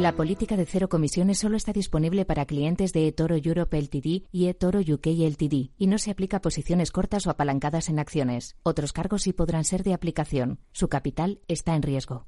La 0.00 0.16
política 0.16 0.56
de 0.56 0.64
cero 0.64 0.88
comisiones 0.88 1.40
solo 1.40 1.58
está 1.58 1.74
disponible 1.74 2.24
para 2.24 2.46
clientes 2.46 2.94
de 2.94 3.06
eToro 3.06 3.36
Europe 3.36 3.78
Ltd 3.78 4.28
y 4.32 4.46
eToro 4.46 4.80
UK 4.80 5.08
Ltd 5.08 5.72
y 5.76 5.86
no 5.88 5.98
se 5.98 6.10
aplica 6.10 6.38
a 6.38 6.40
posiciones 6.40 6.90
cortas 6.90 7.26
o 7.26 7.30
apalancadas 7.30 7.90
en 7.90 7.98
acciones. 7.98 8.56
Otros 8.62 8.94
cargos 8.94 9.20
sí 9.24 9.34
podrán 9.34 9.64
ser 9.64 9.82
de 9.82 9.92
aplicación. 9.92 10.58
Su 10.72 10.88
capital 10.88 11.42
está 11.48 11.76
en 11.76 11.82
riesgo. 11.82 12.26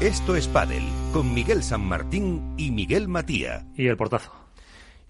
Esto 0.00 0.36
es 0.36 0.48
Padel, 0.48 0.84
con 1.12 1.34
Miguel 1.34 1.62
San 1.62 1.82
Martín 1.82 2.54
y 2.56 2.70
Miguel 2.70 3.08
Matía. 3.08 3.66
Y 3.76 3.88
el 3.88 3.98
portazo. 3.98 4.43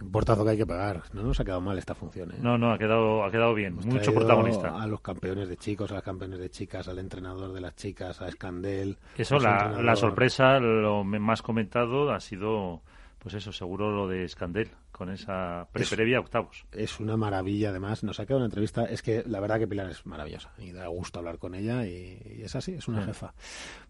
Un 0.00 0.10
portazo 0.10 0.44
que 0.44 0.50
hay 0.50 0.56
que 0.56 0.66
pegar. 0.66 1.02
No 1.12 1.22
nos 1.22 1.38
ha 1.38 1.44
quedado 1.44 1.60
mal 1.60 1.78
esta 1.78 1.94
función. 1.94 2.30
¿eh? 2.32 2.36
No, 2.40 2.58
no, 2.58 2.72
ha 2.72 2.78
quedado, 2.78 3.24
ha 3.24 3.30
quedado 3.30 3.54
bien. 3.54 3.74
Hemos 3.74 3.86
Mucho 3.86 4.12
protagonista. 4.12 4.82
A 4.82 4.86
los 4.86 5.00
campeones 5.00 5.48
de 5.48 5.56
chicos, 5.56 5.90
a 5.92 5.94
las 5.94 6.02
campeones 6.02 6.38
de 6.40 6.50
chicas, 6.50 6.88
al 6.88 6.98
entrenador 6.98 7.52
de 7.52 7.60
las 7.60 7.76
chicas, 7.76 8.20
a 8.20 8.28
Escandel. 8.28 8.98
Eso, 9.16 9.36
a 9.36 9.80
la, 9.80 9.96
sorpresa, 9.96 10.58
lo 10.58 11.04
más 11.04 11.42
comentado 11.42 12.10
ha 12.12 12.18
sido, 12.20 12.82
pues 13.20 13.34
eso, 13.34 13.52
seguro 13.52 13.92
lo 13.92 14.08
de 14.08 14.24
Escandel, 14.24 14.68
con 14.90 15.10
esa 15.10 15.68
pre 15.72 15.84
previa 15.86 16.18
octavos. 16.20 16.66
Es 16.72 16.98
una 16.98 17.16
maravilla, 17.16 17.70
además. 17.70 18.02
Nos 18.02 18.18
ha 18.18 18.24
quedado 18.26 18.38
una 18.38 18.46
entrevista. 18.46 18.84
Es 18.86 19.00
que 19.00 19.22
la 19.26 19.38
verdad 19.40 19.58
que 19.60 19.68
Pilar 19.68 19.88
es 19.90 20.04
maravillosa 20.06 20.50
y 20.58 20.72
da 20.72 20.88
gusto 20.88 21.20
hablar 21.20 21.38
con 21.38 21.54
ella 21.54 21.86
y, 21.86 22.20
y 22.38 22.42
es 22.42 22.54
así, 22.56 22.72
es 22.74 22.88
una 22.88 23.00
Sí. 23.00 23.06
jefa. 23.06 23.32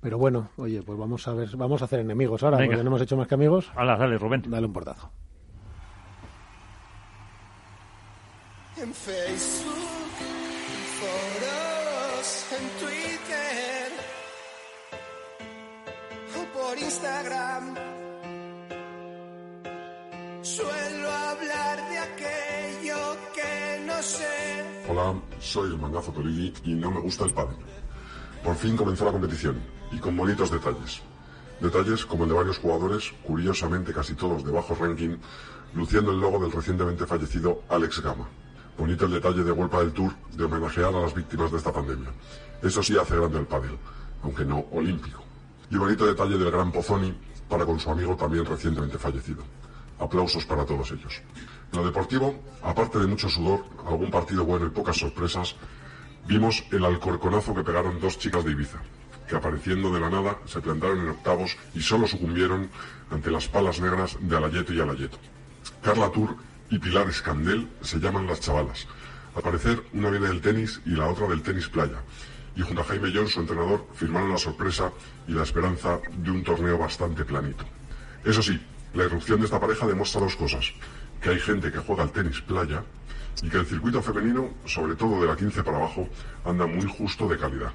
Pero 0.02 0.18
bueno, 0.18 0.50
oye, 0.56 0.82
pues 0.82 0.98
vamos 0.98 1.26
a 1.28 1.32
ver, 1.34 1.56
vamos 1.56 1.80
a 1.80 1.86
hacer 1.86 2.00
enemigos 2.00 2.42
ahora, 2.42 2.58
Venga. 2.58 2.72
porque 2.72 2.84
no 2.84 2.90
hemos 2.90 3.00
hecho 3.02 3.16
más 3.16 3.26
que 3.26 3.34
amigos. 3.34 3.72
Hala, 3.74 3.96
dale, 3.96 4.18
Rubén. 4.18 4.42
Dale 4.46 4.66
un 4.66 4.72
portazo. 4.72 5.10
En 8.76 8.92
Facebook, 8.92 9.72
en 10.18 10.84
foros, 10.98 12.46
en 12.50 12.68
Twitter 12.80 13.92
o 16.36 16.58
por 16.58 16.76
Instagram. 16.76 17.74
Suelo 20.42 21.08
hablar 21.08 21.88
de 21.88 21.98
aquello 21.98 23.16
que 23.32 23.84
no 23.86 24.02
sé. 24.02 24.64
Hola, 24.88 25.14
soy 25.38 25.70
el 25.70 25.78
mangazo 25.78 26.10
Torigi 26.10 26.52
y 26.64 26.74
no 26.74 26.90
me 26.90 26.98
gusta 26.98 27.26
el 27.26 27.32
pádel. 27.32 27.56
Por 28.42 28.56
fin 28.56 28.76
comenzó 28.76 29.04
la 29.04 29.12
competición 29.12 29.62
y 29.92 29.98
con 29.98 30.16
bonitos 30.16 30.50
detalles. 30.50 31.00
Detalles 31.60 32.04
como 32.04 32.24
el 32.24 32.30
de 32.30 32.34
varios 32.34 32.58
jugadores, 32.58 33.12
curiosamente 33.22 33.94
casi 33.94 34.14
todos 34.14 34.44
de 34.44 34.50
bajo 34.50 34.74
ranking, 34.74 35.16
luciendo 35.74 36.10
el 36.10 36.18
logo 36.18 36.40
del 36.40 36.50
recientemente 36.50 37.06
fallecido 37.06 37.62
Alex 37.68 38.02
Gama. 38.02 38.28
Bonito 38.76 39.06
el 39.06 39.12
detalle 39.12 39.44
de 39.44 39.52
Vuelta 39.52 39.78
del 39.78 39.92
Tour 39.92 40.12
de 40.32 40.44
homenajear 40.44 40.94
a 40.94 41.00
las 41.00 41.14
víctimas 41.14 41.50
de 41.52 41.58
esta 41.58 41.72
pandemia. 41.72 42.10
Eso 42.60 42.82
sí 42.82 42.96
hace 42.98 43.16
grande 43.16 43.38
el 43.38 43.46
pádel, 43.46 43.78
aunque 44.22 44.44
no 44.44 44.64
olímpico. 44.72 45.22
Y 45.70 45.76
bonito 45.76 46.06
detalle 46.06 46.36
del 46.36 46.50
gran 46.50 46.72
Pozzoni 46.72 47.14
para 47.48 47.64
con 47.64 47.78
su 47.78 47.90
amigo 47.90 48.16
también 48.16 48.44
recientemente 48.44 48.98
fallecido. 48.98 49.44
Aplausos 50.00 50.44
para 50.44 50.64
todos 50.66 50.90
ellos. 50.90 51.22
En 51.72 51.78
lo 51.78 51.86
deportivo, 51.86 52.34
aparte 52.62 52.98
de 52.98 53.06
mucho 53.06 53.28
sudor, 53.28 53.64
algún 53.86 54.10
partido 54.10 54.44
bueno 54.44 54.66
y 54.66 54.70
pocas 54.70 54.96
sorpresas, 54.96 55.54
vimos 56.26 56.64
el 56.72 56.84
alcorconazo 56.84 57.54
que 57.54 57.62
pegaron 57.62 58.00
dos 58.00 58.18
chicas 58.18 58.44
de 58.44 58.50
Ibiza, 58.50 58.78
que 59.28 59.36
apareciendo 59.36 59.92
de 59.92 60.00
la 60.00 60.10
nada 60.10 60.38
se 60.46 60.60
plantaron 60.60 60.98
en 60.98 61.10
octavos 61.10 61.56
y 61.74 61.80
solo 61.80 62.08
sucumbieron 62.08 62.68
ante 63.10 63.30
las 63.30 63.46
palas 63.46 63.80
negras 63.80 64.16
de 64.20 64.36
Alayeto 64.36 64.72
y 64.72 64.80
Alayeto. 64.80 65.18
Carla 65.80 66.10
Tour 66.10 66.36
y 66.74 66.78
Pilar 66.80 67.08
Escandel 67.08 67.68
se 67.82 68.00
llaman 68.00 68.26
las 68.26 68.40
chavalas. 68.40 68.88
Al 69.36 69.42
parecer, 69.42 69.80
una 69.92 70.10
viene 70.10 70.26
del 70.26 70.40
tenis 70.40 70.80
y 70.84 70.90
la 70.90 71.06
otra 71.06 71.28
del 71.28 71.40
tenis 71.40 71.68
playa. 71.68 71.98
Y 72.56 72.62
junto 72.62 72.82
a 72.82 72.84
Jaime 72.84 73.12
John, 73.14 73.28
su 73.28 73.38
entrenador, 73.38 73.86
firmaron 73.94 74.32
la 74.32 74.38
sorpresa 74.38 74.90
y 75.28 75.32
la 75.34 75.44
esperanza 75.44 76.00
de 76.16 76.30
un 76.32 76.42
torneo 76.42 76.76
bastante 76.76 77.24
planito. 77.24 77.64
Eso 78.24 78.42
sí, 78.42 78.60
la 78.92 79.04
irrupción 79.04 79.38
de 79.38 79.44
esta 79.44 79.60
pareja 79.60 79.86
demuestra 79.86 80.20
dos 80.20 80.34
cosas. 80.34 80.72
que 81.20 81.30
hay 81.30 81.38
gente 81.38 81.70
que 81.72 81.78
juega 81.78 82.02
al 82.02 82.10
tenis 82.10 82.40
playa 82.42 82.82
y 83.42 83.48
que 83.48 83.56
el 83.56 83.66
circuito 83.66 84.02
femenino, 84.02 84.50
sobre 84.66 84.96
todo 84.96 85.20
de 85.20 85.28
la 85.28 85.36
15 85.36 85.62
para 85.62 85.78
abajo, 85.78 86.08
anda 86.44 86.66
muy 86.66 86.86
justo 86.86 87.28
de 87.28 87.38
calidad. 87.38 87.72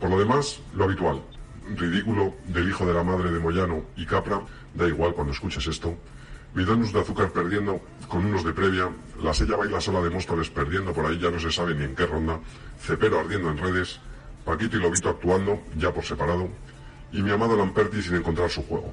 Por 0.00 0.10
lo 0.10 0.18
demás, 0.18 0.60
lo 0.74 0.84
habitual, 0.84 1.22
ridículo 1.76 2.34
del 2.46 2.68
hijo 2.70 2.84
de 2.86 2.94
la 2.94 3.04
madre 3.04 3.30
de 3.30 3.38
Moyano 3.38 3.84
y 3.96 4.06
Capra, 4.06 4.40
da 4.74 4.88
igual 4.88 5.14
cuando 5.14 5.32
escuches 5.32 5.66
esto, 5.66 5.96
Midonus 6.54 6.92
de 6.92 7.00
azúcar 7.00 7.30
perdiendo 7.30 7.80
con 8.08 8.24
unos 8.24 8.44
de 8.44 8.52
previa, 8.52 8.88
la 9.22 9.34
sella 9.34 9.56
baila 9.56 9.80
sola 9.80 10.00
de 10.00 10.10
Móstoles 10.10 10.48
perdiendo 10.50 10.92
por 10.92 11.06
ahí 11.06 11.18
ya 11.18 11.30
no 11.30 11.38
se 11.38 11.52
sabe 11.52 11.74
ni 11.74 11.84
en 11.84 11.94
qué 11.94 12.06
ronda, 12.06 12.40
Cepero 12.80 13.20
ardiendo 13.20 13.50
en 13.50 13.58
redes, 13.58 14.00
Paquito 14.44 14.76
y 14.76 14.80
Lobito 14.80 15.10
actuando, 15.10 15.60
ya 15.76 15.92
por 15.92 16.04
separado, 16.04 16.48
y 17.12 17.22
mi 17.22 17.30
amado 17.30 17.56
Lamperti 17.56 18.02
sin 18.02 18.16
encontrar 18.16 18.50
su 18.50 18.62
juego. 18.62 18.92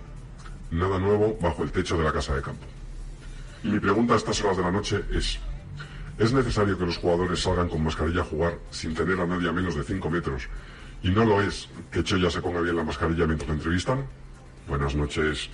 Nada 0.72 1.00
nuevo 1.00 1.38
bajo 1.42 1.64
el 1.64 1.72
techo 1.72 1.98
de 1.98 2.04
la 2.04 2.12
casa 2.12 2.36
de 2.36 2.42
campo. 2.42 2.66
Y 3.64 3.70
mi 3.70 3.80
pregunta 3.80 4.14
a 4.14 4.18
estas 4.18 4.44
horas 4.44 4.58
de 4.58 4.64
la 4.64 4.72
noche 4.72 5.04
es, 5.12 5.40
¿es 6.20 6.34
necesario 6.34 6.78
que 6.78 6.86
los 6.86 6.98
jugadores 6.98 7.42
salgan 7.42 7.70
con 7.70 7.84
mascarilla 7.84 8.22
a 8.22 8.26
jugar 8.26 8.60
sin 8.70 8.94
tener 8.94 9.20
a 9.20 9.26
nadie 9.26 9.50
a 9.50 9.54
menos 9.54 9.76
de 9.76 9.84
5 9.84 10.10
metros? 10.10 10.50
¿Y 11.02 11.10
no 11.10 11.24
lo 11.24 11.42
es 11.42 11.70
que 11.92 12.04
Choya 12.04 12.30
se 12.30 12.42
ponga 12.42 12.62
bien 12.62 12.76
la 12.76 12.84
mascarilla 12.84 13.26
mientras 13.26 13.48
le 13.48 13.56
entrevistan? 13.56 14.06
Buenas 14.68 14.94
noches. 14.96 15.50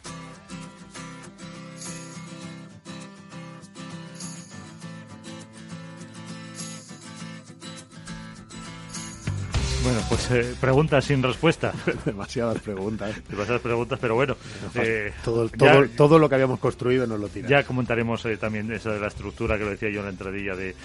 Bueno, 9.83 9.99
pues 10.09 10.29
eh, 10.31 10.53
preguntas 10.61 11.05
sin 11.05 11.23
respuesta. 11.23 11.73
Demasiadas 12.05 12.59
preguntas. 12.59 13.15
Demasiadas 13.29 13.61
preguntas, 13.61 13.97
pero 13.99 14.15
bueno. 14.15 14.35
eh, 14.75 15.11
todo, 15.25 15.47
ya- 15.47 15.57
todo, 15.57 15.87
todo 15.95 16.19
lo 16.19 16.29
que 16.29 16.35
habíamos 16.35 16.59
construido 16.59 17.07
nos 17.07 17.19
lo 17.19 17.27
tira. 17.29 17.49
Ya 17.49 17.63
comentaremos 17.63 18.23
eh, 18.25 18.37
también 18.37 18.71
eso 18.71 18.91
de 18.91 18.99
la 18.99 19.07
estructura 19.07 19.57
que 19.57 19.63
lo 19.63 19.71
decía 19.71 19.89
yo 19.89 19.99
en 19.99 20.05
la 20.05 20.11
entradilla 20.11 20.55
de, 20.55 20.75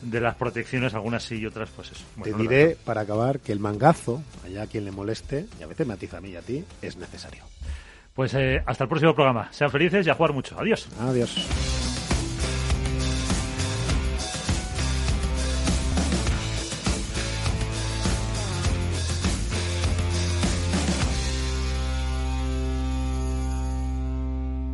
de 0.00 0.20
las 0.20 0.36
protecciones, 0.36 0.94
algunas 0.94 1.22
sí 1.22 1.36
y 1.36 1.46
otras 1.46 1.68
pues 1.76 1.90
eso. 1.92 2.04
Te 2.14 2.20
Bueno, 2.20 2.36
no 2.38 2.42
diré, 2.44 2.76
para 2.82 3.02
acabar, 3.02 3.40
que 3.40 3.52
el 3.52 3.60
mangazo, 3.60 4.22
allá 4.44 4.62
a 4.62 4.66
quien 4.66 4.84
le 4.86 4.90
moleste, 4.90 5.46
y 5.60 5.62
a 5.62 5.66
veces 5.66 5.86
me 5.86 5.94
atiza 5.94 6.16
a 6.18 6.20
mí 6.22 6.30
y 6.30 6.36
a 6.36 6.42
ti, 6.42 6.64
es 6.80 6.96
necesario. 6.96 7.44
Pues 8.14 8.32
eh, 8.32 8.62
hasta 8.64 8.84
el 8.84 8.88
próximo 8.88 9.14
programa. 9.14 9.52
Sean 9.52 9.70
felices 9.70 10.06
y 10.06 10.10
a 10.10 10.14
jugar 10.14 10.32
mucho. 10.32 10.58
Adiós. 10.58 10.88
Adiós. 10.98 11.36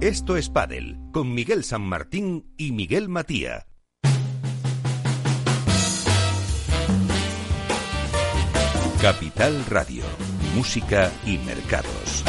Esto 0.02 0.36
es 0.36 0.48
Padel 0.48 0.98
con 1.12 1.32
Miguel 1.32 1.62
San 1.62 1.82
Martín 1.82 2.52
y 2.56 2.72
Miguel 2.72 3.08
Matía. 3.08 3.68
Capital 9.00 9.64
Radio, 9.66 10.02
música 10.56 11.08
y 11.24 11.38
mercados. 11.38 12.24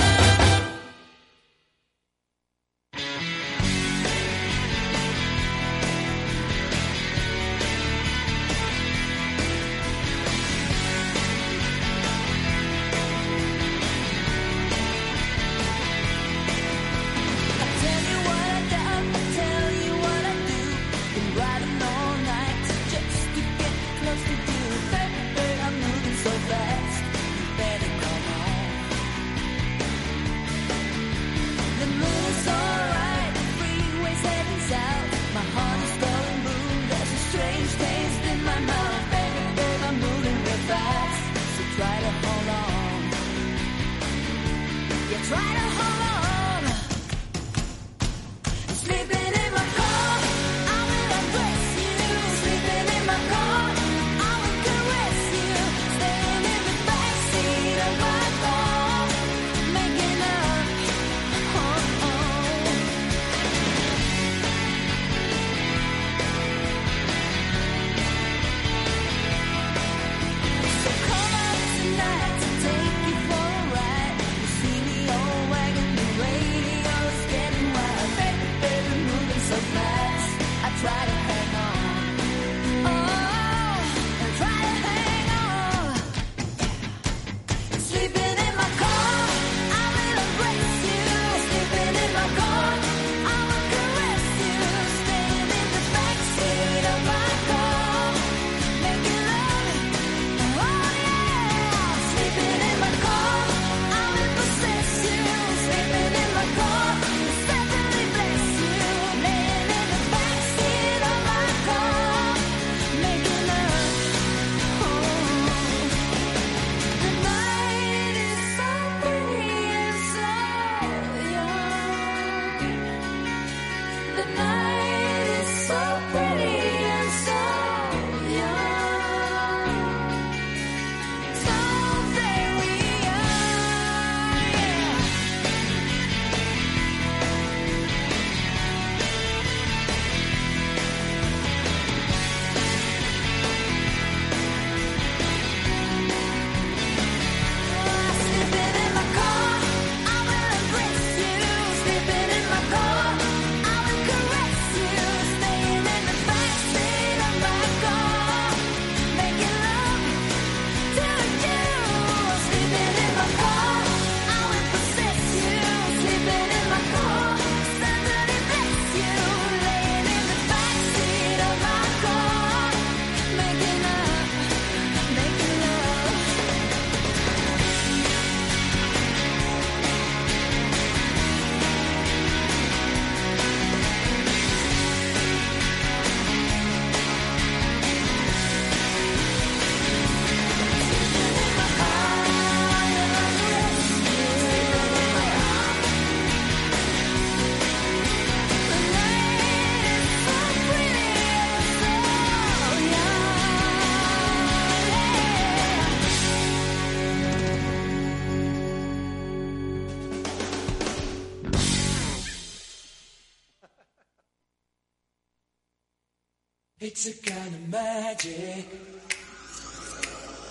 It's 217.05 217.19
a 217.19 217.29
kind 217.29 217.53
of 217.53 217.69
magic. 217.69 218.65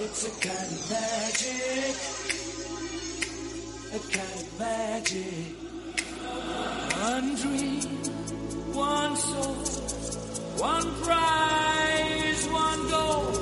It's 0.01 0.27
a 0.27 0.31
kind 0.47 0.69
of 0.69 0.91
magic. 0.91 1.97
A 3.89 3.99
kind 4.13 4.37
of 4.37 4.59
magic. 4.59 5.57
One 7.01 7.29
dream, 7.37 7.81
one 8.75 9.17
soul, 9.17 9.65
one 10.59 10.95
prize, 11.03 12.47
one 12.49 12.89
goal. 12.91 13.42